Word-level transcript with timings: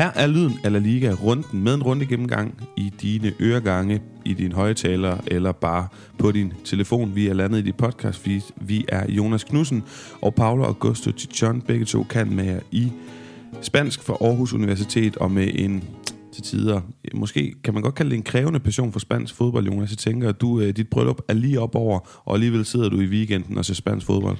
Her 0.00 0.10
er 0.14 0.26
lyden 0.26 0.58
af 0.64 0.72
La 0.72 0.78
Liga 0.78 1.12
runden 1.12 1.64
med 1.64 1.74
en 1.74 1.82
runde 1.82 2.06
gennemgang 2.06 2.68
i 2.76 2.92
dine 3.02 3.32
øregange, 3.40 4.02
i 4.24 4.34
din 4.34 4.52
højtaler 4.52 5.18
eller 5.26 5.52
bare 5.52 5.88
på 6.18 6.32
din 6.32 6.52
telefon. 6.64 7.14
Vi 7.14 7.28
er 7.28 7.34
landet 7.34 7.58
i 7.58 7.62
dit 7.62 7.76
podcast 7.76 8.18
feed. 8.18 8.40
Vi 8.56 8.84
er 8.88 9.12
Jonas 9.12 9.44
Knudsen 9.44 9.84
og 10.20 10.34
Paolo 10.34 10.64
Augusto 10.64 11.10
Tichon. 11.10 11.60
Begge 11.60 11.84
to 11.84 12.02
kan 12.02 12.34
med 12.34 12.44
jer 12.44 12.60
i 12.70 12.92
spansk 13.60 14.02
fra 14.02 14.16
Aarhus 14.20 14.52
Universitet 14.52 15.16
og 15.16 15.30
med 15.30 15.48
en 15.54 15.84
til 16.32 16.42
tider, 16.42 16.80
måske 17.14 17.54
kan 17.64 17.74
man 17.74 17.82
godt 17.82 17.94
kalde 17.94 18.10
det 18.10 18.16
en 18.16 18.22
krævende 18.22 18.60
passion 18.60 18.92
for 18.92 19.00
spansk 19.00 19.34
fodbold, 19.34 19.66
Jonas. 19.66 19.90
Jeg 19.90 19.98
tænker, 19.98 20.28
at 20.28 20.40
du, 20.40 20.60
øh, 20.60 20.76
dit 20.76 20.88
bryllup 20.88 21.20
er 21.28 21.34
lige 21.34 21.60
op 21.60 21.74
over, 21.74 22.20
og 22.24 22.34
alligevel 22.34 22.64
sidder 22.64 22.88
du 22.88 23.00
i 23.00 23.06
weekenden 23.06 23.58
og 23.58 23.64
ser 23.64 23.74
spansk 23.74 24.06
fodbold. 24.06 24.36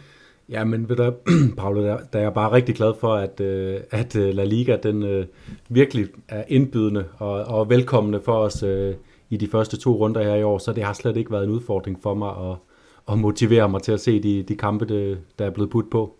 Ja, 0.50 0.64
men 0.64 0.88
ved 0.88 0.96
du, 0.96 1.12
Paolo, 1.58 1.82
der, 1.82 1.98
der 2.12 2.18
er 2.18 2.22
jeg 2.22 2.34
bare 2.34 2.52
rigtig 2.52 2.74
glad 2.74 2.92
for, 3.00 3.14
at, 3.14 3.40
øh, 3.40 3.80
at 3.90 4.16
øh, 4.16 4.34
La 4.34 4.44
Liga 4.44 4.76
den 4.82 5.02
øh, 5.02 5.26
virkelig 5.68 6.06
er 6.28 6.44
indbydende 6.48 7.04
og, 7.18 7.44
og 7.44 7.70
velkommende 7.70 8.20
for 8.24 8.32
os 8.32 8.62
øh, 8.62 8.94
i 9.30 9.36
de 9.36 9.48
første 9.48 9.76
to 9.76 9.92
runder 9.92 10.22
her 10.22 10.34
i 10.34 10.42
år, 10.42 10.58
så 10.58 10.72
det 10.72 10.84
har 10.84 10.92
slet 10.92 11.16
ikke 11.16 11.32
været 11.32 11.44
en 11.44 11.50
udfordring 11.50 11.98
for 12.02 12.14
mig 12.14 12.50
at, 12.50 12.56
at 13.12 13.18
motivere 13.18 13.68
mig 13.68 13.82
til 13.82 13.92
at 13.92 14.00
se 14.00 14.22
de, 14.22 14.42
de 14.42 14.56
kampe, 14.56 14.86
der 15.38 15.46
er 15.46 15.50
blevet 15.50 15.70
budt 15.70 15.90
på. 15.90 16.16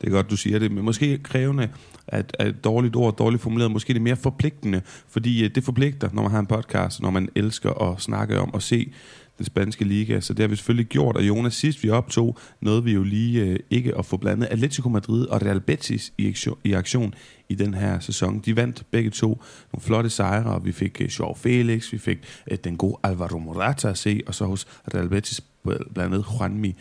Det 0.00 0.06
er 0.06 0.10
godt, 0.10 0.30
du 0.30 0.36
siger 0.36 0.58
det, 0.58 0.72
men 0.72 0.84
måske 0.84 1.18
krævende 1.18 1.68
at, 2.08 2.36
at 2.38 2.54
dårligt 2.64 2.96
ord, 2.96 3.16
dårligt 3.16 3.42
formuleret, 3.42 3.70
måske 3.70 3.92
det 3.92 3.98
er 3.98 4.02
mere 4.02 4.16
forpligtende, 4.16 4.82
fordi 5.08 5.44
øh, 5.44 5.50
det 5.54 5.64
forpligter, 5.64 6.08
når 6.12 6.22
man 6.22 6.30
har 6.30 6.38
en 6.38 6.46
podcast, 6.46 7.02
når 7.02 7.10
man 7.10 7.28
elsker 7.34 7.70
at 7.70 8.00
snakke 8.00 8.40
om 8.40 8.54
og 8.54 8.62
se 8.62 8.92
den 9.38 9.46
spanske 9.46 9.84
liga. 9.84 10.20
Så 10.20 10.32
det 10.32 10.42
har 10.42 10.48
vi 10.48 10.56
selvfølgelig 10.56 10.86
gjort, 10.86 11.16
og 11.16 11.28
Jonas, 11.28 11.54
sidst 11.54 11.82
vi 11.82 11.90
optog, 11.90 12.38
nåede 12.60 12.84
vi 12.84 12.92
jo 12.92 13.02
lige 13.02 13.44
øh, 13.44 13.58
ikke 13.70 13.98
at 13.98 14.06
få 14.06 14.16
blandet 14.16 14.46
Atletico 14.46 14.88
Madrid 14.88 15.26
og 15.26 15.42
Real 15.42 15.60
Betis 15.60 16.12
i 16.18 16.28
aktion, 16.28 16.58
i 16.64 16.72
aktion 16.72 17.14
i 17.48 17.54
den 17.54 17.74
her 17.74 18.00
sæson. 18.00 18.38
De 18.38 18.56
vandt 18.56 18.82
begge 18.90 19.10
to 19.10 19.28
nogle 19.72 19.80
flotte 19.80 20.10
sejre, 20.10 20.54
og 20.54 20.64
vi 20.64 20.72
fik 20.72 21.00
øh, 21.00 21.08
Joao 21.08 21.34
Felix, 21.34 21.92
vi 21.92 21.98
fik 21.98 22.18
øh, 22.50 22.58
den 22.64 22.76
gode 22.76 22.96
Alvaro 23.02 23.38
Morata 23.38 23.88
at 23.88 23.98
se, 23.98 24.20
og 24.26 24.34
så 24.34 24.44
hos 24.44 24.66
Real 24.94 25.08
Betis 25.08 25.40
blandt 25.64 25.98
andet 25.98 26.24
Juanmi. 26.32 26.74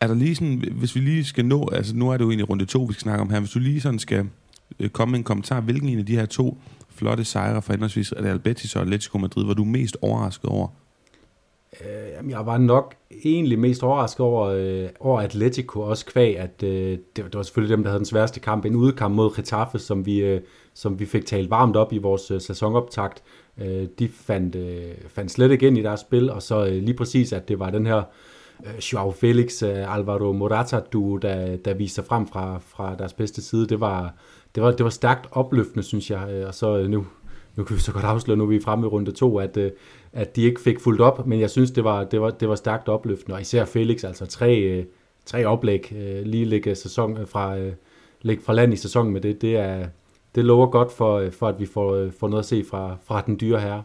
Er 0.00 0.06
der 0.06 0.14
lige 0.14 0.34
sådan, 0.34 0.64
hvis 0.72 0.94
vi 0.94 1.00
lige 1.00 1.24
skal 1.24 1.44
nå, 1.44 1.68
altså 1.72 1.96
nu 1.96 2.10
er 2.10 2.16
det 2.16 2.24
jo 2.24 2.30
egentlig 2.30 2.50
runde 2.50 2.64
to, 2.64 2.82
vi 2.82 2.92
skal 2.92 3.02
snakke 3.02 3.22
om 3.22 3.30
her, 3.30 3.40
hvis 3.40 3.50
du 3.50 3.58
lige 3.58 3.80
sådan 3.80 3.98
skal 3.98 4.26
øh, 4.80 4.90
komme 4.90 5.10
med 5.10 5.18
en 5.18 5.24
kommentar, 5.24 5.60
hvilken 5.60 5.88
en 5.88 5.98
af 5.98 6.06
de 6.06 6.16
her 6.16 6.26
to 6.26 6.58
flotte 6.90 7.24
sejre 7.24 7.62
for 7.62 7.72
henholdsvis 7.72 8.12
Real 8.12 8.38
Betis 8.38 8.76
og 8.76 8.82
Atletico 8.82 9.18
Madrid 9.18 9.44
var 9.44 9.54
du 9.54 9.64
mest 9.64 9.96
overrasket 10.02 10.50
over? 10.50 10.68
Øh, 11.80 12.30
jeg 12.30 12.46
var 12.46 12.58
nok 12.58 12.94
egentlig 13.24 13.58
mest 13.58 13.82
overrasket 13.82 14.20
over, 14.20 14.48
øh, 14.48 14.88
over 15.00 15.20
Atletico, 15.20 15.80
også 15.80 16.06
kvæg, 16.06 16.38
at 16.38 16.62
øh, 16.62 16.90
det, 16.90 17.00
det 17.16 17.34
var 17.34 17.42
selvfølgelig 17.42 17.76
dem, 17.76 17.82
der 17.82 17.90
havde 17.90 17.98
den 17.98 18.06
sværeste 18.06 18.40
kamp, 18.40 18.64
en 18.64 18.76
udkamp 18.76 19.14
mod 19.14 19.36
Getafe, 19.36 19.78
som 19.78 20.06
vi, 20.06 20.18
øh, 20.18 20.40
som 20.74 21.00
vi 21.00 21.06
fik 21.06 21.26
talt 21.26 21.50
varmt 21.50 21.76
op 21.76 21.92
i 21.92 21.98
vores 21.98 22.30
øh, 22.30 22.40
sæsonoptakt. 22.40 23.22
Øh, 23.58 23.86
de 23.98 24.08
fandt, 24.08 24.56
øh, 24.56 24.94
fandt 25.08 25.30
slet 25.30 25.50
ikke 25.50 25.66
ind 25.66 25.78
i 25.78 25.82
deres 25.82 26.00
spil, 26.00 26.30
og 26.30 26.42
så 26.42 26.66
øh, 26.66 26.72
lige 26.72 26.94
præcis, 26.94 27.32
at 27.32 27.48
det 27.48 27.58
var 27.58 27.70
den 27.70 27.86
her 27.86 28.02
øh, 28.66 28.78
Joao 28.92 29.10
Felix, 29.10 29.62
øh, 29.62 29.94
Alvaro 29.94 30.32
Morata 30.32 30.80
du 30.92 31.16
der, 31.16 31.56
der 31.56 31.74
viste 31.74 31.94
sig 31.94 32.04
frem 32.04 32.26
fra, 32.26 32.58
fra 32.58 32.94
deres 32.94 33.12
bedste 33.12 33.42
side, 33.42 33.66
det 33.66 33.80
var, 33.80 34.14
det 34.54 34.62
var, 34.62 34.70
det 34.70 34.84
var 34.84 34.90
stærkt 34.90 35.26
opløftende, 35.30 35.82
synes 35.82 36.10
jeg, 36.10 36.28
øh, 36.30 36.46
og 36.46 36.54
så 36.54 36.78
øh, 36.78 36.88
nu, 36.88 37.06
nu 37.56 37.64
kan 37.64 37.76
vi 37.76 37.80
så 37.80 37.92
godt 37.92 38.04
afsløre, 38.04 38.36
nu 38.36 38.44
er 38.44 38.48
vi 38.48 38.60
fremme 38.60 38.86
i 38.86 38.88
runde 38.88 39.12
to, 39.12 39.38
at, 39.38 39.56
øh, 39.56 39.70
at 40.16 40.36
de 40.36 40.42
ikke 40.42 40.60
fik 40.60 40.80
fuldt 40.80 41.00
op, 41.00 41.26
men 41.26 41.40
jeg 41.40 41.50
synes, 41.50 41.70
det 41.70 41.84
var, 41.84 42.04
det 42.04 42.20
var, 42.20 42.30
det 42.30 42.48
var 42.48 42.54
stærkt 42.54 42.88
opløftende, 42.88 43.34
og 43.34 43.40
især 43.40 43.64
Felix, 43.64 44.04
altså 44.04 44.26
tre, 44.26 44.58
øh, 44.58 44.84
tre 45.26 45.44
oplæg, 45.44 45.92
øh, 45.96 46.26
lige 46.26 46.44
ligge 46.44 46.74
sæson 46.74 47.18
øh, 47.18 47.28
fra, 47.28 47.56
ligge 48.22 48.42
fra 48.44 48.52
land 48.52 48.72
i 48.72 48.76
sæsonen 48.76 49.12
med 49.12 49.20
det, 49.20 49.42
det, 49.42 49.56
er, 49.56 49.86
det 50.34 50.44
lover 50.44 50.66
godt 50.66 50.92
for, 50.92 51.30
for 51.38 51.48
at 51.48 51.60
vi 51.60 51.66
får, 51.66 52.10
får 52.20 52.28
noget 52.28 52.42
at 52.42 52.48
se 52.48 52.64
fra, 52.70 52.96
fra 53.06 53.22
den 53.26 53.40
dyre 53.40 53.60
herre. 53.60 53.82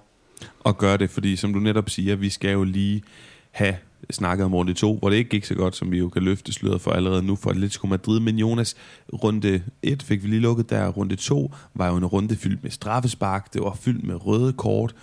Og 0.60 0.78
gør 0.78 0.98
det, 0.98 1.10
fordi 1.10 1.36
som 1.36 1.54
du 1.54 1.60
netop 1.60 1.90
siger, 1.90 2.16
vi 2.16 2.30
skal 2.30 2.52
jo 2.52 2.64
lige 2.64 3.04
have 3.52 3.76
snakket 4.12 4.46
om 4.46 4.54
runde 4.54 4.74
2, 4.74 4.98
hvor 4.98 5.10
det 5.10 5.18
ikke 5.18 5.30
gik 5.30 5.46
så 5.46 5.56
godt, 5.56 5.76
som 5.76 5.92
vi 5.92 5.98
jo 5.98 6.10
kan 6.10 6.24
løfte 6.24 6.54
sløret 6.54 6.82
for 6.82 6.92
allerede 6.92 7.24
nu 7.24 7.36
for 7.36 7.50
Atletico 7.50 7.88
Madrid. 7.88 8.20
Men 8.20 8.40
Jonas, 8.40 8.76
runde 9.14 9.64
1 9.84 10.04
fik 10.04 10.24
vi 10.24 10.28
lige 10.28 10.42
lukket 10.42 10.70
der. 10.70 10.88
Runde 10.88 11.16
2 11.16 11.52
var 11.74 11.90
jo 11.90 11.96
en 11.96 12.06
runde 12.06 12.36
fyldt 12.36 12.64
med 12.64 12.72
straffespark. 12.72 13.54
Det 13.54 13.62
var 13.62 13.78
fyldt 13.82 14.04
med 14.04 14.26
røde 14.26 14.54
kort. 14.54 14.96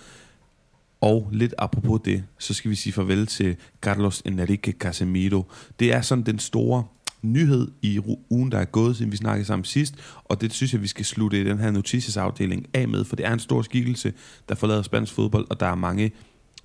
Og 1.01 1.29
lidt 1.31 1.53
apropos 1.57 2.01
det, 2.05 2.23
så 2.39 2.53
skal 2.53 2.71
vi 2.71 2.75
sige 2.75 2.93
farvel 2.93 3.27
til 3.27 3.55
Carlos 3.81 4.21
Enrique 4.25 4.73
Casemiro. 4.73 5.43
Det 5.79 5.93
er 5.93 6.01
sådan 6.01 6.25
den 6.25 6.39
store 6.39 6.83
nyhed 7.21 7.67
i 7.81 7.99
ugen, 8.29 8.51
der 8.51 8.57
er 8.57 8.65
gået, 8.65 8.97
siden 8.97 9.11
vi 9.11 9.17
snakkede 9.17 9.45
sammen 9.45 9.65
sidst, 9.65 9.95
og 10.25 10.41
det 10.41 10.53
synes 10.53 10.73
jeg, 10.73 10.81
vi 10.81 10.87
skal 10.87 11.05
slutte 11.05 11.41
i 11.41 11.43
den 11.43 11.59
her 11.59 11.71
noticiesafdeling 11.71 12.65
af 12.73 12.87
med, 12.87 13.03
for 13.03 13.15
det 13.15 13.25
er 13.25 13.33
en 13.33 13.39
stor 13.39 13.61
skikkelse, 13.61 14.13
der 14.49 14.55
forlader 14.55 14.81
spansk 14.81 15.13
fodbold, 15.13 15.45
og 15.49 15.59
der 15.59 15.65
er 15.65 15.75
mange 15.75 16.11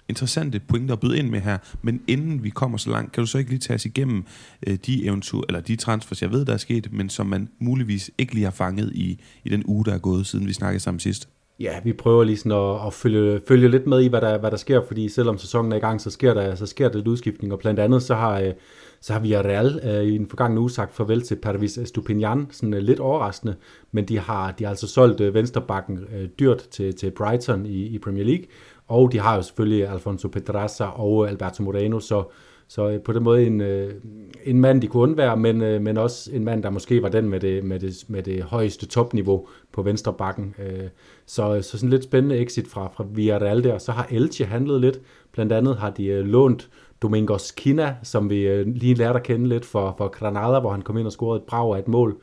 interessante 0.09 0.61
pointer 0.61 0.95
at 0.95 1.01
byde 1.01 1.19
ind 1.19 1.29
med 1.31 1.41
her, 1.41 1.59
men 1.83 2.01
inden 2.07 2.43
vi 2.43 2.51
kommer 2.51 2.79
så 2.79 2.91
langt, 2.91 3.13
kan 3.13 3.23
du 3.23 3.27
så 3.27 3.39
ikke 3.39 3.51
lige 3.51 3.61
tage 3.61 3.75
os 3.75 3.85
igennem 3.85 4.25
øh, 4.67 4.79
de 4.87 5.11
eventu- 5.11 5.43
eller 5.49 5.61
de 5.61 5.77
transfers, 5.77 6.23
jeg 6.23 6.31
ved, 6.31 6.45
der 6.45 6.53
er 6.53 6.57
sket, 6.57 6.93
men 6.93 7.09
som 7.09 7.27
man 7.27 7.49
muligvis 7.59 8.11
ikke 8.19 8.35
lige 8.35 8.45
har 8.45 8.51
fanget 8.51 8.93
i, 8.95 9.21
i 9.45 9.49
den 9.49 9.63
uge, 9.67 9.85
der 9.85 9.95
er 9.95 9.99
gået, 9.99 10.27
siden 10.27 10.47
vi 10.47 10.53
snakkede 10.53 10.81
sammen 10.81 11.01
sidst? 11.01 11.29
Ja, 11.61 11.81
vi 11.85 11.93
prøver 11.93 12.25
lige 12.25 12.37
sådan 12.37 12.53
at, 12.53 12.87
at 12.87 12.93
følge, 12.93 13.41
følge 13.49 13.69
lidt 13.69 13.87
med 13.87 14.01
i, 14.03 14.09
hvad 14.09 14.21
der, 14.21 14.39
hvad 14.39 14.51
der 14.51 14.57
sker, 14.57 14.83
fordi 14.87 15.09
selvom 15.09 15.39
sæsonen 15.39 15.73
er 15.73 15.77
i 15.77 15.81
gang, 15.81 16.01
så 16.01 16.11
sker 16.11 16.35
der, 16.35 16.55
så 16.55 16.67
sker 16.67 16.89
der 16.89 16.97
lidt 16.97 17.09
udskiftning, 17.09 17.53
og 17.53 17.59
blandt 17.59 17.81
andet 17.81 18.03
så 18.03 18.15
har, 18.15 18.41
øh, 18.41 18.53
så 19.01 19.13
har 19.13 19.21
Villarreal 19.21 19.81
øh, 19.85 20.05
i 20.05 20.19
den 20.19 20.29
forgangne 20.29 20.61
uge 20.61 20.71
sagt 20.71 20.95
farvel 20.95 21.23
til 21.23 21.37
Pervis 21.37 21.79
Estupinian, 21.79 22.47
sådan 22.51 22.75
uh, 22.75 22.81
lidt 22.81 23.01
overraskende, 23.01 23.57
men 23.93 24.05
de 24.09 24.19
har, 24.19 24.53
de 24.53 24.65
har 24.65 24.71
altså 24.71 24.89
solgt 24.89 25.21
øh, 25.21 25.29
uh, 25.29 25.35
venstrebakken 25.35 25.99
dyrt 26.39 26.69
til, 26.71 26.95
til 26.95 27.11
Brighton 27.11 27.67
i, 27.67 27.87
i 27.87 27.99
Premier 27.99 28.25
League, 28.25 28.45
og 28.89 29.13
de 29.13 29.19
har 29.19 29.37
jo 29.37 29.43
selvfølgelig 29.43 29.89
Alfonso 29.89 30.29
Pedraza 30.29 30.85
og 30.85 31.29
Alberto 31.29 31.63
Moreno, 31.63 32.01
så, 32.01 32.25
så 32.69 32.89
øh, 32.89 33.01
på 33.01 33.13
den 33.13 33.23
måde 33.23 33.47
en, 33.47 33.61
øh, 33.61 33.95
en 34.45 34.61
mand, 34.61 34.83
de 34.83 34.87
kunne 34.87 35.03
undvære, 35.03 35.37
men, 35.37 35.63
øh, 35.63 35.83
men 35.83 35.97
også 35.97 36.31
en 36.33 36.45
mand, 36.45 36.63
der 36.63 36.71
måske 36.71 37.03
var 37.03 37.09
den 37.09 37.29
med 37.29 37.41
det, 37.41 37.65
med 37.65 37.81
det, 37.81 38.05
med 38.09 38.23
det 38.23 38.43
højeste 38.43 38.87
topniveau 38.87 39.47
på 39.73 39.83
venstre 39.83 40.13
bakken. 40.13 40.55
Øh, 40.59 40.89
så, 41.27 41.57
øh, 41.57 41.63
så 41.63 41.79
sådan 41.79 41.91
lidt 41.91 42.05
spændende 42.05 42.39
exit 42.39 42.69
fra, 42.69 42.89
fra 42.97 43.05
Villarreal 43.11 43.65
der. 43.65 43.79
Så 43.79 43.93
har 43.93 44.07
Elche 44.11 44.45
handlet 44.45 44.81
lidt. 44.81 45.01
Blandt 45.33 45.53
andet 45.53 45.77
har 45.77 45.91
de 45.91 46.07
øh, 46.07 46.25
lånt 46.25 46.71
Domingos 47.03 47.51
Kina, 47.51 47.97
som 48.03 48.31
vi 48.31 48.65
lige 48.65 48.95
lærte 48.95 49.19
at 49.19 49.23
kende 49.23 49.49
lidt 49.49 49.65
for, 49.65 49.95
for 49.99 50.09
Granada, 50.09 50.61
hvor 50.61 50.71
han 50.71 50.83
kom 50.83 50.99
ind 50.99 51.07
og 51.07 51.13
scorede 51.13 51.41
et 51.41 51.47
brag 51.47 51.75
af 51.75 51.79
et 51.79 51.89
mål, 51.89 52.17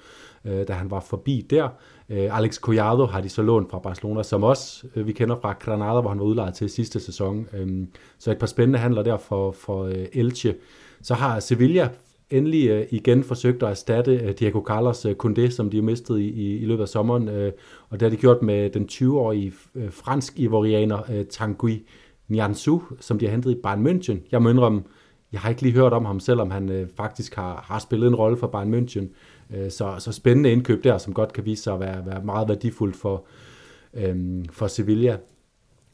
da 0.46 0.74
han 0.74 0.92
var 0.92 1.00
forbi 1.00 1.48
der. 1.50 1.70
Øh, 2.12 2.38
Alex 2.38 2.60
Collado 2.60 3.06
har 3.06 3.22
de 3.22 3.30
så 3.30 3.42
lånt 3.42 3.72
fra 3.72 3.80
Barcelona, 3.80 4.24
som 4.24 4.44
også 4.44 4.88
øh, 4.96 5.08
vi 5.08 5.12
kender 5.12 5.36
fra 5.42 5.54
Granada, 5.60 6.02
hvor 6.02 6.10
han 6.10 6.20
var 6.20 6.26
udlejet 6.26 6.54
til 6.54 6.70
sidste 6.70 7.00
sæson. 7.00 7.48
Øhm, 7.54 7.88
så 8.20 8.32
et 8.32 8.38
par 8.38 8.48
spændende 8.48 8.80
handler 8.80 9.04
der 9.04 9.18
for, 9.18 9.52
for 9.52 9.84
øh, 9.84 10.06
Elche. 10.14 10.56
Så 11.02 11.14
har 11.14 11.40
Sevilla 11.40 11.90
endelig 12.30 12.88
igen 12.94 13.24
forsøgt 13.24 13.64
at 13.64 13.70
erstatte 13.70 14.34
Diego 14.34 14.62
Carlos 14.68 15.06
Koundé, 15.06 15.50
som 15.50 15.70
de 15.70 15.78
jo 15.78 15.84
mistede 15.84 16.24
i, 16.24 16.58
i, 16.58 16.66
løbet 16.66 16.82
af 16.82 16.90
sommeren. 16.90 17.28
Og 17.90 18.00
det 18.00 18.02
har 18.02 18.10
de 18.10 18.16
gjort 18.16 18.42
med 18.42 18.70
den 18.70 18.88
20-årige 18.92 19.54
fransk-ivorianer 19.90 21.24
Tanguy 21.30 21.86
Nianzou, 22.28 22.82
som 23.00 23.20
de 23.20 23.26
har 23.26 23.32
hentet 23.32 23.52
i 23.52 23.62
Bayern 23.64 23.88
München. 23.88 24.28
Jeg 24.32 24.42
må 24.42 24.50
indrømme, 24.50 24.84
jeg 25.32 25.40
har 25.40 25.50
ikke 25.50 25.62
lige 25.62 25.74
hørt 25.74 25.94
om 25.94 26.06
ham, 26.06 26.20
selvom 26.20 26.52
han 26.52 26.90
faktisk 26.98 27.36
har, 27.36 27.66
har 27.68 27.80
spillet 27.80 28.08
en 28.08 28.16
rolle 28.16 28.38
for 28.38 28.48
Bayern 28.48 28.74
München. 28.74 29.06
Øh, 29.56 29.72
så, 29.72 29.96
så 30.00 30.12
spændende 30.12 30.52
indkøb 30.52 30.84
der, 30.84 30.98
som 30.98 31.14
godt 31.14 31.34
kan 31.34 31.46
vise 31.46 31.64
sig 31.64 31.74
at 31.74 31.80
være, 31.80 32.06
være 32.06 32.24
meget 32.24 32.48
værdifuldt 32.50 32.96
for, 32.96 33.26
øhm, 33.94 34.46
for 34.52 34.68
Sevilla. 34.68 35.18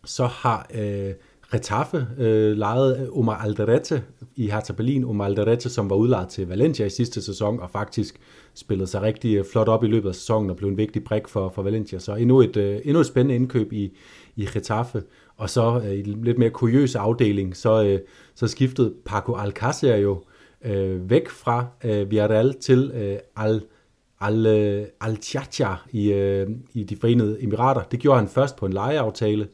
Så 0.06 0.26
har 0.26 0.68
øh, 0.74 1.14
Retaffe 1.54 2.08
øh, 2.18 2.58
lejet 2.58 3.02
øh, 3.02 3.18
Omar 3.20 3.38
Alderete 3.38 4.04
i 4.36 4.50
Hertha 4.50 4.74
Berlin. 4.74 5.04
Omar 5.04 5.26
Alderete, 5.26 5.70
som 5.70 5.90
var 5.90 5.96
udlejet 5.96 6.30
til 6.30 6.48
Valencia 6.48 6.86
i 6.86 6.90
sidste 6.90 7.22
sæson, 7.22 7.60
og 7.60 7.70
faktisk 7.70 8.20
spillede 8.54 8.88
sig 8.88 9.02
rigtig 9.02 9.36
øh, 9.36 9.46
flot 9.52 9.68
op 9.68 9.84
i 9.84 9.88
løbet 9.88 10.10
af 10.10 10.16
sæsonen 10.16 10.50
og 10.50 10.56
blev 10.56 10.70
en 10.70 10.78
vigtig 10.78 11.04
brik 11.04 11.28
for, 11.28 11.50
for 11.50 11.62
Valencia. 11.62 12.00
Så 12.00 12.16
endnu 12.16 12.42
et, 12.42 12.58
øh, 12.58 12.80
endnu 12.84 13.00
et 13.00 13.06
spændende 13.06 13.36
indkøb 13.36 13.74
i, 13.74 13.98
i 14.36 14.46
Retaffe. 14.56 15.04
Og 15.38 15.50
så 15.50 15.82
øh, 15.86 15.92
i 15.92 16.00
en 16.00 16.24
lidt 16.24 16.38
mere 16.38 16.50
kuriøs 16.50 16.96
afdeling, 16.96 17.56
så, 17.56 17.84
øh, 17.84 18.00
så 18.36 18.48
skiftede 18.48 18.94
Paco 19.06 19.36
Alcácer 19.36 19.88
jo 19.88 20.12
øh, 20.12 20.37
Øh, 20.66 21.10
væk 21.10 21.30
fra 21.30 21.66
øh, 21.84 22.12
Villarreal 22.12 22.54
til 22.54 22.92
øh, 22.94 23.18
Al 23.36 23.62
Al, 24.20 24.46
øh, 24.46 24.86
Al 25.02 25.20
i, 25.92 26.12
øh, 26.12 26.50
i 26.74 26.84
de 26.84 26.96
forenede 26.96 27.44
emirater. 27.44 27.82
Det 27.82 28.00
gjorde 28.00 28.20
han 28.20 28.28
først 28.28 28.56
på 28.56 28.66
en 28.66 28.74
lejeaftale. 28.74 29.48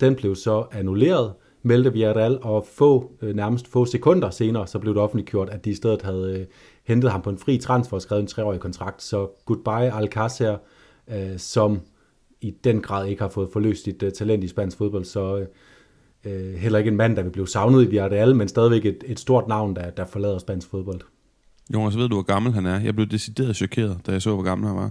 Den 0.00 0.14
blev 0.14 0.34
så 0.34 0.64
annulleret, 0.72 1.32
meldte 1.62 1.92
Villarreal, 1.92 2.38
og 2.42 2.66
få, 2.66 3.12
øh, 3.22 3.34
nærmest 3.34 3.68
få 3.68 3.84
sekunder 3.84 4.30
senere, 4.30 4.66
så 4.66 4.78
blev 4.78 4.94
det 4.94 5.02
offentliggjort, 5.02 5.48
at 5.48 5.64
de 5.64 5.70
i 5.70 5.74
stedet 5.74 6.02
havde 6.02 6.38
øh, 6.40 6.46
hentet 6.84 7.10
ham 7.10 7.22
på 7.22 7.30
en 7.30 7.38
fri 7.38 7.58
transfer 7.58 7.96
og 7.96 8.02
skrevet 8.02 8.20
en 8.20 8.26
treårig 8.26 8.60
kontrakt. 8.60 9.02
Så 9.02 9.28
goodbye 9.44 9.90
Alcácer, 9.90 10.58
øh, 11.14 11.38
som 11.38 11.80
i 12.40 12.50
den 12.50 12.80
grad 12.80 13.06
ikke 13.08 13.22
har 13.22 13.28
fået 13.28 13.48
forløst 13.52 13.84
sit 13.84 14.02
øh, 14.02 14.12
talent 14.12 14.44
i 14.44 14.48
spansk 14.48 14.78
fodbold, 14.78 15.04
så 15.04 15.38
øh, 15.38 15.46
øh, 16.24 16.54
heller 16.54 16.78
ikke 16.78 16.88
en 16.88 16.96
mand, 16.96 17.16
der 17.16 17.22
vil 17.22 17.30
blive 17.30 17.48
savnet 17.48 17.82
i 17.82 17.86
Villarreal, 17.86 18.36
men 18.36 18.48
stadigvæk 18.48 18.86
et, 18.86 19.04
et 19.06 19.20
stort 19.20 19.48
navn, 19.48 19.76
der, 19.76 19.90
der 19.90 20.04
forlader 20.04 20.38
spansk 20.38 20.68
fodbold. 20.68 21.00
Jonas, 21.74 21.96
ved 21.96 22.08
du, 22.08 22.14
hvor 22.14 22.22
gammel 22.22 22.52
han 22.52 22.66
er? 22.66 22.80
Jeg 22.80 22.94
blev 22.94 23.06
decideret 23.06 23.56
chokeret, 23.56 24.00
da 24.06 24.12
jeg 24.12 24.22
så, 24.22 24.34
hvor 24.34 24.42
gammel 24.42 24.68
han 24.68 24.76
var. 24.76 24.90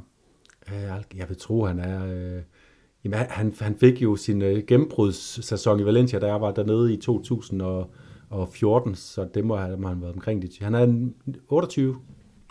Jeg 1.16 1.30
vil 1.30 1.38
tro, 1.38 1.66
han 1.66 1.80
er... 1.80 2.06
Øh, 2.06 2.42
jamen, 3.04 3.20
han, 3.30 3.54
han 3.60 3.76
fik 3.80 4.02
jo 4.02 4.16
sin 4.16 4.42
øh, 4.42 4.64
gennembrudssæson 4.68 5.80
i 5.80 5.86
Valencia, 5.86 6.20
da 6.20 6.28
jeg 6.28 6.42
var 6.42 6.52
dernede 6.52 6.94
i 6.94 6.98
2014, 6.98 8.96
så 8.96 9.28
det 9.34 9.46
må 9.46 9.56
have, 9.56 9.78
må 9.78 9.88
han 9.88 10.02
været 10.02 10.14
omkring 10.14 10.42
det. 10.42 10.58
Han 10.62 10.76
er 10.76 11.10
28. 11.48 11.96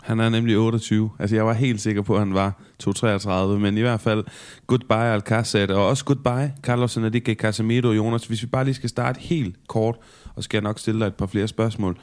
Han 0.01 0.19
er 0.19 0.29
nemlig 0.29 0.57
28. 0.57 1.09
Altså, 1.19 1.35
jeg 1.35 1.45
var 1.45 1.53
helt 1.53 1.81
sikker 1.81 2.01
på, 2.01 2.13
at 2.13 2.19
han 2.19 2.33
var 2.33 2.61
233, 2.79 3.59
men 3.59 3.77
i 3.77 3.81
hvert 3.81 3.99
fald 3.99 4.23
goodbye 4.67 5.15
Alcázar, 5.15 5.73
og 5.73 5.87
også 5.87 6.05
goodbye 6.05 6.53
Carlos 6.63 6.97
Enrique 6.97 7.35
Casemiro, 7.35 7.91
Jonas. 7.91 8.25
Hvis 8.25 8.41
vi 8.41 8.47
bare 8.47 8.65
lige 8.65 8.75
skal 8.75 8.89
starte 8.89 9.19
helt 9.19 9.55
kort, 9.67 9.95
og 10.35 10.43
skal 10.43 10.57
jeg 10.57 10.63
nok 10.63 10.79
stille 10.79 10.99
dig 10.99 11.07
et 11.07 11.15
par 11.15 11.25
flere 11.25 11.47
spørgsmål. 11.47 11.97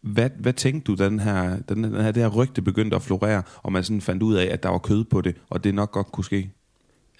Hvad, 0.00 0.30
hvad 0.38 0.52
tænkte 0.52 0.92
du, 0.92 0.96
da 0.96 1.04
den 1.04 1.20
her, 1.20 1.56
den 1.68 1.84
den 1.84 1.94
her, 1.94 2.12
det 2.12 2.22
her 2.22 2.30
rygte 2.30 2.62
begyndte 2.62 2.96
at 2.96 3.02
florere, 3.02 3.42
og 3.62 3.72
man 3.72 3.84
sådan 3.84 4.00
fandt 4.00 4.22
ud 4.22 4.34
af, 4.34 4.48
at 4.52 4.62
der 4.62 4.68
var 4.68 4.78
kød 4.78 5.04
på 5.04 5.20
det, 5.20 5.36
og 5.50 5.64
det 5.64 5.74
nok 5.74 5.92
godt 5.92 6.12
kunne 6.12 6.24
ske? 6.24 6.50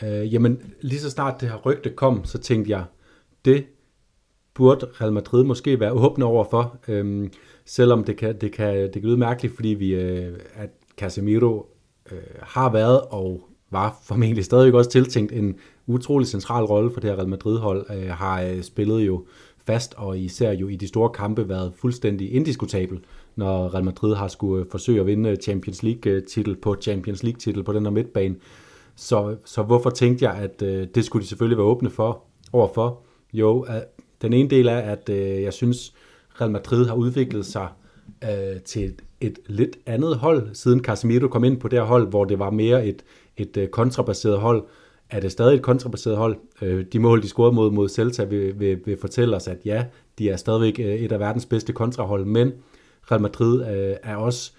Øh, 0.02 0.34
jamen, 0.34 0.58
lige 0.80 1.00
så 1.00 1.10
snart 1.10 1.40
det 1.40 1.48
her 1.48 1.56
rygte 1.56 1.90
kom, 1.90 2.24
så 2.24 2.38
tænkte 2.38 2.70
jeg, 2.70 2.84
det 3.44 3.64
burde 4.54 4.86
Real 5.00 5.12
Madrid 5.12 5.44
måske 5.44 5.80
være 5.80 5.92
åbne 5.92 6.24
over 6.24 6.44
for, 6.50 6.76
øhm, 6.88 7.30
selvom 7.66 8.04
det 8.04 8.16
kan, 8.16 8.38
det, 8.40 8.52
kan, 8.52 8.74
det 8.76 8.92
kan 8.92 9.02
lyde 9.02 9.16
mærkeligt, 9.16 9.54
fordi 9.54 9.68
vi, 9.68 9.94
øh, 9.94 10.38
at 10.54 10.70
Casemiro 10.96 11.66
øh, 12.12 12.18
har 12.42 12.72
været 12.72 13.00
og 13.00 13.48
var 13.70 13.98
formentlig 14.02 14.44
stadig 14.44 14.74
også 14.74 14.90
tiltænkt 14.90 15.32
en 15.32 15.56
utrolig 15.86 16.28
central 16.28 16.64
rolle 16.64 16.90
for 16.90 17.00
det 17.00 17.10
her 17.10 17.16
Real 17.16 17.28
Madrid-hold, 17.28 17.86
øh, 17.90 18.08
har 18.08 18.42
øh, 18.42 18.62
spillet 18.62 19.06
jo 19.06 19.24
fast, 19.66 19.94
og 19.96 20.18
især 20.18 20.52
jo 20.52 20.68
i 20.68 20.76
de 20.76 20.88
store 20.88 21.10
kampe 21.10 21.48
været 21.48 21.72
fuldstændig 21.76 22.32
indiskutabel, 22.34 23.00
når 23.36 23.74
Real 23.74 23.84
Madrid 23.84 24.14
har 24.14 24.28
skulle 24.28 24.64
øh, 24.64 24.70
forsøge 24.70 25.00
at 25.00 25.06
vinde 25.06 25.30
øh, 25.30 25.36
Champions 25.36 25.82
League-titel 25.82 26.50
øh, 26.50 26.58
på 26.58 26.76
Champions 26.80 27.22
League-titel 27.22 27.62
på 27.62 27.72
den 27.72 27.86
her 27.86 27.90
midtbane. 27.90 28.36
Så, 28.96 29.36
så 29.44 29.62
hvorfor 29.62 29.90
tænkte 29.90 30.24
jeg, 30.24 30.34
at 30.34 30.62
øh, 30.62 30.86
det 30.94 31.04
skulle 31.04 31.22
de 31.22 31.28
selvfølgelig 31.28 31.58
være 31.58 31.66
åbne 31.66 31.90
for, 31.90 32.22
overfor? 32.52 33.00
Jo, 33.32 33.60
at 33.60 33.84
den 34.22 34.32
ene 34.32 34.50
del 34.50 34.66
er, 34.66 34.78
at 34.78 35.08
øh, 35.08 35.42
jeg 35.42 35.52
synes, 35.52 35.94
Real 36.40 36.50
Madrid 36.50 36.86
har 36.86 36.94
udviklet 36.94 37.46
sig 37.46 37.68
øh, 38.24 38.60
til 38.64 38.84
et, 38.84 39.02
et 39.20 39.38
lidt 39.46 39.76
andet 39.86 40.16
hold, 40.16 40.54
siden 40.54 40.84
Casemiro 40.84 41.28
kom 41.28 41.44
ind 41.44 41.60
på 41.60 41.68
det 41.68 41.78
her 41.78 41.86
hold, 41.86 42.08
hvor 42.08 42.24
det 42.24 42.38
var 42.38 42.50
mere 42.50 42.86
et, 42.86 43.04
et 43.36 43.56
øh, 43.56 43.68
kontrabaseret 43.68 44.38
hold, 44.38 44.64
er 45.10 45.20
det 45.20 45.32
stadig 45.32 45.54
et 45.54 45.62
kontrabaseret 45.62 46.16
hold. 46.16 46.36
Øh, 46.62 46.84
de 46.92 46.98
mål, 46.98 47.22
de 47.22 47.28
scorede 47.28 47.54
mod, 47.54 47.70
mod 47.70 47.88
Celta, 47.88 48.24
vil, 48.24 48.60
vil, 48.60 48.80
vil 48.84 48.96
fortælle 49.00 49.36
os, 49.36 49.48
at 49.48 49.58
ja, 49.64 49.84
de 50.18 50.30
er 50.30 50.36
stadigvæk 50.36 50.78
øh, 50.78 50.94
et 50.94 51.12
af 51.12 51.20
verdens 51.20 51.46
bedste 51.46 51.72
kontrahold, 51.72 52.24
men 52.24 52.52
Real 53.10 53.22
Madrid 53.22 53.60
øh, 53.60 53.96
er 54.02 54.16
også, 54.16 54.52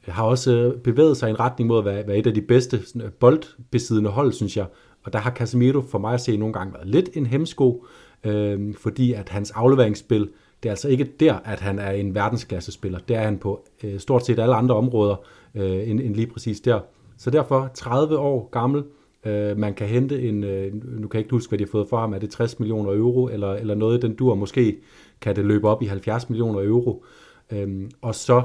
har 0.00 0.24
også 0.24 0.74
bevæget 0.84 1.16
sig 1.16 1.28
i 1.28 1.30
en 1.30 1.40
retning 1.40 1.68
mod 1.68 1.78
at 1.78 1.84
være, 1.84 2.06
være 2.06 2.16
et 2.16 2.26
af 2.26 2.34
de 2.34 2.42
bedste 2.42 2.80
øh, 2.96 3.10
boldbesiddende 3.10 4.10
hold, 4.10 4.32
synes 4.32 4.56
jeg. 4.56 4.66
Og 5.04 5.12
der 5.12 5.18
har 5.18 5.30
Casemiro 5.30 5.80
for 5.80 5.98
mig 5.98 6.14
at 6.14 6.20
se 6.20 6.36
nogle 6.36 6.52
gange 6.52 6.74
været 6.74 6.88
lidt 6.88 7.10
en 7.14 7.26
hemsko, 7.26 7.86
øh, 8.24 8.74
fordi 8.74 9.12
at 9.12 9.28
hans 9.28 9.50
afleveringsspil, 9.50 10.28
det 10.62 10.68
er 10.68 10.72
altså 10.72 10.88
ikke 10.88 11.04
der, 11.20 11.34
at 11.34 11.60
han 11.60 11.78
er 11.78 11.90
en 11.90 12.14
verdensklassespiller. 12.14 12.98
Det 13.08 13.16
er 13.16 13.22
han 13.22 13.38
på 13.38 13.64
øh, 13.84 14.00
stort 14.00 14.26
set 14.26 14.38
alle 14.38 14.54
andre 14.54 14.74
områder, 14.74 15.16
øh, 15.54 15.90
end, 15.90 16.00
end 16.00 16.14
lige 16.14 16.26
præcis 16.26 16.60
der. 16.60 16.80
Så 17.16 17.30
derfor 17.30 17.70
30 17.74 18.18
år 18.18 18.48
gammel, 18.50 18.84
Øh, 19.26 19.58
man 19.58 19.74
kan 19.74 19.88
hente 19.88 20.22
en, 20.22 20.44
øh, 20.44 20.74
nu 21.00 21.08
kan 21.08 21.18
jeg 21.18 21.24
ikke 21.24 21.30
huske, 21.30 21.50
hvad 21.50 21.58
de 21.58 21.64
har 21.64 21.70
fået 21.70 21.88
for 21.88 21.96
ham, 21.96 22.12
er 22.12 22.18
det 22.18 22.30
60 22.30 22.58
millioner 22.58 22.92
euro, 22.92 23.28
eller, 23.28 23.54
eller 23.54 23.74
noget 23.74 24.02
den 24.02 24.14
dur, 24.14 24.34
måske 24.34 24.76
kan 25.20 25.36
det 25.36 25.44
løbe 25.44 25.68
op 25.68 25.82
i 25.82 25.86
70 25.86 26.28
millioner 26.28 26.62
euro, 26.62 27.04
øh, 27.50 27.90
og 28.02 28.14
så 28.14 28.42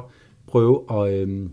prøve 0.48 0.84
at, 0.92 1.14
øh, 1.14 1.50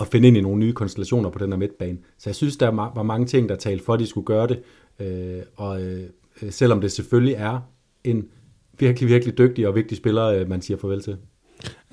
at 0.00 0.06
finde 0.06 0.28
ind 0.28 0.36
i 0.36 0.40
nogle 0.40 0.58
nye 0.58 0.72
konstellationer 0.72 1.30
på 1.30 1.38
den 1.38 1.52
her 1.52 1.58
midtbane. 1.58 1.98
Så 2.18 2.30
jeg 2.30 2.34
synes, 2.34 2.56
der 2.56 2.68
var 2.68 3.02
mange 3.02 3.26
ting, 3.26 3.48
der 3.48 3.56
talte 3.56 3.84
for, 3.84 3.94
at 3.94 4.00
de 4.00 4.06
skulle 4.06 4.26
gøre 4.26 4.46
det, 4.46 4.62
øh, 4.98 5.42
og 5.56 5.82
øh, 5.82 6.02
selvom 6.50 6.80
det 6.80 6.92
selvfølgelig 6.92 7.34
er 7.34 7.60
en 8.04 8.28
virkelig, 8.78 9.08
virkelig 9.08 9.38
dygtig 9.38 9.68
og 9.68 9.74
vigtig 9.74 9.96
spiller, 9.96 10.24
øh, 10.24 10.48
man 10.48 10.62
siger 10.62 10.78
farvel 10.78 11.02
til. 11.02 11.16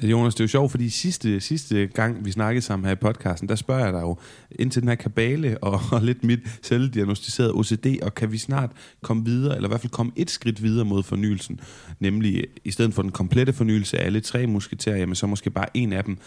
Jonas, 0.02 0.36
det 0.36 0.40
er 0.40 0.44
jo 0.44 0.48
sjovt, 0.48 0.72
fordi 0.72 0.90
sidste, 0.90 1.40
sidste 1.40 1.88
gang, 1.88 2.26
vi 2.26 2.32
snakkede 2.32 2.62
sammen 2.62 2.86
her 2.86 2.92
i 2.92 2.96
podcasten, 2.96 3.50
der 3.50 3.56
spørger 3.56 3.84
jeg 3.84 3.94
dig 3.94 4.02
jo 4.02 4.18
ind 4.52 4.72
til 4.72 4.82
den 4.82 4.90
her 4.90 4.96
kabale 4.96 5.58
og, 5.68 5.80
og 5.92 6.02
lidt 6.02 6.24
mit 6.24 6.40
selvdiagnostiserede 6.62 7.54
OCD, 7.54 7.86
og 8.02 8.16
kan 8.16 8.32
vi 8.32 8.38
snart 8.38 8.72
komme 9.02 9.26
videre, 9.26 9.56
eller 9.56 9.68
i 9.68 9.72
hvert 9.72 9.82
fald 9.82 9.92
komme 9.92 10.12
et 10.16 10.30
skridt 10.30 10.64
videre 10.64 10.86
mod 10.86 11.04
fornyelsen, 11.04 11.60
nemlig 12.00 12.46
i 12.64 12.72
stedet 12.72 12.94
for 12.94 13.02
den 13.02 13.12
komplette 13.12 13.54
fornyelse 13.54 14.00
af 14.00 14.06
alle 14.06 14.20
tre 14.20 14.48
musketerer, 14.48 14.98
jamen 14.98 15.16
så 15.16 15.28
måske 15.28 15.50
bare 15.50 15.68
en 15.74 15.94
af 15.94 16.04
dem. 16.04 16.18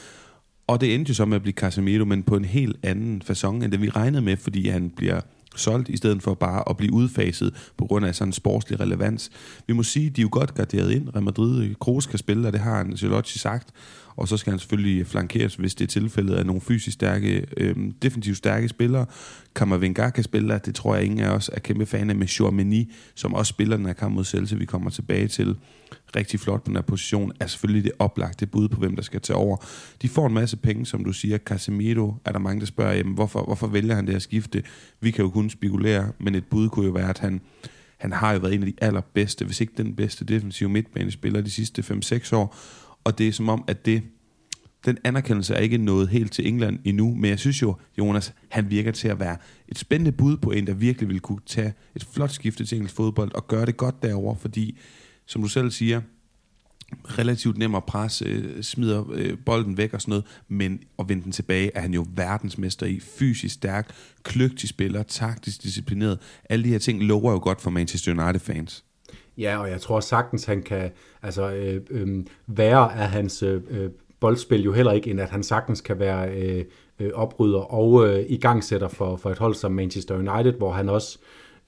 Og 0.67 0.81
det 0.81 0.95
endte 0.95 1.11
jo 1.11 1.15
så 1.15 1.25
med 1.25 1.37
at 1.37 1.43
blive 1.43 1.55
Casemiro, 1.55 2.05
men 2.05 2.23
på 2.23 2.37
en 2.37 2.45
helt 2.45 2.77
anden 2.83 3.23
façon, 3.31 3.47
end 3.47 3.73
det 3.73 3.83
vi 3.83 3.89
regnede 3.89 4.23
med, 4.23 4.37
fordi 4.37 4.69
han 4.69 4.91
bliver 4.91 5.21
solgt, 5.59 5.89
i 5.89 5.97
stedet 5.97 6.23
for 6.23 6.35
bare 6.35 6.69
at 6.71 6.77
blive 6.77 6.93
udfaset 6.93 7.73
på 7.77 7.87
grund 7.87 8.07
af 8.07 8.15
sådan 8.15 8.29
en 8.29 8.33
sportslig 8.33 8.81
relevans. 8.81 9.31
Vi 9.67 9.73
må 9.73 9.83
sige, 9.83 10.11
de 10.11 10.21
er 10.21 10.23
jo 10.23 10.29
godt 10.33 10.55
garderet 10.55 10.91
ind. 10.91 11.09
Real 11.15 11.23
Madrid, 11.23 11.75
Kroos 11.81 12.07
kan 12.07 12.19
spille, 12.19 12.49
og 12.49 12.53
det 12.53 12.61
har 12.61 12.81
Ancelotti 12.81 13.39
sagt. 13.39 13.69
Og 14.17 14.29
så 14.29 14.37
skal 14.37 14.51
han 14.51 14.59
selvfølgelig 14.59 15.07
flankeres, 15.07 15.55
hvis 15.55 15.75
det 15.75 15.85
er 15.85 15.89
tilfældet 15.89 16.35
af 16.35 16.47
nogle 16.47 16.61
fysisk 16.61 16.95
stærke, 16.95 17.47
øh, 17.57 17.77
definitivt 18.03 18.37
stærke 18.37 18.69
spillere. 18.69 19.07
Kammervengar 19.55 20.11
kan 20.11 20.25
spille, 20.25 20.61
det 20.65 20.75
tror 20.75 20.95
jeg 20.95 21.05
ingen 21.05 21.21
af 21.21 21.31
os 21.31 21.51
er 21.53 21.61
kæmpe 21.61 21.87
fan 21.87 22.11
af 22.11 22.17
med 22.17 22.27
Chormeni, 22.27 22.93
som 23.15 23.35
også 23.35 23.51
spiller 23.51 23.77
den 23.77 23.87
her 23.87 23.93
kamp 23.93 24.15
mod 24.15 24.25
Celtic, 24.25 24.59
vi 24.59 24.65
kommer 24.65 24.91
tilbage 24.91 25.29
til. 25.29 25.57
Rigtig 26.17 26.41
flot 26.41 26.63
på 26.63 26.69
den 26.69 26.77
her 26.77 26.83
position, 26.83 27.33
er 27.41 27.47
selvfølgelig 27.47 27.85
det 27.85 27.93
oplagte 27.99 28.47
bud 28.47 28.69
på, 28.69 28.77
hvem 28.77 28.97
der 28.97 29.03
skal 29.03 29.21
tage 29.21 29.37
over. 29.37 29.57
De 30.03 30.09
får 30.09 30.27
en 30.27 30.35
masse 30.35 30.57
penge, 30.57 30.87
som 30.87 31.05
du 31.05 31.13
siger. 31.13 31.39
Casemiro 31.39 32.15
er 32.25 32.33
der 32.33 32.39
mange, 32.39 32.61
der 32.61 32.67
spørger, 32.67 32.95
jamen, 32.95 33.15
hvorfor, 33.15 33.45
hvorfor 33.45 33.67
vælger 33.67 33.95
han 33.95 34.07
det 34.07 34.15
her 34.15 34.19
skifte? 34.19 34.63
Vi 35.01 35.11
kan 35.11 35.25
jo 35.25 35.31
kun 35.31 35.51
spekulere, 35.51 36.13
men 36.19 36.35
et 36.35 36.45
bud 36.45 36.69
kunne 36.69 36.87
jo 36.87 36.93
være, 36.93 37.11
at 37.11 37.19
han 37.19 37.41
han 37.99 38.13
har 38.13 38.33
jo 38.33 38.39
været 38.39 38.55
en 38.55 38.63
af 38.63 38.67
de 38.67 38.75
allerbedste, 38.81 39.45
hvis 39.45 39.61
ikke 39.61 39.73
den 39.77 39.95
bedste 39.95 40.25
defensive 40.25 40.69
midtbanespiller 40.69 41.41
de 41.41 41.51
sidste 41.51 41.83
5-6 41.83 42.37
år, 42.37 42.57
og 43.07 43.19
det 43.19 43.29
er 43.29 43.33
som 43.33 43.49
om, 43.49 43.65
at 43.67 43.87
det, 43.87 44.03
den 44.85 44.99
anerkendelse 45.05 45.55
er 45.55 45.59
ikke 45.59 45.79
nået 45.79 46.09
helt 46.09 46.33
til 46.33 46.49
England 46.49 46.79
endnu, 46.85 47.15
men 47.15 47.31
jeg 47.31 47.39
synes 47.39 47.63
jo, 47.63 47.77
Jonas, 47.99 48.33
han 48.49 48.71
virker 48.71 48.93
til 48.93 49.09
at 49.09 49.21
være 49.21 49.37
et 49.69 49.79
spændende 49.79 50.13
bud 50.13 50.37
på 50.37 50.51
en, 50.51 50.67
der 50.67 50.75
virkelig 50.75 51.09
vil 51.09 51.21
kunne 51.21 51.41
tage 51.47 51.75
et 51.97 52.05
flot 52.05 52.31
skifte 52.31 52.65
til 52.65 52.77
engelsk 52.77 52.97
fodbold 52.97 53.35
og 53.35 53.49
gøre 53.49 53.67
det 53.67 53.77
godt 53.77 54.03
derover, 54.03 54.35
fordi, 54.35 54.79
som 55.27 55.43
du 55.43 55.49
selv 55.49 55.71
siger, 55.71 56.01
relativt 57.05 57.59
nem 57.59 57.75
at 57.75 57.85
presse, 57.85 58.25
øh, 58.25 58.63
smider 58.63 59.11
øh, 59.13 59.39
bolden 59.47 59.77
væk 59.77 59.95
og 59.95 60.01
sådan 60.01 60.11
noget, 60.11 60.25
men 60.49 60.81
at 60.99 61.09
vende 61.09 61.25
den 61.25 61.33
tilbage 61.33 61.71
er 61.75 61.81
han 61.81 61.95
jo 61.95 62.07
verdensmester 62.15 62.87
i. 62.87 63.01
Fysisk 63.01 63.55
stærk, 63.55 63.95
kløgtig 64.23 64.69
spiller, 64.69 65.03
taktisk 65.03 65.63
disciplineret. 65.63 66.19
Alle 66.51 66.65
de 66.65 66.69
her 66.69 66.79
ting 66.79 67.03
lover 67.03 67.33
jo 67.33 67.39
godt 67.39 67.61
for 67.61 67.71
Manchester 67.71 68.13
United-fans. 68.13 68.86
Ja, 69.39 69.59
og 69.59 69.71
jeg 69.71 69.81
tror 69.81 70.01
sagtens, 70.01 70.45
han 70.45 70.63
kan 70.63 70.91
altså, 71.23 71.51
øh, 71.53 71.81
øh, 71.91 72.25
være 72.47 72.93
af 72.93 73.09
hans 73.09 73.43
øh, 73.43 73.63
øh, 73.71 73.91
boldspil 74.21 74.63
jo 74.63 74.73
heller 74.73 74.93
ikke, 74.93 75.11
end 75.11 75.21
at 75.21 75.31
han 75.31 75.43
sagtens 75.43 75.81
kan 75.81 75.99
være 75.99 76.31
øh, 76.31 76.65
øh, 77.01 77.11
oprydder 77.15 77.75
og 77.75 78.09
øh, 78.09 78.25
igangsætter 78.29 78.89
for, 78.89 79.17
for 79.17 79.31
et 79.31 79.39
hold 79.39 79.55
som 79.55 79.73
Manchester 79.73 80.15
United, 80.15 80.53
hvor 80.53 80.73
han 80.73 80.89
også 80.89 81.19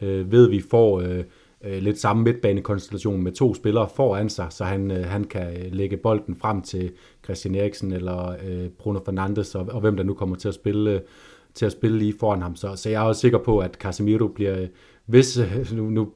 øh, 0.00 0.32
ved, 0.32 0.44
at 0.46 0.50
vi 0.50 0.62
får 0.70 1.00
øh, 1.00 1.24
øh, 1.64 1.82
lidt 1.82 1.98
samme 1.98 2.22
midtbanekonstellation 2.22 3.22
med 3.22 3.32
to 3.32 3.54
spillere 3.54 3.88
foran 3.96 4.28
sig, 4.28 4.46
så 4.50 4.64
han, 4.64 4.90
øh, 4.90 5.04
han 5.04 5.24
kan 5.24 5.56
øh, 5.56 5.72
lægge 5.72 5.96
bolden 5.96 6.36
frem 6.36 6.62
til 6.62 6.92
Christian 7.24 7.54
Eriksen 7.54 7.92
eller 7.92 8.36
øh, 8.46 8.68
Bruno 8.68 9.00
Fernandes, 9.04 9.54
og, 9.54 9.68
og 9.70 9.80
hvem 9.80 9.96
der 9.96 10.04
nu 10.04 10.14
kommer 10.14 10.36
til 10.36 10.48
at 10.48 10.54
spille 10.54 10.90
øh, 10.90 11.00
til 11.54 11.66
at 11.66 11.72
spille 11.72 11.98
lige 11.98 12.14
foran 12.20 12.42
ham. 12.42 12.56
Så, 12.56 12.76
så 12.76 12.90
jeg 12.90 13.02
er 13.02 13.06
også 13.06 13.20
sikker 13.20 13.38
på, 13.38 13.58
at 13.58 13.74
Casemiro 13.74 14.28
bliver, 14.28 14.66
hvis, 15.06 15.38
øh, 15.38 15.72
nu, 15.72 15.90
nu 15.90 16.08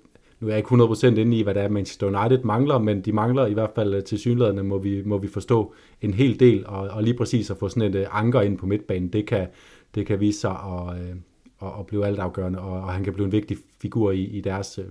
nu 0.43 0.49
er 0.49 0.53
jeg 0.53 0.59
ikke 0.59 0.85
100% 0.85 1.07
inde 1.07 1.39
i, 1.39 1.43
hvad 1.43 1.55
det 1.55 1.63
er, 1.63 1.69
Manchester 1.69 2.07
United 2.07 2.45
mangler, 2.45 2.79
men 2.79 3.01
de 3.01 3.13
mangler 3.13 3.47
i 3.47 3.53
hvert 3.53 3.71
fald 3.75 3.95
øh, 3.95 4.05
til 4.05 4.19
synlædende, 4.19 4.63
må 4.63 4.79
vi, 4.79 5.03
må 5.05 5.19
vi 5.19 5.29
forstå, 5.29 5.75
en 6.01 6.15
hel 6.15 6.41
del, 6.41 6.67
og, 6.67 6.89
og 6.89 7.03
lige 7.03 7.15
præcis 7.15 7.51
at 7.51 7.57
få 7.57 7.69
sådan 7.69 7.83
et 7.83 7.95
øh, 7.95 8.07
anker 8.11 8.41
ind 8.41 8.59
på 8.59 8.67
midtbanen, 8.67 9.09
det 9.09 9.27
kan, 9.27 9.47
det 9.95 10.07
kan 10.07 10.21
vise 10.21 10.41
sig 10.41 10.51
at, 10.51 11.01
øh, 11.01 11.17
at, 11.63 11.69
at 11.79 11.87
blive 11.87 12.07
altafgørende, 12.07 12.59
og, 12.59 12.81
og 12.81 12.93
han 12.93 13.05
kan 13.05 13.13
blive 13.13 13.27
en 13.27 13.33
vigtig 13.33 13.57
figur 13.83 14.11
i, 14.11 14.23
i 14.23 14.41
deres 14.41 14.79
øh, 14.79 14.85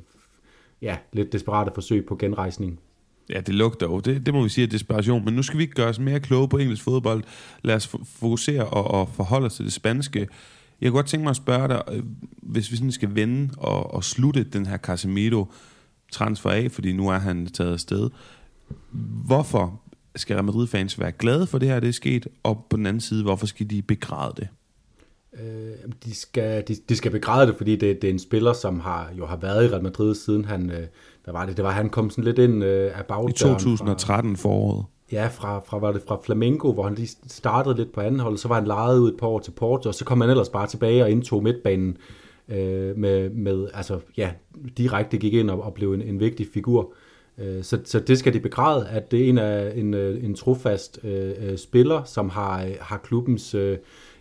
ja, 0.82 0.98
lidt 1.14 1.34
desperate 1.34 1.72
forsøg 1.74 2.06
på 2.06 2.16
genrejsning. 2.16 2.80
Ja, 3.30 3.40
det 3.40 3.56
lugter 3.56 3.88
jo. 3.88 4.00
Det, 4.00 4.26
det 4.26 4.34
må 4.34 4.44
vi 4.44 4.50
sige 4.50 4.66
er 4.66 4.70
desperation. 4.70 5.26
Men 5.26 5.34
nu 5.34 5.44
skal 5.44 5.58
vi 5.58 5.64
ikke 5.64 5.76
gøre 5.76 5.90
os 5.90 6.00
mere 6.00 6.20
kloge 6.20 6.50
på 6.50 6.58
engelsk 6.58 6.84
fodbold. 6.84 7.24
Lad 7.64 7.76
os 7.76 7.88
fokusere 8.20 8.66
og, 8.66 8.92
og 8.92 9.10
forholde 9.10 9.46
os 9.46 9.54
til 9.54 9.66
det 9.66 9.74
spanske. 9.74 10.28
Jeg 10.82 10.90
kunne 10.90 10.98
godt 10.98 11.08
tænke 11.08 11.24
mig 11.24 11.30
at 11.30 11.36
spørge 11.36 11.68
dig, 11.68 11.82
øh, 11.92 12.04
hvis 12.42 12.72
vi 12.72 12.78
sådan 12.78 12.92
skal 12.92 13.16
vende 13.16 13.54
og, 13.58 13.94
og 13.94 14.04
slutte 14.04 14.44
den 14.44 14.66
her 14.66 14.78
Casemiro 14.78 15.46
transfer 16.12 16.50
af, 16.50 16.72
fordi 16.72 16.94
nu 16.94 17.10
er 17.10 17.18
han 17.18 17.46
taget 17.46 17.74
afsted. 17.74 18.10
Hvorfor 19.26 19.82
skal 20.16 20.36
Real 20.36 20.46
Madrid-fans 20.46 21.00
være 21.00 21.12
glade 21.12 21.48
for 21.48 21.58
det 21.58 21.68
her, 21.68 21.80
det 21.80 21.90
er 21.90 21.94
sket, 21.94 22.28
og 22.44 22.66
på 22.70 22.78
den 22.78 22.86
anden 22.86 23.02
side, 23.02 23.24
hvorfor 23.24 23.46
skal 23.46 23.70
de 23.70 23.82
begræde 23.82 24.34
det? 24.38 24.48
Øh, 25.40 25.92
de, 26.06 26.16
skal, 26.16 26.64
de, 26.68 26.76
de 26.90 26.96
skal 26.96 27.12
begræde 27.12 27.48
det, 27.48 27.56
fordi 27.58 27.76
det, 27.76 28.02
det 28.02 28.08
er 28.08 28.12
en 28.14 28.20
spiller, 28.20 28.54
som 28.54 28.80
har 28.80 29.10
jo 29.18 29.26
har 29.26 29.38
været 29.38 29.66
i 29.66 29.68
Real 29.68 29.84
Madrid 29.84 30.16
siden 30.16 30.46
han, 30.46 30.70
øh, 30.70 30.88
hvad 31.24 31.32
var 31.34 31.46
det, 31.46 31.58
det 31.58 31.66
var, 31.66 31.72
han 31.72 31.90
kom 31.90 32.10
sådan 32.10 32.24
lidt 32.24 32.40
ind 32.40 32.64
øh, 32.64 33.00
af 33.00 33.06
bagdøren. 33.06 33.30
I 33.30 33.34
2013 33.34 34.38
fra, 34.38 34.42
foråret. 34.42 34.86
Ja, 35.12 35.28
fra, 35.28 35.60
fra, 35.60 35.80
var 35.80 35.92
det 35.92 36.02
fra 36.08 36.20
Flamengo, 36.24 36.74
hvor 36.74 36.84
han 36.84 36.96
lige 36.96 37.18
startede 37.28 37.76
lidt 37.76 37.92
på 37.92 38.02
anden 38.02 38.20
hold, 38.20 38.38
så 38.38 38.48
var 38.48 38.56
han 38.56 38.68
lejet 38.68 39.00
ud 39.00 39.12
et 39.12 39.18
par 39.20 39.28
år 39.28 39.40
til 39.40 39.52
Porto, 39.52 39.90
og 39.90 39.96
så 39.96 40.06
kom 40.06 40.22
han 40.22 40.30
ellers 40.30 40.50
bare 40.50 40.68
tilbage 40.68 41.04
og 41.04 41.12
indtog 41.12 41.44
midtbanen 41.44 41.98
øh, 42.50 42.98
med, 42.98 43.30
med, 43.30 43.68
altså 43.74 44.00
ja, 44.18 44.32
direkte 44.78 45.18
gik 45.18 45.34
ind 45.34 45.50
og, 45.50 45.64
og 45.64 45.74
blev 45.74 45.94
en, 45.94 46.02
en 46.02 46.20
vigtig 46.20 46.48
figur. 46.54 46.94
Øh, 47.38 47.64
så, 47.64 47.80
så 47.86 48.00
det 48.00 48.18
skal 48.20 48.34
de 48.34 48.40
begræde, 48.40 48.88
at 48.88 49.12
det 49.12 49.26
er 49.26 49.30
en 49.30 49.38
af 49.38 49.74
en, 49.76 49.94
øh, 49.94 50.24
en 50.24 50.36
trofast 50.36 51.00
øh, 51.04 51.32
øh, 51.42 51.58
spiller, 51.58 52.04
som 52.04 52.30
har, 52.30 52.64
øh, 52.64 52.72
har 52.80 52.98
klubbens, 52.98 53.56
øh, 53.56 53.78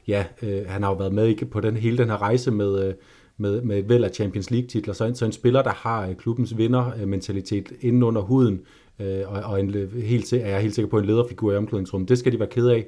ja, 0.09 0.25
øh, 0.43 0.63
han 0.67 0.83
har 0.83 0.91
jo 0.91 0.97
været 0.97 1.13
med 1.13 1.47
på 1.47 1.61
den, 1.61 1.77
hele 1.77 1.99
den 1.99 2.09
her 2.09 2.23
rejse 2.23 2.51
med, 2.51 2.87
øh, 2.87 2.95
med, 3.37 3.63
med 3.63 3.79
et 3.79 3.89
væld 3.89 4.05
af 4.05 4.11
Champions 4.11 4.51
League-titler, 4.51 4.95
så 4.95 5.05
en, 5.05 5.15
så 5.15 5.25
en 5.25 5.33
spiller, 5.33 5.63
der 5.63 5.71
har 5.71 6.13
klubbens 6.13 6.57
vindermentalitet 6.57 7.73
inden 7.81 8.03
under 8.03 8.21
huden, 8.23 8.61
øh, 9.01 9.23
og, 9.27 9.43
og 9.43 9.61
en, 9.61 9.75
helt, 10.03 10.33
er 10.33 10.49
jeg 10.49 10.61
helt 10.61 10.75
sikker 10.75 10.91
på 10.91 10.99
en 10.99 11.05
lederfigur 11.05 11.53
i 11.53 11.57
omklædningsrummet. 11.57 12.09
Det 12.09 12.19
skal 12.19 12.33
de 12.33 12.39
være 12.39 12.49
ked 12.49 12.67
af. 12.67 12.87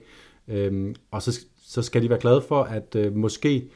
Øh, 0.49 0.95
og 1.11 1.23
så, 1.23 1.41
så 1.63 1.83
skal 1.83 2.03
de 2.03 2.09
være 2.09 2.21
glade 2.21 2.43
for, 2.49 2.63
at 2.63 2.97
øh, 2.97 3.17
måske 3.17 3.71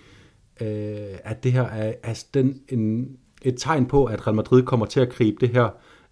øh, 0.60 1.18
at 1.24 1.44
det 1.44 1.52
her 1.52 1.62
er, 1.62 1.92
er 2.02 2.24
den, 2.34 2.60
en, 2.68 3.16
et 3.42 3.54
tegn 3.58 3.86
på, 3.86 4.04
at 4.04 4.26
Real 4.26 4.36
Madrid 4.36 4.62
kommer 4.62 4.86
til 4.86 5.00
at 5.00 5.08
gribe 5.08 5.36
det 5.40 5.48
her 5.48 5.68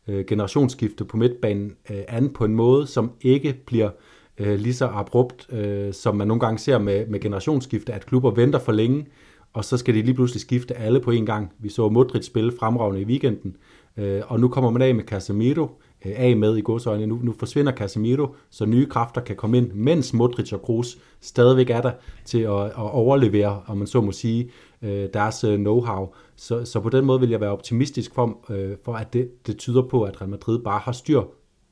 øh, 0.09 0.25
generationsskifte 0.25 1.04
på 1.04 1.16
midtbanen 1.16 1.76
øh, 1.90 2.02
an 2.09 2.31
på 2.31 2.45
en 2.45 2.54
måde, 2.54 2.87
som 2.87 3.12
ikke 3.21 3.54
bliver 3.66 3.90
øh, 4.38 4.59
lige 4.59 4.75
så 4.75 4.87
abrupt, 4.87 5.52
øh, 5.52 5.93
som 5.93 6.16
man 6.16 6.28
nogle 6.28 6.40
gange 6.40 6.59
ser 6.59 6.78
med, 6.78 7.07
med 7.07 7.21
generationsskifte, 7.21 7.93
at 7.93 8.07
klubber 8.07 8.31
venter 8.31 8.59
for 8.59 8.73
længe, 8.73 9.07
og 9.52 9.64
så 9.64 9.76
skal 9.76 9.95
de 9.95 10.02
lige 10.02 10.14
pludselig 10.14 10.40
skifte 10.40 10.75
alle 10.75 11.00
på 11.00 11.11
en 11.11 11.26
gang. 11.26 11.52
Vi 11.59 11.69
så 11.69 11.88
Modric 11.88 12.25
spille 12.25 12.52
fremragende 12.59 13.00
i 13.00 13.04
weekenden, 13.04 13.57
øh, 13.97 14.23
og 14.26 14.40
nu 14.40 14.49
kommer 14.49 14.71
man 14.71 14.83
af 14.83 14.95
med 14.95 15.04
Casemiro, 15.04 15.69
Øh, 16.07 16.13
af 16.17 16.37
med 16.37 16.57
i 16.57 16.61
godsøjne. 16.61 17.07
Nu, 17.07 17.21
nu 17.23 17.35
forsvinder 17.39 17.73
Casemiro, 17.73 18.35
så 18.51 18.67
nye 18.67 18.87
kræfter 18.87 19.21
kan 19.21 19.37
komme 19.37 19.59
ind, 19.59 19.73
mens 19.73 20.13
Modric 20.13 20.53
og 20.53 20.63
Kroos 20.63 20.99
stadigvæk 21.21 21.71
er 21.71 21.81
der 21.81 21.93
til 22.25 22.39
at, 22.39 22.65
at 22.65 22.75
overlevere, 22.77 23.63
om 23.67 23.77
man 23.77 23.87
så 23.87 24.01
må 24.01 24.13
sige, 24.13 24.51
øh, 24.83 25.09
deres 25.15 25.45
øh, 25.45 25.61
know-how. 25.61 26.15
Så, 26.37 26.65
så 26.65 26.81
på 26.81 26.89
den 26.89 27.05
måde 27.05 27.21
vil 27.21 27.31
jeg 27.31 27.41
være 27.41 27.51
optimistisk 27.51 28.15
for, 28.15 28.39
for 28.85 28.95
at 28.95 29.13
det, 29.13 29.47
det 29.47 29.57
tyder 29.57 29.83
på, 29.83 30.03
at 30.03 30.21
Real 30.21 30.31
Madrid 30.31 30.59
bare 30.59 30.79
har 30.79 30.93
styr 30.93 31.23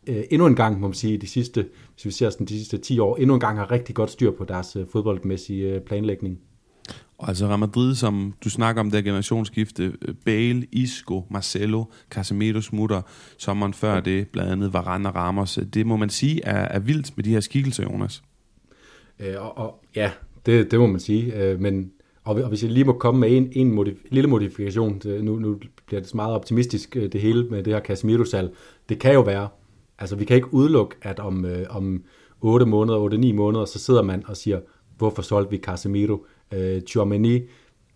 endnu 0.06 0.46
en 0.46 0.56
gang, 0.56 0.80
må 0.80 0.86
man 0.86 0.94
sige, 0.94 1.18
de 1.18 1.26
sidste, 1.26 1.68
hvis 1.94 2.04
vi 2.04 2.10
ser 2.10 2.30
sådan 2.30 2.46
de 2.46 2.58
sidste 2.58 2.78
10 2.78 2.98
år, 2.98 3.16
endnu 3.16 3.34
en 3.34 3.40
gang 3.40 3.58
har 3.58 3.70
rigtig 3.70 3.94
godt 3.94 4.10
styr 4.10 4.30
på 4.30 4.44
deres 4.44 4.76
fodboldmæssige 4.92 5.80
planlægning. 5.80 6.40
Altså 7.28 7.46
Real 7.46 7.58
Madrid, 7.58 7.94
som 7.94 8.34
du 8.44 8.50
snakker 8.50 8.80
om 8.80 8.90
der 8.90 9.02
generationsskifte, 9.02 9.92
øh, 10.08 10.14
Bale, 10.24 10.66
Isco, 10.72 11.24
Marcelo, 11.30 11.84
Casemiro 12.10 12.60
smutter, 12.60 13.02
sommeren 13.38 13.74
før 13.74 14.00
det, 14.00 14.28
blandt 14.28 14.52
andet 14.52 14.72
Varane 14.72 15.08
og 15.08 15.14
Ramos. 15.14 15.58
Øh, 15.58 15.64
det 15.64 15.86
må 15.86 15.96
man 15.96 16.10
sige 16.10 16.44
er, 16.44 16.68
er 16.68 16.78
vildt 16.78 17.16
med 17.16 17.24
de 17.24 17.30
her 17.30 17.40
skikkelser, 17.40 17.82
Jonas. 17.82 18.22
Øh, 19.20 19.34
og, 19.38 19.58
og, 19.58 19.84
ja, 19.96 20.10
det, 20.46 20.70
det 20.70 20.80
må 20.80 20.86
man 20.86 21.00
sige. 21.00 21.34
Øh, 21.34 21.60
men 21.60 21.90
og, 22.24 22.34
og 22.34 22.48
hvis 22.48 22.62
jeg 22.62 22.70
lige 22.70 22.84
må 22.84 22.92
komme 22.92 23.20
med 23.20 23.36
en, 23.36 23.52
en 23.52 23.78
modif- 23.78 24.06
lille 24.10 24.30
modifikation, 24.30 25.02
nu, 25.04 25.38
nu 25.38 25.58
bliver 25.86 26.00
det 26.00 26.14
meget 26.14 26.34
optimistisk 26.34 26.96
øh, 26.96 27.12
det 27.12 27.20
hele 27.20 27.44
med 27.44 27.62
det 27.62 27.72
her 27.72 27.80
Casemiro-salg, 27.80 28.54
det 28.88 28.98
kan 28.98 29.12
jo 29.12 29.20
være, 29.20 29.48
altså 29.98 30.16
vi 30.16 30.24
kan 30.24 30.36
ikke 30.36 30.54
udelukke, 30.54 30.96
at 31.02 31.20
om, 31.20 31.44
øh, 31.44 31.66
om 31.70 32.02
8 32.40 32.66
måneder, 32.66 33.30
8-9 33.30 33.32
måneder, 33.32 33.64
så 33.64 33.78
sidder 33.78 34.02
man 34.02 34.22
og 34.26 34.36
siger, 34.36 34.60
hvorfor 34.98 35.22
solgte 35.22 35.50
vi 35.50 35.56
Casemiro? 35.58 36.26
Øh, 36.52 36.82
Tchouameni, 36.82 37.40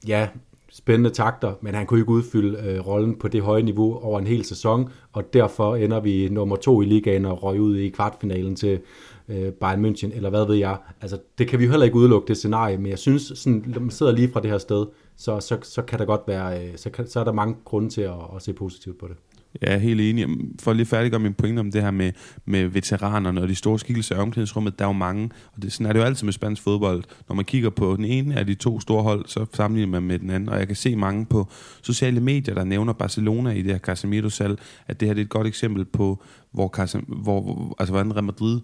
ja, 0.08 0.28
spændende 0.70 1.10
takter, 1.10 1.52
men 1.60 1.74
han 1.74 1.86
kunne 1.86 2.00
ikke 2.00 2.12
udfylde 2.12 2.58
øh, 2.58 2.86
rollen 2.86 3.18
på 3.18 3.28
det 3.28 3.42
høje 3.42 3.62
niveau 3.62 3.98
over 4.04 4.18
en 4.18 4.26
hel 4.26 4.44
sæson, 4.44 4.90
og 5.12 5.32
derfor 5.32 5.76
ender 5.76 6.00
vi 6.00 6.28
nummer 6.28 6.56
to 6.56 6.82
i 6.82 6.84
ligaen 6.84 7.24
og 7.24 7.42
røg 7.42 7.60
ud 7.60 7.76
i 7.76 7.88
kvartfinalen 7.88 8.56
til 8.56 8.80
øh, 9.28 9.52
Bayern 9.52 9.84
München, 9.84 10.16
eller 10.16 10.30
hvad 10.30 10.46
ved 10.46 10.54
jeg. 10.54 10.76
Altså, 11.00 11.18
det 11.38 11.48
kan 11.48 11.58
vi 11.58 11.64
jo 11.64 11.70
heller 11.70 11.84
ikke 11.84 11.96
udelukke, 11.96 12.28
det 12.28 12.36
scenarie, 12.36 12.76
men 12.76 12.86
jeg 12.86 12.98
synes, 12.98 13.32
sådan, 13.34 13.64
når 13.66 13.80
man 13.80 13.90
sidder 13.90 14.12
lige 14.12 14.32
fra 14.32 14.40
det 14.40 14.50
her 14.50 14.58
sted, 14.58 14.86
så, 15.16 15.40
så, 15.40 15.58
så 15.62 15.82
kan 15.82 15.98
der 15.98 16.04
godt 16.04 16.20
være, 16.26 16.64
øh, 16.64 16.76
så, 16.76 16.90
kan, 16.90 17.06
så 17.06 17.20
er 17.20 17.24
der 17.24 17.32
mange 17.32 17.56
grunde 17.64 17.88
til 17.88 18.02
at, 18.02 18.14
at 18.36 18.42
se 18.42 18.52
positivt 18.52 18.98
på 18.98 19.08
det. 19.08 19.16
Jeg 19.60 19.74
er 19.74 19.78
helt 19.78 20.00
enig. 20.00 20.26
For 20.60 20.72
lige 20.72 20.86
færdiggøre 20.86 21.20
min 21.20 21.34
pointe 21.34 21.60
om 21.60 21.70
det 21.70 21.82
her 21.82 21.90
med, 21.90 22.12
med 22.44 22.66
veteranerne 22.66 23.40
og 23.40 23.48
de 23.48 23.54
store 23.54 23.78
skikkelser 23.78 24.16
i 24.16 24.18
omklædningsrummet, 24.18 24.78
der 24.78 24.84
er 24.84 24.88
jo 24.88 24.92
mange, 24.92 25.30
og 25.54 25.62
det, 25.62 25.72
sådan 25.72 25.86
er 25.86 25.92
det 25.92 26.00
jo 26.00 26.04
altid 26.04 26.24
med 26.24 26.32
spansk 26.32 26.62
fodbold. 26.62 27.04
Når 27.28 27.36
man 27.36 27.44
kigger 27.44 27.70
på 27.70 27.96
den 27.96 28.04
ene 28.04 28.38
af 28.38 28.46
de 28.46 28.54
to 28.54 28.80
store 28.80 29.02
hold, 29.02 29.24
så 29.26 29.46
sammenligner 29.52 29.90
man 29.90 30.02
med 30.02 30.18
den 30.18 30.30
anden, 30.30 30.48
og 30.48 30.58
jeg 30.58 30.66
kan 30.66 30.76
se 30.76 30.96
mange 30.96 31.26
på 31.26 31.48
sociale 31.82 32.20
medier, 32.20 32.54
der 32.54 32.64
nævner 32.64 32.92
Barcelona 32.92 33.50
i 33.50 33.62
det 33.62 33.72
her 33.72 33.78
Casemiro-salg, 33.78 34.58
at 34.86 35.00
det 35.00 35.08
her 35.08 35.14
det 35.14 35.20
er 35.20 35.24
et 35.24 35.30
godt 35.30 35.46
eksempel 35.46 35.84
på, 35.84 36.22
hvor, 36.52 36.68
Casem, 36.68 37.02
hvor, 37.02 37.40
hvor 37.40 37.74
altså 37.78 37.92
hvordan 37.92 38.14
Real 38.14 38.24
Madrid 38.24 38.60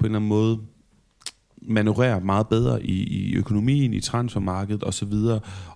en 0.00 0.04
eller 0.04 0.16
anden 0.16 0.28
måde 0.28 0.58
manøvrere 1.64 2.20
meget 2.20 2.48
bedre 2.48 2.82
i, 2.86 3.02
i 3.02 3.34
økonomien, 3.34 3.94
i 3.94 4.00
transfermarkedet 4.00 4.84
osv. 4.84 5.12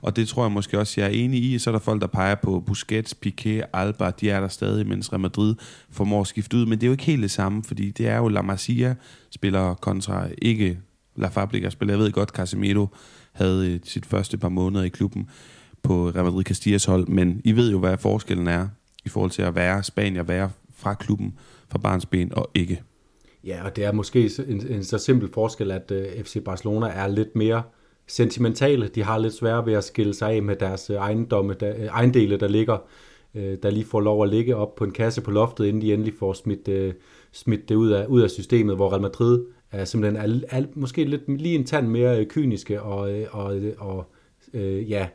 Og 0.00 0.16
det 0.16 0.28
tror 0.28 0.45
jeg 0.45 0.52
måske 0.52 0.78
også, 0.78 1.00
jeg 1.00 1.07
er 1.07 1.14
enig 1.14 1.45
i. 1.45 1.59
Så 1.59 1.71
er 1.71 1.73
der 1.73 1.78
folk, 1.78 2.00
der 2.00 2.07
peger 2.07 2.35
på 2.35 2.61
Busquets, 2.66 3.16
Piqué, 3.26 3.71
Alba, 3.73 4.11
de 4.11 4.30
er 4.30 4.40
der 4.40 4.49
stadig, 4.49 4.87
mens 4.87 5.12
Real 5.12 5.21
Madrid 5.21 5.54
formår 5.90 6.21
at 6.21 6.26
skifte 6.26 6.57
ud. 6.57 6.66
Men 6.66 6.78
det 6.78 6.83
er 6.83 6.87
jo 6.88 6.92
ikke 6.92 7.04
helt 7.04 7.23
det 7.23 7.30
samme, 7.30 7.64
fordi 7.64 7.90
det 7.90 8.09
er 8.09 8.16
jo 8.16 8.28
La 8.28 8.42
Masia 8.42 8.95
spiller 9.30 9.75
kontra 9.75 10.28
ikke 10.42 10.78
La 11.16 11.28
Fabrica 11.28 11.71
spiller. 11.71 11.95
Jeg 11.95 11.99
ved 11.99 12.12
godt, 12.12 12.28
Casemiro 12.28 12.87
havde 13.33 13.73
øh, 13.73 13.80
sit 13.85 14.07
første 14.07 14.38
par 14.38 14.49
måneder 14.49 14.85
i 14.85 14.88
klubben 14.88 15.28
på 15.83 16.11
Real 16.11 16.25
Madrid 16.25 16.45
Castillas 16.45 16.85
hold, 16.85 17.07
men 17.07 17.40
I 17.45 17.52
ved 17.52 17.71
jo, 17.71 17.78
hvad 17.78 17.99
forskellen 17.99 18.47
er 18.47 18.68
i 19.04 19.09
forhold 19.09 19.30
til 19.30 19.42
at 19.42 19.54
være 19.54 19.83
Spanier, 19.83 20.23
være 20.23 20.50
fra 20.76 20.95
klubben 20.95 21.35
fra 21.68 21.78
barnsben 21.78 22.35
og 22.35 22.50
ikke 22.54 22.83
Ja, 23.45 23.64
og 23.64 23.76
det 23.76 23.85
er 23.85 23.92
måske 23.92 24.30
en, 24.49 24.66
en 24.66 24.85
så 24.85 24.99
simpel 24.99 25.28
forskel, 25.33 25.71
at 25.71 25.90
uh, 25.90 25.97
øh, 25.97 26.25
FC 26.25 26.45
Barcelona 26.45 26.87
er 26.87 27.07
lidt 27.07 27.37
mere 27.37 27.62
sentimentale. 28.07 28.88
De 28.88 29.02
har 29.02 29.18
lidt 29.18 29.35
svært 29.35 29.66
ved 29.66 29.75
at 29.75 29.85
skille 29.85 30.14
sig 30.14 30.30
af 30.30 30.42
med 30.42 30.57
deres 30.57 30.90
øh, 30.90 30.97
ejendomme, 30.97 31.54
der, 31.61 31.75
uh, 31.75 31.80
ejendele, 31.80 32.37
der 32.37 32.49
ligger, 32.49 32.78
uh, 33.35 33.40
der 33.62 33.71
lige 33.71 33.85
får 33.85 34.00
lov 34.00 34.23
at 34.23 34.28
ligge 34.28 34.57
op 34.57 34.75
på 34.75 34.85
en 34.85 34.90
kasse 34.90 35.21
på 35.21 35.30
loftet, 35.30 35.66
inden 35.66 35.83
de 35.83 35.92
endelig 35.95 36.14
får 36.18 36.33
smidt, 36.33 36.68
uh, 36.68 36.95
smidt 37.33 37.68
det 37.68 37.75
ud 37.75 37.90
af, 37.90 38.07
ud 38.07 38.21
af 38.21 38.30
systemet, 38.30 38.76
hvor 38.76 38.90
Real 38.90 39.02
Madrid 39.02 39.45
er 39.73 39.85
simpelthen 39.85 40.16
er, 40.16 40.59
er, 40.59 40.64
måske 40.75 41.04
lidt 41.04 41.40
lige 41.40 41.54
en 41.54 41.64
tand 41.64 41.88
mere 41.88 42.21
uh, 42.21 42.26
kyniske 42.26 42.83
og, 42.83 43.12
uh, 43.12 43.38
og, 43.38 43.61
og 43.78 44.04
uh, 44.54 44.90
ja, 44.90 45.09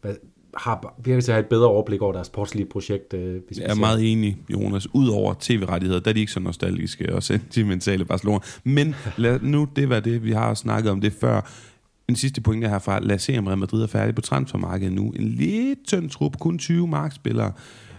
hvad, 0.00 0.14
har 0.58 0.94
virkelig 0.98 1.24
til 1.24 1.32
at 1.32 1.34
have 1.34 1.42
et 1.42 1.48
bedre 1.48 1.66
overblik 1.66 2.02
over 2.02 2.12
deres 2.12 2.26
sportslige 2.26 2.66
projekt. 2.66 3.14
Øh, 3.14 3.40
hvis 3.46 3.58
jeg 3.58 3.66
er 3.66 3.74
meget 3.74 4.12
enig, 4.12 4.38
Jonas. 4.48 4.94
Udover 4.94 5.34
tv-rettigheder, 5.40 6.00
der 6.00 6.10
er 6.10 6.14
de 6.14 6.20
ikke 6.20 6.32
så 6.32 6.40
nostalgiske 6.40 7.14
og 7.14 7.22
sentimentale 7.22 8.04
Barcelona. 8.04 8.38
Men 8.64 8.94
lad 9.16 9.40
nu 9.40 9.68
det 9.76 9.90
være 9.90 10.00
det, 10.00 10.24
vi 10.24 10.32
har 10.32 10.54
snakket 10.54 10.92
om 10.92 11.00
det 11.00 11.12
før. 11.12 11.40
En 12.08 12.16
sidste 12.16 12.40
pointe 12.40 12.68
herfra. 12.68 12.98
Lad 13.00 13.16
os 13.16 13.22
se, 13.22 13.38
om 13.38 13.46
Real 13.46 13.58
Madrid 13.58 13.82
er 13.82 13.86
færdig 13.86 14.14
på 14.14 14.20
transfermarkedet 14.20 14.92
nu. 14.92 15.10
En 15.10 15.28
lidt 15.28 15.78
tynd 15.86 16.10
trup, 16.10 16.38
kun 16.38 16.58
20 16.58 16.88
markspillere, 16.88 17.52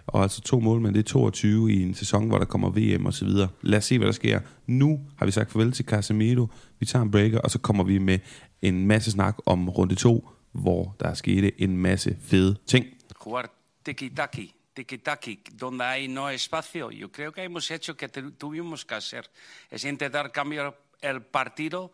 og 0.07 0.21
altså 0.21 0.41
to 0.41 0.59
målmænd, 0.59 0.93
det 0.93 0.99
er 0.99 1.03
22 1.03 1.71
i 1.71 1.81
en 1.81 1.93
sæson, 1.93 2.27
hvor 2.27 2.37
der 2.37 2.45
kommer 2.45 2.69
VM 2.69 3.05
og 3.05 3.13
så 3.13 3.25
videre. 3.25 3.47
Lad 3.61 3.77
os 3.77 3.85
se, 3.85 3.97
hvad 3.97 4.05
der 4.05 4.13
sker. 4.13 4.39
Nu 4.67 4.99
har 5.15 5.25
vi 5.25 5.31
sagt 5.31 5.51
farvel 5.51 5.71
til 5.71 5.85
Casemiro. 5.85 6.47
Vi 6.79 6.85
tager 6.85 7.03
en 7.03 7.11
breaker, 7.11 7.39
og 7.39 7.51
så 7.51 7.59
kommer 7.59 7.83
vi 7.83 7.97
med 7.97 8.19
en 8.61 8.87
masse 8.87 9.11
snak 9.11 9.37
om 9.45 9.69
runde 9.69 9.95
2 9.95 10.29
hvor 10.51 10.95
der 10.99 11.13
skete 11.13 11.61
en 11.61 11.77
masse 11.77 12.17
fede 12.21 12.55
ting. 12.67 12.85
Jugar 13.25 13.49
tiki-taki, 13.85 14.55
tiki-taki, 14.75 15.39
donde 15.61 15.83
hay 15.83 16.07
no 16.07 16.29
espacio. 16.29 16.89
Yo 16.91 17.07
creo 17.07 17.31
que 17.31 17.43
hemos 17.43 17.71
hecho 17.71 17.93
que 17.93 18.07
tuvimos 18.39 18.85
que 18.85 18.95
hacer. 18.95 19.23
Es 19.71 19.83
intentar 19.83 20.31
cambiar 20.31 20.73
el 21.01 21.21
partido 21.21 21.91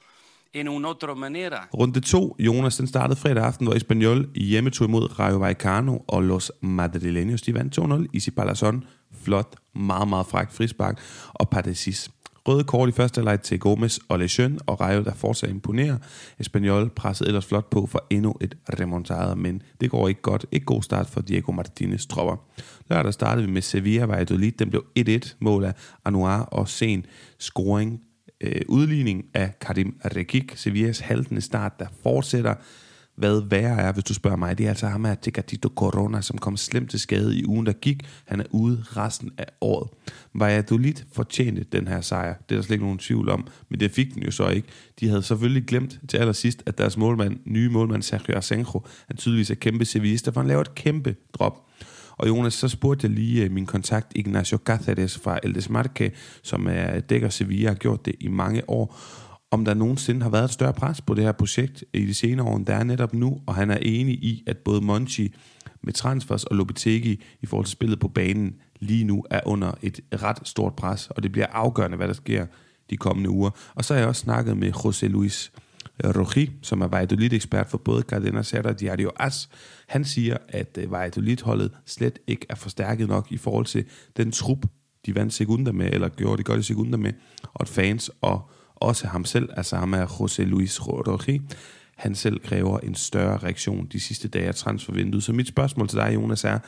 en 0.54 0.68
un 0.68 0.86
otro 0.86 1.16
manera. 1.16 1.68
Runde 1.74 2.00
2, 2.00 2.36
Jonas, 2.40 2.78
den 2.78 2.88
startede 2.88 3.20
fredag 3.20 3.46
aften, 3.46 3.68
hvor 3.68 3.76
Espanyol 3.76 4.30
hjemmetog 4.36 4.88
imod 4.88 5.20
Rayo 5.20 5.38
Vallecano 5.38 6.04
og 6.08 6.24
Los 6.24 6.52
Madrileños. 6.62 7.42
De 7.42 7.54
vandt 7.54 7.78
2-0. 7.78 8.06
Isi 8.14 8.32
Palazón, 8.32 8.86
flot, 9.24 9.56
meget, 9.74 10.08
meget 10.08 10.26
fræk 10.26 10.52
frispark. 10.52 11.00
Og 11.34 11.50
Padesis 11.50 12.12
Røde 12.48 12.64
kort 12.64 12.90
i 12.90 12.92
første 12.92 13.20
halvleg 13.20 13.42
til 13.42 13.60
Gomes 13.60 14.00
og 14.10 14.20
Lejeune, 14.20 14.60
og 14.68 14.82
Rayo, 14.82 15.04
der 15.04 15.14
fortsat 15.14 15.50
imponerer. 15.50 15.98
Espanyol 16.40 16.90
pressede 16.90 17.28
ellers 17.30 17.46
flot 17.46 17.70
på 17.70 17.86
for 17.86 18.06
endnu 18.10 18.36
et 18.42 18.58
remontade, 18.80 19.36
men 19.36 19.62
det 19.82 19.92
går 19.92 20.08
ikke 20.08 20.22
godt. 20.22 20.46
Ikke 20.52 20.66
god 20.66 20.84
start 20.84 21.08
for 21.08 21.22
Diego 21.22 21.52
Martinez 21.52 22.06
tropper. 22.06 22.36
Lørdag 22.90 23.14
startede 23.14 23.48
vi 23.48 23.54
med 23.54 23.62
Sevilla 23.62 24.06
Valladolid. 24.06 24.52
Den 24.52 24.70
blev 24.70 24.86
1-1 25.00 25.36
mål 25.40 25.64
af 25.64 25.74
Anuar 26.06 26.42
og 26.42 26.70
sen 26.70 27.06
scoring 27.40 28.02
øh, 28.42 28.62
udligning 28.68 29.26
af 29.34 29.60
Karim 29.60 30.00
Rekik. 30.16 30.54
Sevillas 30.56 31.00
haltende 31.00 31.42
start, 31.42 31.80
der 31.80 31.88
fortsætter 32.04 32.54
hvad 33.16 33.42
værre 33.50 33.82
er, 33.82 33.92
hvis 33.92 34.04
du 34.04 34.14
spørger 34.14 34.38
mig. 34.38 34.58
Det 34.58 34.66
er 34.66 34.70
altså 34.70 34.88
ham 34.88 35.06
her, 35.06 35.16
Tecatito 35.16 35.70
Corona, 35.76 36.22
som 36.22 36.38
kom 36.38 36.58
slemt 36.58 36.90
til 36.90 37.00
skade 37.00 37.38
i 37.38 37.46
ugen, 37.46 37.66
der 37.66 37.74
gik. 37.74 38.04
Han 38.26 38.40
er 38.40 38.46
ude 38.52 38.84
resten 38.98 39.32
af 39.38 39.46
året. 39.62 39.90
Valladolid 40.34 40.94
fortjente 41.14 41.66
den 41.72 41.88
her 41.88 42.02
sejr. 42.02 42.34
Det 42.50 42.56
er 42.56 42.60
der 42.60 42.62
slet 42.62 42.74
ikke 42.74 42.86
nogen 42.86 43.00
tvivl 43.00 43.30
om, 43.30 43.48
men 43.70 43.80
det 43.80 43.92
fik 43.92 44.14
den 44.14 44.24
jo 44.24 44.32
så 44.32 44.48
ikke. 44.48 44.68
De 45.00 45.10
havde 45.10 45.24
selvfølgelig 45.24 45.66
glemt 45.66 46.00
til 46.10 46.18
allersidst, 46.18 46.64
at 46.66 46.78
deres 46.78 46.98
målmand, 46.98 47.40
nye 47.46 47.70
målmand 47.70 48.02
Sergio 48.02 48.38
Asenjo, 48.38 48.82
han 49.08 49.18
tydeligvis 49.18 49.52
er 49.52 49.56
kæmpe 49.56 49.86
sevillista, 49.86 50.32
for 50.32 50.40
han 50.42 50.48
laver 50.48 50.62
et 50.62 50.76
kæmpe 50.76 51.16
drop. 51.34 51.62
Og 52.18 52.28
Jonas, 52.28 52.54
så 52.54 52.68
spurgte 52.68 53.08
jeg 53.08 53.16
lige 53.16 53.44
øh, 53.44 53.52
min 53.52 53.66
kontakt 53.66 54.12
Ignacio 54.16 54.58
Cáceres 54.70 55.20
fra 55.24 55.40
El 55.44 55.56
Desmarque, 55.56 56.12
som 56.44 56.68
er 56.70 57.00
dækker 57.00 57.30
Sevilla, 57.30 57.70
har 57.70 57.76
gjort 57.76 58.06
det 58.06 58.16
i 58.20 58.28
mange 58.28 58.70
år, 58.70 59.00
om 59.56 59.66
der 59.66 59.74
nogensinde 59.74 60.22
har 60.22 60.30
været 60.30 60.44
et 60.44 60.52
større 60.52 60.74
pres 60.74 61.02
på 61.02 61.14
det 61.14 61.24
her 61.24 61.32
projekt 61.32 61.84
i 61.94 62.06
de 62.06 62.14
senere 62.14 62.48
år, 62.48 62.58
end 62.58 62.66
der 62.66 62.76
er 62.76 62.84
netop 62.84 63.14
nu, 63.14 63.42
og 63.46 63.56
han 63.56 63.72
er 63.72 63.78
enig 63.82 64.14
i, 64.14 64.44
at 64.48 64.58
både 64.58 64.82
Monchi 64.82 65.34
med 65.84 65.94
transfers 65.94 66.44
og 66.44 66.56
Lopetegi 66.56 67.24
i 67.42 67.46
forhold 67.46 67.66
til 67.66 67.72
spillet 67.72 68.00
på 68.00 68.08
banen 68.08 68.56
lige 68.80 69.04
nu 69.04 69.24
er 69.30 69.42
under 69.46 69.72
et 69.82 70.00
ret 70.14 70.48
stort 70.48 70.76
pres, 70.76 71.08
og 71.08 71.24
det 71.24 71.32
bliver 71.32 71.48
afgørende, 71.48 71.98
hvad 71.98 72.08
der 72.08 72.14
sker 72.14 72.46
de 72.90 72.98
kommende 72.98 73.30
uger. 73.30 73.50
Og 73.76 73.86
så 73.86 73.94
har 73.94 74.00
jeg 74.00 74.08
også 74.08 74.22
snakket 74.22 74.58
med 74.58 74.72
José 74.76 75.08
Luis 75.08 75.52
øh, 76.04 76.10
Rogi, 76.16 76.52
som 76.62 76.82
er 76.82 76.88
Valladolid-ekspert 76.88 77.70
for 77.70 77.78
både 77.78 78.02
Cadena 78.02 78.44
Serra 78.44 78.70
og 78.70 78.80
Diario 78.80 79.12
As. 79.20 79.50
Han 79.88 80.06
siger, 80.06 80.38
at 80.50 80.78
øh, 80.82 80.92
Valladolid-holdet 80.92 81.72
slet 81.86 82.20
ikke 82.28 82.46
er 82.50 82.56
forstærket 82.56 83.08
nok 83.08 83.32
i 83.32 83.38
forhold 83.38 83.66
til 83.66 83.86
den 84.18 84.32
trup, 84.32 84.66
de 85.06 85.16
vandt 85.16 85.34
sekunder 85.34 85.72
med, 85.72 85.90
eller 85.94 86.10
gjorde 86.10 86.38
det 86.38 86.46
godt 86.46 86.60
i 86.60 86.64
sekunder 86.64 86.98
med, 86.98 87.14
og 87.44 87.62
at 87.62 87.68
fans 87.68 88.12
og 88.22 88.50
også 88.86 89.08
ham 89.08 89.26
selv, 89.26 89.50
altså 89.58 89.76
ham 89.76 89.94
er 89.94 90.06
José 90.06 90.44
Luis 90.44 90.88
Roji, 90.88 91.42
han 91.96 92.16
selv 92.16 92.40
kræver 92.40 92.80
en 92.80 92.96
større 92.96 93.38
reaktion 93.38 93.88
de 93.92 94.00
sidste 94.00 94.28
dage 94.28 94.48
af 94.48 94.56
transfervinduet. 94.56 95.24
Så 95.24 95.34
mit 95.34 95.48
spørgsmål 95.48 95.88
til 95.88 95.98
dig, 95.98 96.12
Jonas, 96.14 96.44
er, 96.44 96.60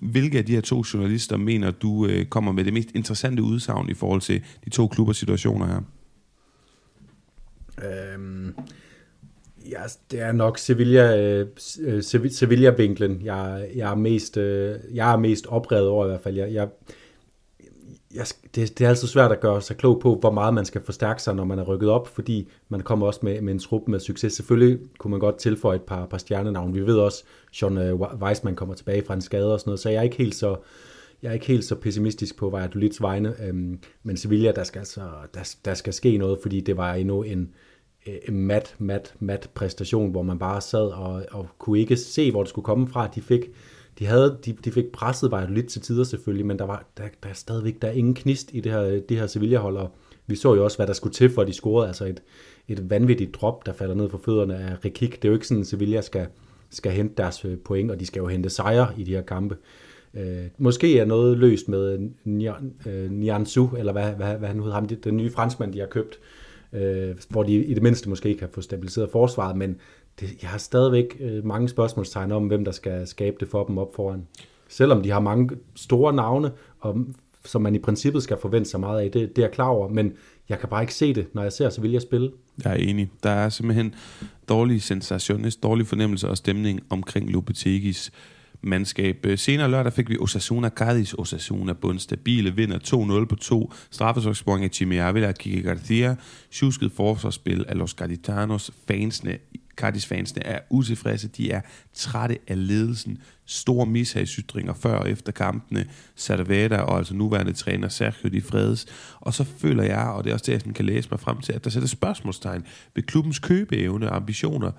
hvilke 0.00 0.38
af 0.38 0.44
de 0.44 0.54
her 0.54 0.60
to 0.60 0.84
journalister 0.94 1.36
mener 1.36 1.70
du 1.70 2.06
øh, 2.06 2.26
kommer 2.26 2.52
med 2.52 2.64
det 2.64 2.72
mest 2.72 2.88
interessante 2.94 3.42
udsagn 3.42 3.90
i 3.90 3.94
forhold 3.94 4.20
til 4.20 4.42
de 4.64 4.70
to 4.70 4.86
klubbers 4.86 5.16
situationer 5.16 5.66
her? 5.66 5.80
Øhm, 7.84 8.54
ja, 9.70 9.82
det 10.10 10.20
er 10.20 10.32
nok 10.32 10.58
Sevilla, 10.58 11.16
øh, 11.16 11.46
øh 11.80 12.02
Sevilla-vinklen, 12.30 13.24
jeg, 13.24 13.68
jeg, 13.74 13.90
er 13.90 13.94
mest, 13.94 14.36
øh, 14.36 14.78
jeg 14.94 15.12
er 15.12 15.16
mest 15.16 15.46
oprevet 15.46 15.88
over 15.88 16.04
i 16.04 16.08
hvert 16.08 16.20
fald. 16.20 16.36
Jeg, 16.36 16.52
jeg, 16.52 16.68
jeg, 18.14 18.26
det, 18.54 18.78
det 18.78 18.84
er 18.84 18.88
altid 18.88 19.08
svært 19.08 19.32
at 19.32 19.40
gøre 19.40 19.62
sig 19.62 19.76
klog 19.76 20.00
på, 20.00 20.14
hvor 20.14 20.30
meget 20.30 20.54
man 20.54 20.64
skal 20.64 20.80
forstærke 20.84 21.22
sig, 21.22 21.34
når 21.34 21.44
man 21.44 21.58
er 21.58 21.62
rykket 21.62 21.88
op, 21.88 22.08
fordi 22.08 22.48
man 22.68 22.80
kommer 22.80 23.06
også 23.06 23.20
med, 23.22 23.40
med 23.40 23.52
en 23.52 23.58
trup 23.58 23.88
med 23.88 24.00
succes. 24.00 24.32
Selvfølgelig 24.32 24.78
kunne 24.98 25.10
man 25.10 25.20
godt 25.20 25.38
tilføje 25.38 25.76
et 25.76 25.82
par, 25.82 26.06
par 26.06 26.18
stjernenavn. 26.18 26.74
Vi 26.74 26.86
ved 26.86 26.98
også, 26.98 27.24
Sean 27.52 27.78
øh, 27.78 28.00
Weissman 28.00 28.56
kommer 28.56 28.74
tilbage 28.74 29.04
fra 29.06 29.14
en 29.14 29.20
skade 29.20 29.52
og 29.52 29.60
sådan 29.60 29.68
noget, 29.68 29.80
så 29.80 29.90
jeg 29.90 29.98
er 29.98 30.02
ikke 30.02 30.16
helt 30.16 30.34
så, 30.34 30.56
jeg 31.22 31.28
er 31.28 31.32
ikke 31.32 31.46
helt 31.46 31.64
så 31.64 31.74
pessimistisk 31.74 32.36
på 32.36 32.50
Valladolids 32.50 33.02
vegne, 33.02 33.34
øhm, 33.44 33.78
men 34.02 34.16
Sevilla, 34.16 34.52
der 34.52 34.64
skal, 34.64 34.78
altså, 34.78 35.00
der, 35.34 35.54
der 35.64 35.74
skal 35.74 35.92
ske 35.92 36.18
noget, 36.18 36.38
fordi 36.42 36.60
det 36.60 36.76
var 36.76 36.94
endnu 36.94 37.22
en, 37.22 37.50
en 38.28 38.46
mat, 38.46 38.74
mat, 38.78 39.14
mat 39.18 39.50
præstation, 39.54 40.10
hvor 40.10 40.22
man 40.22 40.38
bare 40.38 40.60
sad 40.60 40.86
og, 40.86 41.24
og 41.30 41.48
kunne 41.58 41.78
ikke 41.78 41.96
se, 41.96 42.30
hvor 42.30 42.42
det 42.42 42.48
skulle 42.48 42.64
komme 42.64 42.88
fra. 42.88 43.06
De 43.14 43.22
fik, 43.22 43.40
de, 44.00 44.06
havde, 44.06 44.38
de, 44.44 44.52
de 44.52 44.72
fik 44.72 44.92
presset 44.92 45.30
bare 45.30 45.54
lidt 45.54 45.66
til 45.66 45.82
tider 45.82 46.04
selvfølgelig, 46.04 46.46
men 46.46 46.58
der, 46.58 46.64
var, 46.64 46.84
der, 46.96 47.04
der 47.22 47.28
er 47.28 47.34
stadigvæk 47.34 47.82
der 47.82 47.88
er 47.88 47.92
ingen 47.92 48.14
knist 48.14 48.50
i 48.52 48.60
det 48.60 48.72
her, 48.72 48.80
det 48.80 49.16
her 49.16 49.26
Sevilla-hold, 49.26 49.76
og 49.76 49.94
vi 50.26 50.36
så 50.36 50.54
jo 50.54 50.64
også, 50.64 50.78
hvad 50.78 50.86
der 50.86 50.92
skulle 50.92 51.12
til, 51.12 51.30
for 51.30 51.42
at 51.42 51.48
de 51.48 51.52
scorede, 51.52 51.88
altså 51.88 52.04
et, 52.04 52.22
et 52.68 52.90
vanvittigt 52.90 53.34
drop, 53.34 53.66
der 53.66 53.72
falder 53.72 53.94
ned 53.94 54.08
for 54.08 54.20
fødderne 54.24 54.56
af 54.56 54.84
Rekik. 54.84 55.22
Det 55.22 55.24
er 55.24 55.28
jo 55.28 55.34
ikke 55.34 55.46
sådan, 55.46 55.60
at 55.60 55.66
Sevilla 55.66 56.00
skal, 56.00 56.26
skal 56.70 56.92
hente 56.92 57.14
deres 57.16 57.44
øh, 57.44 57.58
point, 57.58 57.90
og 57.90 58.00
de 58.00 58.06
skal 58.06 58.20
jo 58.20 58.26
hente 58.26 58.50
sejre 58.50 58.88
i 58.96 59.04
de 59.04 59.10
her 59.10 59.22
kampe. 59.22 59.56
Øh, 60.14 60.44
måske 60.58 60.98
er 60.98 61.04
noget 61.04 61.38
løst 61.38 61.68
med 61.68 62.10
øh, 62.26 62.52
øh, 62.86 63.10
Nianzu, 63.10 63.68
eller 63.78 63.92
hvad, 63.92 64.12
hvad, 64.12 64.34
hvad 64.34 64.48
han 64.48 64.60
hedder 64.60 64.74
ham, 64.74 64.88
den 64.88 65.16
nye 65.16 65.30
franskmand, 65.30 65.72
de 65.72 65.78
har 65.78 65.86
købt, 65.86 66.18
øh, 66.72 67.16
hvor 67.28 67.42
de 67.42 67.54
i 67.54 67.74
det 67.74 67.82
mindste 67.82 68.08
måske 68.08 68.34
kan 68.34 68.48
få 68.52 68.60
stabiliseret 68.60 69.10
forsvaret, 69.10 69.56
men 69.56 69.76
det, 70.20 70.42
jeg 70.42 70.50
har 70.50 70.58
stadigvæk 70.58 71.16
øh, 71.20 71.44
mange 71.44 71.68
spørgsmålstegn 71.68 72.32
om, 72.32 72.46
hvem 72.46 72.64
der 72.64 72.72
skal 72.72 73.06
skabe 73.06 73.36
det 73.40 73.48
for 73.48 73.64
dem 73.64 73.78
op 73.78 73.94
foran. 73.94 74.26
Selvom 74.68 75.02
de 75.02 75.10
har 75.10 75.20
mange 75.20 75.56
store 75.74 76.12
navne, 76.12 76.52
og, 76.80 76.96
som 77.44 77.62
man 77.62 77.74
i 77.74 77.78
princippet 77.78 78.22
skal 78.22 78.36
forvente 78.42 78.70
sig 78.70 78.80
meget 78.80 79.00
af, 79.00 79.10
det, 79.10 79.36
det 79.36 79.42
er 79.42 79.46
jeg 79.46 79.52
klar 79.52 79.68
over, 79.68 79.88
men 79.88 80.12
jeg 80.48 80.58
kan 80.58 80.68
bare 80.68 80.82
ikke 80.82 80.94
se 80.94 81.14
det. 81.14 81.26
Når 81.34 81.42
jeg 81.42 81.52
ser, 81.52 81.70
så 81.70 81.80
vil 81.80 81.92
jeg 81.92 82.02
spille. 82.02 82.30
Jeg 82.64 82.72
er 82.72 82.76
enig. 82.76 83.10
Der 83.22 83.30
er 83.30 83.48
simpelthen 83.48 83.94
dårlig 84.48 84.82
sensationist, 84.82 85.62
dårlig 85.62 85.86
fornemmelse 85.86 86.28
og 86.28 86.36
stemning 86.36 86.80
omkring 86.90 87.30
Lopetegis 87.30 88.12
mandskab. 88.62 89.26
Øh, 89.26 89.38
senere 89.38 89.70
lørdag 89.70 89.92
fik 89.92 90.10
vi 90.10 90.18
Osasuna 90.18 90.68
Cadiz. 90.68 91.14
Osasuna 91.18 91.72
bundstabile 91.72 92.56
vinder 92.56 92.78
2-0 93.22 93.24
på 93.24 93.36
to 93.36 93.72
straffesparksprung 93.90 94.64
af 94.64 94.80
Jimmy 94.80 94.98
Avila 94.98 95.28
og 95.28 95.34
Kike 95.34 95.62
Garcia. 95.62 96.16
Tjusket 96.50 96.92
forsvarsspil 96.92 97.64
af 97.68 97.78
Los 97.78 97.94
Gaditanos. 97.94 98.70
Fansene 98.88 99.38
Cardis-fansene 99.76 100.46
er 100.46 100.58
utilfredse, 100.70 101.28
de 101.28 101.50
er 101.50 101.60
trætte 101.94 102.38
af 102.48 102.66
ledelsen, 102.66 103.18
store 103.46 103.86
mishagsytringer 103.86 104.74
før 104.74 104.94
og 104.94 105.10
efter 105.10 105.32
kampene, 105.32 105.86
Cerveda 106.16 106.78
og 106.78 106.98
altså 106.98 107.14
nuværende 107.14 107.52
træner 107.52 107.88
Sergio 107.88 108.28
Di 108.28 108.40
Fredes, 108.40 108.86
og 109.20 109.34
så 109.34 109.44
føler 109.44 109.82
jeg, 109.82 110.06
og 110.06 110.24
det 110.24 110.30
er 110.30 110.34
også 110.34 110.52
det, 110.52 110.66
jeg 110.66 110.74
kan 110.74 110.84
læse 110.84 111.08
mig 111.10 111.20
frem 111.20 111.40
til, 111.40 111.52
at 111.52 111.64
der 111.64 111.70
sætter 111.70 111.88
spørgsmålstegn 111.88 112.64
ved 112.94 113.02
klubbens 113.02 113.38
købeevne 113.38 114.10
og 114.10 114.16
ambitioner, 114.16 114.72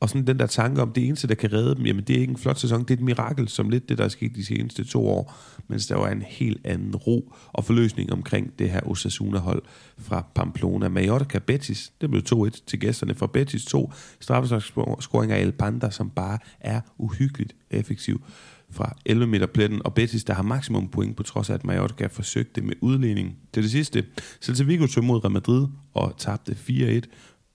og 0.00 0.08
sådan 0.08 0.26
den 0.26 0.38
der 0.38 0.46
tanke 0.46 0.82
om, 0.82 0.92
det 0.92 1.06
eneste, 1.06 1.28
der 1.28 1.34
kan 1.34 1.52
redde 1.52 1.74
dem, 1.74 1.86
jamen 1.86 2.04
det 2.04 2.16
er 2.16 2.20
ikke 2.20 2.30
en 2.30 2.36
flot 2.36 2.58
sæson, 2.58 2.80
det 2.80 2.90
er 2.90 2.94
et 2.94 3.00
mirakel, 3.00 3.48
som 3.48 3.68
lidt 3.68 3.88
det, 3.88 3.98
der 3.98 4.04
er 4.04 4.08
sket 4.08 4.36
de 4.36 4.44
seneste 4.44 4.84
to 4.84 5.08
år, 5.08 5.34
mens 5.68 5.86
der 5.86 5.96
var 5.96 6.08
en 6.08 6.22
helt 6.22 6.66
anden 6.66 6.96
ro 6.96 7.32
og 7.52 7.64
forløsning 7.64 8.12
omkring 8.12 8.58
det 8.58 8.70
her 8.70 8.80
Osasuna-hold 8.80 9.62
fra 9.98 10.26
Pamplona. 10.34 10.88
Mallorca 10.88 11.38
Betis, 11.38 11.92
det 12.00 12.10
blev 12.10 12.22
2-1 12.32 12.64
til 12.66 12.80
gæsterne 12.80 13.14
fra 13.14 13.26
Betis, 13.26 13.64
to 13.64 13.92
straffesparkscoring 14.20 15.32
af 15.32 15.40
El 15.40 15.52
Panda, 15.52 15.90
som 15.90 16.10
bare 16.10 16.38
er 16.60 16.80
uhyggeligt 16.98 17.56
effektiv 17.70 18.22
fra 18.70 18.96
11 19.06 19.26
meter 19.26 19.46
pletten, 19.46 19.80
og 19.84 19.94
Betis, 19.94 20.24
der 20.24 20.34
har 20.34 20.42
maksimum 20.42 20.88
point, 20.88 21.16
på 21.16 21.22
trods 21.22 21.50
af, 21.50 21.54
at 21.54 21.64
Mallorca 21.64 22.06
forsøgte 22.06 22.60
med 22.60 22.74
udligning. 22.80 23.36
Til 23.52 23.62
det 23.62 23.70
sidste, 23.70 24.04
Celta 24.42 24.64
Vigo 24.64 24.86
tog 24.86 25.04
mod 25.04 25.24
Real 25.24 25.32
Madrid 25.32 25.66
og 25.94 26.14
tabte 26.18 26.56
4-1, 26.68 27.00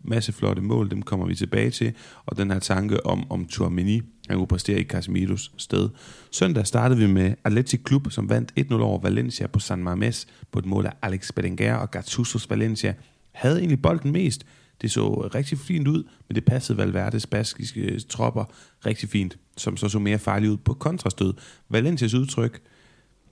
masse 0.04 0.32
flotte 0.32 0.62
mål, 0.62 0.92
dem 0.92 1.02
kommer 1.02 1.26
vi 1.26 1.36
tilbage 1.36 1.70
til, 1.70 1.94
og 2.26 2.38
den 2.38 2.52
her 2.52 2.60
tanke 2.60 3.06
om, 3.06 3.32
om 3.32 3.46
Tuamini, 3.46 4.02
han 4.30 4.38
kunne 4.38 4.48
præstere 4.48 4.80
i 4.80 4.84
Casemiros 4.84 5.52
sted. 5.58 5.90
Søndag 6.32 6.68
startede 6.68 7.00
vi 7.00 7.08
med 7.08 7.34
Atletic 7.44 7.84
Klub, 7.84 8.12
som 8.12 8.30
vandt 8.30 8.54
1-0 8.60 8.74
over 8.74 9.02
Valencia 9.02 9.48
på 9.48 9.60
San 9.60 9.88
Mamés 9.88 10.26
på 10.52 10.60
et 10.60 10.66
mål 10.66 10.86
af 10.86 10.92
Alex 11.02 11.32
Berenguer 11.32 11.76
og 11.76 11.92
Gattusos 11.92 12.50
Valencia. 12.50 12.94
Havde 13.32 13.60
egentlig 13.60 13.82
bolden 13.82 14.12
mest. 14.12 14.46
Det 14.82 14.92
så 14.92 15.30
rigtig 15.36 15.58
fint 15.58 15.88
ud, 15.88 16.04
men 16.28 16.36
det 16.36 16.46
passede 16.46 16.78
Valverdes 16.78 17.28
baskiske 17.28 18.00
tropper 18.00 18.46
rigtig 18.86 19.10
fint, 19.10 19.38
som 19.58 19.78
så 19.78 19.90
så 19.90 20.00
mere 20.00 20.20
farligt 20.20 20.52
ud 20.52 20.58
på 20.58 20.74
kontrastød. 20.74 21.34
Valencias 21.70 22.14
udtryk, 22.14 22.62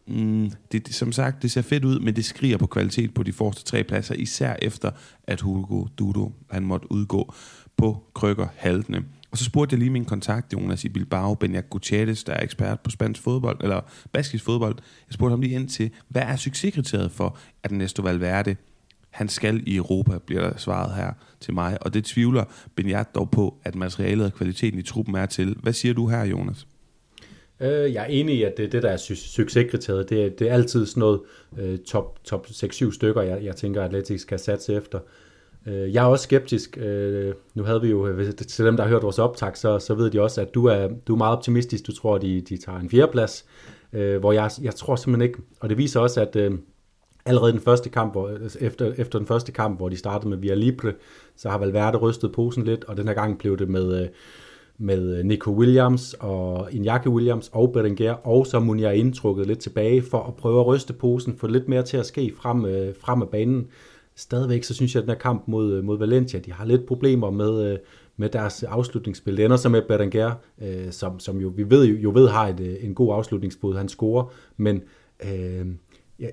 Mm, 0.09 0.51
det, 0.71 0.93
som 0.93 1.11
sagt, 1.11 1.41
det 1.41 1.51
ser 1.51 1.61
fedt 1.61 1.85
ud, 1.85 1.99
men 1.99 2.15
det 2.15 2.25
skriger 2.25 2.57
på 2.57 2.67
kvalitet 2.67 3.13
på 3.13 3.23
de 3.23 3.33
første 3.33 3.63
tre 3.63 3.83
pladser, 3.83 4.15
især 4.15 4.55
efter, 4.61 4.91
at 5.23 5.41
Hugo 5.41 5.85
Dudo 5.97 6.31
han 6.51 6.65
måtte 6.65 6.91
udgå 6.91 7.33
på 7.77 8.03
krykker 8.13 8.47
haltende. 8.55 9.03
Og 9.31 9.37
så 9.37 9.43
spurgte 9.43 9.73
jeg 9.73 9.79
lige 9.79 9.89
min 9.89 10.05
kontakt, 10.05 10.53
Jonas 10.53 10.83
i 10.83 10.89
Bilbao, 10.89 11.35
Benjak 11.35 11.69
Gutierrez, 11.69 12.23
der 12.23 12.33
er 12.33 12.43
ekspert 12.43 12.79
på 12.79 12.89
spansk 12.89 13.21
fodbold, 13.21 13.57
eller 13.63 13.81
baskisk 14.13 14.43
fodbold. 14.43 14.75
Jeg 15.07 15.13
spurgte 15.13 15.31
ham 15.31 15.41
lige 15.41 15.55
ind 15.55 15.69
til, 15.69 15.91
hvad 16.07 16.21
er 16.21 16.35
succeskriteriet 16.35 17.11
for, 17.11 17.37
at 17.63 17.71
Ernesto 17.71 18.01
Valverde, 18.01 18.55
han 19.09 19.29
skal 19.29 19.63
i 19.67 19.75
Europa, 19.75 20.17
bliver 20.17 20.41
der 20.41 20.57
svaret 20.57 20.95
her 20.95 21.11
til 21.39 21.53
mig. 21.53 21.77
Og 21.83 21.93
det 21.93 22.05
tvivler 22.05 22.43
Benjac 22.75 23.07
dog 23.15 23.31
på, 23.31 23.57
at 23.63 23.75
materialet 23.75 24.25
og 24.25 24.33
kvaliteten 24.33 24.79
i 24.79 24.83
truppen 24.83 25.15
er 25.15 25.25
til. 25.25 25.57
Hvad 25.61 25.73
siger 25.73 25.93
du 25.93 26.07
her, 26.07 26.23
Jonas? 26.23 26.67
Øh, 27.61 27.93
jeg 27.93 28.03
er 28.03 28.07
enig 28.07 28.35
i, 28.35 28.43
at 28.43 28.57
det, 28.57 28.71
det 28.71 28.83
der 28.83 28.89
er 28.89 28.97
succeskriteriet, 28.97 30.09
det, 30.09 30.39
det 30.39 30.49
er 30.49 30.53
altid 30.53 30.85
sådan 30.85 30.99
noget 30.99 31.21
øh, 31.59 31.77
top, 31.77 32.23
top 32.23 32.47
6-7 32.47 32.91
stykker, 32.91 33.21
jeg, 33.21 33.43
jeg 33.43 33.55
tænker, 33.55 33.81
at 33.81 33.85
Athletics 33.85 34.21
skal 34.21 34.39
satse 34.39 34.73
efter. 34.73 34.99
Øh, 35.67 35.93
jeg 35.93 36.03
er 36.03 36.07
også 36.07 36.23
skeptisk. 36.23 36.77
Øh, 36.77 37.33
nu 37.53 37.63
havde 37.63 37.81
vi 37.81 37.89
jo, 37.89 38.07
øh, 38.07 38.31
til 38.33 38.65
dem, 38.65 38.77
der 38.77 38.83
har 38.83 38.89
hørt 38.89 39.03
vores 39.03 39.19
optag, 39.19 39.57
så, 39.57 39.79
så 39.79 39.93
ved 39.93 40.11
de 40.11 40.21
også, 40.21 40.41
at 40.41 40.53
du 40.53 40.65
er, 40.65 40.87
du 41.07 41.13
er 41.13 41.17
meget 41.17 41.37
optimistisk. 41.37 41.87
Du 41.87 41.95
tror, 41.95 42.17
de, 42.17 42.41
de 42.41 42.57
tager 42.57 42.79
en 42.79 42.89
fjerdeplads, 42.89 43.45
øh, 43.93 44.19
hvor 44.19 44.31
jeg, 44.31 44.51
jeg 44.61 44.75
tror 44.75 44.95
simpelthen 44.95 45.29
ikke, 45.29 45.39
og 45.59 45.69
det 45.69 45.77
viser 45.77 45.99
også, 45.99 46.21
at 46.21 46.35
øh, 46.35 46.51
allerede 47.25 47.51
den 47.51 47.61
første 47.61 47.89
kamp, 47.89 48.11
hvor, 48.11 48.31
efter, 48.59 48.93
efter 48.97 49.19
den 49.19 49.27
første 49.27 49.51
kamp, 49.51 49.77
hvor 49.77 49.89
de 49.89 49.97
startede 49.97 50.29
med 50.29 50.37
Via 50.37 50.53
Libre, 50.53 50.93
så 51.35 51.49
har 51.49 51.57
Valverde 51.57 51.97
rystet 51.97 52.31
posen 52.31 52.63
lidt, 52.63 52.83
og 52.83 52.97
den 52.97 53.07
her 53.07 53.15
gang 53.15 53.39
blev 53.39 53.57
det 53.57 53.69
med... 53.69 54.01
Øh, 54.01 54.07
med 54.79 55.17
øh, 55.17 55.25
Nico 55.25 55.51
Williams 55.51 56.15
og 56.19 56.69
Iñaki 56.69 57.07
Williams 57.07 57.49
og 57.53 57.71
Berenguer, 57.71 58.27
og 58.27 58.47
så 58.47 58.59
Munir 58.59 58.89
indtrukket 58.89 59.47
lidt 59.47 59.59
tilbage 59.59 60.01
for 60.01 60.23
at 60.23 60.35
prøve 60.35 60.59
at 60.59 60.67
ryste 60.67 60.93
posen, 60.93 61.37
få 61.37 61.47
lidt 61.47 61.67
mere 61.67 61.83
til 61.83 61.97
at 61.97 62.05
ske 62.05 62.33
frem, 62.37 62.65
øh, 62.65 62.95
frem 62.99 63.21
af 63.21 63.29
banen. 63.29 63.67
Stadigvæk 64.15 64.63
så 64.63 64.73
synes 64.73 64.95
jeg, 64.95 65.01
at 65.01 65.07
den 65.07 65.11
her 65.15 65.19
kamp 65.19 65.43
mod, 65.47 65.73
øh, 65.73 65.83
mod 65.83 65.97
Valencia, 65.97 66.39
de 66.39 66.51
har 66.51 66.65
lidt 66.65 66.85
problemer 66.85 67.29
med, 67.29 67.71
øh, 67.71 67.77
med 68.17 68.29
deres 68.29 68.63
afslutningsspil. 68.63 69.37
Det 69.37 69.45
ender 69.45 69.57
så 69.57 69.69
med 69.69 69.81
Berenguer, 69.87 70.31
øh, 70.61 70.91
som, 70.91 71.19
som 71.19 71.37
jo, 71.37 71.47
vi 71.55 71.69
ved, 71.69 71.85
jo 71.85 72.11
ved 72.15 72.27
har 72.27 72.47
et, 72.47 72.85
en 72.85 72.95
god 72.95 73.13
afslutningsbud, 73.13 73.75
han 73.75 73.89
scorer, 73.89 74.31
men 74.57 74.81
øh, 75.25 75.65
ja, 76.19 76.27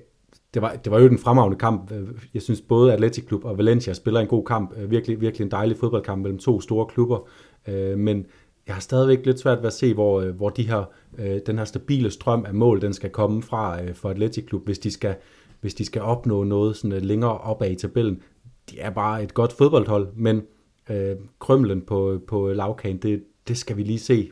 det 0.53 0.61
var, 0.61 0.75
det 0.75 0.91
var 0.91 0.99
jo 0.99 1.05
en 1.07 1.17
fremragende 1.17 1.57
kamp. 1.57 1.91
Jeg 2.33 2.41
synes 2.41 2.61
både 2.61 2.93
Atletic 2.93 3.25
Klub 3.25 3.45
og 3.45 3.57
Valencia 3.57 3.93
spiller 3.93 4.19
en 4.19 4.27
god 4.27 4.45
kamp. 4.45 4.73
Virkelig, 4.89 5.21
virkelig 5.21 5.45
en 5.45 5.51
dejlig 5.51 5.77
fodboldkamp 5.77 6.21
mellem 6.21 6.39
to 6.39 6.61
store 6.61 6.85
klubber. 6.85 7.27
Øh, 7.67 7.97
men 7.97 8.25
jeg 8.67 8.75
har 8.75 8.81
stadigvæk 8.81 9.25
lidt 9.25 9.39
svært 9.39 9.57
ved 9.57 9.67
at 9.67 9.73
se, 9.73 9.93
hvor, 9.93 10.21
øh, 10.21 10.35
hvor 10.35 10.49
de 10.49 10.67
her, 10.67 10.83
øh, 11.17 11.39
den 11.45 11.57
her 11.57 11.65
stabile 11.65 12.11
strøm 12.11 12.45
af 12.47 12.53
mål, 12.53 12.81
den 12.81 12.93
skal 12.93 13.09
komme 13.09 13.43
fra 13.43 13.83
øh, 13.83 13.95
for 13.95 14.09
Atletic 14.09 14.45
Klub, 14.45 14.65
hvis 14.65 14.79
de 14.79 14.91
skal, 14.91 15.15
hvis 15.61 15.73
de 15.73 15.85
skal 15.85 16.01
opnå 16.01 16.43
noget 16.43 16.75
sådan 16.75 16.91
øh, 16.91 17.01
længere 17.01 17.37
opad 17.37 17.71
i 17.71 17.75
tabellen. 17.75 18.21
De 18.69 18.79
er 18.79 18.89
bare 18.89 19.23
et 19.23 19.33
godt 19.33 19.53
fodboldhold, 19.53 20.07
men 20.15 20.41
øh, 20.89 21.15
krømlen 21.39 21.81
på, 21.81 22.19
på 22.27 22.47
lavkagen, 22.47 22.97
det, 22.97 23.23
det 23.47 23.57
skal 23.57 23.77
vi 23.77 23.83
lige 23.83 23.99
se. 23.99 24.31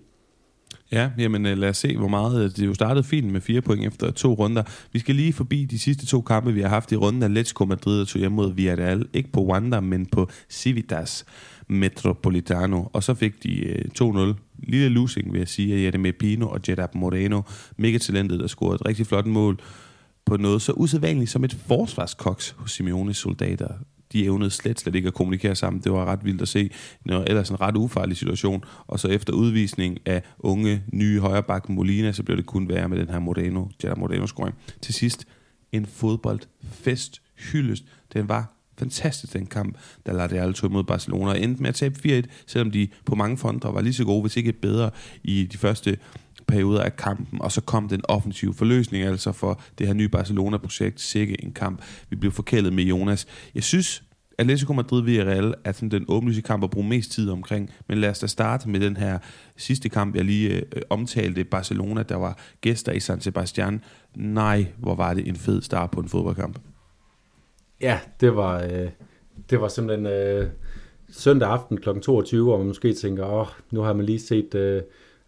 Ja, 0.91 1.12
jamen 1.17 1.45
øh, 1.45 1.58
lad 1.58 1.69
os 1.69 1.78
se, 1.78 1.98
hvor 1.98 2.08
meget. 2.08 2.58
Det 2.58 2.65
jo 2.65 2.74
startede 2.74 3.04
fint 3.04 3.32
med 3.32 3.41
fire 3.41 3.62
point 3.62 3.86
efter 3.86 4.12
to 4.12 4.34
runder. 4.34 4.63
Vi 4.91 5.00
skal 5.00 5.15
lige 5.15 5.34
forbi 5.34 5.65
de 5.65 5.80
sidste 5.80 6.06
to 6.06 6.21
kampe, 6.21 6.54
vi 6.54 6.62
har 6.62 6.69
haft 6.69 6.91
i 6.91 6.95
runden. 6.95 7.24
Atletico 7.24 7.65
Madrid 7.65 8.06
tog 8.06 8.19
hjem 8.19 8.32
mod 8.32 8.54
Villarreal. 8.54 9.08
Ikke 9.13 9.32
på 9.32 9.45
Wanda, 9.45 9.80
men 9.80 10.06
på 10.06 10.30
Civitas 10.50 11.26
Metropolitano. 11.67 12.84
Og 12.93 13.04
så 13.04 13.13
fik 13.13 13.43
de 13.43 13.60
øh, 13.60 13.86
2-0. 14.01 14.34
Lille 14.58 14.89
losing, 14.89 15.34
vil 15.34 15.39
jeg 15.39 15.47
sige, 15.47 15.75
af 15.75 15.84
Jette 15.84 16.13
Pino 16.13 16.49
og 16.49 16.60
Jedab 16.69 16.95
Moreno. 16.95 17.41
Mega 17.78 17.97
talentet, 17.97 18.39
der 18.39 18.47
scorede 18.47 18.75
et 18.75 18.86
rigtig 18.86 19.08
flot 19.08 19.25
mål 19.25 19.60
på 20.25 20.38
noget 20.38 20.62
så 20.62 20.71
usædvanligt 20.71 21.32
som 21.32 21.43
et 21.43 21.58
forsvarskoks 21.67 22.49
hos 22.49 22.71
Simeones 22.71 23.17
soldater 23.17 23.67
de 24.15 24.25
evnede 24.25 24.49
slet, 24.49 24.80
slet 24.80 24.95
ikke 24.95 25.08
at 25.08 25.13
kommunikere 25.13 25.56
sammen. 25.56 25.82
Det 25.82 25.91
var 25.91 26.06
ret 26.06 26.25
vildt 26.25 26.41
at 26.41 26.47
se. 26.47 26.69
Det 27.08 27.15
var 27.15 27.23
ellers 27.23 27.49
en 27.49 27.62
ret 27.62 27.78
ufarlig 27.78 28.17
situation. 28.17 28.63
Og 28.88 28.99
så 28.99 29.08
efter 29.08 29.34
udvisning 29.34 29.97
af 30.06 30.23
unge, 30.39 30.84
nye 30.93 31.19
højreback 31.19 31.69
Molina, 31.69 32.12
så 32.12 32.23
blev 32.23 32.38
det 32.38 32.45
kun 32.45 32.69
værre 32.69 32.89
med 32.89 32.97
den 32.97 33.10
her 33.10 33.19
Moreno, 33.19 33.65
Jada 33.84 33.95
Moreno 33.95 34.28
scoring. 34.28 34.56
Til 34.82 34.93
sidst, 34.93 35.25
en 35.71 35.86
fodboldfest 35.86 37.21
hyldest. 37.51 37.84
Den 38.13 38.30
var 38.30 38.54
fantastisk, 38.77 39.33
den 39.33 39.45
kamp, 39.45 39.77
der 40.05 40.13
lader 40.13 40.45
det 40.45 40.55
tog 40.55 40.71
mod 40.71 40.83
Barcelona, 40.83 41.29
og 41.29 41.41
endte 41.41 41.61
med 41.61 41.69
at 41.69 41.75
tabe 41.75 42.23
4-1, 42.25 42.29
selvom 42.47 42.71
de 42.71 42.88
på 43.05 43.15
mange 43.15 43.38
fronter 43.38 43.71
var 43.71 43.81
lige 43.81 43.93
så 43.93 44.05
gode, 44.05 44.21
hvis 44.21 44.38
ikke 44.38 44.53
bedre, 44.53 44.89
i 45.23 45.45
de 45.51 45.57
første 45.57 45.97
perioder 46.47 46.81
af 46.81 46.95
kampen, 46.95 47.41
og 47.41 47.51
så 47.51 47.61
kom 47.61 47.89
den 47.89 48.01
offensive 48.03 48.53
forløsning 48.53 49.03
altså 49.03 49.31
for 49.31 49.61
det 49.77 49.88
her 49.88 49.93
nye 49.93 50.09
Barcelona-projekt, 50.09 51.01
sikke 51.01 51.43
en 51.43 51.51
kamp. 51.51 51.81
Vi 52.09 52.15
blev 52.15 52.31
forkælet 52.31 52.73
med 52.73 52.83
Jonas. 52.83 53.27
Jeg 53.55 53.63
synes, 53.63 54.03
Atletico 54.38 54.73
Madrid 54.73 55.03
Villarreal 55.03 55.53
er 55.63 55.71
sådan 55.71 55.89
den 55.89 56.05
åbenlyse 56.07 56.41
kamp 56.41 56.63
at 56.63 56.69
bruge 56.69 56.88
mest 56.88 57.11
tid 57.11 57.29
omkring, 57.29 57.69
men 57.88 57.97
lad 57.97 58.09
os 58.09 58.19
da 58.19 58.27
starte 58.27 58.69
med 58.69 58.79
den 58.79 58.97
her 58.97 59.19
sidste 59.57 59.89
kamp, 59.89 60.15
jeg 60.15 60.25
lige 60.25 60.49
øh, 60.49 60.81
omtalte, 60.89 61.43
Barcelona, 61.43 62.03
der 62.03 62.15
var 62.15 62.38
gæster 62.61 62.91
i 62.91 62.99
San 62.99 63.21
Sebastian. 63.21 63.81
Nej, 64.15 64.65
hvor 64.77 64.95
var 64.95 65.13
det 65.13 65.27
en 65.27 65.35
fed 65.35 65.61
start 65.61 65.91
på 65.91 65.99
en 65.99 66.09
fodboldkamp. 66.09 66.59
Ja, 67.81 67.99
det 68.21 68.35
var, 68.35 68.63
øh, 68.63 68.89
det 69.49 69.61
var 69.61 69.67
simpelthen 69.67 70.05
øh, 70.05 70.47
søndag 71.09 71.49
aften 71.49 71.77
kl. 71.77 71.89
22, 71.99 72.43
hvor 72.43 72.57
man 72.57 72.67
måske 72.67 72.93
tænker, 72.93 73.25
åh, 73.25 73.47
nu 73.71 73.81
har 73.81 73.93
man 73.93 74.05
lige 74.05 74.19
set... 74.19 74.55
Øh, 74.55 74.81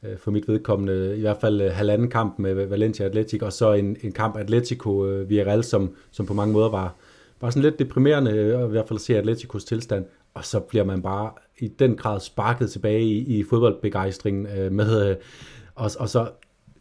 øh, 0.03 0.17
for 0.17 0.31
mit 0.31 0.47
vedkommende 0.47 1.17
i 1.17 1.21
hvert 1.21 1.37
fald 1.41 1.61
øh, 1.61 1.71
halvanden 1.71 2.09
kamp 2.09 2.39
med 2.39 2.65
Valencia 2.65 3.05
Atletic, 3.05 3.41
og 3.41 3.53
så 3.53 3.73
en, 3.73 3.97
en 4.01 4.11
kamp 4.11 4.37
Atletico 4.37 5.05
øh, 5.05 5.29
Villarreal, 5.29 5.63
som, 5.63 5.95
som 6.11 6.25
på 6.25 6.33
mange 6.33 6.53
måder 6.53 6.69
var, 6.69 6.95
var 7.41 7.49
sådan 7.49 7.63
lidt 7.63 7.79
deprimerende, 7.79 8.31
øh, 8.31 8.67
i 8.67 8.71
hvert 8.71 8.87
fald 8.87 8.97
at 8.97 9.01
se 9.01 9.17
Atleticos 9.17 9.65
tilstand, 9.65 10.05
og 10.33 10.45
så 10.45 10.59
bliver 10.59 10.83
man 10.83 11.01
bare 11.01 11.31
i 11.59 11.67
den 11.67 11.95
grad 11.95 12.19
sparket 12.19 12.71
tilbage 12.71 13.01
i, 13.01 13.39
i 13.39 13.43
fodboldbegejstringen 13.43 14.47
øh, 14.57 14.71
med, 14.71 15.09
øh, 15.09 15.15
og, 15.75 15.91
og 15.99 16.09
så 16.09 16.29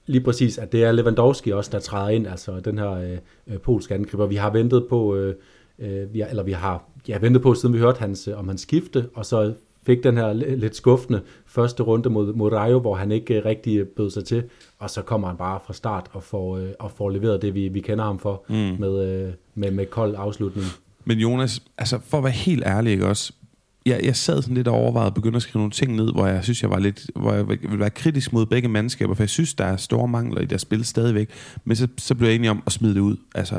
lige 0.07 0.24
præcis, 0.24 0.59
at 0.59 0.72
det 0.72 0.85
er 0.85 0.92
Lewandowski 0.92 1.52
også, 1.52 1.70
der 1.72 1.79
træder 1.79 2.09
ind, 2.09 2.26
altså 2.26 2.61
den 2.61 2.79
her 2.79 2.90
øh, 2.90 3.18
øh 3.46 3.59
polske 3.59 3.94
angriber. 3.94 4.26
Vi 4.26 4.37
har 4.37 4.50
ventet 4.50 4.87
på, 4.88 5.16
øh, 5.16 5.35
øh, 5.79 6.15
vi 6.15 6.21
har, 6.21 6.29
eller 6.29 6.43
vi 6.43 6.53
har 6.53 6.85
ja, 7.09 7.19
ventet 7.19 7.43
på, 7.43 7.55
siden 7.55 7.75
vi 7.75 7.79
hørte 7.79 7.99
hans, 7.99 8.29
om 8.29 8.49
hans 8.49 8.61
skifte, 8.61 9.09
og 9.15 9.27
så 9.27 9.53
fik 9.87 10.05
den 10.05 10.17
her 10.17 10.33
lidt 10.33 10.77
skuffende 10.77 11.21
første 11.47 11.83
runde 11.83 12.11
mod, 12.11 12.33
mod 12.33 12.53
Rayo, 12.53 12.79
hvor 12.79 12.95
han 12.95 13.12
ikke 13.12 13.45
rigtig 13.45 13.89
bød 13.89 14.11
sig 14.11 14.25
til, 14.25 14.45
og 14.79 14.91
så 14.91 15.03
kommer 15.03 15.29
han 15.29 15.37
bare 15.37 15.61
fra 15.67 15.73
start 15.73 16.07
og 16.12 16.23
får, 16.23 16.59
øh, 16.59 16.69
og 16.79 16.91
får 16.91 17.11
leveret 17.11 17.43
det, 17.43 17.55
vi, 17.55 17.69
vi 17.69 17.81
kender 17.81 18.05
ham 18.05 18.19
for, 18.19 18.45
mm. 18.49 18.55
med, 18.55 19.25
øh, 19.27 19.33
med, 19.55 19.71
med 19.71 19.87
kold 19.87 20.15
afslutning. 20.19 20.67
Men 21.05 21.19
Jonas, 21.19 21.62
altså 21.79 21.99
for 22.05 22.19
at 22.19 22.25
være 22.25 22.33
helt 22.33 22.62
ærlig, 22.67 22.93
ikke 22.93 23.07
også? 23.07 23.33
Jeg, 23.87 24.01
jeg 24.05 24.16
sad 24.16 24.42
sådan 24.42 24.55
lidt 24.55 24.68
og 24.68 24.75
overvejede 24.75 25.07
at 25.07 25.14
begynde 25.14 25.37
at 25.37 25.42
skrive 25.42 25.61
nogle 25.61 25.70
ting 25.70 25.96
ned, 25.96 26.12
hvor 26.12 26.27
jeg 26.27 26.44
synes, 26.44 26.62
jeg 26.62 26.70
var 26.70 26.79
lidt, 26.79 27.11
hvor 27.16 27.33
jeg 27.33 27.49
ville 27.49 27.79
være 27.79 27.90
kritisk 27.90 28.33
mod 28.33 28.46
begge 28.46 28.68
mandskaber, 28.68 29.14
for 29.14 29.22
jeg 29.22 29.31
synes, 29.31 29.55
der 29.55 29.64
er 29.64 29.77
store 29.77 30.09
mangler 30.09 30.40
i 30.40 30.44
deres 30.44 30.62
spil 30.62 30.85
stadigvæk. 30.85 31.31
Men 31.64 31.77
så, 31.77 31.88
så 31.99 32.14
blev 32.14 32.29
jeg 32.29 32.35
enig 32.35 32.51
om 32.51 32.62
at 32.66 32.72
smide 32.72 32.94
det 32.94 33.01
ud. 33.01 33.16
Altså, 33.35 33.59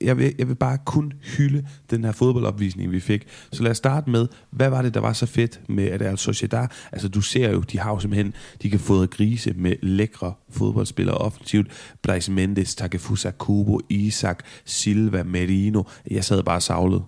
jeg 0.00 0.18
vil, 0.18 0.34
jeg 0.38 0.48
vil 0.48 0.54
bare 0.54 0.78
kun 0.84 1.12
hylde 1.36 1.66
den 1.90 2.04
her 2.04 2.12
fodboldopvisning, 2.12 2.92
vi 2.92 3.00
fik. 3.00 3.26
Så 3.52 3.62
lad 3.62 3.70
os 3.70 3.76
starte 3.76 4.10
med, 4.10 4.26
hvad 4.50 4.70
var 4.70 4.82
det, 4.82 4.94
der 4.94 5.00
var 5.00 5.12
så 5.12 5.26
fedt 5.26 5.60
med 5.68 5.84
at 5.84 6.00
Real 6.00 6.18
Sociedad? 6.18 6.66
Altså, 6.92 7.08
du 7.08 7.20
ser 7.20 7.50
jo, 7.50 7.60
de 7.60 7.78
har 7.78 7.90
jo 7.90 7.98
simpelthen, 7.98 8.34
de 8.62 8.70
kan 8.70 8.80
få 8.80 9.06
grise 9.06 9.52
med 9.56 9.76
lækre 9.82 10.32
fodboldspillere 10.50 11.16
offensivt. 11.16 11.66
Brais 12.02 12.28
Mendes, 12.28 12.74
Takefusa 12.74 13.30
Kubo, 13.30 13.80
Isak, 13.88 14.44
Silva, 14.64 15.22
Merino. 15.22 15.82
Jeg 16.10 16.24
sad 16.24 16.42
bare 16.42 16.60
savlet. 16.60 17.02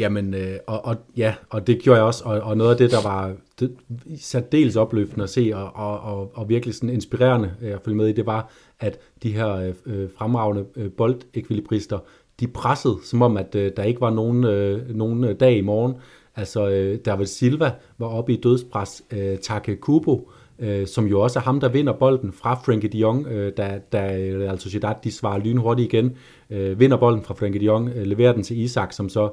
Jamen, 0.00 0.34
øh, 0.34 0.56
og, 0.66 0.84
og, 0.84 0.96
ja, 1.16 1.34
og 1.50 1.66
det 1.66 1.78
gjorde 1.82 1.98
jeg 1.98 2.06
også, 2.06 2.24
og, 2.24 2.40
og 2.40 2.56
noget 2.56 2.70
af 2.70 2.76
det, 2.76 2.90
der 2.90 3.02
var 3.02 3.32
det, 3.60 3.76
særdeles 4.18 4.76
opløftende 4.76 5.22
at 5.22 5.30
se, 5.30 5.50
og, 5.54 5.76
og, 5.76 6.00
og, 6.00 6.30
og 6.34 6.48
virkelig 6.48 6.74
sådan 6.74 6.90
inspirerende 6.90 7.54
øh, 7.62 7.74
at 7.74 7.80
følge 7.84 7.96
med 7.96 8.08
i, 8.08 8.12
det 8.12 8.26
var, 8.26 8.50
at 8.80 8.98
de 9.22 9.32
her 9.32 9.48
øh, 9.54 9.74
øh, 9.86 10.08
fremragende 10.18 10.64
øh, 10.76 10.90
boldekvilibrister, 10.90 11.98
de 12.40 12.46
pressede, 12.46 12.98
som 13.04 13.22
om, 13.22 13.36
at 13.36 13.54
øh, 13.54 13.72
der 13.76 13.82
ikke 13.82 14.00
var 14.00 14.10
nogen, 14.10 14.44
øh, 14.44 14.96
nogen 14.96 15.24
øh, 15.24 15.40
dag 15.40 15.56
i 15.56 15.60
morgen. 15.60 15.94
Altså, 16.36 16.68
øh, 16.68 16.98
David 17.04 17.26
Silva 17.26 17.72
var 17.98 18.06
oppe 18.06 18.32
i 18.32 18.36
dødspres. 18.36 19.02
Øh, 19.10 19.38
Take 19.38 19.76
Kubo, 19.76 20.30
øh, 20.58 20.86
som 20.86 21.06
jo 21.06 21.20
også 21.20 21.38
er 21.38 21.42
ham, 21.42 21.60
der 21.60 21.68
vinder 21.68 21.92
bolden 21.92 22.32
fra 22.32 22.54
Frankie 22.54 22.90
de 22.90 22.98
Jong, 22.98 23.26
øh, 23.26 23.52
da, 23.56 23.80
da 23.92 23.98
altså 23.98 24.62
Sociedad, 24.62 24.94
de 25.04 25.12
svarer 25.12 25.38
lynhurtigt 25.38 25.92
igen, 25.92 26.16
øh, 26.50 26.80
vinder 26.80 26.96
bolden 26.96 27.22
fra 27.22 27.34
Frankie 27.34 27.60
de 27.60 27.66
Jong, 27.66 27.88
øh, 27.88 28.02
leverer 28.02 28.32
den 28.32 28.42
til 28.42 28.60
Isak, 28.60 28.92
som 28.92 29.08
så 29.08 29.24
øh, 29.24 29.30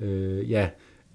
øh, 0.00 0.50
ja, 0.50 0.68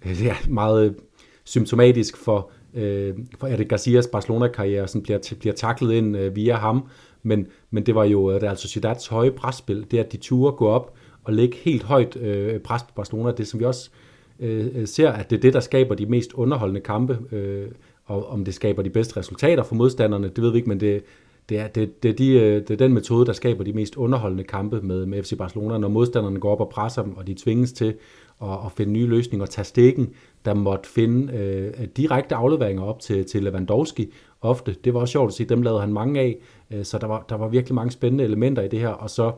ja, 0.23 0.35
meget 0.49 0.95
symptomatisk 1.43 2.17
for, 2.17 2.51
øh, 2.73 3.13
for 3.39 3.47
Eric 3.47 3.67
Garcias 3.67 4.07
Barcelona-karriere, 4.07 4.87
som 4.87 5.01
bliver, 5.01 5.35
bliver 5.39 5.55
taklet 5.55 5.93
ind 5.93 6.17
øh, 6.17 6.35
via 6.35 6.55
ham. 6.55 6.87
Men, 7.23 7.47
men 7.71 7.85
det 7.85 7.95
var 7.95 8.03
jo 8.03 8.31
Real 8.31 8.45
altså 8.45 8.67
Sociedads 8.67 9.07
høje 9.07 9.31
presspil, 9.31 9.85
det 9.91 9.97
at 9.97 10.11
de 10.11 10.17
turde 10.17 10.55
gå 10.57 10.67
op 10.67 10.93
og 11.23 11.33
lægge 11.33 11.57
helt 11.57 11.83
højt 11.83 12.15
øh, 12.15 12.59
pres 12.59 12.83
på 12.83 12.91
Barcelona, 12.95 13.31
det 13.31 13.47
som 13.47 13.59
vi 13.59 13.65
også 13.65 13.89
øh, 14.39 14.67
øh, 14.75 14.87
ser, 14.87 15.11
at 15.11 15.29
det 15.29 15.37
er 15.37 15.41
det, 15.41 15.53
der 15.53 15.59
skaber 15.59 15.95
de 15.95 16.05
mest 16.05 16.33
underholdende 16.33 16.81
kampe, 16.81 17.19
øh, 17.31 17.67
og 18.05 18.29
om 18.29 18.45
det 18.45 18.53
skaber 18.53 18.83
de 18.83 18.89
bedste 18.89 19.17
resultater 19.17 19.63
for 19.63 19.75
modstanderne, 19.75 20.27
det 20.27 20.43
ved 20.43 20.51
vi 20.51 20.57
ikke, 20.57 20.69
men 20.69 20.79
det, 20.79 21.03
det 21.49 21.59
er, 21.59 21.67
det, 21.67 22.03
det, 22.03 22.09
er 22.09 22.15
de, 22.15 22.31
øh, 22.31 22.61
det 22.61 22.71
er 22.71 22.75
den 22.75 22.93
metode, 22.93 23.25
der 23.25 23.33
skaber 23.33 23.63
de 23.63 23.73
mest 23.73 23.95
underholdende 23.95 24.43
kampe 24.43 24.81
med, 24.81 25.05
med 25.05 25.23
FC 25.23 25.37
Barcelona, 25.37 25.77
når 25.77 25.87
modstanderne 25.87 26.39
går 26.39 26.51
op 26.51 26.61
og 26.61 26.69
presser 26.69 27.03
dem, 27.03 27.17
og 27.17 27.27
de 27.27 27.33
tvinges 27.33 27.73
til 27.73 27.95
og, 28.39 28.59
og 28.59 28.71
finde 28.71 28.93
nye 28.93 29.07
løsninger, 29.07 29.45
tage 29.45 29.65
stikken, 29.65 30.09
der 30.45 30.53
måtte 30.53 30.89
finde 30.89 31.33
øh, 31.33 31.87
direkte 31.97 32.35
afleveringer 32.35 32.83
op 32.83 32.99
til, 32.99 33.25
til 33.25 33.43
Lewandowski 33.43 34.13
ofte. 34.41 34.75
Det 34.83 34.93
var 34.93 34.99
også 34.99 35.11
sjovt 35.11 35.27
at 35.27 35.33
se, 35.33 35.45
dem 35.45 35.61
lavede 35.61 35.81
han 35.81 35.93
mange 35.93 36.19
af, 36.19 36.37
øh, 36.71 36.85
så 36.85 36.97
der 36.97 37.07
var, 37.07 37.25
der 37.29 37.35
var 37.35 37.47
virkelig 37.47 37.75
mange 37.75 37.91
spændende 37.91 38.23
elementer 38.23 38.61
i 38.61 38.67
det 38.67 38.79
her, 38.79 38.89
og 38.89 39.09
så 39.09 39.31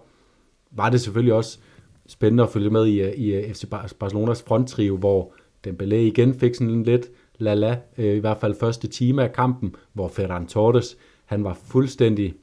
var 0.72 0.90
det 0.90 1.02
selvfølgelig 1.02 1.34
også 1.34 1.60
spændende 2.08 2.44
at 2.44 2.50
følge 2.50 2.70
med 2.70 2.86
i, 2.86 3.02
øh, 3.02 3.14
i 3.14 3.34
øh, 3.36 3.54
FC 3.54 3.64
Barcelonas 4.00 4.44
fronttrio, 4.44 4.98
hvor 4.98 5.34
Dembélé 5.68 5.96
igen 5.96 6.34
fik 6.34 6.56
sådan 6.56 6.84
lidt 6.84 7.10
la-la, 7.40 7.78
øh, 7.98 8.16
i 8.16 8.20
hvert 8.20 8.38
fald 8.38 8.56
første 8.60 8.88
time 8.88 9.24
af 9.24 9.34
kampen, 9.34 9.76
hvor 9.94 10.08
Ferran 10.08 10.48
Torres, 10.48 10.98
han 11.26 11.44
var 11.44 11.54
fuldstændig 11.54 12.34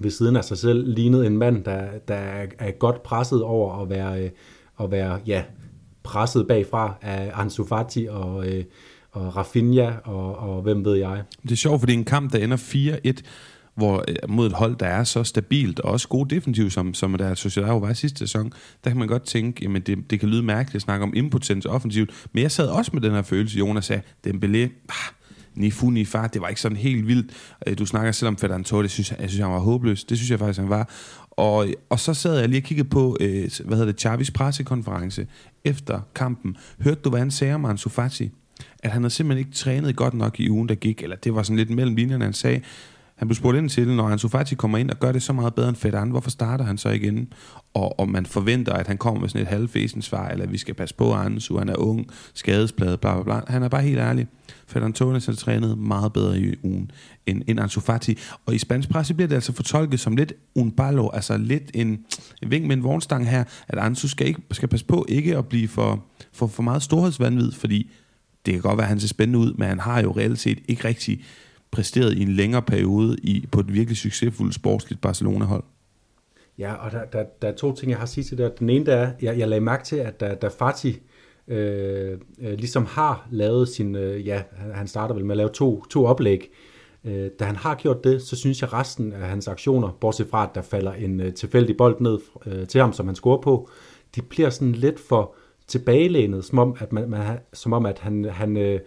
ved 0.00 0.10
siden 0.10 0.36
af 0.36 0.44
sig 0.44 0.58
selv, 0.58 0.94
lignede 0.94 1.26
en 1.26 1.38
mand, 1.38 1.64
der, 1.64 1.98
der 2.08 2.46
er 2.58 2.70
godt 2.70 3.02
presset 3.02 3.42
over 3.42 3.82
at 3.82 3.90
være, 3.90 4.24
øh, 4.24 4.30
at 4.80 4.90
være 4.90 5.20
ja, 5.26 5.44
presset 6.04 6.46
bagfra 6.48 6.94
af 7.02 7.30
Ansu 7.34 7.66
Fati 7.66 8.06
og, 8.10 8.48
øh, 8.48 8.64
og 9.12 9.36
Rafinha 9.36 9.90
og, 10.04 10.36
og 10.36 10.62
hvem 10.62 10.84
ved 10.84 10.96
jeg. 10.96 11.22
Det 11.42 11.52
er 11.52 11.56
sjovt, 11.56 11.80
fordi 11.80 11.92
en 11.92 12.04
kamp, 12.04 12.32
der 12.32 12.38
ender 12.38 12.56
4-1, 12.56 13.22
hvor 13.74 14.04
øh, 14.08 14.16
mod 14.28 14.46
et 14.46 14.52
hold, 14.52 14.76
der 14.76 14.86
er 14.86 15.04
så 15.04 15.24
stabilt 15.24 15.80
og 15.80 15.92
også 15.92 16.08
god 16.08 16.26
defensiv, 16.26 16.70
som, 16.70 16.94
som 16.94 17.14
der 17.18 17.34
Sociedad 17.34 17.80
var 17.80 17.90
i 17.90 17.94
sidste 17.94 18.18
sæson, 18.18 18.52
der 18.84 18.90
kan 18.90 18.98
man 18.98 19.08
godt 19.08 19.22
tænke, 19.22 19.62
jamen 19.62 19.82
det, 19.82 20.10
det 20.10 20.20
kan 20.20 20.28
lyde 20.28 20.42
mærkeligt 20.42 20.74
at 20.74 20.82
snakke 20.82 21.02
om 21.02 21.12
impotens 21.16 21.66
offensivt, 21.66 22.10
men 22.32 22.42
jeg 22.42 22.50
sad 22.50 22.68
også 22.68 22.90
med 22.94 23.02
den 23.02 23.12
her 23.12 23.22
følelse, 23.22 23.58
Jonas 23.58 23.84
sagde, 23.84 24.02
Dembélé, 24.26 24.58
ah, 24.88 25.12
ni 25.54 25.70
fu, 25.70 25.90
ni 25.90 26.04
far, 26.04 26.26
det 26.26 26.42
var 26.42 26.48
ikke 26.48 26.60
sådan 26.60 26.76
helt 26.76 27.06
vildt. 27.06 27.32
Øh, 27.66 27.78
du 27.78 27.86
snakker 27.86 28.12
selv 28.12 28.28
om 28.28 28.36
Ferdinand 28.36 28.64
Torres, 28.64 28.84
det 28.84 28.90
synes 28.90 29.10
jeg, 29.10 29.20
jeg 29.20 29.28
synes, 29.28 29.42
han 29.42 29.52
var 29.52 29.58
håbløs. 29.58 30.04
Det 30.04 30.18
synes 30.18 30.30
jeg 30.30 30.38
faktisk, 30.38 30.60
han 30.60 30.68
var. 30.68 30.90
Og, 31.36 31.66
og 31.90 32.00
så 32.00 32.14
sad 32.14 32.38
jeg 32.38 32.48
lige 32.48 32.60
og 32.60 32.64
kiggede 32.64 32.88
på, 32.88 33.16
øh, 33.20 33.50
hvad 33.64 33.76
hedder 33.76 33.92
det, 33.92 34.00
Chavis 34.00 34.30
pressekonference 34.30 35.26
efter 35.64 36.00
kampen. 36.14 36.56
Hørte 36.78 37.00
du, 37.04 37.10
hvad 37.10 37.18
han 37.18 37.30
sagde 37.30 37.54
om 37.54 37.64
Ansu 37.64 37.88
Fati? 37.88 38.30
At 38.82 38.90
han 38.90 39.02
havde 39.02 39.14
simpelthen 39.14 39.46
ikke 39.46 39.58
trænet 39.58 39.96
godt 39.96 40.14
nok 40.14 40.40
i 40.40 40.50
ugen, 40.50 40.68
der 40.68 40.74
gik, 40.74 41.02
eller 41.02 41.16
det 41.16 41.34
var 41.34 41.42
sådan 41.42 41.56
lidt 41.56 41.70
mellem 41.70 41.96
linjerne, 41.96 42.24
han 42.24 42.32
sagde, 42.32 42.60
han 43.16 43.28
blev 43.28 43.36
spurgt 43.36 43.58
ind 43.58 43.68
til, 43.68 43.88
når 43.88 44.08
Ansu 44.08 44.28
Fati 44.28 44.54
kommer 44.54 44.78
ind 44.78 44.90
og 44.90 44.98
gør 44.98 45.12
det 45.12 45.22
så 45.22 45.32
meget 45.32 45.54
bedre 45.54 45.68
end 45.68 45.76
Federn, 45.76 46.10
hvorfor 46.10 46.30
starter 46.30 46.64
han 46.64 46.78
så 46.78 46.88
igen? 46.88 47.32
Og, 47.74 47.98
om 48.00 48.08
man 48.08 48.26
forventer, 48.26 48.72
at 48.72 48.86
han 48.86 48.98
kommer 48.98 49.20
med 49.20 49.28
sådan 49.28 49.42
et 49.42 49.48
halvfæsens 49.48 50.04
svar, 50.04 50.28
eller 50.28 50.44
at 50.44 50.52
vi 50.52 50.58
skal 50.58 50.74
passe 50.74 50.94
på 50.94 51.12
Ansu, 51.12 51.58
han 51.58 51.68
er 51.68 51.76
ung, 51.76 52.06
skadespladet, 52.34 53.00
bla 53.00 53.14
bla 53.14 53.22
bla. 53.22 53.52
Han 53.52 53.62
er 53.62 53.68
bare 53.68 53.82
helt 53.82 53.98
ærlig. 53.98 54.26
Federn 54.66 54.92
Tones 54.92 55.26
har 55.26 55.32
trænet 55.32 55.78
meget 55.78 56.12
bedre 56.12 56.38
i 56.38 56.54
ugen 56.62 56.90
end, 57.26 57.42
end 57.46 57.60
Ansu 57.60 57.80
Fati. 57.80 58.18
Og 58.46 58.54
i 58.54 58.58
spansk 58.58 58.88
presse 58.88 59.14
bliver 59.14 59.28
det 59.28 59.34
altså 59.34 59.52
fortolket 59.52 60.00
som 60.00 60.16
lidt 60.16 60.32
un 60.54 60.70
ballo, 60.70 61.08
altså 61.08 61.36
lidt 61.36 61.70
en, 61.74 61.88
en 62.42 62.50
vink 62.50 62.66
med 62.66 62.76
en 62.76 62.82
vognstang 62.82 63.30
her, 63.30 63.44
at 63.68 63.78
Ansu 63.78 64.08
skal, 64.08 64.26
ikke, 64.26 64.42
skal 64.50 64.68
passe 64.68 64.86
på 64.86 65.06
ikke 65.08 65.36
at 65.36 65.46
blive 65.46 65.68
for, 65.68 66.04
for, 66.32 66.46
for 66.46 66.62
meget 66.62 66.82
storhedsvandvid, 66.82 67.52
fordi 67.52 67.90
det 68.46 68.54
kan 68.54 68.62
godt 68.62 68.76
være, 68.76 68.84
at 68.84 68.88
han 68.88 69.00
ser 69.00 69.08
spændende 69.08 69.38
ud, 69.38 69.52
men 69.52 69.68
han 69.68 69.80
har 69.80 70.02
jo 70.02 70.12
reelt 70.12 70.38
set 70.38 70.58
ikke 70.68 70.84
rigtig 70.84 71.24
præsteret 71.72 72.14
i 72.14 72.22
en 72.22 72.28
længere 72.28 72.62
periode 72.62 73.16
i, 73.22 73.46
på 73.52 73.60
et 73.60 73.74
virkelig 73.74 73.96
succesfuldt 73.96 74.54
sportsligt 74.54 75.00
Barcelona-hold. 75.00 75.64
Ja, 76.58 76.74
og 76.74 76.92
der, 76.92 77.04
der, 77.04 77.24
der 77.42 77.48
er 77.48 77.54
to 77.54 77.74
ting, 77.74 77.90
jeg 77.90 77.98
har 77.98 78.02
at 78.02 78.08
sige 78.08 78.24
til 78.24 78.38
det. 78.38 78.58
Den 78.58 78.70
ene, 78.70 78.86
der 78.86 78.96
er, 78.96 79.12
jeg, 79.22 79.38
jeg 79.38 79.48
lagde 79.48 79.64
mærke 79.64 79.84
til, 79.84 79.96
at 79.96 80.20
da, 80.20 80.34
da 80.34 80.48
Fati 80.48 81.00
øh, 81.48 82.18
øh, 82.40 82.58
ligesom 82.58 82.86
har 82.86 83.28
lavet 83.30 83.68
sin, 83.68 83.96
øh, 83.96 84.26
ja, 84.26 84.42
han 84.74 84.86
starter 84.86 85.14
vel 85.14 85.24
med 85.24 85.32
at 85.32 85.36
lave 85.36 85.48
to, 85.48 85.84
to 85.90 86.04
oplæg, 86.06 86.50
øh, 87.04 87.30
da 87.38 87.44
han 87.44 87.56
har 87.56 87.74
gjort 87.74 88.04
det, 88.04 88.22
så 88.22 88.36
synes 88.36 88.62
jeg 88.62 88.72
resten 88.72 89.12
af 89.12 89.28
hans 89.28 89.48
aktioner, 89.48 89.90
bortset 90.00 90.26
fra, 90.30 90.42
at 90.42 90.54
der 90.54 90.62
falder 90.62 90.92
en 90.92 91.20
øh, 91.20 91.34
tilfældig 91.34 91.76
bold 91.76 92.00
ned 92.00 92.18
øh, 92.46 92.66
til 92.66 92.80
ham, 92.80 92.92
som 92.92 93.06
han 93.06 93.14
scorer 93.14 93.40
på, 93.40 93.68
de 94.16 94.22
bliver 94.22 94.50
sådan 94.50 94.72
lidt 94.72 95.00
for 95.00 95.34
tilbagelænet, 95.66 96.44
som 96.44 96.58
om, 96.58 96.76
at, 96.78 96.92
man, 96.92 97.10
man, 97.10 97.38
som 97.52 97.72
om, 97.72 97.86
at 97.86 97.98
han, 97.98 98.24
han 98.24 98.56
øh, 98.56 98.80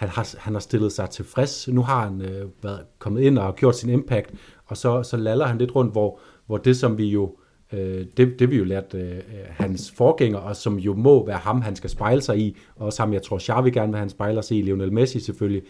han 0.00 0.08
har, 0.08 0.34
han 0.38 0.52
har 0.52 0.60
stillet 0.60 0.92
sig 0.92 1.10
tilfreds. 1.10 1.68
Nu 1.68 1.82
har 1.82 2.04
han 2.04 2.20
øh, 2.20 2.48
været 2.62 2.80
kommet 2.98 3.20
ind 3.20 3.38
og 3.38 3.56
gjort 3.56 3.76
sin 3.76 3.90
impact, 3.90 4.30
og 4.66 4.76
så, 4.76 5.02
så 5.02 5.16
laller 5.16 5.46
han 5.46 5.58
lidt 5.58 5.74
rundt, 5.74 5.92
hvor, 5.92 6.18
hvor 6.46 6.56
det, 6.56 6.76
som 6.76 6.98
vi 6.98 7.06
jo 7.06 7.36
øh, 7.72 8.06
det, 8.16 8.38
det 8.38 8.50
vi 8.50 8.56
jo 8.56 8.64
lærte 8.64 8.98
øh, 8.98 9.20
hans 9.48 9.92
forgænger, 9.96 10.38
og 10.38 10.56
som 10.56 10.78
jo 10.78 10.94
må 10.94 11.26
være 11.26 11.36
ham, 11.36 11.62
han 11.62 11.76
skal 11.76 11.90
spejle 11.90 12.22
sig 12.22 12.38
i, 12.38 12.56
og 12.76 12.86
også 12.86 13.02
ham, 13.02 13.12
jeg 13.12 13.22
tror, 13.22 13.38
Xavi 13.38 13.70
gerne 13.70 13.92
vil 13.92 13.98
han 13.98 14.10
spejler 14.10 14.40
sig 14.40 14.58
i, 14.58 14.62
Lionel 14.62 14.92
Messi 14.92 15.20
selvfølgelig. 15.20 15.62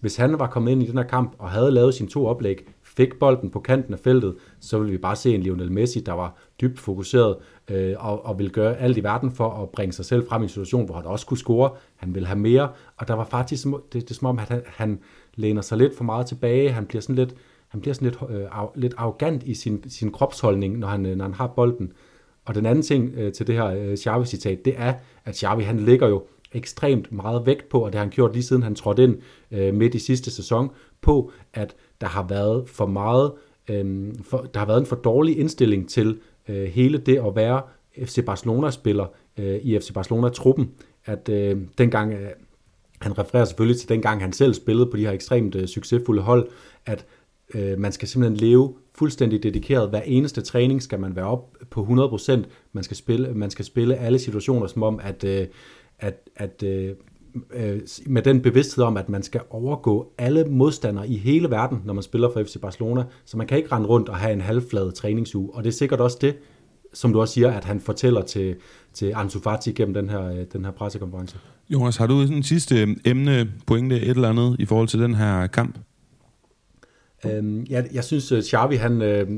Hvis 0.00 0.16
han 0.16 0.38
var 0.38 0.46
kommet 0.46 0.72
ind 0.72 0.82
i 0.82 0.86
den 0.86 0.98
her 0.98 1.04
kamp 1.04 1.34
og 1.38 1.50
havde 1.50 1.70
lavet 1.70 1.94
sine 1.94 2.08
to 2.08 2.26
oplæg, 2.26 2.66
fik 2.82 3.18
bolden 3.20 3.50
på 3.50 3.60
kanten 3.60 3.94
af 3.94 4.00
feltet, 4.00 4.34
så 4.60 4.78
ville 4.78 4.92
vi 4.92 4.98
bare 4.98 5.16
se 5.16 5.34
en 5.34 5.42
Lionel 5.42 5.72
Messi, 5.72 6.00
der 6.00 6.12
var 6.12 6.36
dybt 6.60 6.78
fokuseret 6.78 7.36
øh, 7.68 7.94
og, 7.98 8.26
og 8.26 8.38
ville 8.38 8.50
gøre 8.50 8.76
alt 8.76 8.96
i 8.96 9.02
verden 9.02 9.30
for 9.30 9.50
at 9.50 9.70
bringe 9.70 9.92
sig 9.92 10.04
selv 10.04 10.28
frem 10.28 10.42
i 10.42 10.44
en 10.44 10.48
situation, 10.48 10.84
hvor 10.84 10.94
han 10.94 11.04
også 11.04 11.26
kunne 11.26 11.38
score. 11.38 11.70
Han 11.96 12.14
ville 12.14 12.26
have 12.26 12.38
mere, 12.38 12.68
og 12.96 13.08
der 13.08 13.14
var 13.14 13.24
faktisk 13.24 13.64
det, 13.64 13.92
det 13.92 14.10
er 14.10 14.14
som 14.14 14.26
om, 14.26 14.38
at 14.38 14.48
han, 14.48 14.62
han 14.66 14.98
læner 15.34 15.62
sig 15.62 15.78
lidt 15.78 15.96
for 15.96 16.04
meget 16.04 16.26
tilbage. 16.26 16.70
Han 16.70 16.86
bliver 16.86 17.02
sådan 17.02 17.14
lidt, 17.14 17.34
han 17.68 17.80
bliver 17.80 17.94
sådan 17.94 18.08
lidt, 18.08 18.18
øh, 18.30 18.60
af, 18.60 18.66
lidt 18.74 18.94
arrogant 18.96 19.42
i 19.42 19.54
sin, 19.54 19.90
sin 19.90 20.12
kropsholdning, 20.12 20.78
når 20.78 20.88
han, 20.88 21.06
øh, 21.06 21.16
når 21.16 21.24
han 21.24 21.34
har 21.34 21.46
bolden. 21.46 21.92
Og 22.44 22.54
den 22.54 22.66
anden 22.66 22.82
ting 22.82 23.12
øh, 23.16 23.32
til 23.32 23.46
det 23.46 23.54
her 23.54 23.66
øh, 23.66 23.96
Xavi-citat, 23.96 24.64
det 24.64 24.74
er, 24.76 24.94
at 25.24 25.36
Xavi 25.36 25.62
han 25.62 25.78
ligger 25.78 26.08
jo 26.08 26.22
ekstremt 26.52 27.12
meget 27.12 27.46
vægt 27.46 27.68
på, 27.68 27.80
og 27.80 27.92
det 27.92 27.94
har 27.94 28.04
han 28.04 28.10
gjort 28.10 28.32
lige 28.32 28.42
siden 28.42 28.62
han 28.62 28.74
trådte 28.74 29.04
ind 29.04 29.16
øh, 29.50 29.74
midt 29.74 29.94
i 29.94 29.98
sidste 29.98 30.30
sæson, 30.30 30.70
på 31.00 31.32
at 31.54 31.76
der 32.00 32.06
har 32.06 32.26
været 32.28 32.68
for 32.68 32.86
meget, 32.86 33.32
øh, 33.70 34.14
for, 34.22 34.38
der 34.38 34.58
har 34.58 34.66
været 34.66 34.80
en 34.80 34.86
for 34.86 34.96
dårlig 34.96 35.38
indstilling 35.38 35.88
til 35.88 36.18
øh, 36.48 36.64
hele 36.64 36.98
det 36.98 37.18
at 37.26 37.36
være 37.36 37.62
FC 38.04 38.24
Barcelona-spiller 38.24 39.06
øh, 39.38 39.56
i 39.62 39.78
FC 39.78 39.92
Barcelona-truppen, 39.92 40.70
at 41.04 41.28
øh, 41.28 41.56
dengang, 41.78 42.12
øh, 42.12 42.28
han 43.00 43.18
refererer 43.18 43.44
selvfølgelig 43.44 43.80
til 43.80 43.88
dengang 43.88 44.20
han 44.20 44.32
selv 44.32 44.54
spillede 44.54 44.90
på 44.90 44.96
de 44.96 45.02
her 45.02 45.12
ekstremt 45.12 45.54
øh, 45.54 45.66
succesfulde 45.66 46.22
hold, 46.22 46.48
at 46.86 47.06
øh, 47.54 47.78
man 47.78 47.92
skal 47.92 48.08
simpelthen 48.08 48.48
leve 48.48 48.74
fuldstændig 48.94 49.42
dedikeret. 49.42 49.88
Hver 49.88 50.00
eneste 50.00 50.40
træning 50.40 50.82
skal 50.82 51.00
man 51.00 51.16
være 51.16 51.26
op 51.26 51.56
på 51.70 51.84
100%. 52.20 52.42
Man 52.72 52.84
skal 52.84 52.96
spille, 52.96 53.34
man 53.34 53.50
skal 53.50 53.64
spille 53.64 53.96
alle 53.96 54.18
situationer 54.18 54.66
som 54.66 54.82
om, 54.82 55.00
at, 55.02 55.24
øh, 55.24 55.46
at, 55.98 56.28
at 56.36 56.62
øh, 56.62 56.94
øh, 57.54 57.80
med 58.06 58.22
den 58.22 58.40
bevidsthed 58.40 58.84
om, 58.84 58.96
at 58.96 59.08
man 59.08 59.22
skal 59.22 59.40
overgå 59.50 60.12
alle 60.18 60.44
modstandere 60.44 61.08
i 61.08 61.16
hele 61.16 61.50
verden, 61.50 61.82
når 61.84 61.94
man 61.94 62.02
spiller 62.02 62.30
for 62.32 62.42
FC 62.42 62.60
Barcelona. 62.60 63.04
Så 63.24 63.36
man 63.36 63.46
kan 63.46 63.58
ikke 63.58 63.72
rende 63.72 63.88
rundt 63.88 64.08
og 64.08 64.16
have 64.16 64.32
en 64.32 64.40
halvflad 64.40 64.92
træningsuge. 64.92 65.54
Og 65.54 65.64
det 65.64 65.68
er 65.68 65.74
sikkert 65.74 66.00
også 66.00 66.18
det, 66.20 66.36
som 66.94 67.12
du 67.12 67.20
også 67.20 67.34
siger, 67.34 67.50
at 67.50 67.64
han 67.64 67.80
fortæller 67.80 68.22
til, 68.22 68.56
til 68.92 69.12
Ansu 69.14 69.40
Fati 69.40 69.72
gennem 69.72 69.94
den 69.94 70.10
her, 70.10 70.30
øh, 70.30 70.44
den 70.52 70.64
her 70.64 70.72
pressekonference. 70.72 71.36
Jonas, 71.70 71.96
har 71.96 72.06
du 72.06 72.20
en 72.20 72.42
sidste 72.42 72.96
emne, 73.04 73.52
pointe, 73.66 74.00
et 74.00 74.08
eller 74.08 74.28
andet 74.28 74.56
i 74.58 74.64
forhold 74.64 74.88
til 74.88 75.00
den 75.00 75.14
her 75.14 75.46
kamp? 75.46 75.78
Øhm, 77.26 77.66
jeg, 77.70 77.88
jeg 77.92 78.04
synes, 78.04 78.32
at 78.32 78.44
Xavi, 78.44 78.76
han, 78.76 79.02
øh, 79.02 79.30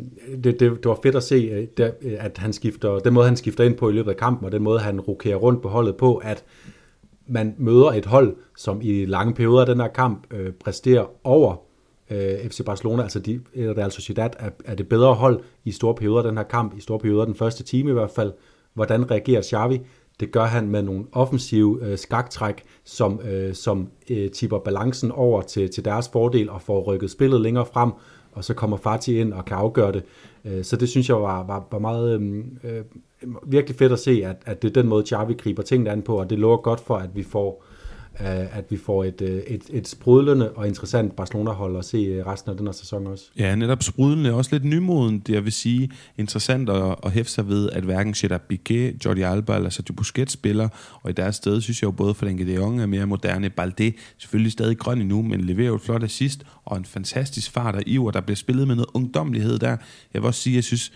det, 0.44 0.44
det, 0.44 0.60
det 0.60 0.84
var 0.84 0.98
fedt 1.02 1.16
at 1.16 1.22
se, 1.22 1.66
øh, 1.78 1.88
at 2.18 2.38
han 2.38 2.52
skifter, 2.52 2.98
den 2.98 3.14
måde, 3.14 3.26
han 3.26 3.36
skifter 3.36 3.64
ind 3.64 3.74
på 3.74 3.88
i 3.88 3.92
løbet 3.92 4.10
af 4.10 4.16
kampen, 4.16 4.46
og 4.46 4.52
den 4.52 4.62
måde, 4.62 4.80
han 4.80 5.00
rokerer 5.00 5.36
rundt 5.36 5.62
på 5.62 5.68
holdet 5.68 5.96
på, 5.96 6.16
at 6.16 6.44
man 7.30 7.54
møder 7.58 7.92
et 7.92 8.06
hold, 8.06 8.36
som 8.56 8.80
i 8.82 9.04
lange 9.04 9.34
perioder 9.34 9.60
af 9.60 9.66
den 9.66 9.80
her 9.80 9.88
kamp 9.88 10.26
øh, 10.30 10.52
præsterer 10.52 11.04
over 11.24 11.56
øh, 12.10 12.48
FC 12.50 12.64
Barcelona, 12.64 13.02
altså 13.02 13.18
de, 13.18 13.40
Real 13.56 13.90
Sociedad 13.90 14.30
er, 14.38 14.50
er 14.64 14.74
det 14.74 14.88
bedre 14.88 15.14
hold 15.14 15.40
i 15.64 15.70
store 15.72 15.94
perioder 15.94 16.18
af 16.18 16.24
den 16.24 16.36
her 16.36 16.44
kamp, 16.44 16.76
i 16.76 16.80
store 16.80 16.98
perioder 16.98 17.24
den 17.24 17.34
første 17.34 17.62
time 17.62 17.90
i 17.90 17.92
hvert 17.92 18.10
fald. 18.10 18.32
Hvordan 18.74 19.10
reagerer 19.10 19.42
Xavi? 19.42 19.80
Det 20.20 20.32
gør 20.32 20.44
han 20.44 20.68
med 20.68 20.82
nogle 20.82 21.04
offensive 21.12 21.78
øh, 21.82 21.98
skaktræk, 21.98 22.64
som, 22.84 23.20
øh, 23.20 23.54
som 23.54 23.88
øh, 24.10 24.30
tipper 24.30 24.58
balancen 24.58 25.12
over 25.12 25.42
til, 25.42 25.70
til 25.70 25.84
deres 25.84 26.08
fordel 26.08 26.50
og 26.50 26.62
får 26.62 26.82
rykket 26.82 27.10
spillet 27.10 27.40
længere 27.40 27.66
frem, 27.66 27.92
og 28.32 28.44
så 28.44 28.54
kommer 28.54 28.76
Fati 28.76 29.20
ind 29.20 29.32
og 29.32 29.44
kan 29.44 29.56
afgøre 29.56 29.92
det. 29.92 30.04
Øh, 30.44 30.64
så 30.64 30.76
det 30.76 30.88
synes 30.88 31.08
jeg 31.08 31.16
var, 31.16 31.46
var, 31.46 31.68
var 31.70 31.78
meget 31.78 32.14
øhm, 32.14 32.58
øh, 32.64 32.84
virkelig 33.46 33.76
fedt 33.76 33.92
at 33.92 33.98
se, 33.98 34.22
at, 34.24 34.36
at 34.46 34.62
det 34.62 34.68
er 34.68 34.82
den 34.82 34.88
måde, 34.88 35.06
Xavi 35.06 35.34
griber 35.34 35.62
tingene 35.62 35.90
an 35.90 36.02
på, 36.02 36.20
og 36.20 36.30
det 36.30 36.38
lover 36.38 36.56
godt 36.56 36.80
for, 36.80 36.96
at 36.96 37.10
vi 37.14 37.22
får, 37.22 37.64
øh, 38.20 38.58
at 38.58 38.64
vi 38.70 38.76
får 38.76 39.04
et, 39.04 39.22
øh, 39.22 39.28
et, 39.28 39.62
et 39.70 39.88
sprudlende 39.88 40.50
og 40.50 40.68
interessant 40.68 41.16
Barcelona-hold 41.16 41.76
at 41.76 41.84
se 41.84 41.96
øh, 41.96 42.26
resten 42.26 42.50
af 42.50 42.56
den 42.56 42.66
her 42.66 42.72
sæson 42.72 43.06
også. 43.06 43.24
Ja, 43.38 43.54
netop 43.54 43.82
sprudlende, 43.82 44.32
også 44.32 44.50
lidt 44.52 44.64
nymoden, 44.64 45.18
det 45.18 45.32
jeg 45.32 45.44
vil 45.44 45.52
sige, 45.52 45.90
interessant 46.18 46.70
at, 46.70 46.94
at 47.04 47.12
hæfte 47.12 47.32
sig 47.32 47.48
ved, 47.48 47.70
at 47.70 47.84
hverken 47.84 48.12
Gerard 48.12 48.40
Piqué, 48.52 48.98
Jordi 49.04 49.22
Alba 49.22 49.56
eller 49.56 49.70
Sergio 49.70 49.94
Busquets 49.94 50.32
spiller, 50.32 50.68
og 51.02 51.10
i 51.10 51.12
deres 51.12 51.36
sted 51.36 51.60
synes 51.60 51.82
jeg 51.82 51.86
jo 51.86 51.90
både 51.90 52.14
Frenkie 52.14 52.46
de 52.46 52.54
Jong 52.54 52.80
er 52.80 52.86
mere 52.86 53.06
moderne, 53.06 53.50
Balde 53.50 53.92
selvfølgelig 54.18 54.52
stadig 54.52 54.78
grøn 54.78 55.00
endnu, 55.00 55.22
men 55.22 55.40
leverer 55.40 55.68
jo 55.68 55.74
et 55.74 55.80
flot 55.80 56.02
assist, 56.02 56.44
og 56.64 56.76
en 56.76 56.84
fantastisk 56.84 57.50
fart 57.50 57.74
og 57.74 57.82
iver, 57.86 58.10
der 58.10 58.20
bliver 58.20 58.36
spillet 58.36 58.66
med 58.66 58.74
noget 58.74 58.90
ungdomlighed 58.94 59.58
der. 59.58 59.76
Jeg 60.14 60.22
vil 60.22 60.26
også 60.26 60.40
sige, 60.40 60.54
at 60.54 60.56
jeg 60.56 60.64
synes, 60.64 60.92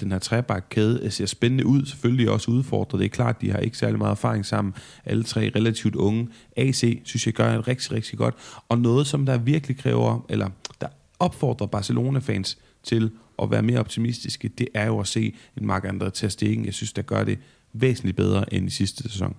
den 0.00 0.12
her 0.12 0.18
trebakkæde 0.18 1.00
øh, 1.02 1.10
ser 1.10 1.26
spændende 1.26 1.66
ud, 1.66 1.86
selvfølgelig 1.86 2.30
også 2.30 2.50
udfordret. 2.50 2.98
Det 2.98 3.04
er 3.04 3.08
klart, 3.08 3.40
de 3.40 3.50
har 3.50 3.58
ikke 3.58 3.78
særlig 3.78 3.98
meget 3.98 4.10
erfaring 4.10 4.46
sammen. 4.46 4.74
Alle 5.04 5.24
tre 5.24 5.50
relativt 5.56 5.94
unge. 5.94 6.28
AC 6.56 7.00
synes 7.04 7.26
jeg 7.26 7.34
gør 7.34 7.52
det 7.52 7.68
rigtig, 7.68 7.92
rigtig 7.92 8.18
godt. 8.18 8.34
Og 8.68 8.78
noget, 8.78 9.06
som 9.06 9.26
der 9.26 9.38
virkelig 9.38 9.78
kræver, 9.78 10.26
eller 10.28 10.50
der 10.80 10.88
opfordrer 11.18 11.66
Barcelona-fans 11.66 12.58
til 12.82 13.10
at 13.42 13.50
være 13.50 13.62
mere 13.62 13.80
optimistiske, 13.80 14.48
det 14.48 14.68
er 14.74 14.86
jo 14.86 15.00
at 15.00 15.06
se 15.06 15.34
en 15.56 15.66
Mark 15.66 15.84
André 15.84 16.10
Ter 16.10 16.28
Stegen. 16.28 16.64
Jeg 16.64 16.74
synes, 16.74 16.92
der 16.92 17.02
gør 17.02 17.24
det 17.24 17.38
væsentligt 17.72 18.16
bedre 18.16 18.54
end 18.54 18.66
i 18.66 18.70
sidste 18.70 19.02
sæson. 19.02 19.36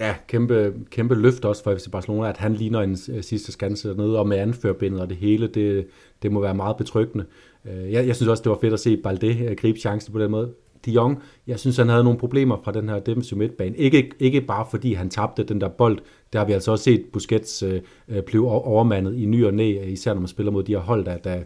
Ja, 0.00 0.14
kæmpe, 0.28 0.74
kæmpe 0.90 1.14
løft 1.14 1.44
også 1.44 1.62
for 1.62 1.76
FC 1.76 1.90
Barcelona, 1.90 2.28
at 2.28 2.36
han 2.36 2.54
ligner 2.54 2.80
en 2.80 2.98
øh, 3.08 3.22
sidste 3.22 3.52
skanse 3.52 3.88
dernede, 3.88 4.18
og 4.18 4.28
med 4.28 4.38
anførbindet 4.38 5.00
og 5.00 5.08
det 5.08 5.16
hele, 5.16 5.46
det, 5.46 5.86
det 6.22 6.32
må 6.32 6.40
være 6.40 6.54
meget 6.54 6.76
betryggende. 6.76 7.24
Øh, 7.64 7.92
jeg, 7.92 8.06
jeg 8.06 8.16
synes 8.16 8.28
også, 8.28 8.42
det 8.42 8.50
var 8.50 8.58
fedt 8.60 8.72
at 8.72 8.80
se 8.80 8.96
Balde 8.96 9.44
øh, 9.44 9.56
gribe 9.56 9.78
chancen 9.78 10.12
på 10.12 10.18
den 10.18 10.30
måde. 10.30 10.52
De 10.84 10.90
Jong, 10.90 11.22
jeg 11.46 11.58
synes, 11.58 11.76
han 11.76 11.88
havde 11.88 12.04
nogle 12.04 12.18
problemer 12.18 12.56
fra 12.64 12.72
den 12.72 12.88
her 12.88 12.98
defensive 12.98 13.38
midtbane. 13.38 13.76
Ikke, 13.76 14.10
ikke 14.18 14.40
bare 14.40 14.66
fordi 14.70 14.92
han 14.92 15.10
tabte 15.10 15.44
den 15.44 15.60
der 15.60 15.68
bold. 15.68 15.98
Der 16.32 16.38
har 16.38 16.46
vi 16.46 16.52
altså 16.52 16.70
også 16.70 16.84
set 16.84 17.04
Busquets 17.12 17.62
øh, 17.62 17.80
øh 18.08 18.22
blive 18.22 18.50
overmandet 18.50 19.16
i 19.16 19.26
ny 19.26 19.44
og 19.44 19.54
næ, 19.54 19.84
især 19.86 20.14
når 20.14 20.20
man 20.20 20.28
spiller 20.28 20.52
mod 20.52 20.62
de 20.62 20.72
her 20.72 20.80
hold, 20.80 21.04
der, 21.04 21.16
der 21.16 21.42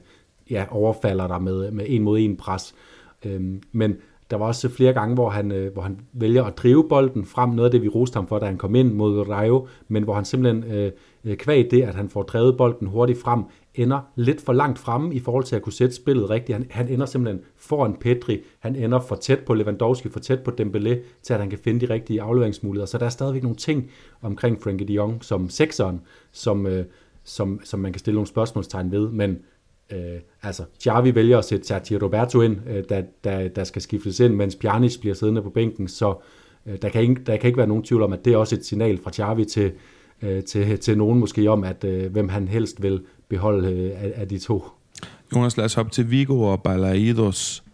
ja, 0.50 0.64
overfalder 0.70 1.26
der 1.26 1.38
med, 1.38 1.70
med 1.70 1.84
en 1.88 2.02
mod 2.02 2.18
en 2.18 2.36
pres. 2.36 2.74
Øhm, 3.24 3.62
men 3.72 3.96
der 4.30 4.38
var 4.38 4.46
også 4.46 4.68
flere 4.68 4.92
gange, 4.92 5.14
hvor 5.14 5.30
han, 5.30 5.52
øh, 5.52 5.72
hvor 5.72 5.82
han 5.82 6.00
vælger 6.12 6.44
at 6.44 6.58
drive 6.58 6.88
bolden 6.88 7.24
frem. 7.24 7.50
Noget 7.50 7.68
af 7.68 7.70
det, 7.70 7.82
vi 7.82 7.88
roste 7.88 8.16
ham 8.16 8.26
for, 8.26 8.38
da 8.38 8.46
han 8.46 8.58
kom 8.58 8.74
ind 8.74 8.92
mod 8.92 9.28
Rayo, 9.28 9.66
men 9.88 10.02
hvor 10.02 10.14
han 10.14 10.24
simpelthen 10.24 10.92
øh, 11.24 11.36
kvæg 11.36 11.70
det, 11.70 11.82
at 11.82 11.94
han 11.94 12.08
får 12.08 12.22
drevet 12.22 12.56
bolden 12.56 12.88
hurtigt 12.88 13.20
frem, 13.20 13.42
ender 13.74 14.00
lidt 14.16 14.40
for 14.40 14.52
langt 14.52 14.78
fremme 14.78 15.14
i 15.14 15.20
forhold 15.20 15.44
til 15.44 15.56
at 15.56 15.62
kunne 15.62 15.72
sætte 15.72 15.94
spillet 15.94 16.30
rigtigt. 16.30 16.56
Han, 16.56 16.66
han 16.70 16.88
ender 16.88 17.06
simpelthen 17.06 17.44
foran 17.56 17.96
Petri, 18.00 18.40
han 18.60 18.76
ender 18.76 19.00
for 19.00 19.16
tæt 19.16 19.38
på 19.38 19.54
Lewandowski, 19.54 20.08
for 20.08 20.20
tæt 20.20 20.40
på 20.40 20.50
Dembélé, 20.60 20.96
til 21.22 21.34
at 21.34 21.40
han 21.40 21.50
kan 21.50 21.58
finde 21.58 21.86
de 21.86 21.94
rigtige 21.94 22.22
afleveringsmuligheder. 22.22 22.86
Så 22.86 22.98
der 22.98 23.04
er 23.06 23.10
stadigvæk 23.10 23.42
nogle 23.42 23.56
ting 23.56 23.90
omkring 24.22 24.62
Frenkie 24.62 24.88
de 24.88 24.92
Jong 24.92 25.24
som 25.24 25.48
sekseren, 25.48 26.00
som, 26.32 26.66
øh, 26.66 26.84
som, 27.24 27.60
som 27.64 27.80
man 27.80 27.92
kan 27.92 28.00
stille 28.00 28.14
nogle 28.14 28.28
spørgsmålstegn 28.28 28.92
ved, 28.92 29.08
men 29.08 29.38
Øh, 29.92 30.20
altså, 30.42 30.64
Xavi 30.82 31.14
vælger 31.14 31.38
at 31.38 31.44
sætte 31.44 31.66
Sergio 31.66 31.98
Roberto 32.02 32.40
ind, 32.40 32.56
øh, 32.68 32.84
der, 32.88 33.02
der, 33.24 33.48
der 33.48 33.64
skal 33.64 33.82
skiftes 33.82 34.20
ind, 34.20 34.34
mens 34.34 34.56
Pjanic 34.56 35.00
bliver 35.00 35.14
siddende 35.14 35.42
på 35.42 35.50
bænken, 35.50 35.88
så 35.88 36.14
øh, 36.66 36.76
der, 36.82 36.88
kan 36.88 37.02
ikke, 37.02 37.22
der 37.26 37.36
kan 37.36 37.48
ikke 37.48 37.58
være 37.58 37.66
nogen 37.66 37.82
tvivl 37.82 38.02
om, 38.02 38.12
at 38.12 38.24
det 38.24 38.32
er 38.32 38.36
også 38.36 38.54
et 38.54 38.64
signal 38.64 38.98
fra 38.98 39.10
Xavi 39.10 39.44
til, 39.44 39.72
øh, 40.22 40.44
til, 40.44 40.78
til 40.78 40.98
nogen 40.98 41.18
måske 41.18 41.50
om, 41.50 41.64
at 41.64 41.84
øh, 41.84 42.12
hvem 42.12 42.28
han 42.28 42.48
helst 42.48 42.82
vil 42.82 43.02
beholde 43.32 43.72
øh, 43.72 43.90
af, 44.02 44.12
af 44.16 44.28
de 44.28 44.38
to. 44.38 44.64
Jonas, 45.36 45.56
lad 45.56 45.64
os 45.64 45.74
hoppe 45.74 45.92
til 45.92 46.10
Vigo 46.10 46.42
og 46.42 46.62
Balaidos 46.62 47.64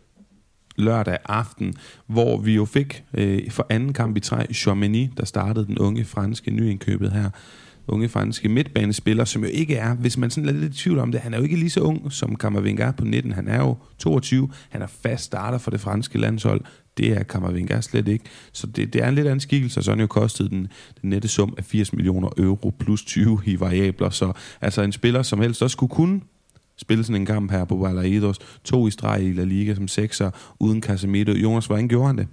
lørdag 0.76 1.18
aften, 1.24 1.74
hvor 2.06 2.36
vi 2.36 2.54
jo 2.54 2.64
fik 2.64 3.04
øh, 3.14 3.50
for 3.50 3.66
anden 3.68 3.92
kamp 3.92 4.16
i 4.16 4.20
træ 4.20 4.46
Chomeny, 4.52 5.10
der 5.16 5.24
startede 5.24 5.66
den 5.66 5.78
unge 5.78 6.04
franske 6.04 6.50
nyindkøbet 6.50 7.12
her, 7.12 7.30
unge 7.88 8.08
franske 8.08 8.48
midtbanespiller, 8.48 9.24
som 9.24 9.44
jo 9.44 9.50
ikke 9.52 9.76
er, 9.76 9.94
hvis 9.94 10.18
man 10.18 10.30
sådan 10.30 10.48
er 10.48 10.52
lidt 10.52 10.74
i 10.74 10.78
tvivl 10.78 10.98
om 10.98 11.12
det, 11.12 11.20
han 11.20 11.34
er 11.34 11.38
jo 11.38 11.44
ikke 11.44 11.56
lige 11.56 11.70
så 11.70 11.80
ung 11.80 12.12
som 12.12 12.36
Kammervenga 12.36 12.90
på 12.90 13.04
19, 13.04 13.32
han 13.32 13.48
er 13.48 13.58
jo 13.58 13.76
22, 13.98 14.50
han 14.68 14.82
er 14.82 14.86
fast 14.86 15.24
starter 15.24 15.58
for 15.58 15.70
det 15.70 15.80
franske 15.80 16.18
landshold, 16.18 16.60
det 16.98 17.12
er 17.12 17.22
Kammervenga 17.22 17.80
slet 17.80 18.08
ikke, 18.08 18.24
så 18.52 18.66
det, 18.66 18.92
det 18.92 19.02
er 19.02 19.08
en 19.08 19.14
lidt 19.14 19.26
anden 19.26 19.40
skikkelse, 19.40 19.80
og 19.80 19.84
så 19.84 19.90
har 19.90 20.00
jo 20.00 20.06
kostet 20.06 20.50
den, 20.50 20.68
den 21.02 21.10
nette 21.10 21.28
sum 21.28 21.54
af 21.58 21.64
80 21.64 21.92
millioner 21.92 22.28
euro 22.38 22.72
plus 22.78 23.04
20 23.04 23.40
i 23.46 23.60
variabler, 23.60 24.10
så 24.10 24.32
altså 24.60 24.82
en 24.82 24.92
spiller, 24.92 25.22
som 25.22 25.40
helst 25.40 25.62
også 25.62 25.72
skulle 25.72 25.90
kunne 25.90 26.20
spille 26.76 27.04
sådan 27.04 27.20
en 27.20 27.26
kamp 27.26 27.50
her 27.50 27.64
på 27.64 27.76
Valladolid. 27.76 28.34
To 28.64 28.86
i 28.86 28.90
streg 28.90 29.22
i 29.22 29.32
La 29.32 29.44
Liga 29.44 29.74
som 29.74 29.88
sekser, 29.88 30.30
uden 30.60 30.82
Casemiro. 30.82 31.30
Jonas, 31.30 31.66
hvordan 31.66 31.88
gjorde 31.88 32.06
han 32.06 32.18
det? 32.18 32.26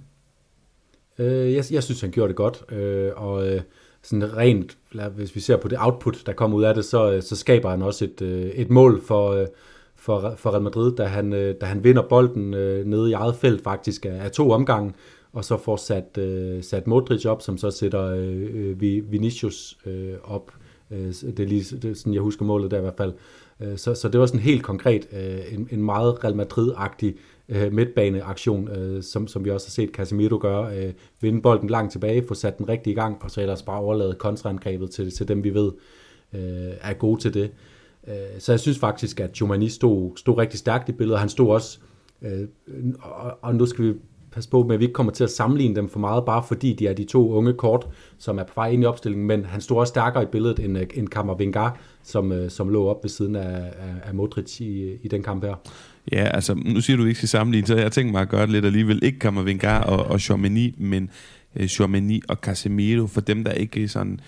Øh, 1.18 1.52
jeg, 1.52 1.64
jeg 1.70 1.82
synes, 1.82 2.00
han 2.00 2.10
gjorde 2.10 2.28
det 2.28 2.36
godt, 2.36 2.72
øh, 2.72 3.10
og 3.16 3.48
øh, 3.48 3.60
sådan 4.02 4.36
rent, 4.36 4.76
hvis 5.16 5.34
vi 5.34 5.40
ser 5.40 5.56
på 5.56 5.68
det 5.68 5.78
output, 5.80 6.22
der 6.26 6.32
kommer 6.32 6.56
ud 6.56 6.64
af 6.64 6.74
det, 6.74 6.84
så, 6.84 7.12
øh, 7.12 7.22
så 7.22 7.36
skaber 7.36 7.70
han 7.70 7.82
også 7.82 8.04
et, 8.04 8.22
øh, 8.22 8.46
et 8.46 8.70
mål 8.70 9.02
for, 9.06 9.30
øh, 9.30 9.46
for, 10.06 10.34
for 10.36 10.50
Real 10.50 10.62
Madrid, 10.62 10.92
da 10.96 11.04
han, 11.04 11.32
øh, 11.32 11.54
da 11.60 11.66
han 11.66 11.84
vinder 11.84 12.02
bolden 12.02 12.54
øh, 12.54 12.86
nede 12.86 13.10
i 13.10 13.12
eget 13.12 13.36
felt 13.36 13.62
faktisk 13.62 14.06
af, 14.06 14.24
af 14.24 14.30
to 14.30 14.50
omgange, 14.50 14.92
og 15.32 15.44
så 15.44 15.56
får 15.56 15.76
sat, 15.76 16.18
øh, 16.18 16.62
sat 16.62 16.86
Modric 16.86 17.26
op, 17.26 17.42
som 17.42 17.58
så 17.58 17.70
sætter 17.70 18.02
øh, 18.02 18.76
øh 18.82 19.12
Vinicius 19.12 19.78
øh, 19.86 20.14
op. 20.24 20.52
Øh, 20.90 21.06
det 21.06 21.40
er 21.40 21.46
lige 21.46 21.76
det 21.76 21.90
er 21.90 21.94
sådan, 21.94 22.14
jeg 22.14 22.22
husker 22.22 22.44
målet 22.44 22.70
der 22.70 22.78
i 22.78 22.80
hvert 22.80 22.96
fald. 22.96 23.12
Øh, 23.60 23.76
så, 23.76 23.94
så 23.94 24.08
det 24.08 24.20
var 24.20 24.26
sådan 24.26 24.40
helt 24.40 24.62
konkret 24.62 25.08
øh, 25.12 25.54
en, 25.54 25.68
en 25.70 25.82
meget 25.82 26.24
Real 26.24 26.34
Madrid-agtig 26.34 27.18
øh, 27.48 27.72
midtbaneaktion, 27.72 28.68
øh, 28.68 29.02
som, 29.02 29.26
som 29.26 29.44
vi 29.44 29.50
også 29.50 29.66
har 29.66 29.70
set 29.70 29.90
Casemiro 29.90 30.38
gøre. 30.40 30.76
Øh, 30.76 30.92
vinde 31.20 31.42
bolden 31.42 31.70
langt 31.70 31.92
tilbage, 31.92 32.24
få 32.28 32.34
sat 32.34 32.58
den 32.58 32.68
rigtig 32.68 32.90
i 32.90 32.94
gang, 32.94 33.16
og 33.20 33.30
så 33.30 33.40
ellers 33.40 33.62
bare 33.62 33.80
overlade 33.80 34.14
kontraangrebet 34.14 34.90
til, 34.90 35.10
til 35.10 35.28
dem, 35.28 35.44
vi 35.44 35.54
ved 35.54 35.72
øh, 36.34 36.72
er 36.80 36.92
gode 36.92 37.20
til 37.20 37.34
det. 37.34 37.50
Øh, 38.08 38.14
så 38.38 38.52
jeg 38.52 38.60
synes 38.60 38.78
faktisk, 38.78 39.20
at 39.20 39.32
Giovanni 39.32 39.68
stod, 39.68 40.16
stod 40.16 40.38
rigtig 40.38 40.58
stærkt 40.58 40.88
i 40.88 40.92
billedet. 40.92 41.20
Han 41.20 41.28
stod 41.28 41.48
også, 41.48 41.78
øh, 42.22 42.48
og, 43.42 43.54
nu 43.54 43.66
skal 43.66 43.84
vi 43.84 43.92
passe 44.32 44.50
på 44.50 44.62
med, 44.62 44.74
at 44.74 44.80
vi 44.80 44.84
ikke 44.84 44.92
kommer 44.92 45.12
til 45.12 45.24
at 45.24 45.30
sammenligne 45.30 45.76
dem 45.76 45.88
for 45.88 45.98
meget, 45.98 46.24
bare 46.24 46.42
fordi 46.48 46.72
de 46.72 46.86
er 46.86 46.92
de 46.92 47.04
to 47.04 47.32
unge 47.32 47.52
kort, 47.52 47.88
som 48.18 48.38
er 48.38 48.44
på 48.44 48.52
vej 48.54 48.70
ind 48.70 48.82
i 48.82 48.86
opstillingen, 48.86 49.26
men 49.26 49.44
han 49.44 49.60
stod 49.60 49.76
også 49.76 49.90
stærkere 49.90 50.22
i 50.22 50.26
billedet 50.26 50.58
end, 50.58 50.78
øh, 50.78 50.86
end 50.94 51.08
Kammervenga, 51.08 51.68
som, 52.02 52.32
øh, 52.32 52.50
som 52.50 52.68
lå 52.68 52.86
op 52.86 53.04
ved 53.04 53.10
siden 53.10 53.36
af, 53.36 53.56
af, 53.56 53.94
af 54.04 54.14
Modric 54.14 54.60
i, 54.60 54.96
i 55.02 55.08
den 55.08 55.22
kamp 55.22 55.44
her. 55.44 55.54
Ja, 56.12 56.24
altså, 56.24 56.54
nu 56.54 56.80
siger 56.80 56.96
du, 56.96 57.02
at 57.02 57.04
vi 57.04 57.10
ikke 57.10 57.18
skal 57.18 57.28
sammenligne, 57.28 57.66
så 57.66 57.76
jeg 57.76 57.92
tænker 57.92 58.12
mig 58.12 58.22
at 58.22 58.28
gøre 58.28 58.42
det 58.42 58.50
lidt 58.50 58.64
alligevel. 58.64 59.00
Ikke 59.02 59.18
Kammervenga 59.18 59.78
og, 59.78 60.06
og 60.06 60.20
Chouameni, 60.20 60.74
men 60.78 61.10
uh, 61.60 61.66
Chouameni 61.66 62.22
og 62.28 62.36
Casemiro, 62.36 63.06
for 63.06 63.20
dem, 63.20 63.44
der 63.44 63.52
ikke 63.52 63.88
sådan 63.88 64.20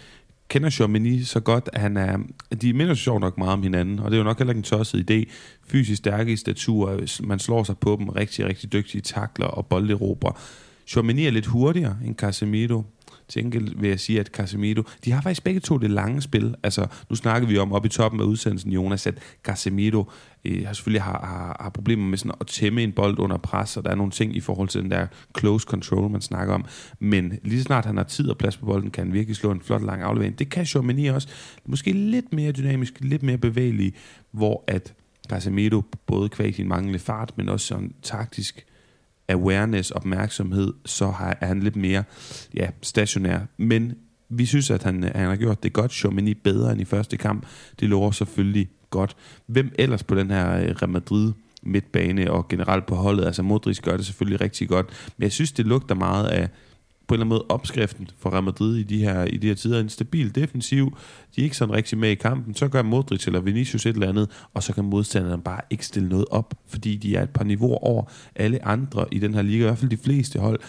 kender 0.49 0.71
Chomini 0.71 1.25
så 1.25 1.41
godt, 1.41 1.71
at 1.73 1.81
han 1.81 1.97
er, 1.97 2.19
de 2.63 2.73
minder 2.73 2.95
så 2.95 3.03
sjovt 3.03 3.21
nok 3.21 3.39
meget 3.39 3.53
om 3.53 3.63
hinanden, 3.63 3.99
og 3.99 4.11
det 4.11 4.17
er 4.17 4.19
jo 4.19 4.25
nok 4.25 4.39
heller 4.39 4.53
ikke 4.53 4.59
en 4.59 4.63
tosset 4.63 5.11
idé. 5.11 5.31
Fysisk 5.67 5.99
stærke 5.99 6.33
i 6.33 6.37
statur, 6.37 7.01
man 7.23 7.39
slår 7.39 7.65
sig 7.65 7.79
på 7.79 7.97
dem, 7.99 8.09
rigtig, 8.09 8.47
rigtig 8.47 8.73
dygtige 8.73 9.01
takler 9.01 9.47
og 9.47 9.67
bolderober. 9.67 10.41
Chomini 10.87 11.27
er 11.27 11.31
lidt 11.31 11.47
hurtigere 11.47 11.97
end 12.05 12.17
Casemiro, 12.17 12.83
til 13.29 13.45
enkelt 13.45 13.83
vil 13.83 13.91
jeg 13.91 14.01
sige, 14.01 14.21
at 14.21 14.27
Casemiro, 14.27 14.83
de 15.05 15.13
har 15.13 15.21
faktisk 15.21 15.45
begge 15.45 15.61
to 15.61 15.79
det 15.79 15.91
lange 15.91 16.23
spil. 16.23 16.55
Altså, 16.63 16.87
nu 17.11 17.17
snakker 17.17 17.49
vi 17.49 17.59
om 17.59 17.73
op 17.73 17.87
i 17.87 17.89
toppen 17.89 18.21
af 18.21 18.25
udsendelsen, 18.25 18.73
Jonas, 18.73 19.07
at 19.07 19.19
Casemiro 19.43 20.11
øh, 20.45 20.67
har 20.67 20.73
selvfølgelig 20.73 21.03
har, 21.03 21.27
har, 21.27 21.57
har 21.61 21.71
problemer 21.71 22.09
med 22.09 22.19
sådan 22.19 22.33
at 22.41 22.47
tæmme 22.47 22.83
en 22.83 22.93
bold 22.93 23.19
under 23.19 23.37
pres, 23.37 23.77
og 23.77 23.85
der 23.85 23.91
er 23.91 23.95
nogle 23.95 24.13
ting 24.13 24.37
i 24.37 24.41
forhold 24.41 24.69
til 24.69 24.83
den 24.83 24.91
der 24.91 25.07
close 25.39 25.65
control, 25.65 26.11
man 26.11 26.21
snakker 26.21 26.55
om. 26.55 26.65
Men 26.99 27.33
lige 27.45 27.63
snart 27.63 27.85
han 27.85 27.97
har 27.97 28.05
tid 28.05 28.31
og 28.31 28.39
plads 28.39 28.57
på 28.57 28.67
bolden, 28.67 28.91
kan 28.91 29.05
han 29.05 29.15
virkelig 29.15 29.37
slå 29.37 29.51
en 29.51 29.61
flot 29.61 29.83
lang 29.83 30.03
aflevering. 30.03 30.39
Det 30.39 30.51
kan 30.51 30.67
Chomini 30.67 31.07
også. 31.07 31.29
Måske 31.67 31.93
lidt 31.93 32.33
mere 32.33 32.53
dynamisk, 32.53 32.95
lidt 33.01 33.23
mere 33.23 33.39
bevægelig, 33.39 33.95
hvor 34.31 34.65
at 34.67 34.95
Casemiro 35.31 35.83
både 36.07 36.29
kvæg 36.29 36.55
sin 36.55 36.69
manglende 36.69 36.99
fart, 36.99 37.33
men 37.37 37.49
også 37.49 37.67
sådan 37.67 37.95
taktisk 38.03 38.67
awareness, 39.29 39.91
opmærksomhed, 39.91 40.73
så 40.85 41.15
er 41.41 41.47
han 41.47 41.61
lidt 41.61 41.77
mere 41.77 42.05
ja, 42.55 42.69
stationær. 42.83 43.39
Men 43.57 43.95
vi 44.29 44.47
synes, 44.47 44.71
at 44.71 44.83
han, 44.83 45.05
øh, 45.05 45.11
han 45.15 45.29
har 45.29 45.37
gjort 45.37 45.63
det 45.63 45.73
godt. 45.73 45.93
Chomini 45.93 46.35
bedre 46.35 46.73
end 46.73 46.81
i 46.81 46.85
første 46.85 47.17
kamp. 47.17 47.47
Det 47.81 47.89
lover 47.89 48.11
selvfølgelig 48.11 48.69
godt. 48.91 49.17
Hvem 49.47 49.73
ellers 49.79 50.03
på 50.03 50.15
den 50.15 50.31
her 50.31 50.53
øh, 50.53 50.63
Real 50.63 50.89
Madrid 50.89 51.33
midtbane 51.63 52.31
og 52.31 52.49
generelt 52.49 52.87
på 52.87 52.95
holdet? 52.95 53.25
Altså 53.25 53.43
Modric 53.43 53.81
gør 53.81 53.97
det 53.97 54.07
selvfølgelig 54.07 54.41
rigtig 54.41 54.69
godt. 54.69 54.87
Men 55.17 55.23
jeg 55.23 55.33
synes, 55.33 55.53
det 55.53 55.67
lugter 55.67 55.95
meget 55.95 56.27
af 56.27 56.49
på 57.09 57.15
en 57.15 57.21
eller 57.21 57.25
anden 57.25 57.29
måde 57.29 57.45
opskriften 57.49 58.09
for 58.19 58.31
Real 58.31 58.43
Madrid 58.43 58.77
i 58.77 58.83
de 58.83 58.99
her, 58.99 59.25
i 59.25 59.37
de 59.37 59.47
her 59.47 59.55
tider. 59.55 59.81
En 59.81 59.89
stabil 59.89 60.35
defensiv, 60.35 60.97
de 61.37 61.41
er 61.41 61.45
ikke 61.45 61.57
sådan 61.57 61.75
rigtig 61.75 61.99
med 61.99 62.11
i 62.11 62.15
kampen, 62.15 62.55
så 62.55 62.69
gør 62.69 62.83
Modric 62.83 63.27
eller 63.27 63.41
Vinicius 63.41 63.87
et 63.87 63.95
eller 63.95 64.09
andet, 64.09 64.31
og 64.55 64.63
så 64.63 64.75
kan 64.75 64.85
modstanderen 64.85 65.41
bare 65.41 65.61
ikke 65.71 65.87
stille 65.87 66.09
noget 66.09 66.25
op, 66.31 66.55
fordi 66.67 66.97
de 66.97 67.17
er 67.17 67.23
et 67.23 67.31
par 67.31 67.45
niveauer 67.45 67.85
over 67.85 68.05
alle 68.37 68.67
andre 68.67 69.07
i 69.13 69.19
den 69.19 69.35
her 69.35 69.43
liga, 69.43 69.59
i 69.59 69.67
hvert 69.67 69.79
fald 69.79 69.91
de 69.91 69.97
fleste 69.97 70.39
hold. 70.39 70.61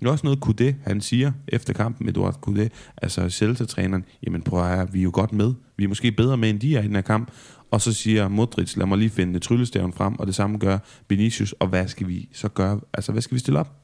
Det 0.00 0.06
er 0.06 0.12
også 0.12 0.26
noget 0.26 0.38
Kudé, 0.46 0.74
han 0.84 1.00
siger 1.00 1.32
efter 1.48 1.72
kampen 1.72 2.06
med 2.06 2.12
Eduard 2.12 2.48
Kudé, 2.48 2.68
altså 3.02 3.28
Celta-træneren, 3.28 4.04
jamen 4.26 4.42
prøv 4.42 4.60
at 4.60 4.76
høre, 4.76 4.92
vi 4.92 4.98
er 4.98 5.02
jo 5.02 5.10
godt 5.14 5.32
med. 5.32 5.54
Vi 5.76 5.84
er 5.84 5.88
måske 5.88 6.12
bedre 6.12 6.36
med, 6.36 6.50
end 6.50 6.60
de 6.60 6.76
er 6.76 6.82
i 6.82 6.86
den 6.86 6.94
her 6.94 7.02
kamp. 7.02 7.30
Og 7.70 7.80
så 7.80 7.92
siger 7.92 8.28
Modric, 8.28 8.76
lad 8.76 8.86
mig 8.86 8.98
lige 8.98 9.10
finde 9.10 9.38
tryllestaven 9.38 9.92
frem, 9.92 10.18
og 10.18 10.26
det 10.26 10.34
samme 10.34 10.58
gør 10.58 10.78
Vinicius, 11.08 11.52
og 11.52 11.68
hvad 11.68 11.88
skal 11.88 12.08
vi 12.08 12.28
så 12.32 12.48
gøre? 12.48 12.80
Altså, 12.92 13.12
hvad 13.12 13.22
skal 13.22 13.34
vi 13.34 13.38
stille 13.38 13.60
op? 13.60 13.83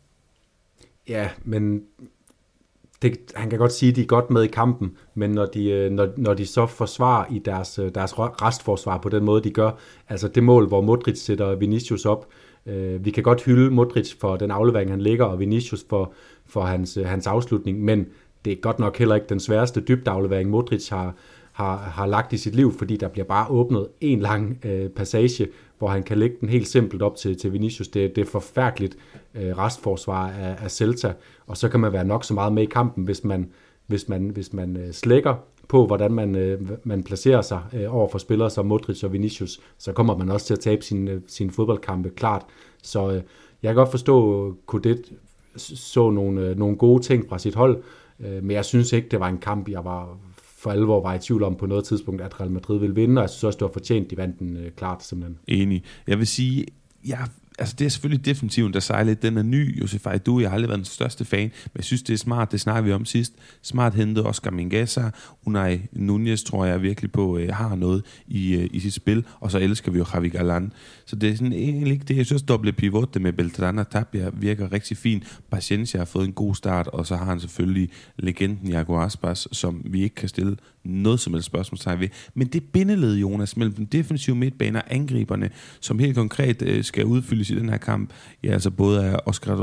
Ja, 1.11 1.29
men 1.45 1.83
det, 3.03 3.19
han 3.35 3.51
kan 3.51 3.59
godt 3.59 3.73
sige, 3.73 3.91
at 3.91 3.97
de 3.97 4.03
er 4.03 4.07
godt 4.07 4.31
med 4.31 4.43
i 4.43 4.47
kampen, 4.47 4.97
men 5.15 5.31
når 5.31 5.47
de, 5.47 5.71
øh, 5.71 5.91
når, 5.91 6.09
når 6.17 6.35
de 6.35 6.47
så 6.47 6.67
forsvarer 6.67 7.25
i 7.31 7.39
deres, 7.39 7.79
øh, 7.79 7.91
deres 7.95 8.19
restforsvar 8.19 8.99
på 8.99 9.09
den 9.09 9.25
måde, 9.25 9.45
de 9.45 9.51
gør, 9.51 9.71
altså 10.09 10.29
det 10.29 10.43
mål, 10.43 10.69
hvor 10.69 10.81
Modric 10.81 11.19
sætter 11.19 11.55
Vinicius 11.55 12.07
op, 12.07 12.27
øh, 12.67 13.05
vi 13.05 13.11
kan 13.11 13.23
godt 13.23 13.43
hylde 13.43 13.71
Modric 13.71 14.15
for 14.21 14.37
den 14.37 14.51
aflevering, 14.51 14.91
han 14.91 15.01
ligger, 15.01 15.25
og 15.25 15.41
Vinicius 15.41 15.85
for, 15.89 16.13
for 16.47 16.61
hans, 16.61 16.97
øh, 16.97 17.07
hans 17.07 17.27
afslutning, 17.27 17.85
men 17.85 18.07
det 18.45 18.53
er 18.53 18.57
godt 18.57 18.79
nok 18.79 18.99
heller 18.99 19.15
ikke 19.15 19.29
den 19.29 19.41
sværeste 19.41 19.81
dybdeaflevering, 19.81 20.51
Modric 20.51 20.89
har, 20.89 21.15
har, 21.53 21.77
har 21.77 22.07
lagt 22.07 22.33
i 22.33 22.37
sit 22.37 22.55
liv, 22.55 22.73
fordi 22.73 22.97
der 22.97 23.09
bliver 23.09 23.27
bare 23.27 23.51
åbnet 23.51 23.89
en 24.01 24.21
lang 24.21 24.59
øh, 24.65 24.89
passage, 24.89 25.49
hvor 25.81 25.89
han 25.89 26.03
kan 26.03 26.19
lægge 26.19 26.37
den 26.41 26.49
helt 26.49 26.69
simpelt 26.69 27.03
op 27.03 27.17
til, 27.17 27.39
til 27.39 27.53
Vinicius. 27.53 27.89
Det, 27.89 28.17
det 28.17 28.23
er 28.23 28.31
forfærdeligt 28.31 28.97
øh, 29.35 29.59
restforsvar 29.59 30.29
af, 30.31 30.57
af 30.65 30.71
Celta, 30.71 31.13
og 31.47 31.57
så 31.57 31.69
kan 31.69 31.81
man 31.81 31.93
være 31.93 32.05
nok 32.05 32.25
så 32.25 32.35
meget 32.35 32.53
med 32.53 32.63
i 32.63 32.67
kampen, 32.67 33.05
hvis 33.05 33.25
man, 33.25 33.51
hvis 33.87 34.09
man, 34.09 34.29
hvis 34.29 34.53
man 34.53 34.77
øh, 34.77 34.93
slækker 34.93 35.35
på, 35.69 35.87
hvordan 35.87 36.13
man, 36.13 36.35
øh, 36.35 36.61
man 36.85 37.03
placerer 37.03 37.43
sig 37.43 37.63
øh, 37.73 37.95
over 37.95 38.09
for 38.09 38.19
spillere 38.19 38.51
som 38.51 38.67
Modric 38.67 39.05
og 39.05 39.13
Vinicius, 39.13 39.61
så 39.79 39.93
kommer 39.93 40.17
man 40.17 40.31
også 40.31 40.47
til 40.47 40.55
at 40.55 40.61
tabe 40.61 40.85
sine, 40.85 41.11
øh, 41.11 41.21
sin 41.27 41.51
fodboldkampe, 41.51 42.11
klart. 42.11 42.43
Så 42.83 43.11
øh, 43.11 43.23
jeg 43.63 43.69
kan 43.69 43.75
godt 43.75 43.91
forstå, 43.91 44.47
at 44.85 44.97
så 45.57 46.11
nogle, 46.11 46.41
øh, 46.41 46.59
nogle 46.59 46.77
gode 46.77 47.03
ting 47.03 47.29
fra 47.29 47.39
sit 47.39 47.55
hold, 47.55 47.83
øh, 48.21 48.43
men 48.43 48.51
jeg 48.51 48.65
synes 48.65 48.93
ikke, 48.93 49.09
det 49.09 49.21
var 49.21 49.29
en 49.29 49.39
kamp, 49.39 49.69
jeg 49.69 49.85
var 49.85 50.19
for 50.61 50.71
alvor 50.71 51.03
var 51.03 51.15
i 51.15 51.19
tvivl 51.19 51.43
om 51.43 51.57
på 51.57 51.67
noget 51.67 51.85
tidspunkt, 51.85 52.23
at 52.23 52.41
Real 52.41 52.51
Madrid 52.51 52.79
ville 52.79 52.95
vinde, 52.95 53.19
og 53.19 53.23
jeg 53.23 53.31
synes 53.31 53.45
også, 53.45 53.57
det 53.57 53.63
var 53.63 53.73
fortjent, 53.73 54.11
de 54.11 54.17
vandt 54.17 54.39
den 54.39 54.57
øh, 54.57 54.71
klart 54.71 55.05
simpelthen. 55.05 55.39
Enig. 55.49 55.83
Jeg 56.07 56.19
vil 56.19 56.27
sige, 56.27 56.67
jeg 57.07 57.19
altså 57.61 57.75
det 57.79 57.85
er 57.85 57.89
selvfølgelig 57.89 58.25
definitivt, 58.25 58.75
der 58.75 58.81
sejler 58.81 59.11
lidt. 59.11 59.23
Den 59.23 59.37
er 59.37 59.43
ny, 59.43 59.81
Josef 59.81 60.07
du, 60.27 60.41
jeg 60.41 60.51
har 60.51 60.55
aldrig 60.55 60.69
været 60.69 60.79
den 60.79 60.85
største 60.85 61.25
fan, 61.25 61.41
men 61.41 61.77
jeg 61.77 61.85
synes, 61.85 62.03
det 62.03 62.13
er 62.13 62.19
smart, 62.19 62.53
det 62.53 62.61
snakker 62.61 62.83
vi 62.83 62.93
om 62.93 63.05
sidst. 63.05 63.33
Smart 63.63 63.95
hentet 63.95 64.27
Oscar 64.27 64.51
Mingasa, 64.51 65.11
Unai 65.47 65.81
Nunez 65.93 66.43
tror 66.43 66.65
jeg 66.65 66.83
virkelig 66.83 67.13
på, 67.13 67.39
øh, 67.39 67.49
har 67.49 67.75
noget 67.75 68.05
i, 68.27 68.55
øh, 68.55 68.69
i 68.73 68.81
sit 68.81 68.95
spil, 68.95 69.25
og 69.41 69.51
så 69.51 69.59
elsker 69.59 69.93
vi 69.93 69.99
jo 69.99 70.05
Javi 70.15 70.29
Galan. 70.29 70.73
Så 71.11 71.17
det 71.17 71.31
er 71.31 71.37
sådan 71.37 71.53
eh, 71.53 71.59
egentlig 71.59 71.93
ikke 71.93 72.05
det, 72.05 72.17
jeg 72.17 72.27
synes, 72.27 72.43
doble 72.43 72.73
pivot 72.73 73.21
med 73.21 73.33
Beltran 73.33 73.79
og 73.79 73.91
Tapia 73.91 74.31
virker 74.33 74.73
rigtig 74.73 74.97
fint. 74.97 75.41
Paciencia 75.51 76.01
har 76.01 76.05
fået 76.05 76.27
en 76.27 76.33
god 76.33 76.55
start, 76.55 76.87
og 76.87 77.07
så 77.07 77.17
har 77.17 77.25
han 77.25 77.41
selvfølgelig 77.41 77.91
legenden 78.17 78.69
Jago 78.69 79.01
Aspas, 79.01 79.49
som 79.53 79.83
vi 79.85 80.03
ikke 80.03 80.15
kan 80.15 80.29
stille 80.29 80.57
noget 80.85 81.21
som 81.21 81.33
helst 81.33 81.47
spørgsmålstegn 81.47 82.01
ved. 82.01 82.09
Men 82.35 82.47
det 82.47 82.65
bindeled, 82.65 83.17
Jonas, 83.17 83.57
mellem 83.57 83.75
den 83.75 83.85
defensive 83.85 84.37
midtbane 84.37 84.79
og 84.79 84.95
angriberne, 84.95 85.51
som 85.81 85.99
helt 85.99 86.17
konkret 86.17 86.63
øh, 86.63 86.85
skal 86.85 87.05
udfyldes 87.05 87.51
i 87.51 87.59
den 87.59 87.69
her 87.69 87.77
kamp, 87.77 88.11
ja, 88.45 88.53
altså 88.53 88.71
både 88.71 89.05
af 89.05 89.17
Oscar 89.27 89.55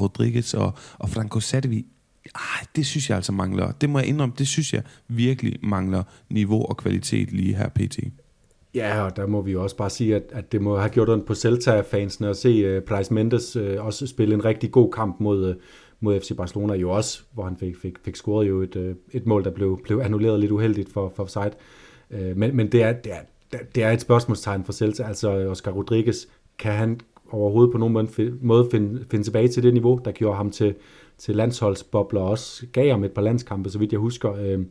Rodriguez 0.00 0.54
og, 0.54 0.78
og 0.98 1.10
Franco 1.10 1.40
Sadevi, 1.40 1.86
ah, 2.34 2.66
det 2.76 2.86
synes 2.86 3.08
jeg 3.10 3.16
altså 3.16 3.32
mangler. 3.32 3.72
Det 3.72 3.90
må 3.90 3.98
jeg 3.98 4.08
indrømme, 4.08 4.34
det 4.38 4.48
synes 4.48 4.74
jeg 4.74 4.82
virkelig 5.08 5.58
mangler 5.62 6.02
niveau 6.30 6.66
og 6.66 6.76
kvalitet 6.76 7.32
lige 7.32 7.56
her 7.56 7.68
pt. 7.68 7.98
Ja, 8.76 9.04
og 9.04 9.16
der 9.16 9.26
må 9.26 9.42
vi 9.42 9.52
jo 9.52 9.62
også 9.62 9.76
bare 9.76 9.90
sige, 9.90 10.16
at, 10.16 10.22
at 10.32 10.52
det 10.52 10.62
må 10.62 10.76
have 10.76 10.88
gjort 10.88 11.08
ondt 11.08 11.26
på 11.26 11.34
Celta-fansene 11.34 12.28
at 12.28 12.36
se 12.36 12.48
øh, 12.48 12.76
uh, 12.76 12.82
Price 12.82 13.14
Mendes 13.14 13.56
uh, 13.56 13.86
også 13.86 14.06
spille 14.06 14.34
en 14.34 14.44
rigtig 14.44 14.70
god 14.70 14.92
kamp 14.92 15.20
mod, 15.20 15.50
uh, 15.50 15.56
mod 16.00 16.20
FC 16.20 16.36
Barcelona, 16.36 16.74
jo 16.74 16.90
også, 16.90 17.22
hvor 17.32 17.44
han 17.44 17.56
fik, 17.56 17.76
fik, 17.76 17.98
fik 18.04 18.16
scoret 18.16 18.48
jo 18.48 18.62
et, 18.62 18.76
uh, 18.76 18.94
et 19.12 19.26
mål, 19.26 19.44
der 19.44 19.50
blev, 19.50 19.80
blev 19.84 20.00
annulleret 20.04 20.40
lidt 20.40 20.52
uheldigt 20.52 20.92
for, 20.92 21.12
for 21.16 21.22
offside. 21.22 21.52
Uh, 22.10 22.36
men, 22.36 22.56
men 22.56 22.72
det 22.72 22.82
er, 22.82 22.92
det 22.92 23.12
er 23.12 23.18
det 23.74 23.82
er 23.82 23.90
et 23.90 24.00
spørgsmålstegn 24.00 24.64
for 24.64 24.72
Celta. 24.72 25.02
Altså 25.02 25.30
Oscar 25.30 25.70
Rodriguez, 25.72 26.26
kan 26.58 26.72
han 26.72 27.00
overhovedet 27.30 27.72
på 27.72 27.78
nogen 27.78 28.08
måde 28.40 28.68
finde, 28.70 29.04
finde 29.10 29.24
tilbage 29.24 29.48
til 29.48 29.62
det 29.62 29.72
niveau, 29.72 30.00
der 30.04 30.12
gjorde 30.12 30.36
ham 30.36 30.50
til, 30.50 30.74
til 31.18 31.36
landsholdsbobler, 31.36 32.20
og 32.20 32.30
også 32.30 32.66
gav 32.72 32.90
ham 32.90 33.04
et 33.04 33.12
par 33.12 33.22
landskampe, 33.22 33.70
så 33.70 33.78
vidt 33.78 33.92
jeg 33.92 34.00
husker, 34.00 34.30
Uh, 34.30 34.64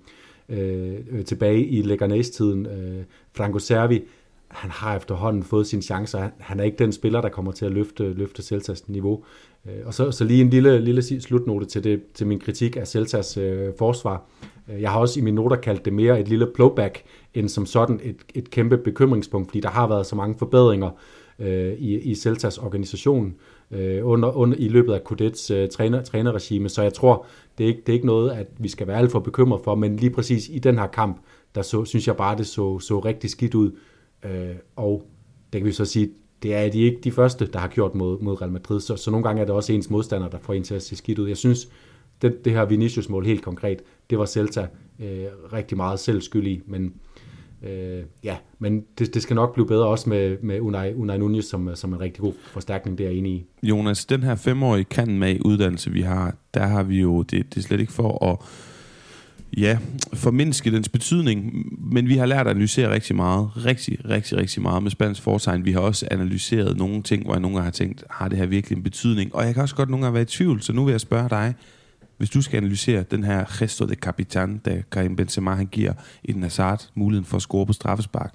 øh, 0.50 1.26
tilbage 1.26 1.66
i 1.66 1.82
Leganes-tiden. 1.82 2.66
Øh, 2.66 3.04
Franco 3.34 3.60
Servi, 3.60 4.02
han 4.48 4.72
har 4.72 4.96
efterhånden 4.96 5.44
fået 5.44 5.68
sine 5.68 5.82
chancer. 5.82 6.30
Han 6.40 6.60
er 6.60 6.64
ikke 6.64 6.78
den 6.78 6.92
spiller, 6.92 7.22
der 7.22 7.30
kommer 7.30 7.52
til 7.52 7.66
at 7.66 7.72
løfte, 7.72 8.14
løfte 8.14 8.44
Celtas 8.44 8.90
niveau. 8.90 9.24
Øh, 9.66 9.86
og 9.86 9.94
så, 9.94 10.12
så 10.12 10.24
lige 10.24 10.42
en 10.42 10.50
lille, 10.50 10.80
lille 10.80 11.22
slutnote 11.22 11.66
til, 11.66 11.84
det, 11.84 12.02
til 12.14 12.28
min 12.28 12.40
kritik 12.40 12.78
af 12.78 12.88
Celtas 12.88 13.38
øh, 13.38 13.74
forsvar. 13.78 14.26
Øh, 14.74 14.82
jeg 14.82 14.92
har 14.92 15.00
også 15.00 15.20
i 15.20 15.24
mine 15.24 15.36
noter 15.36 15.56
kaldt 15.56 15.86
det 15.86 15.94
mere 15.94 16.20
et 16.20 16.28
lille 16.28 16.48
blowback, 16.54 17.04
end 17.34 17.50
som 17.50 17.66
sådan 17.66 18.00
et, 18.04 18.18
et 18.34 18.50
kæmpe 18.50 18.78
bekymringspunkt, 18.78 19.48
fordi 19.48 19.60
der 19.60 19.70
har 19.70 19.88
været 19.88 20.06
så 20.06 20.16
mange 20.16 20.36
forbedringer 20.40 20.90
øh, 21.40 21.74
i, 21.74 22.00
i 22.00 22.16
Celtas 22.16 22.58
organisation 22.58 23.28
øh, 23.28 23.55
Øh, 23.76 24.08
under, 24.08 24.38
under, 24.38 24.58
i 24.58 24.68
løbet 24.68 24.94
af 24.94 25.04
Kudets 25.04 25.52
øh, 25.52 25.70
træner, 25.70 26.04
trænerregime, 26.04 26.70
så 26.70 26.82
jeg 26.82 26.94
tror, 26.94 27.26
det 27.58 27.64
er, 27.64 27.68
ikke, 27.68 27.82
det 27.86 27.90
er 27.90 27.94
ikke 27.94 28.06
noget, 28.06 28.32
at 28.32 28.48
vi 28.58 28.68
skal 28.68 28.88
være 28.88 28.98
alt 28.98 29.12
for 29.12 29.20
bekymret 29.20 29.62
for, 29.64 29.76
men 29.76 29.98
lige 29.98 30.10
præcis 30.10 30.50
i 30.50 30.60
den 30.60 30.78
her 30.78 30.88
kamp, 30.88 31.22
der 31.56 31.62
så, 31.62 31.86
synes 31.86 32.08
jeg 32.08 32.18
bare, 32.18 32.38
det 32.38 32.48
så, 32.48 32.80
så 32.80 33.00
rigtig 33.00 33.30
skidt 33.30 33.56
ud, 33.56 33.72
øh, 34.26 34.56
og 34.76 35.08
det 35.54 35.62
kan 35.62 35.68
vi 35.68 35.72
så 35.72 35.86
sige, 35.86 36.10
det 36.44 36.56
er 36.56 36.70
de 36.70 36.82
ikke 36.82 37.00
de 37.04 37.12
første, 37.12 37.46
der 37.46 37.60
har 37.60 37.68
gjort 37.68 37.96
mod, 37.96 38.20
mod 38.20 38.42
Real 38.42 38.52
Madrid, 38.52 38.80
så, 38.80 38.96
så 38.96 39.12
nogle 39.12 39.24
gange 39.24 39.42
er 39.42 39.46
det 39.46 39.56
også 39.56 39.74
ens 39.74 39.90
modstander, 39.90 40.30
der 40.30 40.38
får 40.42 40.54
en 40.54 40.64
til 40.64 40.76
at 40.76 40.84
se 40.84 40.96
skidt 40.96 41.20
ud. 41.20 41.28
Jeg 41.28 41.38
synes, 41.38 41.70
det, 42.22 42.46
det 42.46 42.54
her 42.54 42.66
Vinicius-mål 42.66 43.26
helt 43.26 43.42
konkret, 43.44 43.82
det 44.10 44.20
var 44.20 44.26
Celta 44.26 44.68
øh, 45.00 45.26
rigtig 45.54 45.78
meget 45.78 46.00
selv 46.00 46.22
skyld 46.22 46.48
i, 46.48 46.62
men 46.66 46.94
øh, 47.66 48.04
ja, 48.24 48.36
men 48.60 48.84
det, 49.00 49.14
det 49.14 49.22
skal 49.22 49.36
nok 49.36 49.54
blive 49.54 49.68
bedre 49.68 49.88
også 49.88 50.10
med, 50.10 50.38
med 50.42 50.60
Unai, 50.60 50.94
Unai 50.94 51.18
Nunez 51.18 51.46
som, 51.46 51.76
som 51.76 51.94
en 51.94 52.00
rigtig 52.00 52.22
god 52.22 52.34
forstærkning, 52.54 52.98
derinde 52.98 53.30
i. 53.30 53.46
Jonas, 53.64 54.06
den 54.06 54.24
her 54.24 54.36
femårige 54.36 54.84
kan 54.84 55.18
med 55.18 55.38
uddannelse, 55.46 55.92
vi 55.92 56.02
har, 56.02 56.36
der 56.54 56.66
har 56.66 56.84
vi 56.84 57.02
jo, 57.02 57.22
det, 57.22 57.54
det 57.54 57.58
er 57.58 57.62
slet 57.62 57.80
ikke 57.80 57.94
for 57.94 58.26
at 58.32 58.38
ja, 59.58 59.78
formindske 60.14 60.72
dens 60.72 60.90
betydning, 60.90 61.66
men 61.94 62.08
vi 62.08 62.18
har 62.18 62.26
lært 62.26 62.48
at 62.48 62.52
analysere 62.52 62.94
rigtig 62.94 63.16
meget, 63.16 63.66
rigtig, 63.66 64.10
rigtig, 64.10 64.38
rigtig 64.38 64.62
meget 64.62 64.84
med 64.84 64.92
spansk 64.92 65.22
foretegn. 65.22 65.66
Vi 65.66 65.72
har 65.72 65.80
også 65.80 66.08
analyseret 66.12 66.78
nogle 66.78 67.02
ting, 67.02 67.24
hvor 67.24 67.34
jeg 67.34 67.42
nogle 67.42 67.56
gange 67.56 67.66
har 67.66 67.72
tænkt, 67.72 68.04
har 68.10 68.28
det 68.28 68.38
her 68.38 68.46
virkelig 68.46 68.76
en 68.78 68.84
betydning? 68.84 69.36
Og 69.36 69.46
jeg 69.46 69.54
kan 69.54 69.64
også 69.64 69.76
godt 69.76 69.90
nogle 69.90 70.06
gange 70.06 70.14
være 70.14 70.24
i 70.24 70.26
tvivl, 70.26 70.62
så 70.62 70.74
nu 70.74 70.86
vil 70.86 70.92
jeg 70.92 71.02
spørge 71.02 71.30
dig, 71.30 71.54
hvis 72.18 72.30
du 72.30 72.42
skal 72.42 72.58
analysere 72.58 73.04
den 73.04 73.24
her 73.24 73.46
gesto 73.60 73.86
de 73.86 73.96
capitan, 73.96 74.58
da 74.58 74.84
Karim 74.92 75.16
Benzema 75.16 75.56
han 75.56 75.68
giver 75.68 75.94
Eden 76.24 76.42
Hazard 76.42 76.90
muligheden 76.94 77.26
for 77.26 77.36
at 77.38 77.42
score 77.42 77.66
på 77.66 77.74
straffespark, 77.74 78.34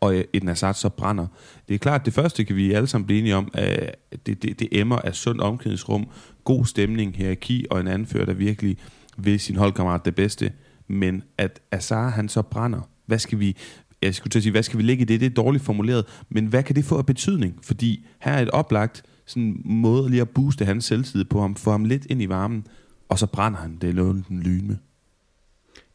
og 0.00 0.14
øh, 0.16 0.24
Eden 0.32 0.48
Hazard 0.48 0.74
så 0.74 0.88
brænder. 0.88 1.26
Det 1.68 1.74
er 1.74 1.78
klart, 1.78 2.00
at 2.00 2.06
det 2.06 2.14
første 2.14 2.44
kan 2.44 2.56
vi 2.56 2.72
alle 2.72 2.86
sammen 2.86 3.06
blive 3.06 3.18
enige 3.20 3.36
om, 3.36 3.50
at 3.54 3.96
det, 4.26 4.42
det, 4.42 4.60
det 4.60 4.68
emmer 4.72 4.96
af 4.96 5.14
sund 5.14 5.40
omklædningsrum, 5.40 6.08
god 6.44 6.64
stemning, 6.64 7.16
hierarki 7.16 7.66
og 7.70 7.80
en 7.80 7.88
anfører, 7.88 8.24
der 8.24 8.32
virkelig 8.32 8.76
vil 9.16 9.40
sin 9.40 9.56
holdkammerat 9.56 10.04
det 10.04 10.14
bedste. 10.14 10.52
Men 10.88 11.22
at 11.38 11.60
Hazard 11.72 12.12
han 12.12 12.28
så 12.28 12.42
brænder, 12.42 12.80
hvad 13.06 13.18
skal 13.18 13.38
vi, 13.38 13.56
jeg 14.02 14.14
skulle 14.14 14.30
til 14.30 14.38
at 14.38 14.42
sige, 14.42 14.50
hvad 14.50 14.62
skal 14.62 14.78
vi 14.78 14.82
lægge 14.82 15.02
i 15.02 15.04
det? 15.04 15.20
Det 15.20 15.26
er 15.26 15.34
dårligt 15.34 15.64
formuleret, 15.64 16.04
men 16.28 16.46
hvad 16.46 16.62
kan 16.62 16.76
det 16.76 16.84
få 16.84 16.98
af 16.98 17.06
betydning? 17.06 17.58
Fordi 17.62 18.06
her 18.20 18.32
er 18.32 18.42
et 18.42 18.50
oplagt 18.50 19.02
sådan 19.28 19.60
måde 19.64 20.10
lige 20.10 20.20
at 20.20 20.30
booste 20.30 20.64
hans 20.64 20.84
selvtid 20.84 21.24
på 21.24 21.40
ham, 21.40 21.54
få 21.54 21.70
ham 21.70 21.84
lidt 21.84 22.06
ind 22.06 22.22
i 22.22 22.28
varmen, 22.28 22.66
og 23.08 23.18
så 23.18 23.26
brænder 23.26 23.58
han 23.58 23.78
det 23.80 23.94
noget 23.94 24.24
den 24.28 24.42
lyne. 24.42 24.78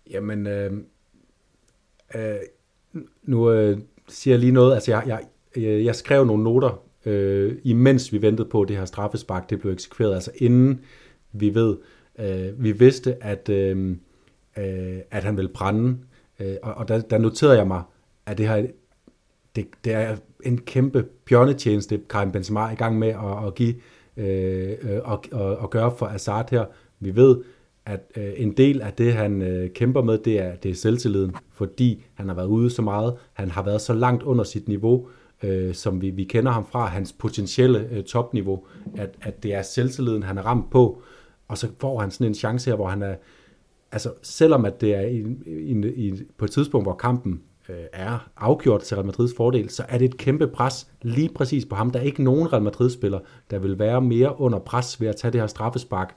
Jamen, 0.10 0.48
øh, 0.48 0.72
øh, 2.16 2.36
nu 3.24 3.52
øh, 3.52 3.78
siger 4.10 4.34
jeg 4.34 4.40
lige 4.40 4.52
noget, 4.52 4.74
altså 4.74 4.92
jeg, 4.92 5.04
jeg, 5.08 5.20
jeg, 5.64 5.86
jeg 5.86 5.96
skrev 5.96 6.26
nogle 6.26 6.44
noter, 6.44 6.84
øh, 7.06 7.58
imens 7.64 8.14
vi 8.14 8.22
ventede 8.22 8.50
på, 8.50 8.62
at 8.62 8.68
det 8.68 8.78
her 8.78 8.86
straffespark 8.86 9.50
det 9.50 9.60
blev 9.60 9.72
eksekveret, 9.72 10.16
altså 10.16 10.32
inden 10.36 10.80
vi 11.32 11.56
ved, 11.56 11.78
øh, 12.20 12.64
vi 12.64 12.72
vidste, 12.72 13.24
at, 13.24 13.50
øh, 13.50 13.98
øh, 14.58 14.98
at 15.12 15.24
han 15.24 15.38
ville 15.38 15.52
brænde, 15.54 15.98
øh, 16.40 16.56
og, 16.64 16.74
og 16.74 16.88
der, 16.88 17.02
der 17.02 17.18
noterede 17.18 17.58
jeg 17.58 17.68
mig, 17.68 17.84
at 18.26 18.38
det 18.38 18.48
her 18.48 18.66
det, 19.56 19.68
det 19.84 19.94
er 19.94 20.18
en 20.46 20.58
kæmpe 20.58 21.04
bjørnetjeneste, 21.26 22.02
Karim 22.10 22.32
Benzema 22.32 22.60
er 22.60 22.72
i 22.72 22.76
gang 22.76 23.00
med 23.00 23.08
at, 23.08 23.48
at 23.48 23.56
give 23.56 23.76
øh, 24.18 24.72
øh 24.82 25.00
og, 25.04 25.24
og, 25.32 25.58
og 25.58 25.70
gøre 25.70 25.94
for 25.98 26.06
Assad 26.06 26.44
her. 26.52 26.66
Vi 27.00 27.16
ved, 27.16 27.38
at 27.86 28.12
øh, 28.18 28.34
en 28.38 28.52
del 28.52 28.82
af 28.82 28.94
det, 28.94 29.14
han 29.14 29.42
øh, 29.42 29.70
kæmper 29.70 30.02
med, 30.02 30.18
det 30.18 30.40
er, 30.40 30.56
det 30.56 30.72
er 30.72 30.76
selvtilliden, 30.76 31.36
fordi 31.52 32.06
han 32.14 32.28
har 32.28 32.36
været 32.36 32.48
ude 32.48 32.70
så 32.70 32.82
meget, 32.82 33.16
han 33.34 33.52
har 33.52 33.64
været 33.64 33.82
så 33.82 33.94
langt 33.94 34.24
under 34.24 34.44
sit 34.44 34.68
niveau, 34.68 35.08
øh, 35.44 35.74
som 35.74 36.02
vi, 36.02 36.10
vi 36.10 36.24
kender 36.24 36.52
ham 36.52 36.66
fra, 36.72 36.86
hans 36.86 37.14
potentielle 37.14 37.90
øh, 37.92 38.04
topniveau, 38.04 38.66
at, 38.98 39.16
at 39.22 39.44
det 39.44 39.54
er 39.54 39.62
selvtilliden, 39.62 40.24
han 40.24 40.38
er 40.38 40.42
ramt 40.42 40.70
på, 40.72 41.02
og 41.48 41.58
så 41.58 41.68
får 41.80 42.00
han 42.00 42.12
sådan 42.12 42.28
en 42.28 42.34
chance 42.34 42.70
her, 42.70 42.76
hvor 42.76 42.88
han 42.88 43.02
er, 43.02 43.16
altså 43.92 44.14
selvom 44.22 44.66
at 44.66 44.82
det 44.82 44.96
er 44.96 45.02
i, 45.02 45.26
i, 45.46 46.08
i, 46.08 46.24
på 46.38 46.46
et 46.46 46.52
tidspunkt, 46.52 46.86
hvor 46.86 46.96
kampen 46.96 47.42
Øh, 47.70 47.76
er 47.94 48.30
afgjort 48.38 48.82
til 48.82 48.96
Real 48.98 49.06
Madrids 49.06 49.34
fordel, 49.38 49.70
så 49.70 49.84
er 49.90 49.98
det 49.98 50.06
et 50.06 50.18
kæmpe 50.18 50.48
pres 50.48 50.88
lige 51.02 51.30
præcis 51.36 51.66
på 51.66 51.76
ham. 51.76 51.92
Der 51.92 52.00
er 52.00 52.04
ikke 52.04 52.24
nogen 52.24 52.54
Real 52.54 52.64
Madrid-spiller, 52.64 53.20
der 53.52 53.60
vil 53.60 53.80
være 53.80 54.02
mere 54.02 54.40
under 54.40 54.60
pres 54.60 55.02
ved 55.02 55.08
at 55.08 55.16
tage 55.16 55.32
det 55.32 55.42
her 55.42 55.48
straffespark. 55.48 56.16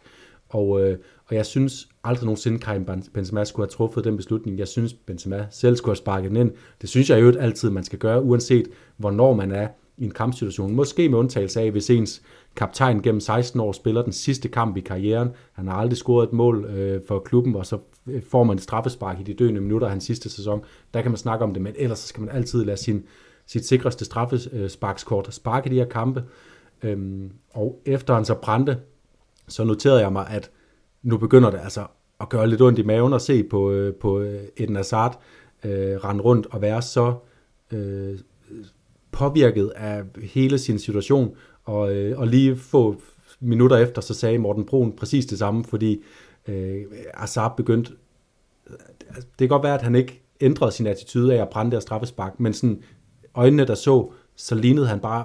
Og, 0.49 0.82
øh, 0.82 0.99
og 1.26 1.36
jeg 1.36 1.47
synes 1.47 1.88
aldrig 2.05 2.24
nogensinde, 2.24 2.59
Karim 2.59 2.86
Benzema 3.14 3.44
skulle 3.44 3.66
have 3.66 3.70
truffet 3.70 4.05
den 4.05 4.16
beslutning. 4.16 4.59
Jeg 4.59 4.68
synes, 4.68 4.92
Benzema 4.92 5.47
selv 5.51 5.76
skulle 5.76 5.90
have 5.90 5.97
sparket 5.97 6.30
den 6.30 6.36
ind. 6.36 6.51
Det 6.80 6.88
synes 6.88 7.11
jeg 7.11 7.20
jo 7.20 7.38
altid, 7.38 7.70
man 7.70 7.84
skal 7.84 7.99
gøre, 7.99 8.22
uanset 8.22 8.68
hvornår 8.97 9.34
man 9.34 9.53
er 9.53 9.68
i 9.99 10.05
en 10.05 10.11
kampsituation. 10.11 10.74
Måske 10.74 11.09
med 11.09 11.18
undtagelse 11.18 11.61
af, 11.61 11.70
hvis 11.70 11.90
ens 11.90 12.22
kaptajn 12.57 13.03
gennem 13.03 13.20
16 13.20 13.61
år 13.61 13.72
spiller 13.72 14.03
den 14.03 14.12
sidste 14.12 14.49
kamp 14.49 14.76
i 14.76 14.80
karrieren. 14.80 15.28
Han 15.53 15.68
har 15.68 15.74
aldrig 15.74 15.97
scoret 15.97 16.26
et 16.26 16.32
mål 16.32 16.64
øh, 16.64 17.01
for 17.09 17.18
klubben, 17.18 17.57
og 17.57 17.66
så 17.66 17.78
får 18.28 18.44
man 18.44 18.57
et 18.57 18.62
straffespark 18.62 19.20
i 19.20 19.22
de 19.22 19.34
døende 19.34 19.61
minutter 19.61 19.86
af 19.86 19.90
hans 19.90 20.04
sidste 20.04 20.30
sæson. 20.30 20.64
Der 20.94 21.02
kan 21.02 21.11
man 21.11 21.18
snakke 21.18 21.44
om 21.44 21.52
det, 21.54 21.62
men 21.62 21.74
ellers 21.76 21.98
så 21.98 22.09
skal 22.09 22.20
man 22.20 22.34
altid 22.34 22.64
lade 22.64 22.76
sin, 22.76 23.04
sit 23.46 23.66
sikreste 23.66 24.04
straffesparkskort 24.04 25.34
sparke 25.34 25.70
de 25.70 25.74
her 25.74 25.84
kampe. 25.84 26.24
Øhm, 26.82 27.30
og 27.54 27.80
efter 27.84 28.14
han 28.14 28.24
så 28.24 28.34
brændte, 28.34 28.78
så 29.48 29.64
noterede 29.64 30.00
jeg 30.00 30.12
mig, 30.12 30.26
at 30.30 30.50
nu 31.02 31.16
begynder 31.16 31.50
det 31.50 31.61
altså 31.62 31.86
at 32.20 32.28
gøre 32.28 32.46
lidt 32.46 32.62
ondt 32.62 32.78
i 32.78 32.82
maven 32.82 33.12
at 33.12 33.22
se 33.22 33.42
på, 33.42 33.70
øh, 33.70 33.94
på 33.94 34.20
øh, 34.20 34.40
Eden 34.57 34.76
Hazard 34.76 35.20
øh, 35.64 35.96
rende 36.04 36.22
rundt 36.22 36.46
og 36.46 36.62
være 36.62 36.82
så 36.82 37.14
øh, 37.72 38.18
påvirket 39.12 39.72
af 39.76 40.02
hele 40.22 40.59
sin 40.59 40.78
situation, 40.78 41.36
og, 41.64 41.94
øh, 41.94 42.18
og 42.18 42.26
lige 42.26 42.57
få 42.57 43.00
minutter 43.40 43.76
efter, 43.76 44.02
så 44.02 44.14
sagde 44.14 44.38
Morten 44.38 44.64
Brun 44.64 44.92
præcis 44.92 45.26
det 45.26 45.38
samme, 45.38 45.64
fordi 45.64 46.02
øh, 46.49 46.84
Azar 47.14 47.55
begyndte, 47.57 47.92
det 49.16 49.38
kan 49.38 49.49
godt 49.49 49.62
være, 49.62 49.74
at 49.74 49.82
han 49.82 49.94
ikke 49.94 50.22
ændrede 50.40 50.72
sin 50.72 50.86
attitude 50.86 51.34
af 51.34 51.42
at 51.42 51.49
brænde 51.49 51.70
der 51.70 51.80
straffespark, 51.80 52.40
men 52.40 52.55
sådan 52.55 52.82
øjnene, 53.34 53.66
der 53.66 53.74
så, 53.74 54.12
så 54.36 54.55
lignede 54.55 54.86
han 54.86 55.01
bare 55.01 55.24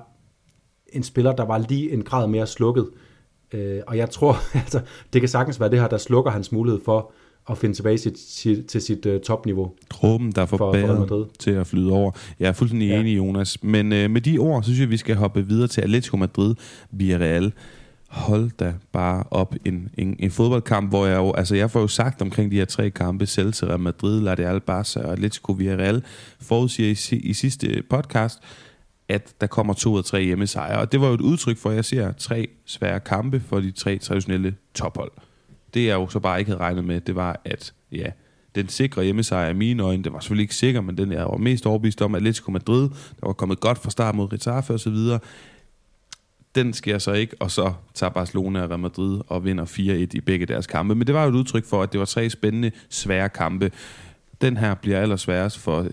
en 0.94 1.04
spiller, 1.04 1.32
der 1.32 1.46
var 1.46 1.58
lige 1.58 1.92
en 1.92 2.04
grad 2.04 2.28
mere 2.28 2.48
slukket. 2.48 2.90
Øh, 3.54 3.80
og 3.88 3.98
jeg 3.98 4.10
tror, 4.10 4.38
altså, 4.64 4.82
det 5.14 5.22
kan 5.22 5.30
sagtens 5.30 5.60
være 5.60 5.70
det 5.70 5.80
her, 5.80 5.88
der 5.88 5.98
slukker 5.98 6.32
hans 6.32 6.52
mulighed 6.52 6.82
for 6.86 7.12
at 7.50 7.58
finde 7.58 7.76
tilbage 7.76 7.98
sit, 7.98 8.20
sit, 8.20 8.66
til 8.66 8.82
sit 8.82 9.06
uh, 9.06 9.22
topniveau. 9.22 9.72
Dråben, 9.90 10.32
der 10.32 10.46
får 10.46 10.58
for, 10.58 10.74
for 11.08 11.30
til 11.40 11.52
at 11.52 11.68
flyde 11.68 11.92
over. 11.92 12.12
Jeg 12.40 12.48
er 12.48 12.54
fuldstændig 12.54 12.90
ja. 12.90 13.00
enig, 13.00 13.18
Jonas. 13.18 13.64
Men 13.64 13.86
uh, 13.86 14.12
med 14.12 14.22
de 14.22 14.38
ord, 14.38 14.64
så 14.64 14.68
synes 14.68 14.80
jeg, 14.80 14.90
vi 14.90 14.98
skal 14.98 15.16
hoppe 15.16 15.48
videre 15.48 15.68
til 15.68 15.82
Atletico 15.82 16.18
Madrid 16.18 16.56
via 16.92 17.18
Real. 17.18 17.54
Hold 18.12 18.52
da 18.60 18.74
bare 18.92 19.24
op 19.32 19.56
en, 19.66 19.90
en, 19.98 20.16
en 20.20 20.32
fodboldkamp, 20.32 20.90
hvor 20.90 21.06
jeg 21.06 21.18
jo, 21.18 21.34
altså 21.34 21.56
jeg 21.56 21.72
får 21.72 21.80
jo 21.80 21.88
sagt 21.88 22.22
omkring 22.22 22.52
de 22.52 22.56
her 22.56 22.66
tre 22.66 22.90
kampe, 22.90 23.26
Celta, 23.26 23.66
Real 23.66 23.80
Madrid, 23.80 24.22
La 24.22 24.34
Real 24.34 24.60
Barca 24.60 25.00
og 25.00 25.12
Atletico 25.12 25.52
Villarreal, 25.52 26.04
forudsiger 26.42 27.12
i, 27.12 27.16
i 27.16 27.34
sidste 27.34 27.84
podcast, 27.90 28.40
at 29.10 29.34
der 29.42 29.48
kommer 29.48 29.74
to 29.74 29.98
af 29.98 30.04
tre 30.04 30.24
hjemmesejre. 30.24 30.80
Og 30.80 30.92
det 30.92 31.02
var 31.02 31.08
jo 31.08 31.14
et 31.14 31.22
udtryk 31.22 31.58
for, 31.58 31.70
at 31.70 31.76
jeg 31.76 31.86
ser 31.86 32.12
tre 32.12 32.48
svære 32.66 33.00
kampe 33.00 33.40
for 33.40 33.60
de 33.60 33.72
tre 33.72 33.98
traditionelle 33.98 34.56
tophold. 34.74 35.12
Det 35.74 35.86
jeg 35.86 35.94
jo 35.94 36.08
så 36.08 36.20
bare 36.20 36.40
ikke 36.40 36.52
havde 36.52 36.62
regnet 36.62 36.84
med, 36.84 37.02
det 37.02 37.16
var, 37.16 37.42
at 37.46 37.74
ja, 37.92 38.06
den 38.56 38.70
sikre 38.70 39.04
hjemmesejr 39.04 39.50
i 39.50 39.54
mine 39.54 39.84
øjne, 39.84 40.04
det 40.04 40.14
var 40.14 40.20
selvfølgelig 40.20 40.44
ikke 40.44 40.56
sikker, 40.56 40.82
men 40.82 40.98
den 40.98 41.12
jeg 41.12 41.26
var 41.26 41.38
mest 41.38 41.66
overbevist 41.66 42.02
om, 42.02 42.16
Atletico 42.16 42.52
Madrid, 42.52 42.90
der 42.90 43.26
var 43.26 43.34
kommet 43.34 43.60
godt 43.60 43.78
fra 43.78 43.90
start 43.90 44.16
mod 44.16 44.34
Retafe 44.34 44.74
og 44.74 44.80
så 44.80 44.90
videre, 44.90 45.20
den 46.56 46.74
sker 46.74 46.98
så 46.98 47.12
ikke, 47.12 47.36
og 47.40 47.52
så 47.52 47.74
tager 47.94 48.10
Barcelona 48.10 48.62
og 48.62 48.70
Real 48.70 48.80
Madrid 48.80 49.22
og 49.28 49.46
vinder 49.46 49.66
4-1 49.66 49.80
i 50.14 50.22
begge 50.26 50.46
deres 50.46 50.68
kampe. 50.68 50.96
Men 50.96 51.08
det 51.08 51.16
var 51.16 51.24
jo 51.24 51.30
et 51.30 51.36
udtryk 51.36 51.66
for, 51.66 51.84
at 51.84 51.92
det 51.92 52.00
var 52.00 52.06
tre 52.06 52.30
spændende, 52.30 52.72
svære 52.90 53.30
kampe. 53.30 53.72
Den 54.42 54.58
her 54.58 54.74
bliver 54.74 55.00
allersværest 55.00 55.58
for 55.58 55.88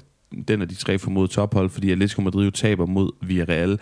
den 0.49 0.63
af 0.63 0.69
de 0.69 0.75
tre 0.75 0.99
formodede 0.99 1.33
tophold, 1.33 1.71
fordi 1.71 1.91
Atletico 1.91 2.23
Madrid 2.23 2.45
jo 2.45 2.51
taber 2.51 2.87
mod 2.87 3.11
Villarreal 3.23 3.79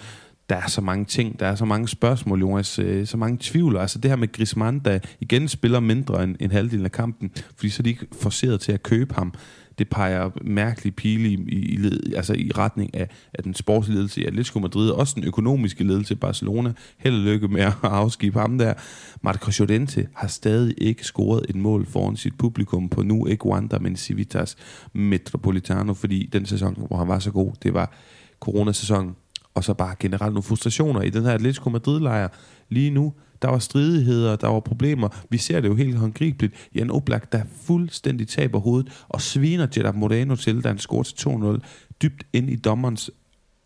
der 0.51 0.57
er 0.57 0.67
så 0.67 0.81
mange 0.81 1.05
ting, 1.05 1.41
der 1.41 1.47
er 1.47 1.55
så 1.55 1.65
mange 1.65 1.89
spørgsmål, 1.89 2.41
Jonas, 2.41 2.79
øh, 2.79 3.07
så 3.07 3.17
mange 3.17 3.39
tvivl. 3.41 3.77
Altså 3.77 3.99
det 3.99 4.11
her 4.11 4.17
med 4.17 4.33
Griezmann, 4.33 4.79
der 4.79 4.99
igen 5.21 5.49
spiller 5.49 5.81
mindre 5.81 6.25
end 6.25 6.37
en 6.41 6.51
halvdel 6.51 6.85
af 6.85 6.93
kampen, 6.93 7.31
fordi 7.57 7.69
så 7.69 7.81
er 7.81 7.83
de 7.83 7.91
ikke 7.91 8.07
forceret 8.21 8.61
til 8.61 8.73
at 8.73 8.83
købe 8.83 9.15
ham. 9.15 9.35
Det 9.79 9.89
peger 9.89 10.31
mærkeligt 10.43 10.97
pile 10.97 11.29
i, 11.29 11.35
i, 11.49 11.89
i, 12.09 12.15
altså 12.15 12.33
i 12.33 12.51
retning 12.59 12.95
af, 12.95 13.09
af 13.35 13.43
den 13.43 13.55
sportslige 13.55 13.97
ledelse 13.97 14.21
i 14.21 14.25
Atletico 14.25 14.59
Madrid, 14.59 14.91
og 14.91 14.99
også 14.99 15.15
den 15.15 15.25
økonomiske 15.25 15.85
ledelse 15.85 16.15
i 16.15 16.17
Barcelona. 16.17 16.73
Held 16.97 17.15
og 17.15 17.21
lykke 17.21 17.49
med 17.49 17.61
at 17.61 17.73
afskibe 17.83 18.39
ham 18.41 18.59
der. 18.59 18.75
Marco 19.23 19.51
Llorente 19.65 20.09
har 20.15 20.29
stadig 20.29 20.75
ikke 20.79 21.05
scoret 21.05 21.47
et 21.49 21.57
mål 21.57 21.87
foran 21.87 22.17
sit 22.17 22.39
publikum 22.39 22.89
på 22.89 23.03
nu 23.03 23.27
ikke 23.27 23.47
Wanda, 23.47 23.79
men 23.79 23.97
Civitas 23.97 24.57
Metropolitano, 24.93 25.95
fordi 25.95 26.29
den 26.33 26.47
sæson, 26.47 26.87
hvor 26.87 26.97
han 26.97 27.09
var 27.09 27.19
så 27.19 27.31
god, 27.31 27.53
det 27.63 27.75
var 27.75 27.93
coronasæsonen 28.41 29.15
og 29.57 29.65
så 29.65 29.75
bare 29.75 29.95
generelt 30.01 30.33
nogle 30.33 30.43
frustrationer 30.43 31.03
i 31.03 31.11
den 31.11 31.25
her 31.25 31.33
Atletico 31.33 31.71
Madrid-lejr 31.71 32.29
lige 32.69 32.91
nu. 32.91 33.13
Der 33.43 33.49
var 33.49 33.59
stridigheder, 33.59 34.37
der 34.37 34.49
var 34.49 34.61
problemer. 34.61 35.09
Vi 35.31 35.39
ser 35.39 35.61
det 35.61 35.69
jo 35.69 35.75
helt 35.75 35.97
håndgribeligt. 35.97 36.55
Jan 36.75 36.91
Oblak, 36.91 37.33
der 37.33 37.43
fuldstændig 37.63 38.29
taber 38.29 38.59
hovedet 38.59 39.05
og 39.09 39.21
sviner 39.21 39.67
Jeddah 39.77 39.95
Moreno 39.95 40.37
til, 40.37 40.65
da 40.65 40.69
han 40.69 40.79
scorer 40.79 41.03
til 41.03 41.29
2-0 41.29 41.59
dybt 42.03 42.27
ind 42.33 42.51
i 42.51 42.57
dommerens 42.57 43.11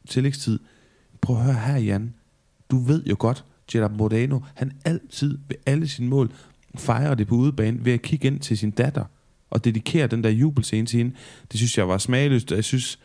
tillægstid. 0.09 0.59
Prøv 1.21 1.37
at 1.37 1.43
høre 1.43 1.55
her, 1.55 1.77
Jan. 1.77 2.15
Du 2.71 2.79
ved 2.79 3.03
jo 3.07 3.17
godt, 3.19 3.45
Jeddah 3.75 3.97
Moreno, 3.97 4.41
han 4.55 4.73
altid 4.85 5.39
ved 5.49 5.57
alle 5.67 5.89
sine 5.89 6.09
mål 6.09 6.33
fejrer 6.75 7.15
det 7.15 7.27
på 7.27 7.35
udebane 7.35 7.85
ved 7.85 7.93
at 7.93 8.03
kigge 8.03 8.27
ind 8.27 8.41
til 8.41 8.59
sin 8.59 8.71
datter 8.71 9.05
og 9.51 9.65
dedikere 9.65 10.07
den 10.07 10.25
der 10.25 10.31
jubelscene 10.31 10.87
til 10.87 10.99
hende. 10.99 11.15
Det 11.53 11.61
synes 11.61 11.79
jeg 11.79 11.89
var 11.89 11.99
smagløst, 11.99 12.53
jeg 12.53 12.65
synes, 12.65 12.99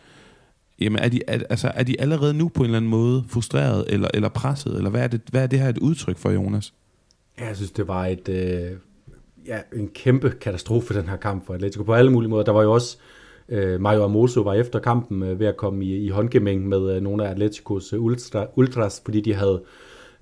Jamen, 0.79 0.99
er 0.99 1.09
de, 1.09 1.21
er, 1.27 1.39
altså, 1.49 1.71
er 1.75 1.83
de 1.83 2.01
allerede 2.01 2.33
nu 2.33 2.47
på 2.47 2.59
en 2.59 2.65
eller 2.65 2.77
anden 2.77 2.91
måde 2.91 3.23
frustreret 3.27 3.85
eller, 3.87 4.07
eller 4.13 4.29
presset? 4.29 4.77
Eller 4.77 4.89
hvad 4.89 5.03
er, 5.03 5.07
det, 5.07 5.21
hvad 5.31 5.43
er 5.43 5.47
det 5.47 5.59
her 5.59 5.69
et 5.69 5.77
udtryk 5.77 6.17
for, 6.17 6.31
Jonas? 6.31 6.73
Ja, 7.39 7.47
jeg 7.47 7.55
synes, 7.55 7.71
det 7.71 7.87
var 7.87 8.05
et, 8.05 8.29
øh, 8.29 8.71
ja, 9.47 9.59
en 9.75 9.87
kæmpe 9.87 10.29
katastrofe, 10.29 10.93
den 10.93 11.09
her 11.09 11.17
kamp 11.17 11.45
for 11.45 11.53
Atletico 11.53 11.83
på 11.83 11.93
alle 11.93 12.11
mulige 12.11 12.29
måder. 12.29 12.43
Der 12.43 12.51
var 12.51 12.63
jo 12.63 12.73
også, 12.73 12.97
øh, 13.49 13.81
Mario 13.81 14.03
Amoso 14.03 14.41
var 14.41 14.53
efter 14.53 14.79
kampen 14.79 15.23
øh, 15.23 15.39
ved 15.39 15.47
at 15.47 15.57
komme 15.57 15.85
i, 15.85 16.05
i 16.05 16.09
håndgemæng 16.09 16.67
med 16.67 16.95
øh, 16.95 17.01
nogle 17.01 17.27
af 17.27 17.31
Atleticos 17.31 17.93
øh, 17.93 18.03
ultra, 18.03 18.47
ultras, 18.55 19.01
fordi 19.05 19.21
de 19.21 19.33
havde 19.33 19.63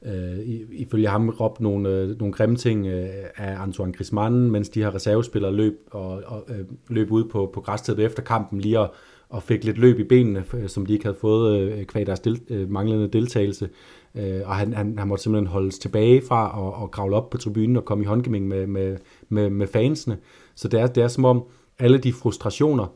øh, 0.05 0.39
ifølge 0.71 1.07
ham 1.07 1.29
råbt 1.29 1.61
nogle, 1.61 1.89
øh, 1.89 2.19
nogle 2.19 2.33
grimme 2.33 2.55
ting 2.55 2.87
øh, 2.87 3.09
af 3.37 3.61
Antoine 3.61 3.93
Griezmann, 3.93 4.51
mens 4.51 4.69
de 4.69 4.83
her 4.83 4.95
reservespillere 4.95 5.53
løb, 5.53 5.79
og, 5.91 6.23
og 6.25 6.45
øh, 6.49 6.65
løb 6.87 7.11
ud 7.11 7.23
på, 7.23 7.51
på 7.53 7.61
græstedet 7.61 8.05
efter 8.05 8.23
kampen 8.23 8.61
lige 8.61 8.79
at 8.79 8.89
og 9.33 9.43
fik 9.43 9.63
lidt 9.63 9.77
løb 9.77 9.99
i 9.99 10.03
benene, 10.03 10.43
øh, 10.53 10.69
som 10.69 10.85
de 10.85 10.93
ikke 10.93 11.05
havde 11.05 11.17
fået 11.21 11.59
øh, 11.59 11.85
kvæg 11.85 12.05
deres 12.05 12.19
del, 12.19 12.41
øh, 12.49 12.69
manglende 12.69 13.07
deltagelse. 13.07 13.69
Øh, 14.15 14.41
og 14.45 14.55
han, 14.55 14.73
han, 14.73 14.97
han 14.97 15.07
måtte 15.07 15.23
simpelthen 15.23 15.47
holdes 15.47 15.79
tilbage 15.79 16.21
fra 16.27 16.67
at, 16.67 16.83
at 16.83 16.91
kravle 16.91 17.15
op 17.15 17.29
på 17.29 17.37
tribunen 17.37 17.77
og 17.77 17.85
komme 17.85 18.03
i 18.03 18.07
håndgemæng 18.07 18.47
med, 18.47 18.67
med, 18.67 18.97
med, 19.29 19.49
med 19.49 19.67
fansene. 19.67 20.17
Så 20.55 20.67
det 20.67 20.79
er, 20.79 20.87
det 20.87 21.03
er 21.03 21.07
som 21.07 21.25
om 21.25 21.43
alle 21.79 21.97
de 21.97 22.13
frustrationer, 22.13 22.87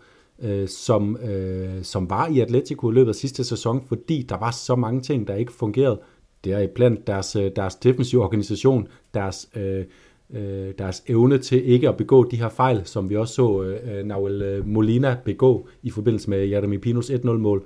øh, 0.44 0.68
som, 0.68 1.18
øh, 1.18 1.84
som 1.84 2.10
var 2.10 2.28
i 2.28 2.40
Atletico 2.40 2.92
i 2.92 2.94
løbet 2.94 3.10
af 3.10 3.16
sidste 3.16 3.44
sæson, 3.44 3.84
fordi 3.88 4.26
der 4.30 4.38
var 4.38 4.52
så 4.52 4.76
mange 4.76 5.02
ting, 5.02 5.28
der 5.28 5.36
ikke 5.36 5.54
fungerede. 5.54 6.02
Det 6.44 6.54
er 6.54 6.68
blandt 6.76 7.08
deres, 7.08 7.36
øh, 7.36 7.52
deres 7.56 7.76
defensive 7.76 8.24
organisation, 8.24 8.88
deres 9.14 9.50
øh, 9.56 9.86
øh, 10.34 10.74
deres 10.78 11.04
evne 11.08 11.38
til 11.38 11.70
ikke 11.70 11.90
at 11.90 11.98
begå 11.98 12.30
de 12.32 12.38
her 12.38 12.50
fejl, 12.50 12.82
som 12.86 13.10
vi 13.10 13.16
også 13.16 13.34
så 13.34 13.62
øh, 13.64 14.00
øh 14.00 14.06
Nahuel 14.06 14.42
øh, 14.42 14.68
Molina 14.68 15.18
begå 15.26 15.68
i 15.84 15.90
forbindelse 15.90 16.30
med 16.30 16.48
Jeremy 16.48 16.78
Pinos 16.78 17.10
1-0-mål. 17.10 17.66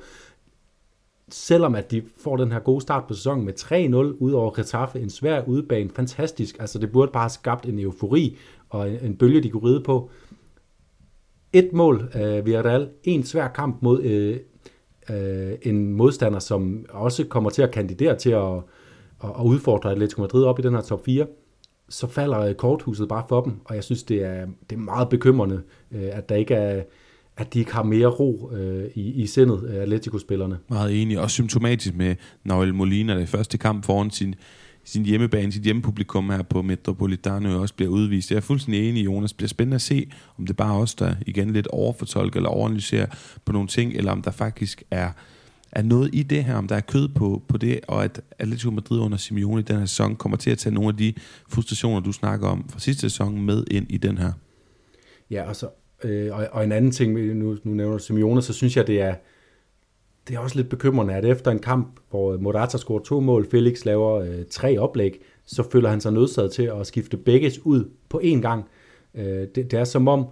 Selvom 1.29 1.75
at 1.75 1.91
de 1.91 2.03
får 2.17 2.37
den 2.37 2.51
her 2.51 2.59
gode 2.59 2.81
start 2.81 3.03
på 3.07 3.13
sæsonen 3.13 3.45
med 3.45 3.53
3-0 3.53 4.17
ud 4.19 4.31
over 4.31 4.51
Getafe, 4.51 4.99
en 4.99 5.09
svær 5.09 5.43
udebane, 5.47 5.89
fantastisk. 5.89 6.57
Altså 6.59 6.79
det 6.79 6.91
burde 6.91 7.11
bare 7.11 7.23
have 7.23 7.29
skabt 7.29 7.65
en 7.65 7.79
eufori 7.79 8.37
og 8.69 8.89
en, 8.89 8.99
en 9.03 9.15
bølge, 9.15 9.43
de 9.43 9.49
kunne 9.49 9.69
ride 9.69 9.83
på. 9.83 10.09
Et 11.53 11.73
mål 11.73 12.09
af 12.13 12.37
øh, 12.37 12.45
Villarreal, 12.45 12.89
en 13.03 13.23
svær 13.23 13.47
kamp 13.47 13.81
mod 13.81 14.03
øh, 14.03 14.39
øh, 15.09 15.57
en 15.61 15.93
modstander, 15.93 16.39
som 16.39 16.85
også 16.89 17.23
kommer 17.23 17.49
til 17.49 17.61
at 17.61 17.71
kandidere 17.71 18.15
til 18.15 18.29
at, 18.29 18.53
at, 19.23 19.29
at 19.39 19.43
udfordre 19.43 19.91
Atletico 19.91 20.21
Madrid 20.21 20.43
op 20.43 20.59
i 20.59 20.61
den 20.61 20.73
her 20.73 20.81
top 20.81 21.05
4 21.05 21.25
så 21.91 22.07
falder 22.07 22.39
øh, 22.39 22.55
korthuset 22.55 23.07
bare 23.07 23.23
for 23.29 23.41
dem, 23.41 23.53
og 23.65 23.75
jeg 23.75 23.83
synes, 23.83 24.03
det 24.03 24.25
er, 24.25 24.45
det 24.69 24.75
er 24.75 24.79
meget 24.79 25.09
bekymrende, 25.09 25.61
øh, 25.91 26.09
at 26.11 26.29
der 26.29 26.35
ikke 26.35 26.53
er, 26.53 26.83
at 27.37 27.53
de 27.53 27.59
ikke 27.59 27.73
har 27.73 27.83
mere 27.83 28.07
ro 28.07 28.51
øh, 28.53 28.85
i, 28.95 29.11
i 29.11 29.27
sindet 29.27 29.63
øh, 29.69 29.75
Atletico-spillerne. 29.75 30.57
Meget 30.69 31.01
enig, 31.01 31.19
og 31.19 31.31
symptomatisk 31.31 31.95
med 31.95 32.15
Noel 32.43 32.73
Molina, 32.73 33.13
der 33.13 33.19
i 33.19 33.25
første 33.25 33.57
kamp 33.57 33.85
foran 33.85 34.11
sin, 34.11 34.35
sin 34.83 35.05
hjemmebane, 35.05 35.51
sit 35.51 35.63
hjemmepublikum 35.63 36.29
her 36.29 36.41
på 36.41 36.61
Metropolitano 36.61 37.61
også 37.61 37.73
bliver 37.73 37.91
udvist. 37.91 38.31
Jeg 38.31 38.37
er 38.37 38.41
fuldstændig 38.41 38.89
enig, 38.89 39.05
Jonas. 39.05 39.31
Det 39.31 39.37
bliver 39.37 39.49
spændende 39.49 39.75
at 39.75 39.81
se, 39.81 40.07
om 40.37 40.45
det 40.45 40.57
bare 40.57 40.73
også 40.73 40.95
der 40.99 41.15
igen 41.27 41.53
lidt 41.53 41.67
overfortolker 41.67 42.37
eller 42.37 42.49
overanalyserer 42.49 43.05
på 43.45 43.51
nogle 43.51 43.67
ting, 43.67 43.93
eller 43.93 44.11
om 44.11 44.21
der 44.21 44.31
faktisk 44.31 44.83
er 44.91 45.09
er 45.71 45.81
noget 45.81 46.09
i 46.13 46.23
det 46.23 46.43
her, 46.43 46.55
om 46.55 46.67
der 46.67 46.75
er 46.75 46.81
kød 46.81 47.07
på, 47.07 47.41
på 47.47 47.57
det, 47.57 47.79
og 47.87 48.03
at 48.03 48.21
Atletico 48.39 48.71
Madrid 48.71 48.99
under 48.99 49.17
Simeone 49.17 49.59
i 49.59 49.63
den 49.63 49.75
her 49.75 49.85
sæson 49.85 50.15
kommer 50.15 50.37
til 50.37 50.51
at 50.51 50.57
tage 50.57 50.73
nogle 50.73 50.89
af 50.89 50.97
de 50.97 51.13
frustrationer, 51.49 51.99
du 51.99 52.11
snakker 52.11 52.47
om 52.47 52.69
fra 52.69 52.79
sidste 52.79 53.01
sæson, 53.01 53.41
med 53.41 53.63
ind 53.71 53.85
i 53.89 53.97
den 53.97 54.17
her. 54.17 54.31
Ja, 55.31 55.43
og, 55.49 55.55
så, 55.55 55.69
øh, 56.03 56.35
og, 56.35 56.47
og 56.51 56.63
en 56.63 56.71
anden 56.71 56.91
ting, 56.91 57.13
nu, 57.13 57.57
nu 57.63 57.73
nævner 57.73 57.97
du 57.97 58.03
Simeone, 58.03 58.41
så 58.41 58.53
synes 58.53 58.77
jeg, 58.77 58.87
det 58.87 59.01
er, 59.01 59.15
det 60.27 60.35
er 60.35 60.39
også 60.39 60.55
lidt 60.55 60.69
bekymrende, 60.69 61.13
at 61.13 61.25
efter 61.25 61.51
en 61.51 61.59
kamp, 61.59 61.99
hvor 62.09 62.37
Morata 62.37 62.77
scorer 62.77 63.03
to 63.03 63.19
mål, 63.19 63.49
Felix 63.51 63.85
laver 63.85 64.13
øh, 64.13 64.45
tre 64.49 64.77
oplæg, 64.77 65.21
så 65.45 65.63
føler 65.71 65.89
han 65.89 66.01
sig 66.01 66.11
nødsaget 66.11 66.51
til 66.51 66.63
at 66.63 66.87
skifte 66.87 67.17
begge 67.17 67.51
ud 67.63 67.89
på 68.09 68.21
én 68.23 68.41
gang. 68.41 68.65
Øh, 69.15 69.25
det, 69.25 69.55
det 69.55 69.73
er 69.73 69.83
som 69.83 70.07
om, 70.07 70.25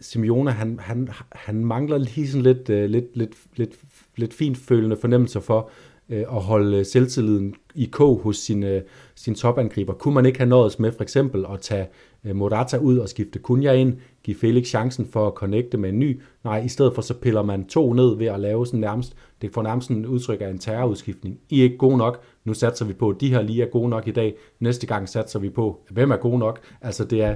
Simeone, 0.00 0.52
han, 0.52 0.78
han, 0.78 1.08
han 1.32 1.64
mangler 1.64 1.98
lige 1.98 2.28
sådan 2.28 2.42
lidt, 2.42 2.70
øh, 2.70 2.90
lidt, 2.90 3.16
lidt, 3.16 3.34
lidt, 3.56 3.74
lidt 4.20 4.34
fint 4.34 4.56
følende 4.56 4.96
fornemmelser 4.96 5.40
for 5.40 5.70
øh, 6.08 6.20
at 6.20 6.42
holde 6.42 6.78
øh, 6.78 6.84
selvtilliden 6.84 7.54
i 7.74 7.84
kog 7.84 8.20
hos 8.22 8.36
sin, 8.36 8.62
øh, 8.62 8.82
sin 9.14 9.34
topangriber. 9.34 9.92
Kunne 9.92 10.14
man 10.14 10.26
ikke 10.26 10.38
have 10.38 10.48
nået 10.48 10.80
med 10.80 10.92
for 10.92 11.02
eksempel 11.02 11.46
at 11.52 11.60
tage 11.60 11.86
Morata 12.34 12.76
ud 12.76 12.98
og 12.98 13.08
skifte 13.08 13.38
Kunja 13.38 13.72
ind, 13.72 13.96
give 14.24 14.36
Felix 14.36 14.66
chancen 14.66 15.06
for 15.06 15.26
at 15.26 15.32
connecte 15.32 15.78
med 15.78 15.88
en 15.88 15.98
ny? 15.98 16.20
Nej, 16.44 16.62
i 16.62 16.68
stedet 16.68 16.94
for 16.94 17.02
så 17.02 17.14
piller 17.14 17.42
man 17.42 17.66
to 17.66 17.92
ned 17.92 18.16
ved 18.16 18.26
at 18.26 18.40
lave 18.40 18.66
sådan 18.66 18.80
nærmest, 18.80 19.16
det 19.42 19.52
får 19.54 19.62
nærmest 19.62 19.90
en 19.90 20.06
udtryk 20.06 20.40
af 20.40 20.48
en 20.48 20.58
terrorudskiftning. 20.58 21.38
I 21.50 21.60
er 21.60 21.64
ikke 21.64 21.76
gode 21.76 21.96
nok, 21.96 22.22
nu 22.44 22.54
satser 22.54 22.84
vi 22.84 22.92
på, 22.92 23.08
at 23.08 23.16
de 23.20 23.30
her 23.30 23.42
lige 23.42 23.62
er 23.62 23.66
gode 23.66 23.88
nok 23.88 24.08
i 24.08 24.10
dag, 24.10 24.34
næste 24.60 24.86
gang 24.86 25.08
satser 25.08 25.38
vi 25.38 25.50
på, 25.50 25.80
hvem 25.90 26.10
er 26.10 26.16
gode 26.16 26.38
nok? 26.38 26.60
Altså 26.80 27.04
det 27.04 27.22
er, 27.22 27.34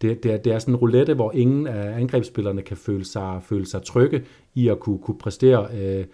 det, 0.00 0.22
det, 0.22 0.32
er, 0.32 0.36
det 0.36 0.52
er 0.52 0.58
sådan 0.58 0.74
en 0.74 0.80
roulette, 0.80 1.14
hvor 1.14 1.32
ingen 1.32 1.66
af 1.66 2.00
angrebsspillerne 2.00 2.62
kan 2.62 2.76
føle 2.76 3.04
sig, 3.04 3.40
føle 3.42 3.66
sig 3.66 3.82
trygge 3.82 4.24
i 4.54 4.68
at 4.68 4.80
kunne, 4.80 4.98
kunne 4.98 5.18
præstere. 5.18 5.68
Øh, 5.74 6.04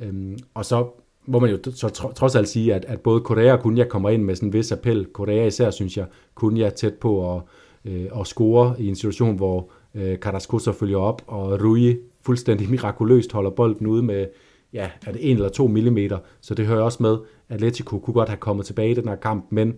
øh, 0.00 0.38
og 0.54 0.64
så 0.64 0.86
må 1.26 1.38
man 1.38 1.50
jo 1.50 1.58
så 1.74 1.88
trods 1.88 2.36
alt 2.36 2.48
sige, 2.48 2.74
at, 2.74 2.84
at 2.84 3.00
både 3.00 3.20
Korea 3.20 3.52
og 3.52 3.60
Kunja 3.60 3.84
kommer 3.84 4.10
ind 4.10 4.22
med 4.22 4.34
sådan 4.34 4.48
en 4.48 4.52
vis 4.52 4.72
appel. 4.72 5.06
Korea 5.06 5.46
især, 5.46 5.70
synes 5.70 5.96
jeg, 5.96 6.06
Kunja 6.34 6.70
tæt 6.70 6.94
på 6.94 7.36
at, 7.36 7.42
øh, 7.84 8.06
at 8.20 8.26
score 8.26 8.74
i 8.78 8.88
en 8.88 8.96
situation, 8.96 9.36
hvor 9.36 9.70
øh, 9.94 10.18
Carrasco 10.18 10.58
så 10.58 10.72
følger 10.72 10.98
op, 10.98 11.22
og 11.26 11.60
Rui 11.62 11.98
fuldstændig 12.22 12.70
mirakuløst 12.74 13.32
holder 13.32 13.50
bolden 13.50 13.86
ude 13.86 14.02
med, 14.02 14.26
ja, 14.72 14.90
er 15.06 15.12
det 15.12 15.30
en 15.30 15.36
eller 15.36 15.48
to 15.48 15.66
millimeter, 15.66 16.18
så 16.40 16.54
det 16.54 16.66
hører 16.66 16.82
også 16.82 17.02
med. 17.02 17.16
Atletico 17.48 17.98
kunne 17.98 18.14
godt 18.14 18.28
have 18.28 18.36
kommet 18.36 18.66
tilbage 18.66 18.90
i 18.90 18.94
den 18.94 19.08
her 19.08 19.16
kamp, 19.16 19.46
men 19.50 19.74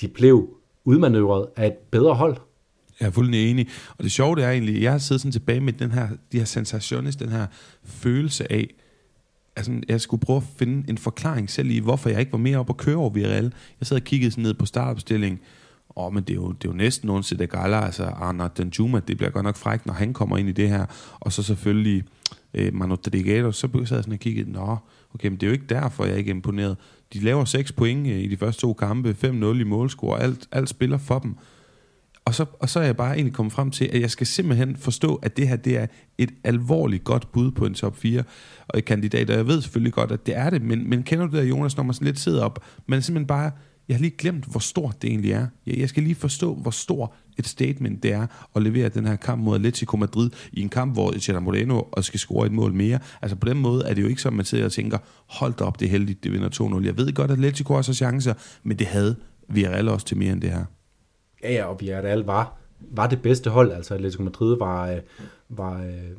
de 0.00 0.08
blev 0.08 0.48
udmanøvreret 0.84 1.46
af 1.56 1.66
et 1.66 1.76
bedre 1.90 2.14
hold, 2.14 2.36
jeg 3.00 3.06
er 3.06 3.10
fuldstændig 3.10 3.50
enig. 3.50 3.68
Og 3.98 4.04
det 4.04 4.12
sjove 4.12 4.36
det 4.36 4.44
er 4.44 4.50
egentlig, 4.50 4.82
jeg 4.82 4.92
har 4.92 4.98
siddet 4.98 5.20
sådan 5.20 5.32
tilbage 5.32 5.60
med 5.60 5.72
den 5.72 5.90
her, 5.90 6.08
de 6.32 6.38
her 6.38 6.44
sensationer, 6.44 7.10
den 7.10 7.28
her 7.28 7.46
følelse 7.84 8.52
af, 8.52 8.74
altså, 9.58 9.80
jeg 9.88 10.00
skulle 10.00 10.20
prøve 10.20 10.36
at 10.36 10.42
finde 10.58 10.90
en 10.90 10.98
forklaring 10.98 11.50
selv 11.50 11.70
i, 11.70 11.78
hvorfor 11.78 12.08
jeg 12.08 12.20
ikke 12.20 12.32
var 12.32 12.38
mere 12.38 12.58
op 12.58 12.70
at 12.70 12.76
køre 12.76 12.96
over 12.96 13.10
Villarreal. 13.10 13.52
Jeg 13.80 13.86
sad 13.86 13.96
og 13.96 14.04
kiggede 14.04 14.30
sådan 14.30 14.42
ned 14.42 14.54
på 14.54 14.66
startopstillingen, 14.66 15.40
Åh, 15.96 16.04
oh, 16.04 16.14
men 16.14 16.22
det 16.22 16.30
er 16.30 16.34
jo, 16.34 16.52
det 16.52 16.68
er 16.68 16.72
jo 16.72 16.76
næsten 16.76 17.06
nogen 17.06 17.22
til 17.22 17.38
det 17.38 17.50
gala, 17.50 17.84
altså 17.84 18.04
Arna 18.04 18.48
Danjuma, 18.48 19.00
det 19.08 19.16
bliver 19.16 19.30
godt 19.30 19.44
nok 19.44 19.56
frækt, 19.56 19.86
når 19.86 19.94
han 19.94 20.12
kommer 20.12 20.38
ind 20.38 20.48
i 20.48 20.52
det 20.52 20.68
her. 20.68 20.86
Og 21.20 21.32
så 21.32 21.42
selvfølgelig 21.42 22.04
øh, 22.54 22.74
Manu 22.74 22.96
Trigato, 22.96 23.52
så 23.52 23.68
sad 23.72 23.78
jeg 23.78 23.86
sådan 23.86 24.12
og 24.12 24.18
kiggede, 24.18 24.52
nå, 24.52 24.76
okay, 25.14 25.28
men 25.28 25.36
det 25.36 25.42
er 25.42 25.46
jo 25.46 25.52
ikke 25.52 25.66
derfor, 25.68 26.04
jeg 26.04 26.12
er 26.12 26.16
ikke 26.16 26.30
imponeret. 26.30 26.76
De 27.12 27.20
laver 27.20 27.44
6 27.44 27.72
point 27.72 28.06
øh, 28.06 28.18
i 28.18 28.28
de 28.28 28.36
første 28.36 28.60
to 28.60 28.72
kampe, 28.72 29.16
5-0 29.24 29.28
i 29.44 29.64
målscore, 29.64 30.20
alt, 30.20 30.48
alt 30.52 30.68
spiller 30.68 30.98
for 30.98 31.18
dem. 31.18 31.36
Og 32.28 32.34
så, 32.34 32.44
og 32.60 32.68
så 32.68 32.80
er 32.80 32.84
jeg 32.84 32.96
bare 32.96 33.14
egentlig 33.14 33.34
kommet 33.34 33.52
frem 33.52 33.70
til, 33.70 33.84
at 33.92 34.00
jeg 34.00 34.10
skal 34.10 34.26
simpelthen 34.26 34.76
forstå, 34.76 35.14
at 35.14 35.36
det 35.36 35.48
her 35.48 35.56
det 35.56 35.78
er 35.78 35.86
et 36.18 36.30
alvorligt 36.44 37.04
godt 37.04 37.32
bud 37.32 37.50
på 37.50 37.66
en 37.66 37.74
top 37.74 37.96
4 37.96 38.22
og 38.68 38.78
et 38.78 38.84
kandidat. 38.84 39.30
Og 39.30 39.36
jeg 39.36 39.46
ved 39.46 39.62
selvfølgelig 39.62 39.92
godt, 39.92 40.12
at 40.12 40.26
det 40.26 40.36
er 40.36 40.50
det, 40.50 40.62
men, 40.62 40.90
men 40.90 41.02
kender 41.02 41.26
du 41.26 41.36
det, 41.36 41.50
Jonas, 41.50 41.76
når 41.76 41.84
man 41.84 41.94
sådan 41.94 42.06
lidt 42.06 42.18
sidder 42.18 42.44
op, 42.44 42.64
man 42.86 43.02
simpelthen 43.02 43.26
bare 43.26 43.50
jeg 43.88 43.96
har 43.96 44.00
lige 44.00 44.14
glemt, 44.18 44.44
hvor 44.44 44.60
stort 44.60 45.02
det 45.02 45.10
egentlig 45.10 45.32
er. 45.32 45.46
Jeg, 45.66 45.78
jeg 45.78 45.88
skal 45.88 46.02
lige 46.02 46.14
forstå, 46.14 46.54
hvor 46.54 46.70
stor 46.70 47.14
et 47.38 47.46
statement 47.46 48.02
det 48.02 48.12
er 48.12 48.26
at 48.56 48.62
levere 48.62 48.88
den 48.88 49.06
her 49.06 49.16
kamp 49.16 49.42
mod 49.42 49.54
Atletico 49.54 49.96
Madrid 49.96 50.30
i 50.52 50.62
en 50.62 50.68
kamp, 50.68 50.92
hvor 50.92 51.26
Gerard 51.26 51.42
Moreno 51.42 51.82
skal 52.00 52.20
score 52.20 52.46
et 52.46 52.52
mål 52.52 52.72
mere. 52.72 52.98
Altså 53.22 53.36
på 53.36 53.48
den 53.48 53.58
måde 53.58 53.84
er 53.86 53.94
det 53.94 54.02
jo 54.02 54.06
ikke 54.06 54.22
som, 54.22 54.32
man 54.32 54.44
sidder 54.44 54.64
og 54.64 54.72
tænker, 54.72 54.98
hold 55.26 55.54
da 55.54 55.64
op, 55.64 55.80
det 55.80 55.86
er 55.86 55.90
heldigt, 55.90 56.24
det 56.24 56.32
vinder 56.32 56.78
2-0. 56.80 56.84
Jeg 56.84 56.96
ved 56.96 57.12
godt, 57.12 57.30
at 57.30 57.36
Atletico 57.36 57.74
også 57.74 57.90
har 57.90 57.94
chancer, 57.94 58.34
men 58.62 58.78
det 58.78 58.86
havde 58.86 59.16
Villarreal 59.48 59.88
også 59.88 60.06
til 60.06 60.16
mere 60.16 60.32
end 60.32 60.40
det 60.40 60.50
her. 60.50 60.64
Ja, 61.42 61.52
ja, 61.52 61.64
og 61.64 61.80
Villarreal 61.80 62.24
var, 62.24 62.58
var 62.80 63.06
det 63.06 63.22
bedste 63.22 63.50
hold. 63.50 63.72
Altså 63.72 63.94
Atletico 63.94 64.22
Madrid 64.22 64.58
var, 64.58 64.90
øh, 64.90 64.98
var 65.48 65.82
øh, 65.82 66.16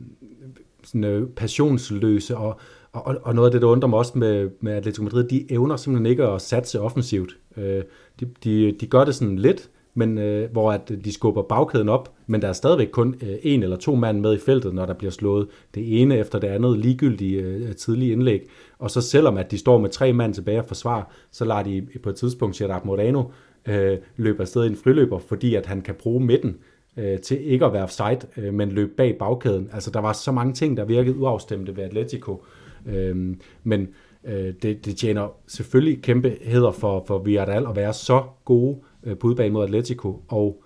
sådan, 0.83 1.03
øh, 1.03 1.27
passionsløse, 1.27 2.37
og, 2.37 2.59
og, 2.91 3.17
og 3.23 3.35
noget 3.35 3.47
af 3.47 3.51
det, 3.51 3.61
der 3.61 3.67
undrer 3.67 3.89
mig 3.89 3.99
også 3.99 4.17
med, 4.17 4.49
med 4.59 4.73
Atletico 4.73 5.03
Madrid, 5.03 5.23
de 5.23 5.51
evner 5.51 5.75
simpelthen 5.75 6.05
ikke 6.05 6.23
at 6.23 6.41
satse 6.41 6.81
offensivt. 6.81 7.37
Øh, 7.57 7.83
de, 8.19 8.25
de, 8.43 8.71
de 8.79 8.87
gør 8.87 9.05
det 9.05 9.15
sådan 9.15 9.39
lidt, 9.39 9.69
men 9.93 10.17
øh, 10.17 10.51
hvor 10.51 10.71
at 10.71 10.91
de 11.03 11.13
skubber 11.13 11.41
bagkæden 11.41 11.89
op, 11.89 12.13
men 12.27 12.41
der 12.41 12.47
er 12.47 12.53
stadigvæk 12.53 12.87
kun 12.91 13.15
øh, 13.21 13.35
en 13.43 13.63
eller 13.63 13.77
to 13.77 13.95
mand 13.95 14.19
med 14.19 14.33
i 14.33 14.37
feltet, 14.37 14.73
når 14.73 14.85
der 14.85 14.93
bliver 14.93 15.11
slået 15.11 15.47
det 15.75 16.01
ene 16.01 16.17
efter 16.17 16.39
det 16.39 16.47
andet 16.47 16.79
ligegyldige 16.79 17.41
øh, 17.41 17.75
tidlige 17.75 18.11
indlæg. 18.11 18.41
Og 18.79 18.91
så 18.91 19.01
selvom 19.01 19.37
at 19.37 19.51
de 19.51 19.57
står 19.57 19.77
med 19.77 19.89
tre 19.89 20.13
mand 20.13 20.33
tilbage 20.33 20.59
og 20.59 20.65
forsvar, 20.65 21.11
så 21.31 21.45
lader 21.45 21.63
de 21.63 21.87
på 22.03 22.09
et 22.09 22.15
tidspunkt 22.15 22.55
Gerard 22.55 22.85
Moreno 22.85 23.23
øh, 23.69 23.97
løbe 24.17 24.41
afsted 24.41 24.63
i 24.63 24.67
en 24.67 24.75
friløber, 24.75 25.19
fordi 25.19 25.55
at 25.55 25.65
han 25.65 25.81
kan 25.81 25.95
bruge 25.95 26.25
midten 26.25 26.57
øh, 26.97 27.19
til 27.19 27.51
ikke 27.51 27.65
at 27.65 27.73
være 27.73 27.83
offside, 27.83 28.19
øh, 28.37 28.53
men 28.53 28.71
løbe 28.71 28.91
bag 28.97 29.17
bagkæden. 29.17 29.69
Altså 29.73 29.91
der 29.91 29.99
var 29.99 30.13
så 30.13 30.31
mange 30.31 30.53
ting, 30.53 30.77
der 30.77 30.85
virkede 30.85 31.17
uafstemte 31.17 31.75
ved 31.75 31.83
Atletico. 31.83 32.43
Øh, 32.85 33.35
men 33.63 33.87
øh, 34.23 34.53
det, 34.61 34.85
det 34.85 34.97
tjener 34.97 35.27
selvfølgelig 35.47 36.01
kæmpe 36.01 36.37
heder 36.41 36.71
for, 36.71 37.03
for 37.07 37.19
Villarreal 37.19 37.67
at 37.67 37.75
være 37.75 37.93
så 37.93 38.23
gode 38.45 38.77
øh, 39.03 39.17
på 39.17 39.27
udbane 39.27 39.53
mod 39.53 39.63
Atletico, 39.63 40.23
og 40.27 40.63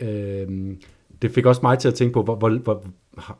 øh, 0.00 0.76
det 1.22 1.30
fik 1.30 1.46
også 1.46 1.60
mig 1.62 1.78
til 1.78 1.88
at 1.88 1.94
tænke 1.94 2.12
på, 2.12 2.22
hvor, 2.22 2.34
hvor, 2.34 2.58
hvor, 2.58 2.84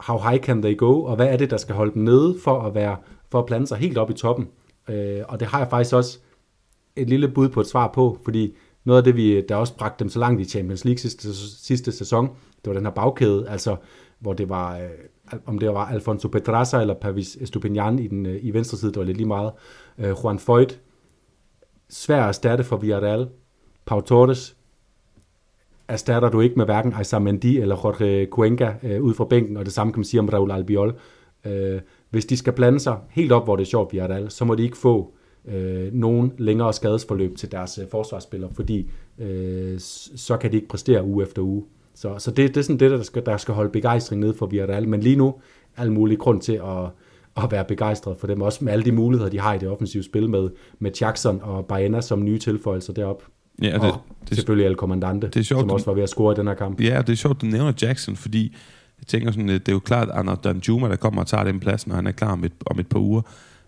how 0.06 0.18
high 0.30 0.42
can 0.42 0.62
they 0.62 0.76
go, 0.76 1.02
og 1.02 1.16
hvad 1.16 1.26
er 1.26 1.36
det, 1.36 1.50
der 1.50 1.56
skal 1.56 1.74
holde 1.74 1.94
dem 1.94 2.02
nede 2.02 2.36
for 2.44 2.60
at, 2.60 2.74
være, 2.74 2.96
for 3.30 3.38
at 3.38 3.46
plante 3.46 3.66
sig 3.66 3.78
helt 3.78 3.98
op 3.98 4.10
i 4.10 4.14
toppen. 4.14 4.48
Øh, 4.88 5.22
og 5.28 5.40
det 5.40 5.48
har 5.48 5.58
jeg 5.58 5.70
faktisk 5.70 5.94
også 5.94 6.18
et 6.96 7.08
lille 7.08 7.28
bud 7.28 7.48
på 7.48 7.60
et 7.60 7.66
svar 7.66 7.90
på, 7.94 8.18
fordi 8.24 8.56
noget 8.84 8.98
af 8.98 9.04
det, 9.04 9.16
vi, 9.16 9.40
der 9.40 9.56
også 9.56 9.76
bragte 9.76 10.04
dem 10.04 10.08
så 10.08 10.18
langt 10.18 10.40
i 10.40 10.44
Champions 10.44 10.84
League 10.84 10.98
sidste, 10.98 11.34
sidste 11.64 11.92
sæson, 11.92 12.26
det 12.64 12.66
var 12.66 12.72
den 12.72 12.84
her 12.84 12.92
bagkæde, 12.92 13.48
altså 13.48 13.76
hvor 14.18 14.32
det 14.32 14.48
var, 14.48 14.78
øh, 14.78 14.88
om 15.46 15.58
det 15.58 15.68
var 15.68 15.86
Alfonso 15.86 16.28
Pedraza 16.28 16.80
eller 16.80 16.94
Pavis 16.94 17.36
Estupinian 17.36 17.98
i, 17.98 18.06
den, 18.06 18.26
øh, 18.26 18.38
i 18.42 18.50
venstre 18.50 18.78
side, 18.78 18.92
det 18.92 18.98
var 18.98 19.04
lidt 19.04 19.16
lige 19.16 19.28
meget. 19.28 19.52
Øh, 19.98 20.14
Juan 20.24 20.38
Foyt, 20.38 20.80
svær 21.88 22.22
at 22.22 22.28
erstatte 22.28 22.64
for 22.64 22.76
Villarreal. 22.76 23.28
Pau 23.86 24.00
Torres, 24.00 24.56
erstatter 25.88 26.28
du 26.28 26.40
ikke 26.40 26.56
med 26.56 26.64
hverken 26.64 26.92
Aisa 26.92 27.18
Mendy 27.18 27.60
eller 27.60 27.76
Jorge 27.84 28.26
Cuenca 28.26 28.74
øh, 28.82 29.02
ud 29.02 29.14
fra 29.14 29.24
bænken, 29.24 29.56
og 29.56 29.64
det 29.64 29.72
samme 29.72 29.92
kan 29.92 30.00
man 30.00 30.04
sige 30.04 30.20
om 30.20 30.28
Raul 30.28 30.50
Albiol. 30.50 30.98
Øh, 31.46 31.80
hvis 32.10 32.26
de 32.26 32.36
skal 32.36 32.52
blande 32.52 32.80
sig 32.80 32.98
helt 33.10 33.32
op, 33.32 33.44
hvor 33.44 33.56
det 33.56 33.62
er 33.62 33.68
sjovt, 33.68 33.92
Villarreal, 33.92 34.30
så 34.30 34.44
må 34.44 34.54
de 34.54 34.62
ikke 34.62 34.76
få 34.76 35.14
øh, 35.48 35.94
nogen 35.94 36.32
længere 36.38 36.72
skadesforløb 36.72 37.36
til 37.36 37.52
deres 37.52 37.78
øh, 37.78 37.88
forsvarsspillere, 37.90 38.50
fordi 38.54 38.90
øh, 39.18 39.74
så 40.16 40.36
kan 40.36 40.50
de 40.52 40.56
ikke 40.56 40.68
præstere 40.68 41.04
uge 41.04 41.22
efter 41.22 41.42
uge. 41.42 41.64
Så, 41.94 42.18
så 42.18 42.30
det, 42.30 42.48
det 42.48 42.56
er 42.56 42.62
sådan 42.62 42.80
det, 42.80 42.90
der 42.90 43.02
skal, 43.02 43.26
der 43.26 43.36
skal 43.36 43.54
holde 43.54 43.70
begejstring 43.70 44.20
ned 44.20 44.34
for 44.34 44.46
Villarreal. 44.46 44.88
Men 44.88 45.00
lige 45.00 45.16
nu 45.16 45.34
alle 45.76 45.92
mulige 45.92 46.18
grund 46.18 46.40
til 46.40 46.52
at, 46.52 46.90
at 47.44 47.50
være 47.50 47.64
begejstret 47.64 48.16
for 48.16 48.26
dem, 48.26 48.42
også 48.42 48.64
med 48.64 48.72
alle 48.72 48.84
de 48.84 48.92
muligheder, 48.92 49.30
de 49.30 49.40
har 49.40 49.54
i 49.54 49.58
det 49.58 49.68
offensive 49.68 50.02
spil 50.02 50.30
med, 50.30 50.50
med 50.78 50.90
Jackson 51.00 51.40
og 51.42 51.66
Baena 51.66 52.00
som 52.00 52.24
nye 52.24 52.38
tilføjelser 52.38 52.92
derop. 52.92 53.22
Ja, 53.62 53.72
det, 53.72 53.80
og 53.80 54.00
det, 54.28 54.36
selvfølgelig 54.36 54.66
El 54.66 54.74
Commandante, 54.74 55.26
det 55.26 55.36
er 55.36 55.44
sjovt, 55.44 55.60
som 55.60 55.70
også 55.70 55.86
var 55.86 55.92
ved 55.92 56.02
at 56.02 56.08
score 56.08 56.32
i 56.32 56.36
den 56.36 56.46
her 56.46 56.54
kamp. 56.54 56.80
Ja, 56.80 57.02
det 57.06 57.12
er 57.12 57.16
sjovt, 57.16 57.40
du 57.40 57.46
nævner 57.46 57.72
Jackson, 57.82 58.16
fordi 58.16 58.56
jeg 58.98 59.06
tænker 59.06 59.30
sådan, 59.30 59.48
det 59.48 59.68
er 59.68 59.72
jo 59.72 59.78
klart, 59.78 60.08
at 60.08 60.14
Arnold 60.14 60.38
Danjuma, 60.44 60.88
der 60.88 60.96
kommer 60.96 61.20
og 61.20 61.26
tager 61.26 61.44
den 61.44 61.60
plads, 61.60 61.86
når 61.86 61.94
han 61.94 62.06
er 62.06 62.12
klar 62.12 62.32
om 62.32 62.44
et, 62.44 62.52
om 62.66 62.78
et 62.78 62.86
par 62.86 62.98
uger. 62.98 63.22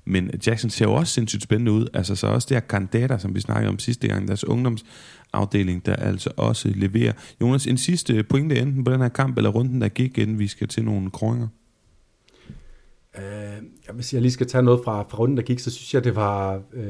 Men 0.05 0.31
Jackson 0.47 0.71
ser 0.71 0.85
jo 0.85 0.95
også 0.95 1.13
sindssygt 1.13 1.43
spændende 1.43 1.73
ud. 1.73 1.87
Altså 1.95 2.15
så 2.15 2.27
også 2.27 2.47
det 2.49 2.55
her 2.55 2.61
kandidater, 2.61 3.19
som 3.19 3.35
vi 3.35 3.41
snakkede 3.41 3.69
om 3.69 3.79
sidste 3.79 4.09
gang, 4.09 4.29
deres 4.29 4.45
ungdomsafdeling, 4.45 5.87
der 5.87 5.97
altså 5.97 6.31
også 6.37 6.69
leverer. 6.75 7.13
Jonas, 7.41 7.67
en 7.67 7.79
sidste 7.79 8.23
pointe 8.23 8.59
enten 8.59 8.85
på 8.85 8.93
den 8.93 9.01
her 9.01 9.09
kamp, 9.09 9.37
eller 9.37 9.51
runden, 9.51 9.81
der 9.81 9.89
gik, 9.89 10.19
inden 10.19 10.39
vi 10.39 10.47
skal 10.47 10.69
til 10.69 10.85
nogle 10.85 11.11
kroninger. 11.11 11.49
Uh, 13.19 13.95
hvis 13.95 14.15
jeg 14.15 14.23
lige 14.23 14.33
skal 14.33 14.47
tage 14.47 14.63
noget 14.63 14.81
fra, 14.85 15.03
fra 15.03 15.19
runden, 15.19 15.37
der 15.37 15.43
gik, 15.43 15.59
så 15.59 15.71
synes 15.71 15.95
jeg, 15.95 16.05
det 16.05 16.17
var... 16.17 16.63
Uh, 16.73 16.83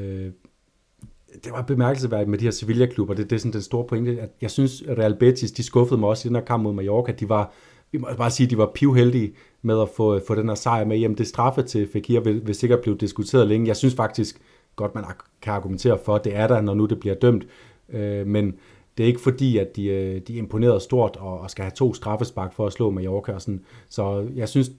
det 1.45 1.53
var 1.53 1.63
bemærkelsesværdigt 1.63 2.31
med 2.31 2.39
de 2.39 2.45
her 2.45 2.51
Sevilla-klubber. 2.51 3.15
Det, 3.15 3.31
det 3.31 3.37
er 3.37 3.41
sådan 3.41 3.53
den 3.53 3.63
store 3.63 3.87
pointe. 3.89 4.21
At 4.21 4.31
jeg 4.41 4.51
synes, 4.51 4.83
Real 4.89 5.17
Betis, 5.17 5.53
de 5.53 5.63
skuffede 5.63 6.01
mig 6.01 6.09
også 6.09 6.27
i 6.27 6.29
den 6.29 6.37
her 6.37 6.45
kamp 6.45 6.63
mod 6.63 6.75
Mallorca. 6.75 7.13
De 7.13 7.29
var, 7.29 7.53
vi 7.93 7.99
må 7.99 8.09
bare 8.17 8.31
sige, 8.31 8.47
de 8.47 8.59
var 8.59 8.71
pivheldige 8.75 9.33
med 9.63 9.81
at 9.83 9.89
få, 9.89 10.21
få 10.27 10.35
den 10.35 10.49
her 10.49 10.55
sejr 10.55 10.85
med 10.85 10.97
hjem. 10.97 11.15
Det 11.15 11.27
straffe 11.27 11.63
til 11.63 11.89
Fekir 11.93 12.21
vil, 12.21 12.47
vil 12.47 12.55
sikkert 12.55 12.81
blive 12.81 12.97
diskuteret 12.97 13.47
længe. 13.49 13.69
Jeg 13.69 13.77
synes 13.77 13.95
faktisk 13.95 14.41
godt, 14.77 14.95
man 14.95 15.05
kan 15.43 15.53
argumentere 15.53 15.99
for, 16.05 16.15
at 16.15 16.25
det 16.25 16.37
er 16.37 16.47
der, 16.47 16.61
når 16.61 16.75
nu 16.75 16.87
det 16.87 17.01
bliver 17.01 17.15
dømt. 17.15 17.47
Øh, 17.89 18.27
men 18.27 18.55
det 18.99 19.05
er 19.05 19.07
ikke 19.07 19.21
fordi, 19.21 19.59
at 19.59 19.77
de, 19.77 19.87
øh, 19.87 20.21
de 20.21 20.35
imponerede 20.35 20.81
stort 20.81 21.17
og, 21.17 21.41
og 21.41 21.51
skal 21.51 21.63
have 21.63 21.73
to 21.77 21.95
straffespark 21.95 22.53
for 22.53 22.67
at 22.67 22.73
slå 22.73 22.91
Mallorca. 22.91 23.39
Sådan. 23.39 23.65
Så 23.89 24.29
jeg 24.35 24.49
synes, 24.49 24.71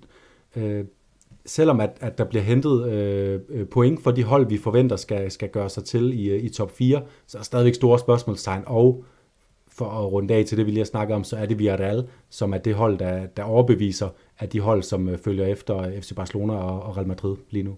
øh, 0.56 0.86
selvom 1.46 1.80
at, 1.80 1.98
at 2.00 2.18
der 2.18 2.24
bliver 2.24 2.44
hentet 2.44 2.90
øh, 2.90 3.40
øh 3.50 3.68
point 3.68 4.04
for 4.04 4.12
de 4.12 4.24
hold, 4.24 4.48
vi 4.48 4.58
forventer 4.58 4.96
skal, 4.96 5.32
skal 5.32 5.50
gøre 5.50 5.70
sig 5.70 5.84
til 5.84 6.20
i, 6.20 6.30
øh, 6.30 6.44
i 6.44 6.50
top 6.50 6.72
4, 6.72 7.02
så 7.28 7.38
er 7.38 7.40
der 7.40 7.44
stadigvæk 7.44 7.76
store 7.76 8.00
spørgsmålstegn. 8.00 8.64
Og 8.66 9.06
for 9.78 9.86
at 9.86 10.12
runde 10.12 10.34
af 10.34 10.46
til 10.46 10.58
det, 10.58 10.66
vi 10.66 10.72
lige 10.72 10.80
har 10.80 10.86
snakket 10.86 11.16
om, 11.16 11.24
så 11.24 11.38
er 11.38 11.46
det 11.46 11.60
Villarreal, 11.60 12.04
som 12.30 12.54
er 12.54 12.58
det 12.58 12.76
hold, 12.76 12.98
der, 12.98 13.26
der 13.26 13.44
overbeviser 13.44 14.10
af 14.40 14.50
de 14.50 14.60
hold, 14.60 14.84
som 14.84 15.10
øh, 15.10 15.18
følger 15.18 15.46
efter 15.46 16.02
FC 16.02 16.16
Barcelona 16.16 16.54
og, 16.54 16.84
og 16.84 16.98
Real 16.98 17.08
Madrid 17.08 17.36
lige 17.50 17.64
nu. 17.64 17.76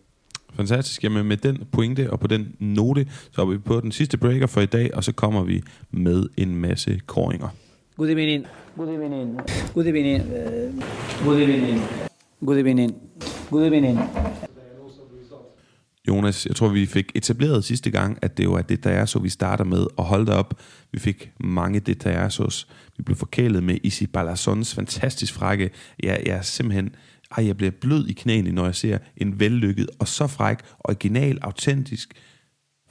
Fantastisk. 0.53 1.03
Jamen 1.03 1.25
med 1.25 1.37
den 1.37 1.63
pointe 1.71 2.11
og 2.11 2.19
på 2.19 2.27
den 2.27 2.55
note, 2.59 3.07
så 3.31 3.41
er 3.41 3.45
vi 3.45 3.57
på 3.57 3.79
den 3.81 3.91
sidste 3.91 4.17
breaker 4.17 4.47
for 4.47 4.61
i 4.61 4.65
dag, 4.65 4.95
og 4.95 5.03
så 5.03 5.11
kommer 5.11 5.43
vi 5.43 5.61
med 5.91 6.29
en 6.37 6.55
masse 6.55 6.99
koringer. 7.05 7.47
Good 7.97 8.09
evening. 8.09 8.45
Good 8.77 8.89
evening. 8.89 9.39
Good 9.73 9.85
evening. 9.85 10.23
Good 11.23 11.39
evening. 11.39 11.81
Good 12.45 12.57
evening. 12.57 12.95
Good 13.49 13.65
evening. 13.65 13.99
Jonas, 16.08 16.45
jeg 16.45 16.56
tror, 16.56 16.70
vi 16.70 16.86
fik 16.86 17.12
etableret 17.16 17.64
sidste 17.64 17.91
gang, 17.91 18.18
at 18.22 18.38
det 18.38 18.43
jo 18.43 18.53
er 18.53 18.62
det, 18.62 18.84
der 18.84 18.89
er 18.89 19.06
så, 19.06 19.20
vi 19.20 19.30
starter 19.30 19.64
med. 19.64 19.88
Og 19.97 20.06
hold 20.06 20.30
op, 20.30 20.60
vi 20.91 20.99
fik 20.99 21.32
mange 21.39 21.80
det, 21.80 22.03
der 22.03 22.10
er 22.10 22.30
så. 22.30 22.66
Vi 22.97 23.03
blev 23.03 23.18
forkælet 23.18 23.64
med 23.64 23.78
Isi 23.84 24.08
Balasons 24.08 24.76
fantastisk 24.76 25.34
frække. 25.34 25.70
Jeg, 26.03 26.22
jeg 26.26 26.38
er 26.38 26.41
simpelthen... 26.41 26.95
Ej, 27.38 27.47
jeg 27.47 27.58
bliver 27.58 27.72
blød 27.72 28.08
i 28.08 28.14
knæene, 28.14 28.51
når 28.51 28.66
jeg 28.66 28.76
ser 28.76 28.97
en 29.18 29.39
vellykket 29.39 29.89
og 29.99 30.08
så 30.08 30.28
fræk, 30.28 30.58
original, 30.80 31.39
autentisk 31.41 32.14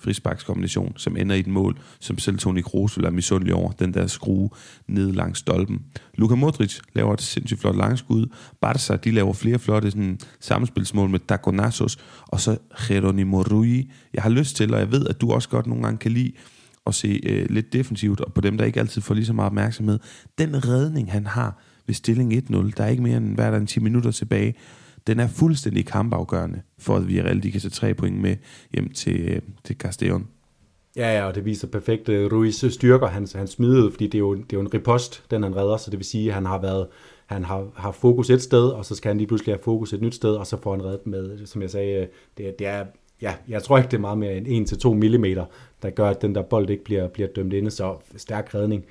frisparkskombination, 0.04 0.92
som 0.96 1.16
ender 1.16 1.36
i 1.36 1.40
et 1.40 1.46
mål, 1.46 1.78
som 2.00 2.18
selv 2.18 2.38
Toni 2.38 2.60
Kroos 2.60 2.96
vil 2.96 3.02
være 3.02 3.12
misundelig 3.12 3.54
over, 3.54 3.72
den 3.72 3.94
der 3.94 4.06
skrue 4.06 4.50
ned 4.88 5.12
langs 5.12 5.38
stolpen. 5.38 5.82
Luka 6.14 6.34
Modric 6.34 6.78
laver 6.94 7.14
et 7.14 7.22
sindssygt 7.22 7.60
flot 7.60 7.76
langskud. 7.76 8.26
Barca, 8.60 8.96
de 8.96 9.10
laver 9.10 9.32
flere 9.32 9.58
flotte 9.58 9.90
sådan, 9.90 10.18
samspilsmål 10.40 11.10
med 11.10 11.18
Dagonassos, 11.18 11.98
og 12.28 12.40
så 12.40 12.58
Geronimo 12.88 13.42
Rui. 13.42 13.90
Jeg 14.14 14.22
har 14.22 14.30
lyst 14.30 14.56
til, 14.56 14.74
og 14.74 14.80
jeg 14.80 14.92
ved, 14.92 15.06
at 15.06 15.20
du 15.20 15.32
også 15.32 15.48
godt 15.48 15.66
nogle 15.66 15.84
gange 15.84 15.98
kan 15.98 16.12
lide 16.12 16.32
at 16.86 16.94
se 16.94 17.20
øh, 17.22 17.46
lidt 17.50 17.72
defensivt, 17.72 18.20
og 18.20 18.32
på 18.32 18.40
dem, 18.40 18.58
der 18.58 18.64
ikke 18.64 18.80
altid 18.80 19.02
får 19.02 19.14
lige 19.14 19.26
så 19.26 19.32
meget 19.32 19.46
opmærksomhed. 19.46 19.98
Den 20.38 20.68
redning, 20.68 21.12
han 21.12 21.26
har 21.26 21.62
ved 21.86 21.94
stilling 21.94 22.32
1-0, 22.32 22.70
der 22.76 22.84
er 22.84 22.88
ikke 22.88 23.02
mere 23.02 23.16
end 23.16 23.34
hver 23.34 23.50
der 23.50 23.66
10 23.66 23.80
minutter 23.80 24.10
tilbage, 24.10 24.54
den 25.06 25.20
er 25.20 25.28
fuldstændig 25.28 25.86
kampafgørende, 25.86 26.62
for 26.78 26.96
at 26.96 27.08
Villarreal 27.08 27.42
de 27.42 27.52
kan 27.52 27.60
tage 27.60 27.70
tre 27.70 27.94
point 27.94 28.20
med 28.20 28.36
hjem 28.72 28.92
til, 28.92 29.20
øh, 29.20 29.42
til 29.64 29.76
Castellon. 29.76 30.28
Ja, 30.96 31.18
ja, 31.18 31.24
og 31.24 31.34
det 31.34 31.44
viser 31.44 31.68
perfekt 31.68 32.08
Ruiz 32.08 32.64
styrker 32.72 33.06
hans, 33.06 33.32
hans 33.32 33.50
smidighed, 33.50 33.90
fordi 33.90 34.06
det 34.06 34.14
er, 34.14 34.18
jo, 34.18 34.34
det 34.34 34.42
er 34.42 34.56
jo 34.56 34.60
en 34.60 34.74
ripost, 34.74 35.24
den 35.30 35.42
han 35.42 35.56
redder, 35.56 35.76
så 35.76 35.90
det 35.90 35.98
vil 35.98 36.06
sige, 36.06 36.28
at 36.28 36.34
han 36.34 36.46
har 36.46 36.60
været 36.60 36.86
han 37.26 37.44
har, 37.44 37.66
har 37.74 37.92
fokus 37.92 38.30
et 38.30 38.42
sted, 38.42 38.68
og 38.68 38.84
så 38.84 38.94
skal 38.94 39.08
han 39.08 39.18
lige 39.18 39.28
pludselig 39.28 39.54
have 39.54 39.62
fokus 39.62 39.92
et 39.92 40.00
nyt 40.00 40.14
sted, 40.14 40.34
og 40.34 40.46
så 40.46 40.56
får 40.56 40.70
han 40.70 40.84
reddet 40.84 41.06
med, 41.06 41.46
som 41.46 41.62
jeg 41.62 41.70
sagde, 41.70 42.00
øh, 42.00 42.06
det, 42.38 42.58
det 42.58 42.66
er, 42.66 42.84
ja, 43.22 43.34
jeg 43.48 43.62
tror 43.62 43.78
ikke, 43.78 43.90
det 43.90 43.96
er 43.96 44.00
meget 44.00 44.18
mere 44.18 44.36
end 44.36 44.72
1-2 44.84 44.88
mm, 44.88 45.46
der 45.82 45.90
gør, 45.90 46.10
at 46.10 46.22
den 46.22 46.34
der 46.34 46.42
bold 46.42 46.70
ikke 46.70 46.84
bliver, 46.84 47.08
bliver 47.08 47.28
dømt 47.28 47.52
inde, 47.52 47.70
så 47.70 47.96
stærk 48.16 48.54
redning. 48.54 48.84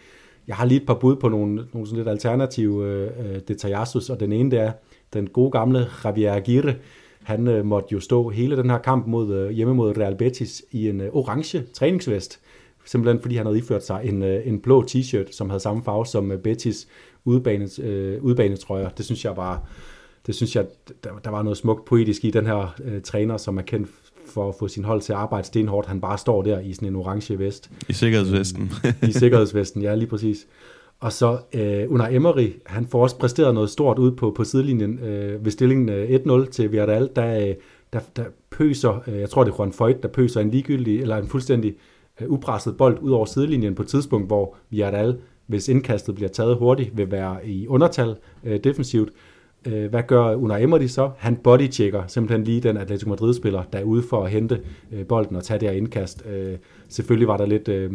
Jeg 0.47 0.55
har 0.55 0.65
lige 0.65 0.81
et 0.81 0.87
par 0.87 0.93
bud 0.93 1.15
på 1.15 1.29
nogle, 1.29 1.67
nogle 1.73 1.87
sådan 1.87 1.97
lidt 1.97 2.09
alternative 2.09 2.85
øh, 2.85 3.11
øh 3.19 3.39
detaljasus, 3.47 4.09
og 4.09 4.19
den 4.19 4.31
ene 4.31 4.51
det 4.51 4.59
er, 4.59 4.71
den 5.13 5.27
gode 5.27 5.51
gamle 5.51 5.87
Javier 6.03 6.33
Aguirre, 6.33 6.75
han 7.23 7.47
øh, 7.47 7.65
måtte 7.65 7.87
jo 7.91 7.99
stå 7.99 8.29
hele 8.29 8.57
den 8.57 8.69
her 8.69 8.77
kamp 8.77 9.07
mod, 9.07 9.33
øh, 9.33 9.49
hjemme 9.49 9.73
mod 9.73 9.97
Real 9.97 10.15
Betis 10.15 10.63
i 10.71 10.89
en 10.89 11.01
øh, 11.01 11.09
orange 11.13 11.63
træningsvest, 11.73 12.39
simpelthen 12.85 13.21
fordi 13.21 13.35
han 13.35 13.45
havde 13.45 13.57
iført 13.57 13.85
sig 13.85 14.01
en, 14.03 14.23
øh, 14.23 14.47
en 14.47 14.59
blå 14.59 14.85
t-shirt, 14.91 15.31
som 15.31 15.49
havde 15.49 15.59
samme 15.59 15.83
farve 15.83 16.05
som 16.05 16.31
øh, 16.31 16.39
Betis 16.39 16.87
udbanes, 17.25 17.79
øh, 17.79 18.23
udbanetrøjer. 18.23 18.89
Det 18.89 19.05
synes 19.05 19.25
jeg 19.25 19.37
var, 19.37 19.67
det 20.27 20.35
synes 20.35 20.55
jeg, 20.55 20.65
der, 21.03 21.09
der 21.23 21.29
var 21.29 21.43
noget 21.43 21.57
smukt 21.57 21.85
poetisk 21.85 22.25
i 22.25 22.31
den 22.31 22.45
her 22.45 22.75
øh, 22.83 23.01
træner, 23.01 23.37
som 23.37 23.57
er 23.57 23.61
kendt 23.61 23.89
for 24.27 24.49
at 24.49 24.55
få 24.59 24.67
sin 24.67 24.83
hold 24.83 25.01
til 25.01 25.13
at 25.13 25.19
arbejde 25.19 25.47
stenhårdt. 25.47 25.87
Han 25.87 26.01
bare 26.01 26.17
står 26.17 26.41
der 26.41 26.59
i 26.59 26.73
sådan 26.73 26.87
en 26.87 26.95
orange 26.95 27.39
vest. 27.39 27.71
I 27.89 27.93
sikkerhedsvesten. 27.93 28.71
I 29.09 29.11
sikkerhedsvesten, 29.11 29.81
ja, 29.81 29.95
lige 29.95 30.07
præcis. 30.07 30.47
Og 31.03 31.13
så 31.13 31.37
øh, 31.53 31.91
under 31.91 32.07
Emery, 32.07 32.51
han 32.65 32.87
får 32.87 33.03
også 33.03 33.17
præsteret 33.17 33.53
noget 33.53 33.69
stort 33.69 33.99
ud 33.99 34.11
på, 34.11 34.31
på 34.31 34.43
sidelinjen 34.43 34.99
øh, 34.99 35.45
ved 35.45 35.51
stillingen 35.51 35.89
øh, 35.89 36.09
1-0 36.45 36.49
til 36.49 36.71
Villarreal, 36.71 37.09
der, 37.15 37.47
øh, 37.47 37.55
der, 37.93 37.99
der 38.15 38.23
pøser, 38.49 39.03
øh, 39.07 39.19
jeg 39.19 39.29
tror 39.29 39.43
det 39.43 39.51
er 39.51 39.55
Juan 39.59 39.71
Foyt, 39.71 40.03
der 40.03 40.09
pøser 40.09 40.41
en 40.41 40.49
ligegyldig, 40.51 41.01
eller 41.01 41.17
en 41.17 41.27
fuldstændig 41.27 41.75
øh, 42.21 42.31
upresset 42.31 42.77
bold 42.77 42.99
ud 43.01 43.11
over 43.11 43.25
sidelinjen 43.25 43.75
på 43.75 43.81
et 43.81 43.87
tidspunkt, 43.87 44.27
hvor 44.27 44.55
Villarreal, 44.69 45.17
hvis 45.47 45.69
indkastet 45.69 46.15
bliver 46.15 46.29
taget 46.29 46.55
hurtigt, 46.55 46.97
vil 46.97 47.11
være 47.11 47.47
i 47.47 47.67
undertal 47.67 48.15
øh, 48.43 48.59
defensivt. 48.63 49.09
Øh, 49.67 49.89
hvad 49.89 50.03
gør 50.07 50.35
Unai 50.35 50.63
Emery 50.63 50.87
så? 50.87 51.11
Han 51.17 51.35
bodychecker 51.35 52.03
simpelthen 52.07 52.43
lige 52.43 52.61
den 52.61 52.77
Atletico 52.77 53.09
Madrid-spiller, 53.09 53.63
der 53.73 53.79
er 53.79 53.83
ude 53.83 54.03
for 54.03 54.23
at 54.23 54.31
hente 54.31 54.61
øh, 54.91 55.05
bolden 55.05 55.35
og 55.35 55.43
tage 55.43 55.59
det 55.59 55.69
her 55.69 55.75
indkast. 55.75 56.25
Øh, 56.29 56.57
selvfølgelig 56.89 57.27
var 57.27 57.37
der 57.37 57.45
lidt 57.45 57.67
øh, 57.67 57.91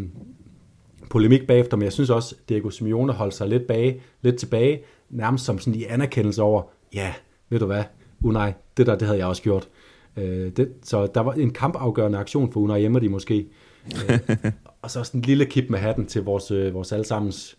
polemik 1.11 1.47
bagefter, 1.47 1.77
men 1.77 1.85
jeg 1.85 1.93
synes 1.93 2.11
også, 2.11 2.35
Diego 2.49 2.71
Simeone 2.71 3.13
holdt 3.13 3.35
sig 3.35 3.49
lidt, 3.49 3.67
bag, 3.67 4.03
lidt 4.23 4.37
tilbage, 4.37 4.81
nærmest 5.11 5.45
som 5.45 5.59
sådan 5.59 5.81
i 5.81 5.85
anerkendelse 5.85 6.43
over, 6.43 6.63
ja, 6.95 7.15
ved 7.49 7.59
du 7.59 7.67
hvad, 7.67 7.85
Unai, 8.23 8.53
det 8.77 8.87
der, 8.87 8.97
det 8.97 9.07
havde 9.07 9.19
jeg 9.19 9.27
også 9.27 9.43
gjort. 9.43 9.69
Øh, 10.17 10.53
det, 10.57 10.73
så 10.83 11.07
der 11.07 11.21
var 11.21 11.33
en 11.33 11.51
kampafgørende 11.51 12.19
aktion 12.19 12.53
for 12.53 12.61
Unai 12.61 12.85
Emery 12.85 13.07
måske. 13.07 13.47
Øh, 13.87 14.19
og 14.83 14.91
så 14.91 15.05
sådan 15.05 15.21
en 15.21 15.25
lille 15.25 15.45
kip 15.45 15.71
med 15.71 15.79
hatten 15.79 16.07
til 16.07 16.23
vores, 16.23 16.51
øh, 16.51 16.75
vores 16.75 16.93
allesammens 16.93 17.59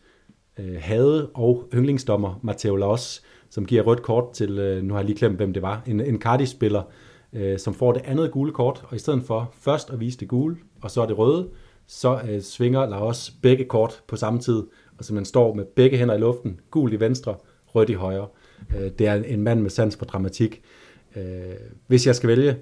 øh, 0.59 0.77
hade 0.79 1.29
og 1.33 1.69
yndlingsdommer, 1.73 2.39
Matteo 2.43 2.75
Laos, 2.75 3.23
som 3.49 3.65
giver 3.65 3.83
rødt 3.83 4.01
kort 4.01 4.33
til, 4.33 4.59
øh, 4.59 4.83
nu 4.83 4.93
har 4.93 4.99
jeg 4.99 5.05
lige 5.05 5.17
glemt, 5.17 5.35
hvem 5.35 5.53
det 5.53 5.61
var, 5.61 5.81
en, 5.87 5.99
en 5.99 6.21
Cardiff-spiller, 6.21 6.83
øh, 7.33 7.59
som 7.59 7.73
får 7.73 7.91
det 7.91 8.01
andet 8.05 8.31
gule 8.31 8.51
kort, 8.51 8.83
og 8.87 8.95
i 8.95 8.99
stedet 8.99 9.23
for 9.23 9.53
først 9.59 9.89
at 9.89 9.99
vise 9.99 10.19
det 10.19 10.27
gule, 10.27 10.57
og 10.81 10.91
så 10.91 11.01
er 11.01 11.05
det 11.05 11.17
røde, 11.17 11.49
så 11.89 12.21
øh, 12.29 12.41
svinger 12.41 12.85
Laos 12.85 13.31
begge 13.41 13.65
kort 13.65 14.03
på 14.07 14.15
samme 14.15 14.39
tid, 14.39 14.63
og 14.97 15.05
så 15.05 15.13
man 15.13 15.25
står 15.25 15.53
med 15.53 15.65
begge 15.65 15.97
hænder 15.97 16.15
i 16.15 16.19
luften, 16.19 16.59
gul 16.71 16.93
i 16.93 16.99
venstre, 16.99 17.35
rødt 17.65 17.89
i 17.89 17.93
højre. 17.93 18.27
Øh, 18.77 18.91
det 18.99 19.07
er 19.07 19.13
en 19.13 19.43
mand 19.43 19.61
med 19.61 19.69
sans 19.69 19.95
for 19.95 20.05
dramatik. 20.05 20.61
Øh, 21.15 21.23
hvis 21.87 22.07
jeg 22.07 22.15
skal 22.15 22.29
vælge 22.29 22.57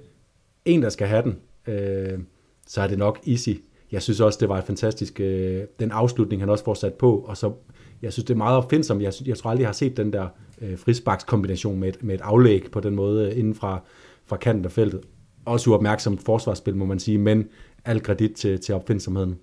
en, 0.65 0.83
der 0.83 0.89
skal 0.89 1.07
have 1.07 1.23
den, 1.23 1.39
øh, 1.67 2.19
så 2.67 2.81
er 2.81 2.87
det 2.87 2.97
nok 2.97 3.19
Easy. 3.27 3.49
Jeg 3.91 4.01
synes 4.01 4.19
også, 4.19 4.37
det 4.41 4.49
var 4.49 4.57
et 4.57 4.63
fantastisk, 4.63 5.19
øh, 5.19 5.63
den 5.79 5.91
afslutning, 5.91 6.41
han 6.41 6.49
også 6.49 6.63
får 6.63 6.73
sat 6.73 6.93
på, 6.93 7.17
og 7.17 7.37
så, 7.37 7.53
jeg 8.01 8.13
synes, 8.13 8.25
det 8.25 8.33
er 8.33 8.37
meget 8.37 8.57
opfindsomt. 8.57 9.01
Jeg, 9.01 9.13
jeg 9.25 9.37
tror 9.37 9.49
aldrig, 9.49 9.61
jeg 9.61 9.67
har 9.67 9.73
set 9.73 9.97
den 9.97 10.13
der 10.13 10.27
øh, 10.61 10.77
frisbakskombination 10.77 11.79
med 11.79 11.89
et, 11.89 12.03
med 12.03 12.15
et 12.15 12.21
aflæg 12.21 12.71
på 12.71 12.79
den 12.79 12.95
måde 12.95 13.31
øh, 13.31 13.39
inden 13.39 13.55
fra, 13.55 13.81
fra 14.25 14.37
kanten 14.37 14.65
af 14.65 14.71
feltet. 14.71 15.01
Også 15.45 15.69
uopmærksomt 15.69 16.23
forsvarsspil, 16.23 16.75
må 16.75 16.85
man 16.85 16.99
sige, 16.99 17.17
men 17.17 17.47
al 17.87 18.01
kredit 18.01 18.31
til, 18.31 18.59
til 18.59 18.75
opfindsomheden. 18.75 19.35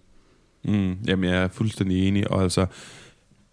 Mm, 0.65 0.97
jamen, 1.07 1.31
jeg 1.31 1.43
er 1.43 1.49
fuldstændig 1.49 2.09
enig, 2.09 2.31
og 2.31 2.43
altså 2.43 2.67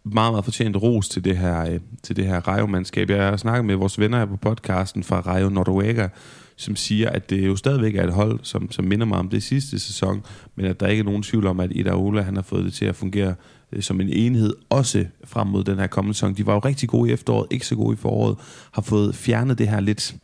meget, 0.04 0.34
meget 0.34 0.46
fortjent 0.46 0.76
ros 0.78 1.10
til 1.10 1.24
det 1.24 1.38
her, 1.38 1.72
øh, 1.72 1.80
til 2.04 2.16
det 2.16 2.26
her 2.26 2.48
Rayo-mandskab. 2.48 3.10
Jeg 3.10 3.24
har 3.24 3.38
snakket 3.38 3.66
med 3.66 3.76
vores 3.76 4.00
venner 4.00 4.18
her 4.18 4.26
på 4.26 4.38
podcasten 4.38 5.04
fra 5.04 5.20
Rayo 5.20 5.50
Noruega, 5.50 6.08
som 6.56 6.76
siger, 6.76 7.10
at 7.10 7.30
det 7.30 7.48
jo 7.48 7.56
stadigvæk 7.56 7.96
er 7.96 8.04
et 8.04 8.14
hold, 8.14 8.40
som, 8.44 8.72
som 8.72 8.86
minder 8.86 9.06
mig 9.06 9.20
om 9.20 9.30
det 9.30 9.44
sidste 9.44 9.80
sæson, 9.80 10.24
men 10.56 10.66
at 10.66 10.80
der 10.80 10.88
ikke 10.88 11.02
er 11.02 11.06
nogen 11.06 11.24
tvivl 11.24 11.48
om, 11.48 11.60
at 11.60 11.72
Ida 11.72 11.94
Ola, 11.94 12.22
han 12.22 12.36
har 12.36 12.44
fået 12.44 12.66
det 12.66 12.74
til 12.74 12.86
at 12.86 12.96
fungere 12.96 13.36
øh, 13.72 13.82
som 13.82 14.02
en 14.02 14.10
enhed, 14.10 14.54
også 14.70 15.06
frem 15.24 15.48
mod 15.48 15.64
den 15.64 15.80
her 15.80 15.88
kommende 15.88 16.14
sæson. 16.14 16.34
De 16.34 16.46
var 16.46 16.54
jo 16.54 16.60
rigtig 16.60 16.90
gode 16.90 17.10
i 17.10 17.14
efteråret, 17.14 17.48
ikke 17.50 17.68
så 17.68 17.76
gode 17.76 17.94
i 17.94 17.98
foråret, 17.98 18.38
har 18.72 18.82
fået 18.82 19.16
fjernet 19.16 19.58
det 19.58 19.68
her 19.68 19.80
lidt 19.80 20.16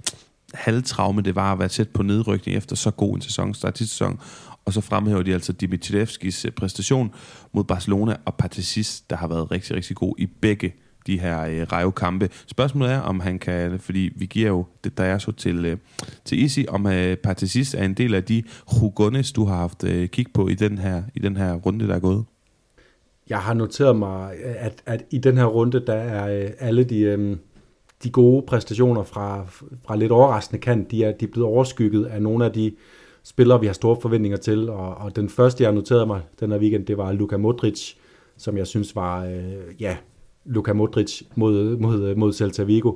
halvtraume, 0.53 1.22
det 1.22 1.36
var 1.36 1.53
at 1.53 1.59
være 1.59 1.68
tæt 1.68 1.89
på 1.89 2.03
nedrykning 2.03 2.57
efter 2.57 2.76
så 2.76 2.91
god 2.91 3.15
en 3.15 3.22
sæson, 3.22 3.53
start 3.53 3.78
sæson. 3.78 4.20
Og 4.68 4.74
så 4.74 4.82
fremhæver 4.82 5.24
de 5.24 5.34
altså 5.34 5.53
Dimitrievskis 5.53 6.45
øh, 6.45 6.51
præstation 6.51 7.13
mod 7.53 7.63
Barcelona 7.63 8.15
og 8.26 8.36
Patesis, 8.36 9.01
der 9.09 9.15
har 9.15 9.28
været 9.28 9.51
rigtig, 9.51 9.76
rigtig 9.76 9.95
god 9.95 10.15
i 10.18 10.26
begge 10.26 10.74
de 11.07 11.20
her 11.20 11.41
øh, 11.41 11.61
rejekampe. 11.61 12.30
Spørgsmålet 12.47 12.91
er, 12.91 12.99
om 12.99 13.20
han 13.20 13.39
kan, 13.39 13.80
fordi 13.80 14.09
vi 14.15 14.26
giver 14.26 14.47
jo 14.47 14.65
det, 14.84 14.97
der 14.97 15.03
er 15.03 15.18
så 15.18 15.32
til, 15.32 15.65
øh, 15.65 15.78
til 16.26 16.43
Isi, 16.43 16.65
om 16.70 16.88
øh, 16.88 17.18
Patesis 17.18 17.74
er 17.74 17.84
en 17.84 17.93
del 17.93 18.15
af 18.15 18.24
de 18.24 18.43
Hugones, 18.80 19.32
du 19.32 19.45
har 19.45 19.55
haft 19.55 19.84
øh, 19.84 20.09
kig 20.09 20.26
på 20.34 20.47
i 20.47 20.53
den, 20.53 20.78
her, 20.78 21.03
i 21.15 21.20
den 21.20 21.38
her 21.38 21.53
runde, 21.53 21.88
der 21.88 21.95
er 21.95 21.99
gået. 21.99 22.26
Jeg 23.30 23.39
har 23.39 23.53
noteret 23.53 23.95
mig, 23.95 24.34
øh, 24.45 24.55
at, 24.57 24.82
at 24.86 25.03
i 25.11 25.18
den 25.18 25.38
her 25.38 25.45
runde, 25.45 25.86
der 25.88 25.95
er 25.95 26.43
øh, 26.43 26.51
alle 26.59 26.84
de, 26.84 26.99
øh, 26.99 27.38
de 28.03 28.09
gode 28.09 28.45
præstationer 28.47 29.03
fra, 29.03 29.45
fra 29.86 29.95
lidt 29.95 30.11
overraskende 30.11 30.61
kant, 30.61 30.91
de 30.91 31.03
er, 31.03 31.11
de 31.11 31.26
er 31.26 31.32
blevet 31.32 31.47
overskygget 31.49 32.05
af 32.05 32.22
nogle 32.22 32.45
af 32.45 32.51
de 32.51 32.72
spillere, 33.28 33.59
vi 33.59 33.65
har 33.65 33.73
store 33.73 33.97
forventninger 34.01 34.38
til. 34.38 34.69
Og, 34.69 34.95
og 34.95 35.15
den 35.15 35.30
første, 35.30 35.63
jeg 35.63 35.71
noterede 35.71 36.05
mig 36.05 36.21
den 36.39 36.51
her 36.51 36.59
weekend, 36.59 36.86
det 36.86 36.97
var 36.97 37.11
Luka 37.11 37.38
Modric, 37.38 37.93
som 38.38 38.57
jeg 38.57 38.67
synes 38.67 38.95
var, 38.95 39.25
øh, 39.25 39.82
ja, 39.82 39.97
Luka 40.45 40.73
Modric 40.73 41.21
mod, 41.36 41.78
mod, 41.78 42.15
mod 42.15 42.34
Celta 42.34 42.63
Vigo. 42.63 42.93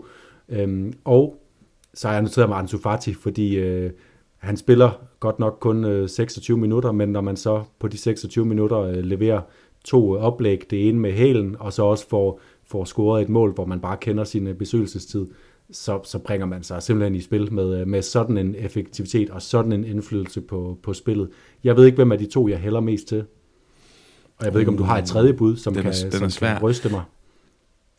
Øhm, 0.50 0.94
og 1.06 1.42
så 1.94 2.08
har 2.08 2.16
jeg 2.16 2.24
noteret 2.24 2.50
mig 2.50 2.58
Ansu 2.58 2.78
Fati, 2.78 3.14
fordi 3.14 3.56
øh, 3.56 3.92
han 4.38 4.58
spiller 4.58 4.92
godt 5.20 5.40
nok 5.40 5.58
kun 5.60 5.86
øh, 5.86 6.10
26 6.10 6.58
minutter, 6.58 6.92
men 6.92 7.10
når 7.10 7.22
man 7.22 7.38
så 7.38 7.64
på 7.80 7.88
de 7.88 7.98
26 7.98 8.46
minutter 8.46 8.80
øh, 8.80 8.98
leverer 8.98 9.42
to 9.86 10.12
oplæg, 10.12 10.62
det 10.70 10.90
ene 10.90 11.00
med 11.00 11.12
hælen, 11.12 11.56
og 11.60 11.74
så 11.74 11.84
også 11.84 12.10
får, 12.10 12.40
får 12.64 12.86
scoret 12.86 13.22
et 13.22 13.30
mål, 13.30 13.54
hvor 13.54 13.66
man 13.66 13.80
bare 13.80 13.98
kender 13.98 14.24
sin 14.24 14.48
øh, 14.48 14.56
besøgelsestid, 14.56 15.28
så, 15.72 16.00
så 16.04 16.20
bringer 16.20 16.46
man 16.46 16.64
sig 16.64 16.84
simpelthen 16.84 17.16
i 17.16 17.22
spil 17.22 17.54
med, 17.54 17.80
øh, 17.80 17.88
med 17.88 18.02
sådan 18.02 18.38
en 18.38 18.56
effektivitet 18.56 19.30
og 19.30 19.42
sådan 19.42 19.72
en 19.72 19.84
indflydelse 19.84 20.42
på, 20.42 20.78
på 20.84 20.94
spillet. 20.94 21.30
Jeg 21.64 21.76
ved 21.76 21.86
ikke, 21.86 21.96
hvem 21.96 22.12
af 22.12 22.18
de 22.18 22.26
to, 22.26 22.48
jeg 22.48 22.60
hælder 22.60 22.80
mest 22.80 23.08
til. 23.08 23.24
Og 24.38 24.46
jeg 24.46 24.54
ved 24.54 24.62
ikke, 24.62 24.72
om 24.72 24.78
du 24.78 24.84
har 24.84 24.98
et 24.98 25.06
tredje 25.06 25.34
bud, 25.34 25.58
som, 25.58 25.74
den 25.74 25.88
er, 25.88 25.92
kan, 25.92 26.22
den 26.22 26.30
som 26.30 26.48
kan 26.48 26.62
ryste 26.62 26.90
mig. 26.90 27.02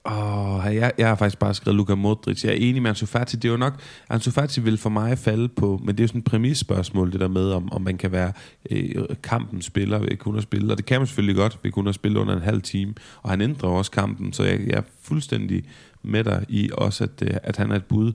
Oh, 0.05 0.75
jeg, 0.75 0.93
jeg 0.99 1.09
har 1.09 1.15
faktisk 1.15 1.39
bare 1.39 1.55
skrevet 1.55 1.77
Luka 1.77 1.95
Modric. 1.95 2.45
Jeg 2.45 2.51
er 2.51 2.57
enig 2.57 2.83
med 2.83 2.91
Ansu 2.91 3.07
Fati. 3.07 3.37
Det 3.37 3.45
er 3.45 3.53
jo 3.53 3.59
nok, 3.59 3.81
Ansu 4.09 4.31
Fati 4.31 4.61
vil 4.61 4.79
for 4.79 4.91
mig 4.91 5.19
falde 5.19 5.49
på, 5.49 5.81
men 5.85 5.89
det 5.89 6.01
er 6.01 6.05
jo 6.05 6.09
sådan 6.09 6.19
et 6.19 6.25
præmisspørgsmål, 6.25 7.13
det 7.13 7.21
der 7.21 7.29
med, 7.29 7.51
om, 7.51 7.73
om 7.73 7.83
man 7.83 7.99
kan 7.99 8.13
være 8.13 8.33
øh, 8.71 9.05
kampens 9.23 9.65
spiller 9.65 9.99
ved 9.99 10.17
kun 10.17 10.37
at 10.37 10.43
spille. 10.43 10.73
Og 10.73 10.77
det 10.77 10.87
kan 10.87 11.01
man 11.01 11.07
selvfølgelig 11.07 11.37
godt 11.37 11.59
ved 11.63 11.73
kun 11.73 11.89
at 11.89 11.95
spille 11.95 12.19
under 12.19 12.37
en 12.37 12.43
halv 12.43 12.63
time. 12.63 12.95
Og 13.23 13.31
han 13.31 13.41
ændrer 13.41 13.71
også 13.71 13.91
kampen, 13.91 14.33
så 14.33 14.45
jeg, 14.45 14.61
jeg 14.67 14.77
er 14.79 14.83
fuldstændig 15.03 15.65
med 16.03 16.25
dig 16.25 16.45
i 16.49 16.71
også, 16.73 17.05
at, 17.05 17.23
øh, 17.23 17.37
at 17.43 17.57
han 17.57 17.71
er 17.71 17.77
et 17.77 17.85
bud. 17.85 18.13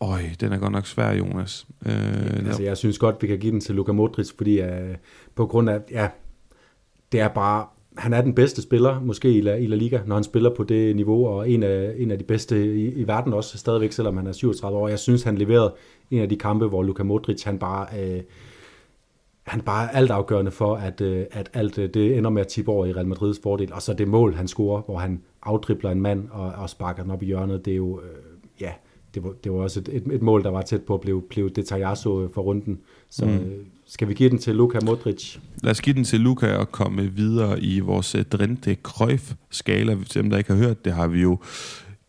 Øj, 0.00 0.22
den 0.40 0.52
er 0.52 0.58
godt 0.58 0.72
nok 0.72 0.86
svær, 0.86 1.12
Jonas. 1.12 1.66
Øh, 1.86 1.92
ja, 1.92 2.46
altså, 2.46 2.62
jeg 2.62 2.76
synes 2.76 2.98
godt, 2.98 3.16
vi 3.22 3.26
kan 3.26 3.38
give 3.38 3.52
den 3.52 3.60
til 3.60 3.74
Luka 3.74 3.92
Modric, 3.92 4.30
fordi 4.36 4.62
uh, 4.62 4.68
på 5.34 5.46
grund 5.46 5.70
af, 5.70 5.80
ja, 5.90 6.08
det 7.12 7.20
er 7.20 7.28
bare, 7.28 7.66
han 7.98 8.12
er 8.12 8.20
den 8.20 8.34
bedste 8.34 8.62
spiller, 8.62 9.00
måske 9.00 9.32
i 9.32 9.40
La, 9.40 9.54
i 9.54 9.66
La 9.66 9.76
Liga, 9.76 10.00
når 10.06 10.14
han 10.14 10.24
spiller 10.24 10.50
på 10.54 10.64
det 10.64 10.96
niveau, 10.96 11.26
og 11.26 11.50
en 11.50 11.62
af, 11.62 11.94
en 11.96 12.10
af 12.10 12.18
de 12.18 12.24
bedste 12.24 12.74
i, 12.74 12.88
i 12.88 13.06
verden 13.06 13.32
også, 13.32 13.58
stadigvæk, 13.58 13.92
selvom 13.92 14.16
han 14.16 14.26
er 14.26 14.32
37 14.32 14.78
år. 14.78 14.88
Jeg 14.88 14.98
synes, 14.98 15.22
han 15.22 15.38
leverede 15.38 15.74
en 16.10 16.22
af 16.22 16.28
de 16.28 16.36
kampe, 16.36 16.66
hvor 16.66 16.82
Luka 16.82 17.02
Modric, 17.02 17.42
han 17.42 17.58
bare... 17.58 17.86
Uh, 17.92 18.20
han 19.48 19.60
er 19.60 19.64
bare 19.64 19.94
alt 19.94 20.10
afgørende 20.10 20.50
for, 20.50 20.74
at, 20.74 21.00
at 21.00 21.50
alt 21.54 21.76
det 21.76 22.18
ender 22.18 22.30
med 22.30 22.42
at 22.42 22.48
tippe 22.48 22.72
over 22.72 22.86
i 22.86 22.92
Real 22.92 23.06
Madrids 23.06 23.40
fordel. 23.42 23.72
Og 23.72 23.82
så 23.82 23.92
det 23.92 24.08
mål, 24.08 24.34
han 24.34 24.48
scorer, 24.48 24.82
hvor 24.82 24.96
han 24.96 25.22
afdribler 25.42 25.90
en 25.90 26.00
mand 26.00 26.28
og, 26.30 26.52
og 26.52 26.70
sparker 26.70 27.02
den 27.02 27.12
op 27.12 27.22
i 27.22 27.26
hjørnet, 27.26 27.64
det 27.64 27.72
er 27.72 27.76
jo, 27.76 28.00
øh, 28.00 28.16
ja, 28.60 28.72
det 29.14 29.24
var, 29.24 29.32
det 29.44 29.52
var 29.52 29.58
også 29.58 29.80
et, 29.80 29.88
et, 29.92 30.12
et 30.12 30.22
mål, 30.22 30.44
der 30.44 30.50
var 30.50 30.62
tæt 30.62 30.82
på 30.82 30.94
at 30.94 31.00
blive, 31.00 31.22
blive 31.22 31.48
detaljasso 31.48 32.28
for 32.32 32.42
runden. 32.42 32.80
Så 33.10 33.24
mm. 33.24 33.32
øh, 33.32 33.64
skal 33.88 34.08
vi 34.08 34.14
give 34.14 34.30
den 34.30 34.38
til 34.38 34.54
Luka 34.54 34.78
Modric? 34.84 35.36
Lad 35.62 35.70
os 35.70 35.80
give 35.80 35.94
den 35.94 36.04
til 36.04 36.20
Luka 36.20 36.56
og 36.56 36.72
komme 36.72 37.12
videre 37.12 37.60
i 37.60 37.80
vores 37.80 38.14
eh, 38.14 38.24
Drente 38.24 38.76
Cruyff-skala. 38.82 39.96
Dem, 40.14 40.30
der 40.30 40.38
ikke 40.38 40.52
har 40.52 40.58
hørt 40.58 40.84
det, 40.84 40.92
har 40.92 41.06
vi 41.06 41.22
jo 41.22 41.38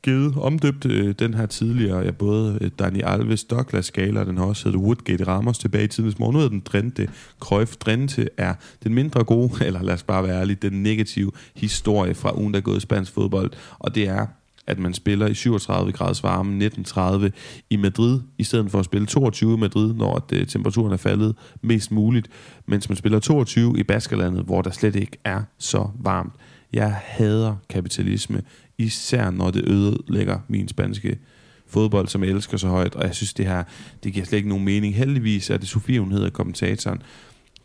givet 0.03 0.35
omdøbt 0.37 0.85
øh, 0.85 1.15
den 1.19 1.33
her 1.33 1.45
tidligere, 1.45 1.99
ja, 1.99 2.11
både 2.11 2.57
eh, 2.61 2.69
Dani 2.79 3.01
Alves 3.03 3.43
Douglas 3.43 3.85
skala, 3.85 4.23
den 4.23 4.37
har 4.37 4.45
også 4.45 4.69
heddet 4.69 4.81
Woodgate 4.81 5.23
Ramos 5.23 5.57
tilbage 5.57 5.83
i 5.83 5.87
tidens 5.87 6.19
morgen. 6.19 6.33
Nu 6.33 6.39
hedder 6.39 6.49
den 6.49 6.63
Drente 6.65 7.09
Cruyff. 7.39 7.75
Drente 7.75 8.29
er 8.37 8.53
den 8.83 8.93
mindre 8.93 9.23
gode, 9.23 9.51
eller 9.65 9.83
lad 9.83 9.93
os 9.93 10.03
bare 10.03 10.23
være 10.23 10.39
ærlige, 10.39 10.57
den 10.61 10.83
negative 10.83 11.31
historie 11.55 12.15
fra 12.15 12.37
ugen, 12.37 12.53
der 12.53 12.59
er 12.59 12.63
gået 12.63 12.77
i 12.77 12.79
spansk 12.79 13.11
fodbold. 13.11 13.51
Og 13.79 13.95
det 13.95 14.07
er, 14.07 14.25
at 14.69 14.79
man 14.79 14.93
spiller 14.93 15.27
i 15.27 15.33
37 15.33 15.91
graders 15.91 16.23
varme 16.23 16.49
1930 16.49 17.31
i 17.69 17.75
Madrid, 17.75 18.19
i 18.37 18.43
stedet 18.43 18.71
for 18.71 18.79
at 18.79 18.85
spille 18.85 19.07
22 19.07 19.53
i 19.53 19.57
Madrid, 19.57 19.93
når 19.93 20.25
det, 20.29 20.37
øh, 20.37 20.47
temperaturen 20.47 20.93
er 20.93 20.97
faldet 20.97 21.35
mest 21.61 21.91
muligt, 21.91 22.27
mens 22.65 22.89
man 22.89 22.95
spiller 22.95 23.19
22 23.19 23.79
i 23.79 23.83
Baskerlandet, 23.83 24.45
hvor 24.45 24.61
der 24.61 24.71
slet 24.71 24.95
ikke 24.95 25.17
er 25.23 25.41
så 25.57 25.87
varmt. 25.99 26.33
Jeg 26.73 26.95
hader 27.03 27.55
kapitalisme 27.69 28.41
især 28.77 29.31
når 29.31 29.51
det 29.51 29.69
ødelægger 29.69 30.39
min 30.47 30.67
spanske 30.67 31.19
fodbold, 31.67 32.07
som 32.07 32.23
jeg 32.23 32.31
elsker 32.31 32.57
så 32.57 32.67
højt, 32.67 32.95
og 32.95 33.03
jeg 33.03 33.15
synes, 33.15 33.33
det 33.33 33.45
her, 33.45 33.63
det 34.03 34.13
giver 34.13 34.25
slet 34.25 34.37
ikke 34.37 34.49
nogen 34.49 34.65
mening. 34.65 34.95
Heldigvis 34.95 35.49
er 35.49 35.57
det 35.57 35.67
Sofie, 35.67 35.99
hun 35.99 36.11
hedder 36.11 36.29
kommentatoren, 36.29 37.01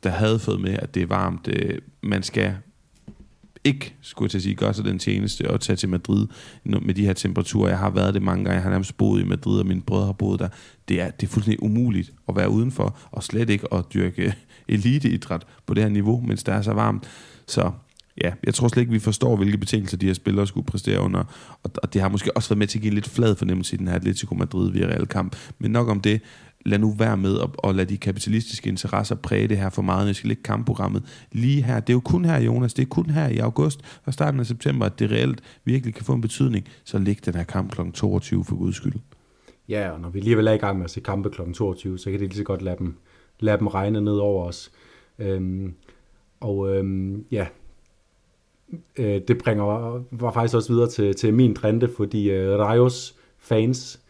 der 0.02 0.10
havde 0.10 0.38
fået 0.38 0.60
med, 0.60 0.76
at 0.78 0.94
det 0.94 1.02
er 1.02 1.06
varmt. 1.06 1.48
Øh, 1.48 1.78
man 2.02 2.22
skal 2.22 2.54
ikke, 3.64 3.94
skulle 4.00 4.26
jeg 4.26 4.30
til 4.30 4.38
at 4.38 4.42
sige, 4.42 4.54
gør 4.54 4.72
sig 4.72 4.84
den 4.84 4.98
tjeneste 4.98 5.48
at 5.48 5.60
tage 5.60 5.76
til 5.76 5.88
Madrid 5.88 6.26
med 6.64 6.94
de 6.94 7.06
her 7.06 7.12
temperaturer. 7.12 7.68
Jeg 7.68 7.78
har 7.78 7.90
været 7.90 8.14
det 8.14 8.22
mange 8.22 8.44
gange. 8.44 8.54
Jeg 8.54 8.62
har 8.62 8.70
nærmest 8.70 8.96
boet 8.96 9.20
i 9.20 9.24
Madrid, 9.24 9.58
og 9.58 9.66
mine 9.66 9.82
brødre 9.82 10.06
har 10.06 10.12
boet 10.12 10.40
der. 10.40 10.48
Det 10.88 11.00
er, 11.00 11.10
det 11.10 11.26
er 11.26 11.30
fuldstændig 11.30 11.62
umuligt 11.62 12.12
at 12.28 12.36
være 12.36 12.50
udenfor, 12.50 12.98
og 13.10 13.22
slet 13.22 13.50
ikke 13.50 13.74
at 13.74 13.84
dyrke 13.94 14.34
eliteidræt 14.68 15.46
på 15.66 15.74
det 15.74 15.82
her 15.82 15.90
niveau, 15.90 16.20
mens 16.20 16.44
det 16.44 16.54
er 16.54 16.62
så 16.62 16.72
varmt. 16.72 17.04
Så 17.46 17.70
ja, 18.22 18.32
jeg 18.44 18.54
tror 18.54 18.68
slet 18.68 18.80
ikke, 18.80 18.92
vi 18.92 18.98
forstår, 18.98 19.36
hvilke 19.36 19.58
betingelser 19.58 19.96
de 19.96 20.06
her 20.06 20.14
spillere 20.14 20.46
skulle 20.46 20.66
præstere 20.66 21.00
under. 21.00 21.24
Og, 21.62 21.70
og 21.82 21.94
det 21.94 22.02
har 22.02 22.08
måske 22.08 22.36
også 22.36 22.48
været 22.48 22.58
med 22.58 22.66
til 22.66 22.78
at 22.78 22.82
give 22.82 22.90
en 22.90 22.94
lidt 22.94 23.08
flad 23.08 23.36
fornemmelse 23.36 23.74
i 23.74 23.78
den 23.78 23.88
her 23.88 23.94
Atletico 23.94 24.34
Madrid-Villarreal-kamp. 24.34 25.36
Men 25.58 25.70
nok 25.70 25.88
om 25.88 26.00
det 26.00 26.20
lad 26.64 26.78
nu 26.78 26.94
være 26.98 27.16
med 27.16 27.40
at, 27.40 27.50
at 27.64 27.74
lade 27.74 27.88
de 27.88 27.96
kapitalistiske 27.96 28.68
interesser 28.68 29.14
præge 29.14 29.48
det 29.48 29.58
her 29.58 29.70
for 29.70 29.82
meget, 29.82 30.06
når 30.06 30.12
skal 30.12 30.28
lægge 30.28 30.42
kampprogrammet 30.42 31.26
lige 31.32 31.62
her. 31.62 31.80
Det 31.80 31.90
er 31.90 31.94
jo 31.94 32.00
kun 32.00 32.24
her, 32.24 32.40
Jonas, 32.40 32.74
det 32.74 32.82
er 32.82 32.86
kun 32.86 33.10
her 33.10 33.28
i 33.28 33.38
august 33.38 33.80
og 34.04 34.12
starten 34.12 34.40
af 34.40 34.46
september, 34.46 34.86
at 34.86 34.98
det 34.98 35.10
reelt 35.10 35.40
virkelig 35.64 35.94
kan 35.94 36.04
få 36.04 36.12
en 36.12 36.20
betydning. 36.20 36.68
Så 36.84 36.98
læg 36.98 37.26
den 37.26 37.34
her 37.34 37.44
kamp 37.44 37.72
kl. 37.72 37.80
22 37.94 38.44
for 38.44 38.56
guds 38.56 38.76
skyld. 38.76 38.94
Ja, 39.68 39.90
og 39.90 40.00
når 40.00 40.08
vi 40.08 40.18
alligevel 40.18 40.46
er 40.46 40.52
i 40.52 40.56
gang 40.56 40.76
med 40.76 40.84
at 40.84 40.90
se 40.90 41.00
kampe 41.00 41.30
kl. 41.30 41.52
22, 41.52 41.98
så 41.98 42.10
kan 42.10 42.20
det 42.20 42.28
lige 42.28 42.38
så 42.38 42.44
godt 42.44 42.62
lade 42.62 42.76
dem, 42.78 42.96
lade 43.40 43.58
dem 43.58 43.66
regne 43.66 44.00
ned 44.00 44.16
over 44.16 44.46
os. 44.46 44.72
Øhm, 45.18 45.74
og 46.40 46.76
øhm, 46.76 47.24
ja, 47.30 47.46
øh, 48.96 49.20
det 49.28 49.38
bringer 49.38 49.64
var 50.10 50.32
faktisk 50.32 50.54
også 50.54 50.72
videre 50.72 50.88
til, 50.88 51.14
til 51.14 51.34
min 51.34 51.54
trende, 51.54 51.88
fordi 51.96 52.30
øh, 52.30 52.58
Rajos 52.58 53.14
fans 53.38 54.00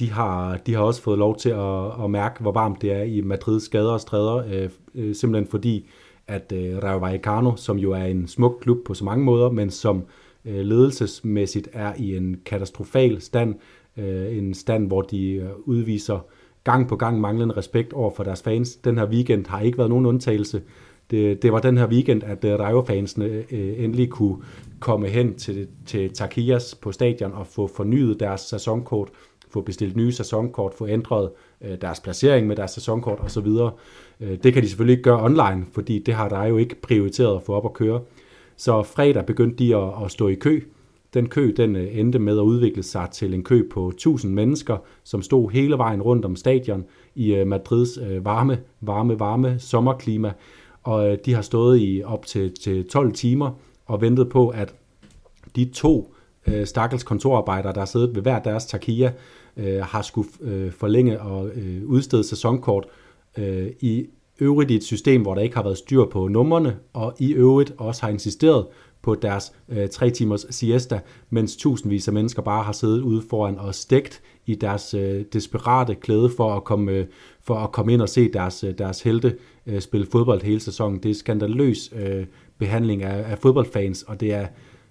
de 0.00 0.10
har, 0.10 0.56
de 0.56 0.74
har 0.74 0.82
også 0.82 1.02
fået 1.02 1.18
lov 1.18 1.36
til 1.36 1.50
at, 1.50 2.04
at 2.04 2.10
mærke, 2.10 2.40
hvor 2.40 2.52
varmt 2.52 2.82
det 2.82 2.92
er 2.92 3.02
i 3.02 3.20
Madrids 3.20 3.68
gader 3.68 3.92
og 3.92 4.00
stræder, 4.00 4.36
øh, 4.36 4.70
øh, 4.94 5.14
simpelthen 5.14 5.50
fordi, 5.50 5.88
at 6.26 6.52
øh, 6.52 6.82
Rayo 6.82 6.98
Vallecano, 6.98 7.56
som 7.56 7.78
jo 7.78 7.92
er 7.92 8.04
en 8.04 8.28
smuk 8.28 8.58
klub 8.60 8.78
på 8.86 8.94
så 8.94 9.04
mange 9.04 9.24
måder, 9.24 9.50
men 9.50 9.70
som 9.70 10.02
øh, 10.44 10.60
ledelsesmæssigt 10.60 11.68
er 11.72 11.92
i 11.98 12.16
en 12.16 12.36
katastrofal 12.46 13.20
stand, 13.20 13.54
øh, 13.96 14.36
en 14.38 14.54
stand, 14.54 14.86
hvor 14.86 15.02
de 15.02 15.32
øh, 15.32 15.48
udviser 15.64 16.26
gang 16.64 16.88
på 16.88 16.96
gang 16.96 17.20
manglende 17.20 17.56
respekt 17.56 17.92
over 17.92 18.10
for 18.16 18.24
deres 18.24 18.42
fans. 18.42 18.76
Den 18.76 18.98
her 18.98 19.06
weekend 19.06 19.46
har 19.46 19.60
ikke 19.60 19.78
været 19.78 19.90
nogen 19.90 20.06
undtagelse. 20.06 20.62
Det, 21.10 21.42
det 21.42 21.52
var 21.52 21.58
den 21.58 21.78
her 21.78 21.86
weekend, 21.86 22.22
at 22.22 22.44
øh, 22.44 22.58
Rayo-fansene 22.58 23.26
øh, 23.26 23.84
endelig 23.84 24.10
kunne 24.10 24.36
komme 24.80 25.08
hen 25.08 25.34
til, 25.34 25.68
til 25.86 26.12
Takias 26.12 26.74
på 26.74 26.92
stadion 26.92 27.32
og 27.32 27.46
få 27.46 27.66
fornyet 27.66 28.20
deres 28.20 28.40
sæsonkort 28.40 29.08
få 29.50 29.60
bestilt 29.60 29.96
nye 29.96 30.12
sæsonkort, 30.12 30.74
få 30.74 30.86
ændret 30.86 31.30
øh, 31.60 31.80
deres 31.80 32.00
placering 32.00 32.46
med 32.46 32.56
deres 32.56 32.70
sæsonkort 32.70 33.20
osv. 33.20 33.46
Øh, 34.20 34.38
det 34.42 34.52
kan 34.52 34.62
de 34.62 34.68
selvfølgelig 34.68 34.92
ikke 34.92 35.02
gøre 35.02 35.24
online, 35.24 35.66
fordi 35.72 35.98
det 35.98 36.14
har 36.14 36.28
der 36.28 36.44
jo 36.44 36.56
ikke 36.56 36.80
prioriteret 36.80 37.36
at 37.36 37.42
få 37.42 37.52
op 37.52 37.64
at 37.64 37.72
køre. 37.72 38.00
Så 38.56 38.82
fredag 38.82 39.26
begyndte 39.26 39.64
de 39.64 39.76
at, 39.76 40.04
at 40.04 40.10
stå 40.10 40.28
i 40.28 40.34
kø. 40.34 40.60
Den 41.14 41.28
kø 41.28 41.52
den 41.56 41.76
øh, 41.76 41.98
endte 41.98 42.18
med 42.18 42.38
at 42.38 42.42
udvikle 42.42 42.82
sig 42.82 43.08
til 43.12 43.34
en 43.34 43.44
kø 43.44 43.68
på 43.70 43.88
1000 43.88 44.34
mennesker, 44.34 44.76
som 45.04 45.22
stod 45.22 45.50
hele 45.50 45.78
vejen 45.78 46.02
rundt 46.02 46.24
om 46.24 46.36
stadion 46.36 46.84
i 47.14 47.34
øh, 47.34 47.46
Madrids 47.46 47.98
øh, 47.98 48.24
varme, 48.24 48.60
varme, 48.80 49.20
varme 49.20 49.58
sommerklima. 49.58 50.32
Og 50.82 51.18
de 51.24 51.34
har 51.34 51.42
stået 51.42 51.78
i 51.80 52.02
op 52.04 52.26
til, 52.26 52.54
til 52.54 52.88
12 52.88 53.12
timer 53.12 53.50
og 53.86 54.00
ventet 54.00 54.28
på, 54.28 54.48
at 54.48 54.74
de 55.56 55.64
to 55.64 56.14
øh, 56.46 56.66
stakkels 56.66 57.02
kontorarbejdere, 57.02 57.72
der 57.72 57.78
har 57.78 57.86
siddet 57.86 58.14
ved 58.14 58.22
hver 58.22 58.38
deres 58.38 58.66
takia, 58.66 59.12
øh, 59.56 59.82
har 59.82 60.02
skulle 60.02 60.28
øh, 60.40 60.72
forlænge 60.72 61.20
og 61.20 61.48
øh, 61.48 61.82
udstede 61.86 62.24
sæsonkort 62.24 62.86
øh, 63.38 63.66
i 63.80 64.06
øvrigt 64.40 64.70
i 64.70 64.76
et 64.76 64.84
system, 64.84 65.22
hvor 65.22 65.34
der 65.34 65.42
ikke 65.42 65.56
har 65.56 65.62
været 65.62 65.78
styr 65.78 66.04
på 66.04 66.28
numrene, 66.28 66.76
og 66.92 67.14
i 67.18 67.32
øvrigt 67.32 67.74
også 67.78 68.02
har 68.02 68.08
insisteret 68.08 68.66
på 69.02 69.14
deres 69.14 69.52
øh, 69.68 69.88
tre 69.88 70.10
timers 70.10 70.46
siesta, 70.50 71.00
mens 71.30 71.56
tusindvis 71.56 72.08
af 72.08 72.14
mennesker 72.14 72.42
bare 72.42 72.62
har 72.62 72.72
siddet 72.72 73.00
ude 73.00 73.22
foran 73.30 73.58
og 73.58 73.74
stegt 73.74 74.22
i 74.46 74.54
deres 74.54 74.94
øh, 74.94 75.24
desperate 75.32 75.94
klæde 75.94 76.30
for 76.36 76.54
at 76.54 76.64
komme 76.64 76.92
øh, 76.92 77.06
for 77.42 77.54
at 77.54 77.72
komme 77.72 77.92
ind 77.92 78.02
og 78.02 78.08
se 78.08 78.32
deres 78.32 78.64
øh, 78.64 78.78
deres 78.78 79.02
helte 79.02 79.36
øh, 79.66 79.80
spille 79.80 80.06
fodbold 80.12 80.42
hele 80.42 80.60
sæsonen. 80.60 81.02
Det 81.02 81.10
er 81.10 81.14
skandaløs 81.14 81.92
øh, 81.96 82.26
behandling 82.58 83.02
af, 83.02 83.30
af 83.30 83.38
fodboldfans, 83.38 84.02
og 84.02 84.20
det 84.20 84.32
er 84.32 84.46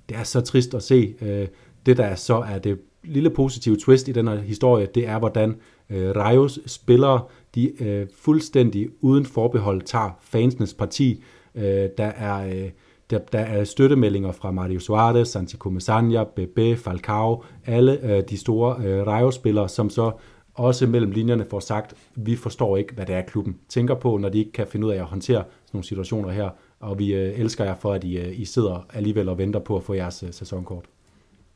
det 0.10 0.18
er 0.18 0.24
så 0.24 0.42
trist 0.42 0.74
at 0.74 0.84
se. 0.84 1.16
Øh, 1.22 1.48
det 1.86 1.98
der 1.98 2.16
så 2.16 2.36
er 2.36 2.60
det 2.60 2.80
lille 3.04 3.30
positive 3.30 3.78
twist 3.78 4.08
i 4.08 4.12
den 4.12 4.28
her 4.28 4.36
historie, 4.36 4.88
det 4.96 5.08
er, 5.08 5.20
hvordan 5.20 5.56
øh, 5.90 6.50
spillere, 6.66 7.22
de 7.56 7.84
øh, 7.84 8.08
fuldstændig 8.16 8.90
uden 9.02 9.26
forbehold 9.26 9.82
tager 9.82 10.18
fansenes 10.22 10.74
parti. 10.74 11.24
Øh, 11.56 11.90
der 11.98 12.06
er... 12.06 12.48
Øh, 12.48 12.70
der, 13.10 13.20
der 13.20 13.40
er 13.40 13.64
støttemeldinger 13.64 14.32
fra 14.32 14.52
Mario 14.52 14.80
Suarez, 14.80 15.28
Santi 15.28 15.58
Mesania, 15.66 16.24
Bebe, 16.24 16.78
Falcao, 16.78 17.44
alle 17.66 18.16
øh, 18.16 18.24
de 18.30 18.38
store 18.38 18.76
øh, 18.86 19.08
Rayo-spillere, 19.08 19.70
som 19.70 19.90
så 19.90 20.12
også 20.54 20.88
mellem 20.88 21.12
linjerne 21.12 21.46
får 21.50 21.60
sagt, 21.60 21.94
vi 22.16 22.36
forstår 22.36 22.78
ikke, 22.78 22.94
hvad 22.94 23.06
det 23.06 23.16
er, 23.16 23.22
klubben 23.22 23.58
tænker 23.70 23.96
på, 23.96 24.18
når 24.18 24.30
de 24.30 24.38
ikke 24.38 24.52
kan 24.52 24.68
finde 24.68 24.88
ud 24.88 24.92
af 24.92 24.98
at 24.98 25.06
håndtere 25.06 25.38
sådan 25.38 25.48
nogle 25.74 25.86
situationer 25.86 26.30
her, 26.30 26.50
og 26.80 27.00
vi 27.00 27.14
øh, 27.14 27.40
elsker 27.40 27.64
jer 27.64 27.76
for, 27.76 27.94
at 27.94 28.04
I, 28.04 28.18
øh, 28.18 28.40
I 28.40 28.46
sidder 28.46 28.86
alligevel 28.94 29.30
og 29.30 29.38
venter 29.38 29.60
på 29.60 29.78
at 29.78 29.84
få 29.84 29.94
jeres 29.94 30.24
øh, 30.24 30.34
sæsonkort. 30.34 30.86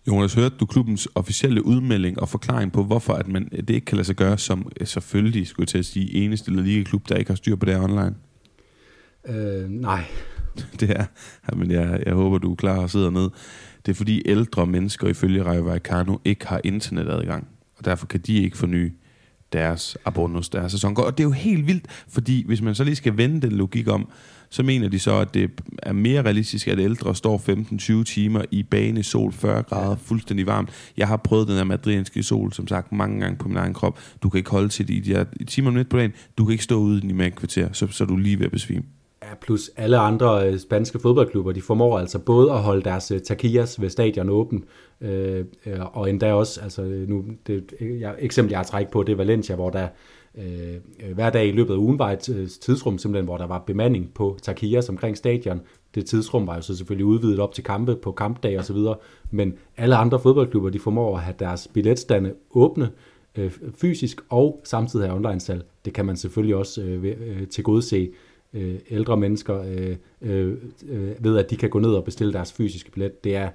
Jonas, 0.08 0.34
hørte 0.34 0.56
du 0.60 0.66
klubbens 0.66 1.08
officielle 1.16 1.66
udmelding 1.66 2.20
og 2.20 2.30
forklaring 2.30 2.72
på, 2.72 2.84
hvorfor 2.84 3.14
at 3.14 3.28
man, 3.28 3.50
det 3.50 3.70
ikke 3.70 3.86
kan 3.86 3.96
lade 3.96 4.06
sig 4.06 4.16
gøre 4.16 4.38
som 4.38 4.72
selvfølgelig, 4.84 5.48
skulle 5.48 5.64
jeg 5.64 5.68
til 5.68 5.78
at 5.78 5.86
sige, 5.86 6.14
eneste 6.14 6.52
eller 6.52 6.64
lige 6.64 6.86
klub, 6.86 7.10
der 7.10 7.16
ikke 7.16 7.32
har 7.32 7.36
styr 7.36 7.56
på 7.56 7.66
det 7.66 7.74
her 7.74 7.84
online? 7.84 8.16
Øh, 9.28 9.70
nej. 9.70 10.04
Det 10.80 10.90
er, 10.90 11.06
men 11.56 11.72
jeg, 11.72 12.04
jeg 12.06 12.14
håber, 12.14 12.38
du 12.38 12.52
er 12.52 12.56
klar 12.56 12.80
og 12.80 12.90
sidder 12.90 13.10
ned. 13.10 13.30
Det 13.86 13.92
er 13.92 13.96
fordi 13.96 14.22
ældre 14.26 14.68
mennesker 14.68 15.08
ifølge 15.08 15.44
Rayo 15.44 15.62
Vallecano 15.62 16.18
ikke 16.26 16.48
har 16.48 16.62
internetadgang, 16.64 17.48
og 17.78 17.86
derfor 17.86 18.06
kan 18.06 18.20
de 18.20 18.44
ikke 18.44 18.58
forny 18.58 18.94
deres 19.54 19.98
abonnos, 20.06 20.50
deres 20.50 20.72
sæson. 20.72 20.98
Og 20.98 21.18
det 21.18 21.24
er 21.24 21.28
jo 21.28 21.32
helt 21.32 21.68
vildt, 21.68 21.86
fordi 22.08 22.44
hvis 22.46 22.62
man 22.62 22.76
så 22.76 22.84
lige 22.84 22.96
skal 22.96 23.18
vende 23.18 23.42
den 23.42 23.52
logik 23.52 23.88
om, 23.88 24.10
så 24.54 24.64
mener 24.64 24.90
de 24.90 25.00
så, 25.00 25.20
at 25.20 25.34
det 25.34 25.52
er 25.84 25.94
mere 25.94 26.22
realistisk, 26.22 26.68
at 26.68 26.80
ældre 26.80 27.16
står 27.16 27.38
15-20 28.02 28.04
timer 28.04 28.42
i 28.52 28.64
bane, 28.64 29.04
sol 29.04 29.32
40 29.32 29.64
grader, 29.64 29.96
fuldstændig 29.96 30.48
varmt. 30.48 30.70
Jeg 30.98 31.08
har 31.08 31.18
prøvet 31.18 31.48
den 31.48 31.56
her 31.56 31.64
madrianske 31.64 32.24
sol, 32.24 32.54
som 32.54 32.68
sagt, 32.68 32.92
mange 32.92 33.20
gange 33.20 33.38
på 33.38 33.48
min 33.48 33.58
egen 33.58 33.74
krop. 33.74 34.00
Du 34.24 34.30
kan 34.30 34.38
ikke 34.38 34.52
holde 34.52 34.70
til 34.70 34.88
det 34.88 34.94
i 34.94 35.00
de 35.00 35.16
her 35.16 35.26
timer 35.48 35.72
midt 35.72 35.90
på 35.90 35.98
dagen. 35.98 36.14
Du 36.38 36.46
kan 36.46 36.52
ikke 36.52 36.64
stå 36.64 36.76
ude 36.76 37.02
i 37.04 37.28
et 37.28 37.36
kvarter, 37.36 37.70
så, 37.72 37.88
så 37.88 38.04
er 38.04 38.08
du 38.08 38.18
lige 38.18 38.40
ved 38.40 38.46
at 38.46 38.52
besvime. 38.52 38.84
Ja, 39.24 39.36
plus 39.42 39.72
alle 39.78 39.98
andre 39.98 40.50
øh, 40.50 40.60
spanske 40.60 41.00
fodboldklubber, 41.00 41.52
de 41.52 41.62
formår 41.62 42.00
altså 42.00 42.20
både 42.20 42.52
at 42.52 42.62
holde 42.62 42.82
deres 42.82 43.12
uh, 43.12 43.18
taquillas 43.18 43.82
ved 43.82 43.90
stadion 43.90 44.30
åben, 44.30 44.64
øh, 45.02 45.46
øh, 45.66 45.98
og 45.98 46.10
endda 46.10 46.34
også, 46.34 46.62
altså 46.62 46.82
nu, 47.08 47.26
det 47.48 47.74
jeg, 48.00 48.16
eksempel 48.20 48.50
jeg 48.50 48.60
har 48.60 48.64
trækket 48.64 48.92
på, 48.92 49.04
det 49.04 49.12
er 49.12 49.18
Valencia, 49.18 49.56
hvor 49.56 49.70
der 49.70 49.88
Øh, 50.38 50.76
øh, 51.04 51.14
hver 51.14 51.30
dag 51.30 51.48
i 51.48 51.52
løbet 51.52 51.74
af 51.74 51.78
ugen 51.78 52.00
var 52.00 52.12
et 52.12 52.30
øh, 52.30 52.48
tidsrum, 52.48 52.98
simpelthen, 52.98 53.26
hvor 53.26 53.38
der 53.38 53.48
var 53.48 53.60
bemanding 53.60 54.14
på 54.14 54.38
Takias 54.42 54.90
omkring 54.90 55.18
stadion. 55.18 55.62
Det 55.96 56.06
tidsrum 56.06 56.48
var 56.48 56.56
jo 56.56 56.62
så 56.62 56.78
selvfølgelig 56.78 57.06
udvidet 57.06 57.40
op 57.40 57.54
til 57.54 57.64
kampe 57.64 57.96
på 57.96 58.12
kampdag 58.12 58.60
osv., 58.60 58.78
men 59.32 59.54
alle 59.78 59.96
andre 59.96 60.20
fodboldklubber, 60.20 60.70
de 60.70 60.80
formår 60.80 61.18
at 61.18 61.24
have 61.24 61.36
deres 61.40 61.68
billetstande 61.74 62.34
åbne, 62.52 62.92
øh, 63.36 63.52
fysisk 63.76 64.22
og 64.30 64.62
samtidig 64.64 65.06
have 65.06 65.16
online-salg. 65.16 65.66
Det 65.86 65.94
kan 65.94 66.06
man 66.06 66.18
selvfølgelig 66.18 66.56
også 66.56 66.82
øh, 66.82 67.04
øh 67.04 67.48
tilgodese 67.48 67.48
til 67.48 67.64
gode 67.64 67.82
se 67.82 68.12
øh, 68.54 68.80
ældre 68.90 69.18
mennesker 69.18 69.64
øh, 69.64 69.96
øh, 70.22 70.58
ved, 71.20 71.38
at 71.38 71.50
de 71.50 71.56
kan 71.56 71.70
gå 71.70 71.80
ned 71.80 71.90
og 71.90 72.04
bestille 72.04 72.34
deres 72.34 72.54
fysiske 72.54 72.92
billet. 72.92 73.24
Det 73.24 73.36
er 73.36 73.50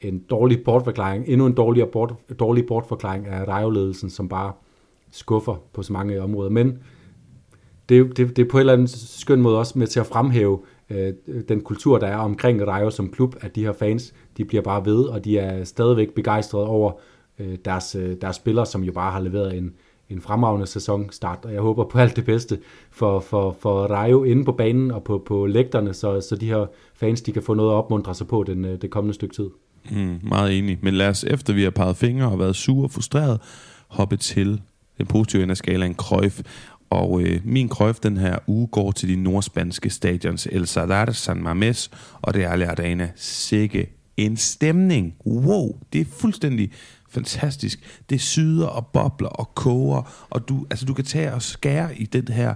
en 0.00 0.18
dårlig 0.18 0.64
bortforklaring, 0.64 1.28
endnu 1.28 1.46
en 1.46 1.52
dårlig, 1.52 1.88
bort, 1.88 2.14
dårlig 2.38 2.66
bortforklaring 2.66 3.26
af 3.26 3.44
rejoledelsen, 3.48 4.10
som 4.10 4.28
bare 4.28 4.52
skuffer 5.12 5.62
på 5.72 5.82
så 5.82 5.92
mange 5.92 6.22
områder. 6.22 6.50
Men 6.50 6.78
det, 7.88 8.16
det, 8.16 8.36
det 8.36 8.44
er 8.44 8.48
på 8.50 8.56
en 8.56 8.60
eller 8.60 8.72
anden 8.72 8.88
skøn 8.88 9.40
måde 9.40 9.58
også 9.58 9.78
med 9.78 9.86
til 9.86 10.00
at 10.00 10.06
fremhæve 10.06 10.58
øh, 10.90 11.12
den 11.48 11.60
kultur, 11.60 11.98
der 11.98 12.06
er 12.06 12.16
omkring 12.16 12.66
Rayo 12.66 12.90
som 12.90 13.10
klub, 13.10 13.36
at 13.40 13.56
de 13.56 13.64
her 13.64 13.72
fans, 13.72 14.14
de 14.36 14.44
bliver 14.44 14.62
bare 14.62 14.84
ved, 14.84 15.04
og 15.04 15.24
de 15.24 15.38
er 15.38 15.64
stadigvæk 15.64 16.14
begejstrede 16.14 16.66
over 16.66 16.92
øh, 17.38 17.58
deres, 17.64 17.94
øh, 17.94 18.16
deres 18.20 18.36
spillere, 18.36 18.66
som 18.66 18.84
jo 18.84 18.92
bare 18.92 19.12
har 19.12 19.20
leveret 19.20 19.56
en, 19.56 19.72
en 20.10 20.20
fremragende 20.20 20.66
sæsonstart, 20.66 21.44
og 21.44 21.52
jeg 21.52 21.60
håber 21.60 21.84
på 21.84 21.98
alt 21.98 22.16
det 22.16 22.24
bedste 22.24 22.58
for, 22.90 23.20
for, 23.20 23.56
for 23.60 23.86
Rayo 23.86 24.24
inde 24.24 24.44
på 24.44 24.52
banen 24.52 24.90
og 24.90 25.04
på, 25.04 25.22
på 25.26 25.46
lægterne, 25.46 25.94
så, 25.94 26.20
så 26.20 26.36
de 26.36 26.46
her 26.46 26.66
fans 26.94 27.20
de 27.20 27.32
kan 27.32 27.42
få 27.42 27.54
noget 27.54 27.70
at 27.70 27.74
opmuntre 27.74 28.14
sig 28.14 28.26
på 28.26 28.44
den, 28.46 28.64
øh, 28.64 28.82
det 28.82 28.90
kommende 28.90 29.14
stykke 29.14 29.34
tid. 29.34 29.50
Mm, 29.90 30.18
meget 30.22 30.58
enig. 30.58 30.78
Men 30.82 30.94
lad 30.94 31.08
os, 31.08 31.24
efter 31.24 31.52
vi 31.52 31.62
har 31.62 31.70
peget 31.70 31.96
fingre 31.96 32.30
og 32.30 32.38
været 32.38 32.56
sure 32.56 32.86
og 32.86 32.90
frustreret, 32.90 33.40
hoppe 33.88 34.16
til 34.16 34.60
den 35.00 35.06
positive 35.06 35.42
ende 35.42 35.52
af 35.52 35.56
skalaen 35.56 35.94
Cruyff. 35.94 36.40
Og 36.90 37.22
øh, 37.22 37.40
min 37.44 37.68
Cruyff 37.68 37.98
den 37.98 38.16
her 38.16 38.38
uge 38.46 38.66
går 38.66 38.92
til 38.92 39.08
de 39.08 39.16
nordspanske 39.16 39.90
stadions 39.90 40.48
El 40.52 40.66
Sadar, 40.66 41.12
San 41.12 41.42
Mames 41.42 41.90
og 42.22 42.34
det 42.34 42.44
er 42.44 42.70
Arena. 42.70 43.10
Sikke 43.16 43.86
en 44.16 44.36
stemning. 44.36 45.14
Wow, 45.26 45.76
det 45.92 46.00
er 46.00 46.04
fuldstændig 46.04 46.70
fantastisk. 47.10 48.02
Det 48.10 48.20
syder 48.20 48.66
og 48.66 48.86
bobler 48.86 49.28
og 49.28 49.54
koger, 49.54 50.26
og 50.30 50.48
du, 50.48 50.66
altså, 50.70 50.86
du 50.86 50.94
kan 50.94 51.04
tage 51.04 51.34
og 51.34 51.42
skære 51.42 51.96
i 51.96 52.04
den 52.04 52.28
her 52.28 52.54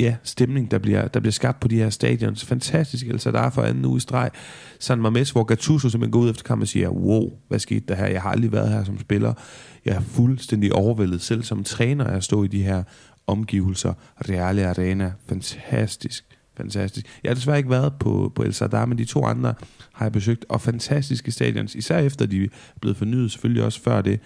ja, 0.00 0.16
stemning, 0.22 0.70
der 0.70 0.78
bliver, 0.78 1.08
der 1.08 1.20
bliver 1.20 1.32
skabt 1.32 1.60
på 1.60 1.68
de 1.68 1.76
her 1.76 1.90
stadions. 1.90 2.44
Fantastisk 2.44 3.06
altså 3.06 3.30
der 3.30 3.40
er 3.40 3.50
for 3.50 3.62
anden 3.62 3.84
uge 3.84 3.96
i 3.96 4.00
streg. 4.00 4.30
San 4.78 4.98
Mames, 4.98 5.30
hvor 5.30 5.44
Gattuso 5.44 5.88
simpelthen 5.88 6.12
går 6.12 6.20
ud 6.20 6.30
efter 6.30 6.42
kampen 6.42 6.62
og 6.62 6.68
siger, 6.68 6.88
wow, 6.88 7.32
hvad 7.48 7.58
skete 7.58 7.84
der 7.88 7.94
her? 7.94 8.06
Jeg 8.06 8.22
har 8.22 8.30
aldrig 8.30 8.52
været 8.52 8.68
her 8.68 8.84
som 8.84 9.00
spiller. 9.00 9.34
Jeg 9.84 9.96
er 9.96 10.00
fuldstændig 10.00 10.72
overvældet 10.72 11.20
selv 11.20 11.42
som 11.42 11.64
træner 11.64 12.04
at 12.04 12.24
stå 12.24 12.44
i 12.44 12.46
de 12.46 12.62
her 12.62 12.82
omgivelser. 13.26 13.94
Reale 14.28 14.68
Arena, 14.68 15.12
fantastisk. 15.28 16.24
Fantastisk. 16.56 17.06
Jeg 17.22 17.30
har 17.30 17.34
desværre 17.34 17.58
ikke 17.58 17.70
været 17.70 17.92
på, 18.00 18.32
på 18.34 18.42
El 18.42 18.54
Sadar, 18.54 18.86
men 18.86 18.98
de 18.98 19.04
to 19.04 19.24
andre 19.24 19.54
har 19.92 20.04
jeg 20.04 20.12
besøgt, 20.12 20.44
og 20.48 20.60
fantastiske 20.60 21.30
stadions, 21.30 21.74
især 21.74 21.98
efter 21.98 22.26
de 22.26 22.44
er 22.44 22.48
blevet 22.80 22.96
fornyet, 22.96 23.30
selvfølgelig 23.30 23.64
også 23.64 23.82
før 23.82 24.02
det. 24.02 24.20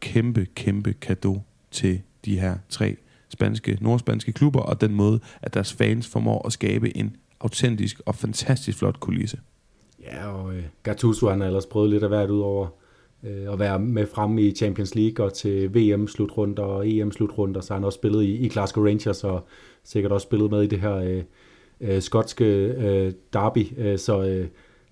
Kæmpe, 0.00 0.46
kæmpe 0.54 0.92
kado 0.92 1.42
til 1.70 2.00
de 2.24 2.40
her 2.40 2.56
tre 2.68 2.96
spanske, 3.30 3.78
nordspanske 3.80 4.32
klubber, 4.32 4.60
og 4.60 4.80
den 4.80 4.94
måde, 4.94 5.20
at 5.42 5.54
deres 5.54 5.72
fans 5.72 6.08
formår 6.08 6.46
at 6.46 6.52
skabe 6.52 6.96
en 6.96 7.16
autentisk 7.40 8.00
og 8.06 8.14
fantastisk 8.14 8.78
flot 8.78 9.00
kulisse. 9.00 9.38
Ja, 10.02 10.26
og 10.32 10.54
øh, 10.54 10.62
Gattuso 10.82 11.28
han 11.28 11.40
har 11.40 11.46
ellers 11.46 11.66
prøvet 11.66 11.90
lidt 11.90 12.02
af 12.02 12.08
hvert 12.08 12.30
ud 12.30 12.40
over 12.40 12.68
øh, 13.24 13.52
at 13.52 13.58
være 13.58 13.78
med 13.78 14.06
frem 14.06 14.38
i 14.38 14.52
Champions 14.52 14.94
League 14.94 15.26
og 15.26 15.32
til 15.32 15.74
VM-slutrunder 15.74 16.62
og 16.62 16.88
EM-slutrunder, 16.88 17.60
så 17.60 17.72
har 17.72 17.78
han 17.78 17.84
også 17.84 17.96
spillet 17.96 18.22
i, 18.22 18.36
i 18.36 18.48
Glasgow 18.48 18.84
Rangers 18.84 19.24
og 19.24 19.46
sikkert 19.84 20.12
også 20.12 20.24
spillet 20.24 20.50
med 20.50 20.62
i 20.62 20.66
det 20.66 20.80
her 20.80 20.94
øh, 20.94 21.22
øh, 21.80 22.02
skotske 22.02 22.44
øh, 22.44 23.12
derby. 23.32 23.78
Øh, 23.78 23.98
så 23.98 24.22
øh, 24.22 24.48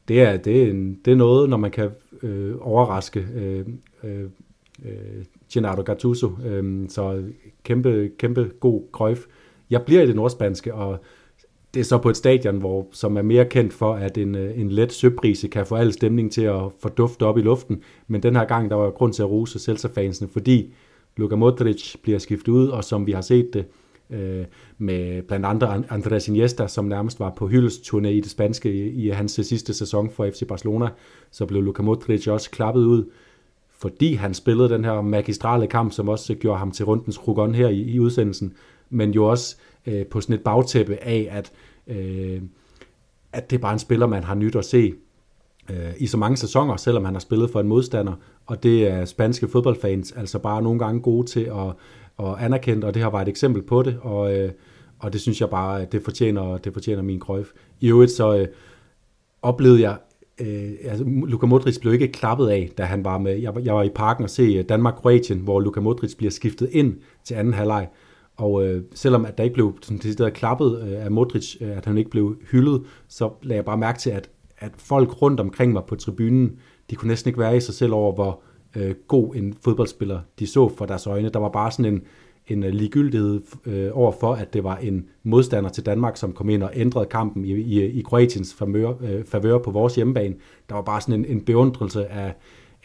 det, 0.08 0.22
er, 0.22 0.36
det, 0.36 0.62
er 0.62 0.70
en, 0.70 1.00
det 1.04 1.10
er 1.10 1.16
noget, 1.16 1.50
når 1.50 1.56
man 1.56 1.70
kan 1.70 1.90
øh, 2.22 2.54
overraske 2.60 3.26
øh, 3.34 3.66
øh, 4.04 4.24
øh 4.84 5.24
Gennaro 5.52 5.82
Gattuso. 5.82 6.30
øh, 6.44 6.88
så 6.88 7.22
kæmpe, 7.68 8.10
kæmpe 8.18 8.50
god 8.60 8.82
krøjf. 8.92 9.26
Jeg 9.70 9.82
bliver 9.82 10.02
i 10.02 10.06
det 10.06 10.16
nordspanske, 10.16 10.74
og 10.74 10.98
det 11.74 11.80
er 11.80 11.84
så 11.84 11.98
på 11.98 12.10
et 12.10 12.16
stadion, 12.16 12.58
hvor, 12.58 12.86
som 12.92 13.16
er 13.16 13.22
mere 13.22 13.44
kendt 13.44 13.72
for, 13.72 13.94
at 13.94 14.18
en, 14.18 14.34
øh, 14.34 14.60
en 14.60 14.70
let 14.70 14.92
søbrise 14.92 15.48
kan 15.48 15.66
få 15.66 15.76
al 15.76 15.92
stemning 15.92 16.32
til 16.32 16.42
at 16.42 16.62
fordufte 16.82 17.22
op 17.26 17.38
i 17.38 17.40
luften. 17.40 17.82
Men 18.06 18.22
den 18.22 18.36
her 18.36 18.44
gang, 18.44 18.70
der 18.70 18.76
var 18.76 18.90
grund 18.90 19.12
til 19.12 19.22
at 19.22 19.30
rose 19.30 19.58
Celta-fansene, 19.58 20.28
fordi 20.28 20.74
Luka 21.16 21.36
Modric 21.36 21.96
bliver 22.02 22.18
skiftet 22.18 22.52
ud, 22.52 22.68
og 22.68 22.84
som 22.84 23.06
vi 23.06 23.12
har 23.12 23.20
set 23.20 23.50
det 23.54 23.64
øh, 24.10 24.44
med 24.78 25.22
blandt 25.22 25.46
andre 25.46 25.82
Andres 25.88 26.28
Iniesta, 26.28 26.68
som 26.68 26.84
nærmest 26.84 27.20
var 27.20 27.32
på 27.36 27.48
hyldesturné 27.48 28.08
i 28.08 28.20
det 28.20 28.30
spanske 28.30 28.72
i, 28.72 29.06
i 29.06 29.08
hans 29.08 29.32
sidste 29.32 29.74
sæson 29.74 30.10
for 30.10 30.30
FC 30.30 30.46
Barcelona, 30.48 30.88
så 31.30 31.46
blev 31.46 31.62
Luka 31.62 31.82
Modric 31.82 32.28
også 32.28 32.50
klappet 32.50 32.84
ud 32.84 33.04
fordi 33.80 34.14
han 34.14 34.34
spillede 34.34 34.68
den 34.68 34.84
her 34.84 35.00
magistrale 35.00 35.66
kamp, 35.66 35.92
som 35.92 36.08
også 36.08 36.34
gjorde 36.34 36.58
ham 36.58 36.70
til 36.70 36.84
rundens 36.84 37.18
krugon 37.18 37.54
her 37.54 37.68
i, 37.68 37.80
i 37.80 38.00
udsendelsen, 38.00 38.52
men 38.90 39.10
jo 39.10 39.24
også 39.24 39.56
øh, 39.86 40.06
på 40.06 40.20
sådan 40.20 40.34
et 40.34 40.44
bagtæppe 40.44 40.96
af, 40.96 41.28
at, 41.30 41.52
øh, 41.86 42.42
at 43.32 43.50
det 43.50 43.56
er 43.56 43.60
bare 43.60 43.72
en 43.72 43.78
spiller, 43.78 44.06
man 44.06 44.24
har 44.24 44.34
nyt 44.34 44.56
at 44.56 44.64
se 44.64 44.94
øh, 45.70 45.92
i 45.98 46.06
så 46.06 46.16
mange 46.16 46.36
sæsoner, 46.36 46.76
selvom 46.76 47.04
han 47.04 47.14
har 47.14 47.20
spillet 47.20 47.50
for 47.50 47.60
en 47.60 47.68
modstander, 47.68 48.12
og 48.46 48.62
det 48.62 48.88
er 48.88 49.04
spanske 49.04 49.48
fodboldfans 49.48 50.12
altså 50.12 50.38
bare 50.38 50.62
nogle 50.62 50.78
gange 50.78 51.00
gode 51.00 51.26
til 51.26 51.40
at, 51.40 51.74
at 52.26 52.34
anerkende, 52.38 52.86
og 52.86 52.94
det 52.94 53.02
har 53.02 53.10
været 53.10 53.22
et 53.22 53.28
eksempel 53.28 53.62
på 53.62 53.82
det, 53.82 53.98
og, 54.02 54.36
øh, 54.36 54.52
og 54.98 55.12
det 55.12 55.20
synes 55.20 55.40
jeg 55.40 55.50
bare, 55.50 55.84
det 55.84 56.02
fortjener, 56.02 56.58
det 56.58 56.72
fortjener 56.72 57.02
min 57.02 57.20
krøjf. 57.20 57.48
I 57.80 57.88
øvrigt 57.88 58.10
så 58.10 58.36
øh, 58.36 58.46
oplevede 59.42 59.82
jeg 59.82 59.96
øh, 60.40 60.70
altså, 60.84 61.04
Luka 61.04 61.46
Modric 61.46 61.78
blev 61.80 61.92
ikke 61.92 62.08
klappet 62.08 62.48
af, 62.48 62.70
da 62.78 62.82
han 62.82 63.04
var 63.04 63.18
med. 63.18 63.36
Jeg, 63.36 63.52
jeg 63.64 63.74
var 63.74 63.82
i 63.82 63.90
parken 63.94 64.24
og 64.24 64.30
se 64.30 64.42
øh, 64.42 64.64
Danmark-Kroatien, 64.68 65.38
hvor 65.38 65.60
Luka 65.60 65.80
Modric 65.80 66.14
bliver 66.16 66.30
skiftet 66.30 66.68
ind 66.72 66.96
til 67.24 67.34
anden 67.34 67.54
halvleg. 67.54 67.88
Og 68.36 68.66
øh, 68.66 68.82
selvom 68.94 69.24
at 69.24 69.38
der 69.38 69.44
ikke 69.44 69.54
blev 69.54 69.74
sådan, 69.82 69.98
det 69.98 70.18
der 70.18 70.30
klappet 70.30 70.82
øh, 70.82 71.04
af 71.04 71.10
Modric, 71.10 71.56
øh, 71.60 71.76
at 71.76 71.84
han 71.84 71.98
ikke 71.98 72.10
blev 72.10 72.36
hyldet, 72.50 72.82
så 73.08 73.30
lagde 73.42 73.56
jeg 73.56 73.64
bare 73.64 73.78
mærke 73.78 73.98
til, 73.98 74.10
at, 74.10 74.30
at 74.58 74.72
folk 74.76 75.22
rundt 75.22 75.40
omkring 75.40 75.72
mig 75.72 75.82
på 75.88 75.96
tribunen, 75.96 76.58
de 76.90 76.96
kunne 76.96 77.08
næsten 77.08 77.28
ikke 77.28 77.40
være 77.40 77.56
i 77.56 77.60
sig 77.60 77.74
selv 77.74 77.92
over, 77.92 78.14
hvor 78.14 78.42
øh, 78.76 78.94
god 79.08 79.34
en 79.34 79.54
fodboldspiller 79.64 80.20
de 80.38 80.46
så 80.46 80.68
for 80.68 80.86
deres 80.86 81.06
øjne. 81.06 81.28
Der 81.28 81.38
var 81.38 81.48
bare 81.48 81.70
sådan 81.70 81.94
en, 81.94 82.02
en 82.48 82.62
øh, 82.62 82.72
ligegyldighed 82.72 83.40
øh, 83.66 83.90
over 83.92 84.12
for, 84.20 84.34
at 84.34 84.54
det 84.54 84.64
var 84.64 84.76
en 84.76 85.06
modstander 85.22 85.70
til 85.70 85.86
Danmark, 85.86 86.16
som 86.16 86.32
kom 86.32 86.48
ind 86.48 86.62
og 86.62 86.70
ændrede 86.74 87.06
kampen 87.06 87.44
i, 87.44 87.52
i, 87.52 87.84
i 87.84 88.02
Kroatiens 88.02 88.54
favør, 88.54 88.92
øh, 89.00 89.24
favør 89.24 89.58
på 89.58 89.70
vores 89.70 89.94
hjemmebane. 89.94 90.34
Der 90.68 90.74
var 90.74 90.82
bare 90.82 91.00
sådan 91.00 91.14
en, 91.14 91.24
en 91.24 91.40
beundrelse 91.40 92.06
af, 92.06 92.34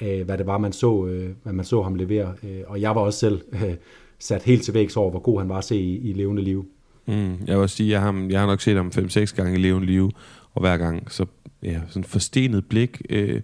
øh, 0.02 0.26
hvad 0.26 0.38
det 0.38 0.46
var, 0.46 0.58
man 0.58 0.74
så, 0.74 1.06
øh, 1.06 1.30
hvad 1.44 1.54
man 1.54 1.66
så 1.66 1.82
ham 1.82 1.96
levere. 1.96 2.34
Øh, 2.44 2.62
og 2.68 2.82
jeg 2.82 2.96
var 2.96 3.02
også 3.02 3.20
selv 3.20 3.42
øh, 3.54 3.76
sat 4.20 4.44
helt 4.44 4.64
til 4.64 4.74
vægs 4.74 4.98
over, 4.98 5.10
hvor 5.10 5.20
god 5.20 5.40
han 5.40 5.50
var 5.50 5.58
at 5.58 5.64
se 5.64 5.76
i, 5.76 6.10
i 6.10 6.14
levende 6.14 6.42
liv. 6.42 6.66
Mm, 7.06 7.32
jeg 7.48 7.56
vil 7.56 7.56
også 7.56 7.76
sige, 7.76 7.90
jeg 7.90 8.02
har, 8.02 8.28
jeg 8.30 8.40
har 8.40 8.48
nok 8.48 8.62
set 8.62 8.76
ham 8.76 8.92
5-6 8.96 9.36
gange 9.36 9.54
i 9.54 9.62
levende 9.62 9.88
liv, 9.88 10.12
og 10.54 10.62
hver 10.62 10.78
gang 10.78 11.12
så 11.12 11.26
ja, 11.64 11.82
sådan 11.88 12.04
forstenet 12.04 12.66
blik, 12.66 13.02
øh, 13.10 13.42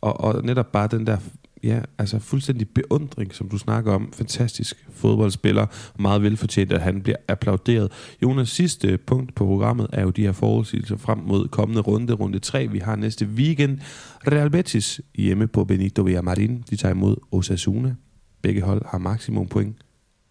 og, 0.00 0.20
og 0.20 0.44
netop 0.44 0.72
bare 0.72 0.88
den 0.90 1.06
der 1.06 1.16
ja, 1.64 1.80
altså 1.98 2.18
fuldstændig 2.18 2.68
beundring, 2.68 3.34
som 3.34 3.48
du 3.48 3.58
snakker 3.58 3.92
om. 3.92 4.12
Fantastisk 4.12 4.86
fodboldspiller. 4.90 5.66
Meget 5.98 6.22
velfortjent, 6.22 6.72
at 6.72 6.80
han 6.80 7.02
bliver 7.02 7.16
applauderet. 7.28 7.92
Jonas, 8.22 8.48
sidste 8.48 8.98
punkt 8.98 9.34
på 9.34 9.46
programmet 9.46 9.86
er 9.92 10.02
jo 10.02 10.10
de 10.10 10.22
her 10.22 10.32
forudsigelser 10.32 10.96
frem 10.96 11.18
mod 11.18 11.48
kommende 11.48 11.80
runde, 11.82 12.12
runde 12.12 12.38
3. 12.38 12.66
Vi 12.70 12.78
har 12.78 12.96
næste 12.96 13.26
weekend 13.26 13.78
Real 14.26 14.50
Betis 14.50 15.00
hjemme 15.14 15.46
på 15.46 15.64
Benito 15.64 16.02
Villamarin. 16.02 16.64
De 16.70 16.76
tager 16.76 16.94
imod 16.94 17.16
Osasuna. 17.32 17.94
Begge 18.42 18.62
hold 18.62 18.82
har 18.86 18.98
maksimum 18.98 19.46
point 19.46 19.76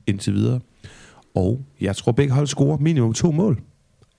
indtil 0.08 0.34
videre. 0.34 0.60
Og 1.36 1.66
jeg 1.82 1.96
tror, 1.96 2.12
begge 2.12 2.34
hold 2.34 2.48
scorer 2.48 2.78
minimum 2.78 3.14
to 3.14 3.32
mål. 3.32 3.62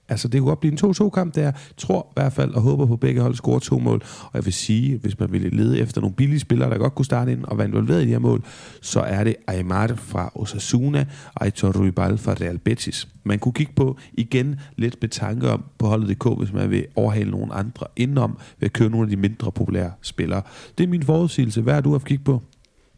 Altså, 0.09 0.27
det 0.27 0.41
kunne 0.41 0.49
godt 0.49 0.59
blive 0.59 0.71
en 0.71 0.91
2-2-kamp 0.91 1.35
der. 1.35 1.51
Tror 1.77 2.01
i 2.01 2.13
hvert 2.15 2.33
fald 2.33 2.53
og 2.53 2.61
håber 2.61 2.85
på, 2.85 2.93
at 2.93 2.99
begge 2.99 3.21
hold 3.21 3.35
scorer 3.35 3.59
to 3.59 3.79
mål. 3.79 4.01
Og 4.21 4.31
jeg 4.33 4.45
vil 4.45 4.53
sige, 4.53 4.97
hvis 4.97 5.19
man 5.19 5.31
ville 5.31 5.49
lede 5.49 5.79
efter 5.79 6.01
nogle 6.01 6.15
billige 6.15 6.39
spillere, 6.39 6.69
der 6.69 6.77
godt 6.77 6.95
kunne 6.95 7.05
starte 7.05 7.31
ind 7.31 7.43
og 7.43 7.57
være 7.57 7.67
involveret 7.67 8.01
i 8.01 8.05
de 8.05 8.09
her 8.09 8.19
mål, 8.19 8.43
så 8.81 8.99
er 8.99 9.23
det 9.23 9.35
Aymar 9.47 9.87
fra 9.95 10.31
Osasuna 10.35 11.05
og 11.35 11.45
Aitor 11.45 11.71
Ruibal 11.71 12.17
fra 12.17 12.33
Real 12.33 12.57
Betis. 12.57 13.07
Man 13.23 13.39
kunne 13.39 13.53
kigge 13.53 13.73
på 13.75 13.97
igen 14.13 14.59
lidt 14.75 14.97
med 15.01 15.09
tanke 15.09 15.49
om 15.49 15.63
på 15.77 15.87
holdet.dk, 15.87 16.37
hvis 16.37 16.53
man 16.53 16.71
vil 16.71 16.85
overhale 16.95 17.31
nogle 17.31 17.53
andre 17.53 17.85
indenom 17.95 18.37
ved 18.59 18.65
at 18.65 18.73
købe 18.73 18.91
nogle 18.91 19.05
af 19.05 19.09
de 19.09 19.17
mindre 19.17 19.51
populære 19.51 19.91
spillere. 20.01 20.41
Det 20.77 20.83
er 20.83 20.87
min 20.87 21.03
forudsigelse. 21.03 21.61
Hvad 21.61 21.73
har 21.73 21.81
du 21.81 21.91
haft 21.91 22.05
kigge 22.05 22.23
på? 22.23 22.41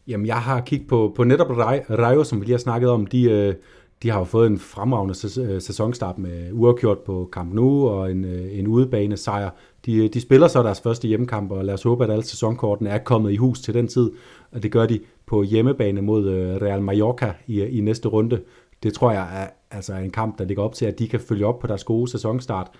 Jamen, 0.08 0.26
jeg 0.26 0.36
har 0.36 0.60
kigget 0.60 0.88
på, 0.88 1.12
på 1.16 1.24
netop 1.24 1.50
Rayo, 1.50 2.24
som 2.24 2.40
vi 2.40 2.44
lige 2.44 2.52
har 2.52 2.58
snakket 2.58 2.90
om. 2.90 3.06
De, 3.06 3.22
øh, 3.22 3.54
de 4.02 4.10
har 4.10 4.18
jo 4.18 4.24
fået 4.24 4.46
en 4.46 4.58
fremragende 4.58 5.14
øh, 5.40 5.60
sæsonstart 5.60 6.18
med 6.18 6.52
uafgjort 6.52 6.98
på 6.98 7.28
Camp 7.32 7.54
Nou 7.54 7.88
og 7.88 8.10
en, 8.10 8.24
øh, 8.24 8.58
en 8.58 8.66
udebane 8.66 9.16
sejr. 9.16 9.50
De, 9.86 9.96
øh, 9.96 10.10
de 10.14 10.20
spiller 10.20 10.48
så 10.48 10.62
deres 10.62 10.80
første 10.80 11.08
hjemmekamp, 11.08 11.52
og 11.52 11.64
lad 11.64 11.74
os 11.74 11.82
håbe, 11.82 12.04
at 12.04 12.10
alle 12.10 12.24
sæsonkortene 12.24 12.90
er 12.90 12.98
kommet 12.98 13.32
i 13.32 13.36
hus 13.36 13.60
til 13.60 13.74
den 13.74 13.88
tid. 13.88 14.10
Og 14.52 14.62
det 14.62 14.72
gør 14.72 14.86
de 14.86 15.00
på 15.26 15.42
hjemmebane 15.42 16.02
mod 16.02 16.28
Real 16.62 16.82
Mallorca 16.82 17.32
i, 17.46 17.62
i 17.62 17.80
næste 17.80 18.08
runde. 18.08 18.40
Det 18.82 18.94
tror 18.94 19.10
jeg 19.10 19.42
er 19.42 19.46
altså 19.70 19.94
en 19.94 20.10
kamp, 20.10 20.38
der 20.38 20.44
ligger 20.44 20.62
op 20.62 20.74
til, 20.74 20.86
at 20.86 20.98
de 20.98 21.08
kan 21.08 21.20
følge 21.20 21.46
op 21.46 21.58
på 21.58 21.66
deres 21.66 21.84
gode 21.84 22.10
sæsonstart. 22.10 22.70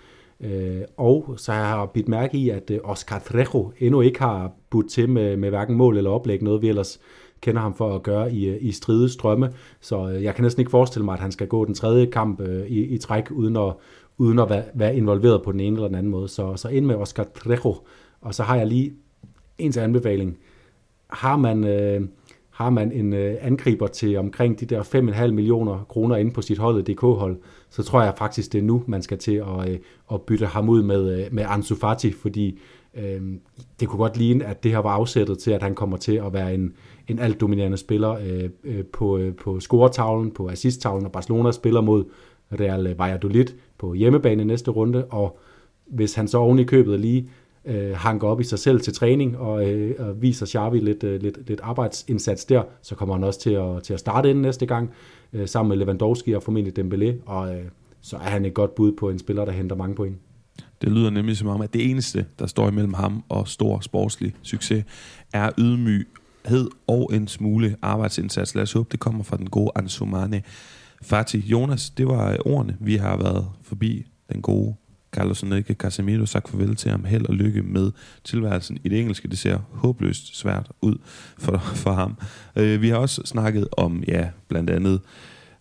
og 0.96 1.34
så 1.36 1.52
har 1.52 1.78
jeg 1.78 1.88
bidt 1.94 2.08
mærke 2.08 2.36
i, 2.38 2.50
at 2.50 2.70
Oscar 2.84 3.18
Trejo 3.18 3.72
endnu 3.78 4.00
ikke 4.00 4.18
har 4.18 4.52
budt 4.70 4.90
til 4.90 5.08
med, 5.08 5.36
med 5.36 5.48
hverken 5.48 5.74
mål 5.74 5.96
eller 5.96 6.10
oplæg, 6.10 6.42
noget 6.42 6.62
vi 6.62 6.68
ellers 6.68 7.00
kender 7.41 7.61
ham 7.61 7.74
for 7.74 7.95
at 7.95 8.03
gøre 8.03 8.32
i, 8.32 8.49
øh, 8.49 8.57
i 8.61 8.72
stride 8.72 9.09
strømme. 9.09 9.53
Så 9.80 10.11
øh, 10.11 10.22
jeg 10.22 10.34
kan 10.34 10.43
næsten 10.43 10.61
ikke 10.61 10.70
forestille 10.70 11.05
mig, 11.05 11.14
at 11.14 11.20
han 11.20 11.32
skal 11.32 11.47
gå 11.47 11.64
den 11.64 11.74
tredje 11.74 12.07
kamp 12.07 12.41
øh, 12.41 12.66
i, 12.66 12.84
i 12.84 12.99
træk, 12.99 13.30
uden 13.30 13.57
at, 13.57 13.74
uden 14.18 14.39
at 14.39 14.51
være, 14.51 14.64
være 14.74 14.97
involveret 14.97 15.43
på 15.43 15.53
den 15.53 15.61
ene 15.61 15.76
eller 15.76 15.89
den 15.89 15.97
anden 15.97 16.12
måde. 16.12 16.28
Så, 16.28 16.57
så 16.57 16.68
ind 16.68 16.86
med 16.86 16.95
Oscar 16.95 17.26
Trejo. 17.34 17.76
Og 18.20 18.34
så 18.34 18.43
har 18.43 18.57
jeg 18.57 18.66
lige 18.66 18.93
en 19.59 19.72
til 19.72 19.80
anbefaling. 19.80 20.39
Har 21.11 21.36
man, 21.36 21.64
øh, 21.64 22.01
har 22.51 22.70
man 22.70 22.93
en 22.93 23.12
øh, 23.12 23.36
angriber 23.41 23.86
til 23.86 24.16
omkring 24.16 24.61
de 24.61 24.66
der 24.66 24.82
5,5 24.82 25.26
millioner 25.26 25.84
kroner 25.89 26.16
inde 26.16 26.30
på 26.30 26.43
sit 26.43 26.59
holdet 26.59 26.86
DK-hold, 26.86 27.36
så 27.70 27.82
tror 27.82 28.03
jeg 28.03 28.14
faktisk, 28.16 28.53
det 28.53 28.59
er 28.59 28.62
nu, 28.62 28.84
man 28.86 29.03
skal 29.03 29.18
til 29.18 29.34
at, 29.34 29.68
øh, 29.68 29.78
at 30.12 30.22
bytte 30.22 30.47
ham 30.47 30.68
ud 30.68 30.82
med, 30.82 31.20
øh, 31.20 31.34
med 31.34 31.45
Ansu 31.49 31.74
Fati, 31.74 32.12
fordi 32.12 32.59
øh, 32.95 33.22
det 33.80 33.89
kunne 33.89 33.99
godt 33.99 34.16
ligne, 34.16 34.45
at 34.45 34.62
det 34.62 34.70
her 34.70 34.78
var 34.78 34.91
afsættet 34.91 35.39
til, 35.39 35.51
at 35.51 35.62
han 35.62 35.74
kommer 35.74 35.97
til 35.97 36.16
at 36.16 36.32
være 36.32 36.55
en, 36.55 36.72
en 37.09 37.18
alt 37.18 37.40
dominerende 37.40 37.76
spiller 37.76 38.11
øh, 38.11 38.50
øh, 38.64 38.84
på, 38.84 39.18
øh, 39.18 39.34
på 39.34 39.61
scoretavlen, 39.61 40.30
på 40.30 40.48
assisttavlen, 40.48 41.06
og 41.06 41.12
Barcelona 41.12 41.52
spiller 41.52 41.80
mod 41.80 42.04
Real 42.61 42.94
Valladolid 42.98 43.46
på 43.78 43.94
hjemmebane 43.94 44.44
næste 44.44 44.70
runde, 44.70 45.04
og 45.04 45.38
hvis 45.86 46.14
han 46.14 46.28
så 46.28 46.38
oven 46.38 46.59
i 46.59 46.64
købet 46.64 47.00
lige 47.00 47.28
øh, 47.64 47.96
hanker 47.96 48.28
op 48.28 48.40
i 48.40 48.44
sig 48.44 48.59
selv 48.59 48.80
til 48.80 48.92
træning 48.92 49.38
og, 49.38 49.70
øh, 49.70 49.94
og 49.98 50.22
viser 50.22 50.46
Xavi 50.46 50.80
lidt, 50.80 51.04
øh, 51.04 51.22
lidt, 51.22 51.48
lidt 51.48 51.61
arbejdsindsats 51.62 52.44
der, 52.44 52.62
så 52.82 52.94
kommer 52.94 53.14
han 53.14 53.24
også 53.24 53.40
til 53.40 53.50
at, 53.50 53.82
til 53.82 53.94
at 53.94 54.00
starte 54.00 54.30
ind 54.30 54.40
næste 54.40 54.66
gang, 54.66 54.90
øh, 55.32 55.48
sammen 55.48 55.68
med 55.68 55.76
Lewandowski 55.76 56.32
og 56.32 56.42
formentlig 56.42 56.78
Dembélé, 56.78 57.14
og 57.26 57.54
øh, 57.54 57.64
så 58.00 58.16
er 58.16 58.20
han 58.30 58.44
et 58.44 58.54
godt 58.54 58.74
bud 58.74 58.92
på 58.92 59.11
en 59.11 59.18
spiller, 59.18 59.44
der 59.44 59.52
henter 59.52 59.76
mange 59.76 59.94
point. 59.94 60.16
Det 60.82 60.92
lyder 60.92 61.11
nemlig 61.11 61.36
som 61.36 61.48
om, 61.48 61.61
at 61.61 61.72
det 61.72 61.90
eneste, 61.90 62.26
der 62.38 62.46
står 62.46 62.68
imellem 62.68 62.94
ham 62.94 63.24
og 63.28 63.48
stor 63.48 63.80
sportslig 63.80 64.34
succes, 64.42 64.84
er 65.32 65.50
ydmyg 65.59 66.09
hed 66.49 66.68
og 66.86 67.11
en 67.14 67.28
smule 67.28 67.76
arbejdsindsats. 67.82 68.55
Lad 68.55 68.62
os 68.62 68.72
håbe, 68.72 68.88
det 68.92 69.01
kommer 69.01 69.24
fra 69.24 69.36
den 69.36 69.51
gode 69.51 69.70
Ansumane. 69.74 70.42
Fatih. 71.03 71.51
Jonas, 71.51 71.90
det 71.90 72.07
var 72.07 72.32
øh, 72.32 72.38
ordene. 72.44 72.76
Vi 72.80 72.96
har 72.96 73.16
været 73.16 73.49
forbi 73.62 74.07
den 74.32 74.42
gode 74.42 74.74
Carlos 75.12 75.42
Enrique 75.42 75.74
Casemiro 75.74 76.26
sagt 76.26 76.49
farvel 76.49 76.76
til 76.76 76.90
ham. 76.90 77.05
Held 77.05 77.26
og 77.26 77.34
lykke 77.34 77.62
med 77.62 77.92
tilværelsen 78.24 78.78
i 78.84 78.88
det 78.88 79.01
engelske. 79.01 79.28
Det 79.28 79.38
ser 79.38 79.59
håbløst 79.72 80.36
svært 80.36 80.70
ud 80.82 80.96
for, 81.38 81.59
for 81.59 81.92
ham. 81.92 82.18
Øh, 82.57 82.82
vi 82.82 82.88
har 82.88 82.96
også 82.96 83.22
snakket 83.24 83.68
om, 83.76 84.03
ja, 84.09 84.28
blandt 84.49 84.70
andet 84.70 85.01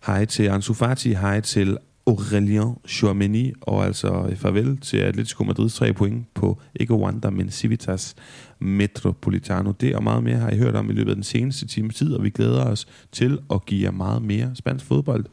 hej 0.06 0.24
til 0.24 0.42
Ansu 0.42 0.74
Fati, 0.74 1.12
hej 1.12 1.40
til 1.40 1.78
Aurelien 2.08 2.76
Chouameni, 2.86 3.52
og 3.60 3.84
altså 3.84 4.26
øh, 4.30 4.36
farvel 4.36 4.76
til 4.76 4.96
Atletico 4.96 5.44
Madrids 5.44 5.74
tre 5.74 5.92
point 5.92 6.34
på 6.34 6.58
ikke 6.74 6.94
Wanda, 6.94 7.30
men 7.30 7.50
Civitas 7.50 8.14
Metropolitano. 8.58 9.72
Det 9.80 9.96
og 9.96 10.02
meget 10.02 10.24
mere 10.24 10.36
har 10.36 10.50
I 10.50 10.58
hørt 10.58 10.74
om 10.74 10.90
i 10.90 10.92
løbet 10.92 11.10
af 11.10 11.16
den 11.16 11.24
seneste 11.24 11.66
time 11.66 11.90
tid, 11.90 12.14
og 12.14 12.24
vi 12.24 12.30
glæder 12.30 12.64
os 12.64 12.86
til 13.12 13.38
at 13.50 13.66
give 13.66 13.84
jer 13.84 13.90
meget 13.90 14.22
mere 14.22 14.50
spansk 14.54 14.84
fodbold 14.84 15.24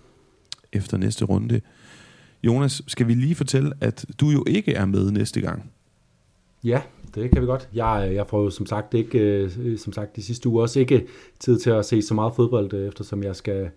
efter 0.74 0.98
næste 0.98 1.26
runde. 1.26 1.62
Jonas, 2.44 2.82
skal 2.88 3.08
vi 3.08 3.14
lige 3.14 3.36
fortælle, 3.36 3.72
at 3.82 4.06
du 4.20 4.30
jo 4.30 4.44
ikke 4.48 4.74
er 4.74 4.86
med 4.86 5.12
næste 5.12 5.42
gang? 5.42 5.72
Ja, 6.64 6.82
det 7.16 7.32
kan 7.32 7.42
vi 7.42 7.48
godt. 7.48 7.70
Jeg, 7.74 8.06
øh, 8.10 8.16
jeg 8.16 8.28
får 8.28 8.44
jo 8.44 8.50
som 8.50 8.66
sagt 8.66 8.94
ikke, 8.94 9.20
øh, 9.20 9.78
som 9.78 9.94
sagt 9.94 10.16
de 10.16 10.24
sidste 10.24 10.50
uger 10.50 10.62
også 10.62 10.80
ikke 10.80 11.06
tid 11.40 11.60
til 11.60 11.70
at 11.70 11.86
se 11.86 12.02
så 12.02 12.14
meget 12.14 12.34
fodbold, 12.36 12.74
eftersom 12.74 13.24
jeg 13.24 13.36
skal, 13.36 13.70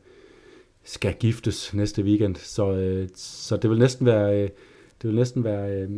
skal 0.88 1.14
giftes 1.14 1.74
næste 1.74 2.02
weekend. 2.02 2.36
Så, 2.36 2.72
øh, 2.72 3.08
så 3.14 3.56
det 3.56 3.70
vil 3.70 3.78
næsten 3.78 4.06
være, 4.06 4.42
øh, 4.42 4.48
det 5.02 5.08
vil 5.08 5.14
næsten 5.14 5.44
være 5.44 5.70
øh, 5.70 5.88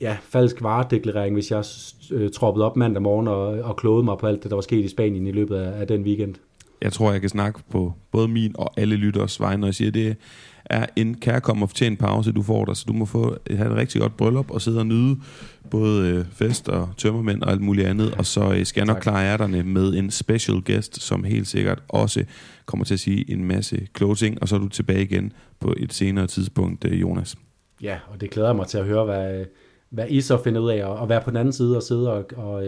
ja, 0.00 0.16
falsk 0.22 0.62
varedeklarering, 0.62 1.34
hvis 1.34 1.50
jeg 1.50 1.64
øh, 2.10 2.30
troppede 2.30 2.66
op 2.66 2.76
mandag 2.76 3.02
morgen 3.02 3.28
og, 3.28 3.46
og 3.46 3.76
klogede 3.76 4.04
mig 4.04 4.18
på 4.18 4.26
alt 4.26 4.42
det, 4.42 4.50
der 4.50 4.56
var 4.56 4.62
sket 4.62 4.84
i 4.84 4.88
Spanien 4.88 5.26
i 5.26 5.32
løbet 5.32 5.56
af, 5.56 5.80
af 5.80 5.86
den 5.86 6.02
weekend. 6.02 6.34
Jeg 6.82 6.92
tror, 6.92 7.12
jeg 7.12 7.20
kan 7.20 7.30
snakke 7.30 7.60
på 7.70 7.92
både 8.10 8.28
min 8.28 8.54
og 8.58 8.72
alle 8.76 8.96
lytters 8.96 9.40
vegne, 9.40 9.60
når 9.60 9.66
jeg 9.66 9.74
siger, 9.74 9.90
det 9.90 10.16
er 10.64 10.86
en 10.96 11.14
kærkom 11.14 11.62
og 11.62 11.68
fortjent 11.68 11.98
pause, 11.98 12.32
du 12.32 12.42
får 12.42 12.64
der, 12.64 12.74
så 12.74 12.84
du 12.88 12.92
må 12.92 13.04
få, 13.04 13.36
have 13.50 13.70
et 13.70 13.76
rigtig 13.76 14.00
godt 14.00 14.16
bryllup 14.16 14.50
og 14.50 14.60
sidde 14.60 14.78
og 14.78 14.86
nyde 14.86 15.16
både 15.70 16.08
øh, 16.08 16.24
fest 16.32 16.68
og 16.68 16.88
tømmermænd 16.96 17.42
og 17.42 17.50
alt 17.50 17.60
muligt 17.60 17.86
andet, 17.86 18.14
og 18.14 18.26
så 18.26 18.52
øh, 18.52 18.66
skal 18.66 18.80
jeg 18.80 18.86
nok 18.86 19.02
klare 19.02 19.24
ærterne 19.24 19.62
med 19.62 19.94
en 19.94 20.10
special 20.10 20.62
guest, 20.66 21.02
som 21.02 21.24
helt 21.24 21.46
sikkert 21.46 21.82
også 21.88 22.24
kommer 22.66 22.84
til 22.84 22.94
at 22.94 23.00
sige 23.00 23.30
en 23.30 23.44
masse 23.44 23.86
kloge 23.92 24.14
ting, 24.14 24.42
og 24.42 24.48
så 24.48 24.54
er 24.54 24.60
du 24.60 24.68
tilbage 24.68 25.02
igen 25.02 25.32
på 25.60 25.74
et 25.76 25.92
senere 25.92 26.26
tidspunkt, 26.26 26.84
øh, 26.84 27.00
Jonas. 27.00 27.36
Ja, 27.82 27.98
og 28.08 28.20
det 28.20 28.30
glæder 28.30 28.52
mig 28.52 28.66
til 28.66 28.78
at 28.78 28.84
høre, 28.84 29.04
hvad, 29.04 29.44
hvad 29.90 30.06
I 30.08 30.20
så 30.20 30.42
finder 30.42 30.60
ud 30.60 30.70
af, 30.70 31.02
at 31.02 31.08
være 31.08 31.20
på 31.20 31.30
den 31.30 31.36
anden 31.36 31.52
side 31.52 31.76
og 31.76 31.82
sidde 31.82 32.12
og, 32.12 32.24
og, 32.36 32.64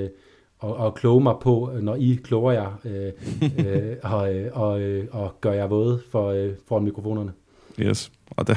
og, 0.59 0.77
og 0.77 0.95
kloge 0.95 1.23
mig 1.23 1.35
på, 1.43 1.71
når 1.83 1.95
I 1.95 2.21
kloger 2.25 2.53
jer, 2.53 2.81
øh, 2.85 3.13
øh, 3.67 3.97
og, 4.03 4.31
og, 4.53 4.81
og 5.11 5.35
gør 5.41 5.53
jer 5.53 5.67
våde 5.67 6.01
for, 6.11 6.51
foran 6.69 6.85
mikrofonerne. 6.85 7.33
Yes, 7.81 8.13
og 8.31 8.47
der, 8.47 8.55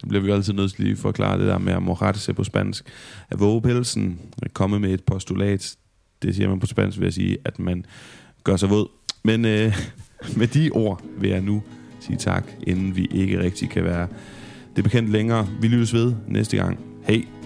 der 0.00 0.08
bliver 0.08 0.22
vi 0.22 0.30
altid 0.30 0.52
nødt 0.52 0.72
til 0.72 0.84
lige 0.84 0.92
at 0.92 0.98
forklare 0.98 1.38
det 1.38 1.46
der 1.46 1.58
med 1.58 1.72
at 1.72 1.82
morate 1.82 2.34
på 2.34 2.44
spansk. 2.44 2.84
At 3.30 3.40
vågepelsen 3.40 4.20
komme 4.52 4.78
med 4.78 4.90
et 4.90 5.04
postulat, 5.04 5.76
det 6.22 6.34
siger 6.34 6.48
man 6.48 6.60
på 6.60 6.66
spansk, 6.66 6.98
ved 6.98 7.06
jeg 7.06 7.12
sige, 7.12 7.38
at 7.44 7.58
man 7.58 7.84
gør 8.44 8.56
sig 8.56 8.70
våd. 8.70 8.88
Men 9.24 9.44
øh, 9.44 9.76
med 10.36 10.46
de 10.46 10.70
ord 10.70 11.02
vil 11.18 11.30
jeg 11.30 11.40
nu 11.40 11.62
sige 12.00 12.16
tak, 12.16 12.44
inden 12.66 12.96
vi 12.96 13.08
ikke 13.10 13.42
rigtig 13.42 13.70
kan 13.70 13.84
være 13.84 14.08
det 14.76 14.84
bekendt 14.84 15.10
længere. 15.10 15.48
Vi 15.60 15.68
lyttes 15.68 15.94
ved 15.94 16.14
næste 16.28 16.56
gang. 16.56 16.78
Hej! 17.04 17.39